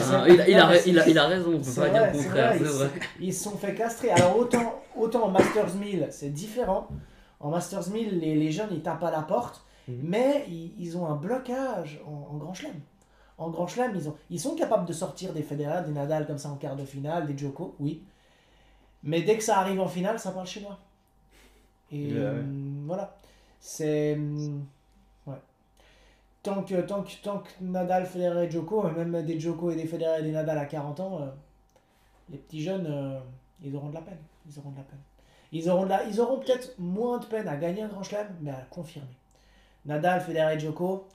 c'est- 0.00 0.32
il, 0.34 0.40
a, 0.40 0.48
il, 0.48 0.54
a, 0.54 0.62
non, 0.64 0.68
mais 0.70 0.82
il, 0.86 0.98
a, 0.98 1.02
c'est- 1.04 1.10
il 1.10 1.18
a 1.18 1.26
raison, 1.26 1.54
on 1.54 1.58
peut 1.58 1.64
c'est 1.64 1.80
pas 1.80 1.88
vrai, 1.88 1.98
dire 2.12 2.12
le 2.12 2.22
contraire, 2.22 2.54
vrai, 2.58 2.68
vrai. 2.68 2.90
Ils 3.20 3.34
se 3.34 3.44
sont 3.44 3.56
fait 3.56 3.74
castrer. 3.74 4.10
Alors 4.10 4.36
autant, 4.38 4.80
autant 4.96 5.24
en 5.24 5.30
Masters 5.30 5.74
1000, 5.74 6.06
c'est 6.10 6.30
différent. 6.30 6.86
En 7.40 7.50
Masters 7.50 7.88
1000, 7.90 8.20
les, 8.20 8.36
les 8.36 8.52
jeunes, 8.52 8.68
ils 8.70 8.82
tapent 8.82 9.02
à 9.02 9.10
la 9.10 9.22
porte, 9.22 9.64
Mhm. 9.88 9.98
mais 10.04 10.44
ils, 10.48 10.74
ils 10.78 10.96
ont 10.96 11.06
un 11.06 11.16
blocage 11.16 12.00
en, 12.06 12.34
en 12.34 12.36
Grand 12.36 12.54
Chelem. 12.54 12.74
En 13.40 13.50
Grand 13.50 13.66
Chelem, 13.68 13.92
ils, 13.96 14.08
ont, 14.08 14.16
ils 14.30 14.40
sont 14.40 14.56
capables 14.56 14.86
de 14.86 14.94
sortir 14.94 15.32
des 15.34 15.42
Federer, 15.42 15.84
des 15.84 15.92
Nadal 15.92 16.26
comme 16.28 16.38
ça 16.38 16.50
en 16.50 16.56
quart 16.56 16.76
de 16.76 16.84
finale, 16.86 17.26
des 17.26 17.36
Djoko, 17.38 17.76
oui. 17.80 18.04
Mais 19.02 19.22
dès 19.22 19.36
que 19.38 19.44
ça 19.44 19.58
arrive 19.58 19.80
en 19.80 19.88
finale, 19.88 20.18
ça 20.20 20.32
parle 20.32 20.46
chinois. 20.46 20.78
Et 21.92 22.12
Ouais, 22.12 22.18
ouais. 22.20 22.24
euh, 22.24 22.42
voilà. 22.86 23.16
C'est... 23.60 24.14
hum, 24.14 24.64
Ouais. 25.26 25.34
Tant 26.42 26.62
que, 26.64 26.80
tant, 26.82 27.02
que, 27.02 27.10
tant 27.22 27.38
que 27.40 27.50
Nadal, 27.60 28.06
Federer 28.06 28.46
et 28.46 28.50
Djoko, 28.50 28.86
euh, 28.86 28.92
même 28.92 29.24
des 29.26 29.38
Djoko 29.38 29.70
et 29.70 29.76
des 29.76 29.86
Federer 29.86 30.20
et 30.20 30.22
des 30.22 30.32
Nadal 30.32 30.58
à 30.58 30.64
40 30.66 31.00
ans, 31.00 31.20
euh, 31.22 31.26
les 32.30 32.38
petits 32.38 32.62
jeunes, 32.62 32.86
euh, 32.88 33.20
ils 33.62 33.74
auront 33.76 33.88
de 33.90 33.94
la 33.94 34.00
peine. 34.02 34.18
Ils 34.48 34.58
auront 34.58 34.70
de 34.70 34.76
la 34.78 34.82
peine. 34.84 35.00
Ils 35.52 35.68
auront, 35.70 35.84
de 35.84 35.88
la- 35.90 36.04
ils 36.04 36.20
auront 36.20 36.38
peut-être 36.38 36.74
moins 36.78 37.18
de 37.18 37.26
peine 37.26 37.48
à 37.48 37.56
gagner 37.56 37.82
un 37.82 37.88
grand 37.88 38.02
chelem, 38.02 38.28
mais 38.40 38.50
à 38.52 38.62
confirmer. 38.70 39.08
Nadal, 39.86 40.20
Federer 40.22 40.54
et 40.56 40.60
Djoko, 40.60 41.08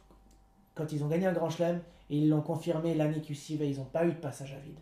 quand 0.76 0.92
ils 0.94 1.04
ont 1.04 1.08
gagné 1.08 1.28
un 1.28 1.34
grand 1.34 1.50
chelem, 1.50 1.82
et 2.10 2.18
ils 2.18 2.30
l'ont 2.30 2.42
confirmé 2.42 2.94
l'année 2.94 3.22
qui 3.22 3.36
suivait, 3.36 3.70
ils 3.70 3.78
n'ont 3.78 3.86
pas 3.86 4.06
eu 4.06 4.10
de 4.14 4.18
passage 4.20 4.54
à 4.54 4.60
vide. 4.60 4.80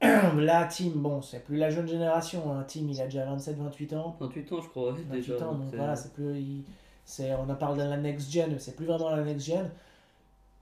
La 0.38 0.64
team, 0.64 0.92
bon, 0.94 1.20
c'est 1.20 1.44
plus 1.44 1.56
la 1.56 1.68
jeune 1.70 1.86
génération. 1.86 2.52
Un 2.54 2.62
team, 2.64 2.88
il 2.88 2.98
a 3.00 3.04
déjà 3.04 3.26
27-28 3.36 3.94
ans. 3.96 4.16
28 4.18 4.52
ans, 4.52 4.60
je 4.62 4.68
crois, 4.68 4.92
ouais, 4.92 5.00
28 5.08 5.10
déjà. 5.32 5.46
ans, 5.46 5.52
donc 5.54 5.74
voilà, 5.76 5.94
c'est 5.96 6.12
plus. 6.14 6.38
il- 6.38 6.64
c'est, 7.04 7.34
on 7.34 7.48
en 7.50 7.54
parle 7.54 7.76
de 7.76 7.82
la 7.82 7.96
next 7.96 8.30
gen, 8.30 8.58
c'est 8.58 8.76
plus 8.76 8.86
vraiment 8.86 9.10
la 9.10 9.22
next 9.24 9.46
gen. 9.46 9.68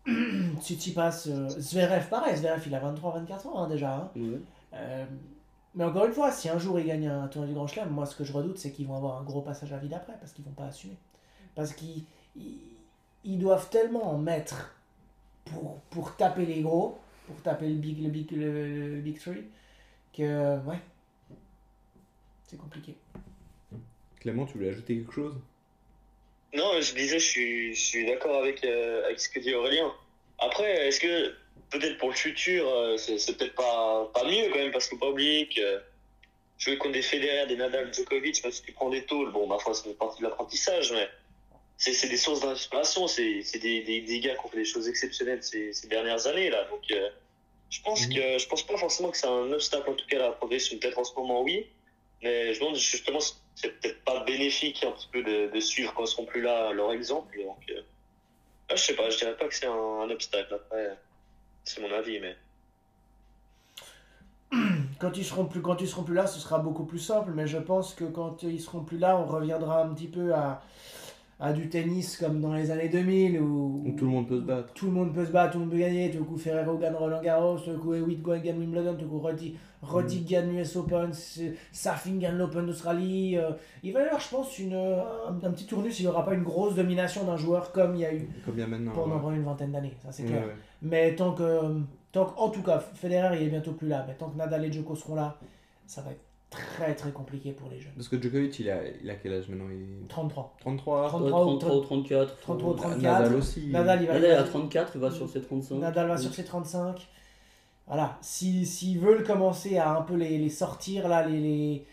Tsitsipas, 0.60 1.26
euh, 1.28 1.48
Zverev, 1.48 2.08
pareil, 2.08 2.36
Zverev 2.36 2.62
il 2.66 2.74
a 2.74 2.80
23-24 2.80 3.46
ans 3.48 3.58
hein, 3.64 3.68
déjà. 3.68 3.94
hein. 3.96 4.10
Euh, 4.74 5.04
mais 5.74 5.84
encore 5.84 6.06
une 6.06 6.12
fois, 6.12 6.32
si 6.32 6.48
un 6.48 6.58
jour 6.58 6.80
ils 6.80 6.86
gagnent 6.86 7.08
un 7.08 7.28
tournoi 7.28 7.46
du 7.48 7.54
Grand 7.54 7.66
Chelem, 7.66 7.90
moi 7.90 8.06
ce 8.06 8.16
que 8.16 8.24
je 8.24 8.32
redoute 8.32 8.56
c'est 8.58 8.70
qu'ils 8.72 8.86
vont 8.86 8.96
avoir 8.96 9.20
un 9.20 9.22
gros 9.24 9.42
passage 9.42 9.72
à 9.72 9.76
vide 9.78 9.92
après 9.94 10.14
parce 10.18 10.32
qu'ils 10.32 10.44
vont 10.44 10.52
pas 10.52 10.64
assumer. 10.66 10.96
Parce 11.54 11.72
qu'ils 11.74 12.04
ils, 12.36 12.58
ils 13.24 13.38
doivent 13.38 13.68
tellement 13.68 14.10
en 14.10 14.18
mettre 14.18 14.74
pour, 15.50 15.80
pour 15.90 16.16
taper 16.16 16.46
les 16.46 16.60
gros, 16.60 16.98
pour 17.26 17.40
taper 17.42 17.68
le 17.68 17.74
big, 17.74 18.02
le 18.02 18.08
big, 18.08 18.30
le, 18.30 18.94
le 18.94 19.00
big 19.00 19.18
three, 19.18 19.44
que 20.12 20.58
ouais, 20.64 20.78
c'est 22.44 22.58
compliqué. 22.58 22.94
Clément, 24.20 24.46
tu 24.46 24.54
voulais 24.54 24.70
ajouter 24.70 24.96
quelque 24.96 25.12
chose? 25.12 25.34
Non, 26.54 26.80
je 26.80 26.94
disais, 26.94 27.18
je 27.18 27.26
suis, 27.26 27.74
je 27.74 27.80
suis 27.80 28.06
d'accord 28.06 28.42
avec, 28.42 28.64
euh, 28.64 29.04
avec 29.04 29.20
ce 29.20 29.28
que 29.28 29.38
dit 29.38 29.54
Aurélien. 29.54 29.92
Après, 30.38 30.88
est-ce 30.88 30.98
que 30.98 31.34
peut-être 31.70 31.98
pour 31.98 32.08
le 32.08 32.14
futur, 32.14 32.66
euh, 32.68 32.96
c'est 32.96 33.18
c'est 33.18 33.36
peut-être 33.36 33.54
pas, 33.54 34.10
pas 34.14 34.24
mieux 34.24 34.48
quand 34.50 34.58
même, 34.58 34.72
parce 34.72 34.88
qu'il 34.88 34.96
faut 34.96 35.04
pas 35.04 35.10
oublier 35.10 35.48
que 35.48 35.82
jouer 36.58 36.78
contre 36.78 36.94
des 36.94 37.02
Federer, 37.02 37.46
des 37.46 37.56
Nadal, 37.56 37.92
Djokovic, 37.92 38.42
même 38.42 38.52
si 38.52 38.62
tu 38.62 38.72
prends 38.72 38.88
des 38.88 39.04
tôles, 39.04 39.30
bon, 39.30 39.46
ma 39.46 39.58
foi, 39.58 39.74
ça 39.74 39.84
fait 39.84 39.94
partie 39.94 40.22
de 40.22 40.26
l'apprentissage, 40.26 40.92
mais 40.92 41.08
c'est 41.78 41.92
c'est 41.92 42.08
des 42.08 42.16
sources 42.16 42.40
d'inspiration, 42.40 43.06
c'est 43.06 43.42
c'est 43.42 43.58
des, 43.60 43.82
des, 43.84 44.00
des 44.02 44.20
gars 44.20 44.34
qui 44.34 44.44
ont 44.44 44.48
fait 44.48 44.58
des 44.58 44.64
choses 44.64 44.88
exceptionnelles 44.88 45.42
ces, 45.42 45.72
ces 45.72 45.86
dernières 45.88 46.26
années, 46.26 46.50
là. 46.50 46.64
Donc, 46.70 46.82
euh, 46.90 47.08
je 47.70 47.80
pense 47.82 48.06
Mhm. 48.08 48.14
que 48.14 48.38
je 48.38 48.46
pense 48.48 48.62
pas 48.66 48.76
forcément 48.76 49.10
que 49.10 49.16
c'est 49.16 49.26
un 49.28 49.50
obstacle, 49.52 49.88
en 49.88 49.94
tout 49.94 50.06
cas, 50.06 50.16
à 50.16 50.20
la 50.28 50.32
progression. 50.32 50.76
Peut-être 50.78 50.98
en 50.98 51.04
ce 51.04 51.14
moment, 51.14 51.42
oui. 51.42 51.66
Mais 52.22 52.52
je 52.52 52.58
me 52.58 52.64
demande 52.64 52.76
justement, 52.76 53.20
c'est 53.54 53.80
peut-être 53.80 54.02
pas 54.04 54.24
bénéfique 54.24 54.82
un 54.84 54.90
petit 54.90 55.08
peu 55.12 55.22
de, 55.22 55.50
de 55.54 55.60
suivre 55.60 55.94
quand 55.94 56.04
ils 56.04 56.08
seront 56.08 56.24
plus 56.26 56.40
là 56.42 56.72
leur 56.72 56.92
exemple. 56.92 57.36
Donc, 57.38 57.58
euh, 57.70 57.80
ah, 58.70 58.74
je 58.76 58.82
sais 58.82 58.94
pas, 58.96 59.08
je 59.10 59.18
dirais 59.18 59.36
pas 59.36 59.46
que 59.46 59.54
c'est 59.54 59.66
un, 59.66 59.72
un 59.72 60.10
obstacle. 60.10 60.52
Après, 60.54 60.96
c'est 61.64 61.80
mon 61.80 61.92
avis, 61.92 62.18
mais. 62.18 62.36
Quand 64.98 65.16
ils 65.16 65.24
seront 65.24 65.44
plus, 65.44 65.60
quand 65.62 65.80
ils 65.80 65.86
seront 65.88 66.02
plus 66.02 66.14
là, 66.14 66.26
ce 66.26 66.40
sera 66.40 66.58
beaucoup 66.58 66.84
plus 66.84 66.98
simple. 66.98 67.30
Mais 67.32 67.46
je 67.46 67.58
pense 67.58 67.94
que 67.94 68.04
quand 68.04 68.42
ils 68.42 68.60
seront 68.60 68.82
plus 68.82 68.98
là, 68.98 69.16
on 69.16 69.26
reviendra 69.26 69.82
un 69.82 69.94
petit 69.94 70.08
peu 70.08 70.34
à, 70.34 70.62
à 71.40 71.52
du 71.52 71.68
tennis 71.68 72.16
comme 72.16 72.40
dans 72.40 72.52
les 72.52 72.70
années 72.72 72.88
2000 72.88 73.40
où, 73.40 73.84
Où 73.86 73.92
tout 73.92 74.06
le 74.06 74.10
monde 74.10 74.26
peut 74.28 74.38
se 74.40 74.44
battre. 74.44 74.72
tout 74.74 74.86
le 74.86 74.92
monde 74.92 75.14
peut 75.14 75.24
se 75.24 75.30
battre, 75.30 75.52
tout 75.52 75.58
le 75.58 75.64
monde 75.66 75.72
peut 75.72 75.78
gagner. 75.78 76.10
Tout 76.10 76.24
coup, 76.24 76.36
Ferrero 76.36 76.76
gagne 76.78 76.94
Roland 76.94 77.22
Garros, 77.22 77.58
tout 77.58 77.78
coup, 77.78 77.94
Hewitt 77.94 78.22
gagne 78.22 78.58
Wimbledon, 78.58 78.96
tout 78.96 79.06
coup, 79.06 79.20
Roddick, 79.20 79.56
Roddick 79.80 80.26
gagne 80.26 80.50
l'US 80.56 80.74
Open, 80.76 81.12
Safin 81.70 82.16
gagne 82.18 82.36
l'Open 82.36 82.66
d'Australie. 82.66 83.36
euh, 83.38 83.52
il 83.84 83.92
va 83.92 84.00
y 84.00 84.02
avoir, 84.04 84.20
je 84.20 84.28
pense, 84.28 84.58
une, 84.58 84.74
un, 84.74 85.28
un 85.42 85.50
petit 85.52 85.66
tournus 85.66 85.94
s'il 85.94 86.06
n'y 86.06 86.10
aura 86.10 86.24
pas 86.24 86.34
une 86.34 86.42
grosse 86.42 86.74
domination 86.74 87.24
d'un 87.24 87.36
joueur 87.36 87.70
comme 87.70 87.94
il 87.94 88.00
y 88.00 88.04
a 88.04 88.12
eu 88.12 88.28
Comme 88.44 88.54
il 88.56 88.60
y 88.60 88.62
a 88.64 88.66
maintenant. 88.66 88.92
pendant 88.92 89.22
ouais. 89.28 89.36
une 89.36 89.44
vingtaine 89.44 89.70
d'années. 89.70 89.94
Ça, 90.02 90.10
c'est 90.10 90.24
Ouais, 90.24 90.28
clair. 90.30 90.42
ouais. 90.46 90.54
Mais 90.82 91.14
tant 91.14 91.32
que, 91.32 91.60
tant 92.10 92.24
que, 92.26 92.36
en 92.36 92.48
tout 92.50 92.62
cas, 92.62 92.80
Federer 92.80 93.36
il 93.40 93.46
est 93.46 93.50
bientôt 93.50 93.72
plus 93.72 93.86
là, 93.86 94.04
mais 94.08 94.14
tant 94.14 94.28
que 94.28 94.36
Nadal 94.36 94.64
et 94.64 94.72
Djoko 94.72 94.96
seront 94.96 95.14
là, 95.14 95.36
ça 95.86 96.02
va 96.02 96.10
être 96.10 96.20
très 96.50 96.94
très 96.94 97.12
compliqué 97.12 97.52
pour 97.52 97.68
les 97.70 97.80
jeunes. 97.80 97.92
Parce 97.94 98.08
que 98.08 98.20
Djokovic, 98.20 98.58
il 98.60 98.70
a, 98.70 98.80
il 99.02 99.10
a 99.10 99.14
quel 99.16 99.34
âge 99.34 99.48
maintenant 99.48 99.68
il... 99.70 100.06
33. 100.08 100.56
33 100.60 101.08
30. 101.08 101.22
Ouais, 101.22 101.28
33 101.30 101.44
ou 101.46 101.58
33 101.58 101.76
ou 101.76 101.80
34. 101.82 102.40
33 102.40 102.70
ou 102.70 102.74
34. 102.74 103.02
Nadal 103.02 103.34
aussi. 103.36 103.66
Nadal, 103.68 104.00
il 104.02 104.06
va, 104.08 104.14
Nadal 104.14 104.30
il 104.30 104.34
à 104.34 104.42
34, 104.44 104.92
il 104.94 105.00
va 105.00 105.10
sur 105.10 105.28
ses 105.28 105.42
35. 105.42 105.74
Nadal 105.76 106.08
va 106.08 106.16
sur 106.16 106.32
ses 106.34 106.44
35. 106.44 107.06
Voilà, 107.86 108.18
si- 108.20 108.66
s'ils 108.66 108.98
veulent 108.98 109.24
commencer 109.24 109.78
à 109.78 109.90
un 109.96 110.02
peu 110.02 110.14
les, 110.14 110.36
les 110.38 110.50
sortir, 110.50 111.08
là, 111.08 111.26
les, 111.26 111.40
les 111.40 111.86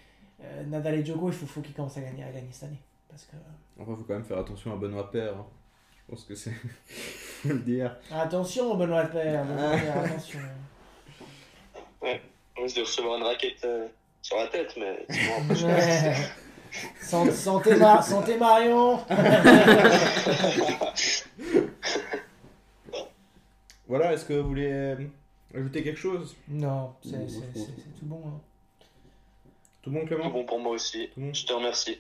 euh, 0.44 0.64
Nadal 0.66 0.96
et 0.96 1.06
Djoko, 1.06 1.30
il 1.30 1.34
faut, 1.34 1.46
faut 1.46 1.62
qu'ils 1.62 1.74
commencent 1.74 1.98
à 1.98 2.02
gagner, 2.02 2.24
à 2.24 2.32
gagner 2.32 2.50
cette 2.52 2.64
année. 2.70 2.82
Parce 3.10 3.24
que, 3.26 3.36
Enfin, 3.80 3.96
faut 3.96 4.04
quand 4.04 4.14
même 4.14 4.24
faire 4.24 4.38
attention 4.40 4.74
à 4.74 4.76
Benoît 4.78 5.10
Père. 5.12 5.34
hein. 5.36 5.46
Je 6.08 6.12
pense 6.14 6.24
que 6.26 6.36
c'est. 6.36 6.52
faut 6.86 7.50
le 7.50 7.60
dire. 7.60 7.96
attention, 8.12 8.76
Benoît 8.76 9.04
Père, 9.06 9.46
Benoît 9.46 9.72
Père, 9.72 9.98
attention. 10.04 10.40
On 12.58 12.62
risque 12.64 12.78
de 12.78 12.82
recevoir 12.82 13.18
une 13.18 13.24
raquette 13.24 13.64
euh, 13.66 13.88
sur 14.26 14.38
la 14.38 14.48
tête, 14.48 14.74
mais 14.76 15.06
sinon, 15.08 15.34
après, 15.40 15.56
je 15.56 15.68
Ouais. 15.68 16.16
Santé, 17.00 17.32
santé, 17.32 17.76
Ma- 17.76 18.02
santé 18.12 18.38
Marion 18.38 19.00
Voilà, 23.88 24.14
est-ce 24.14 24.26
que 24.26 24.34
vous 24.34 24.48
voulez 24.48 24.72
euh, 24.72 24.96
ajouter 25.54 25.84
quelque 25.84 26.00
chose? 26.00 26.36
Non, 26.48 26.94
c'est 27.04 27.12
tout 28.00 28.06
bon. 28.06 28.22
hein. 28.26 28.42
Tout 29.84 29.92
bon, 29.92 30.00
Tout 30.02 30.08
Clément 30.08 30.30
bon 30.32 30.44
pour 30.44 30.60
moi 30.60 30.72
aussi. 30.74 31.08
Tout 31.14 31.22
bon? 31.22 31.32
Je 31.34 31.46
te 31.46 31.54
remercie. 31.54 32.00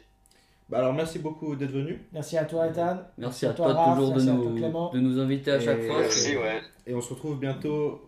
Bah 0.67 0.79
alors, 0.79 0.93
merci 0.93 1.19
beaucoup 1.19 1.55
d'être 1.55 1.69
venu. 1.71 2.01
Merci 2.11 2.37
à 2.39 2.45
toi, 2.45 2.67
Ethan. 2.67 2.97
Merci 3.19 3.45
à 3.45 3.53
toi, 3.53 3.71
toi 3.71 3.75
Raph, 3.85 3.97
toujours 3.99 4.13
de 4.13 4.21
toi, 4.23 4.33
nous, 4.33 4.89
de 4.93 4.99
nous 4.99 5.19
inviter 5.19 5.51
à 5.51 5.59
chaque 5.59 5.83
fois. 5.83 5.99
Merci, 5.99 6.35
ouais. 6.37 6.59
Et 6.87 6.95
on 6.95 7.01
se 7.01 7.13
retrouve 7.13 7.39
bientôt 7.39 8.01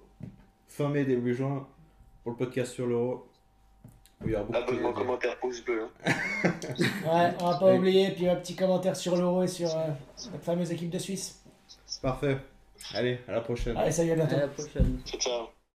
fin 0.68 0.90
mai, 0.90 1.06
début 1.06 1.36
juin 1.36 1.68
pour 2.24 2.32
le 2.32 2.38
podcast 2.40 2.74
sur 2.74 2.88
l'euro. 2.88 3.06
où 3.06 3.10
Il 3.12 3.20
y 3.20 3.20
aura 3.20 3.22
beaucoup 3.22 4.07
Abonnement, 4.54 4.90
de- 4.92 4.96
commentaire, 4.96 5.38
pouce 5.40 5.64
bleu. 5.64 5.84
hein. 6.06 6.12
Ouais, 6.80 7.34
on 7.40 7.50
va 7.52 7.58
pas 7.58 7.74
oublier. 7.76 8.12
Puis 8.12 8.28
un 8.28 8.36
petit 8.36 8.56
commentaire 8.56 8.96
sur 8.96 9.16
l'euro 9.16 9.44
et 9.44 9.48
sur 9.48 9.70
euh, 9.70 9.88
cette 10.16 10.44
fameuse 10.44 10.72
équipe 10.72 10.90
de 10.90 11.00
Suisse. 11.00 11.42
Parfait. 12.02 12.38
Allez, 12.94 13.20
à 13.28 13.34
la 13.34 13.42
prochaine. 13.42 13.78
Allez, 13.78 13.92
salut, 13.92 14.12
à 14.12 14.16
bientôt. 14.16 14.36
À 14.36 14.40
la 14.40 14.48
prochaine. 14.48 15.00
Ciao, 15.06 15.20
ciao. 15.20 15.48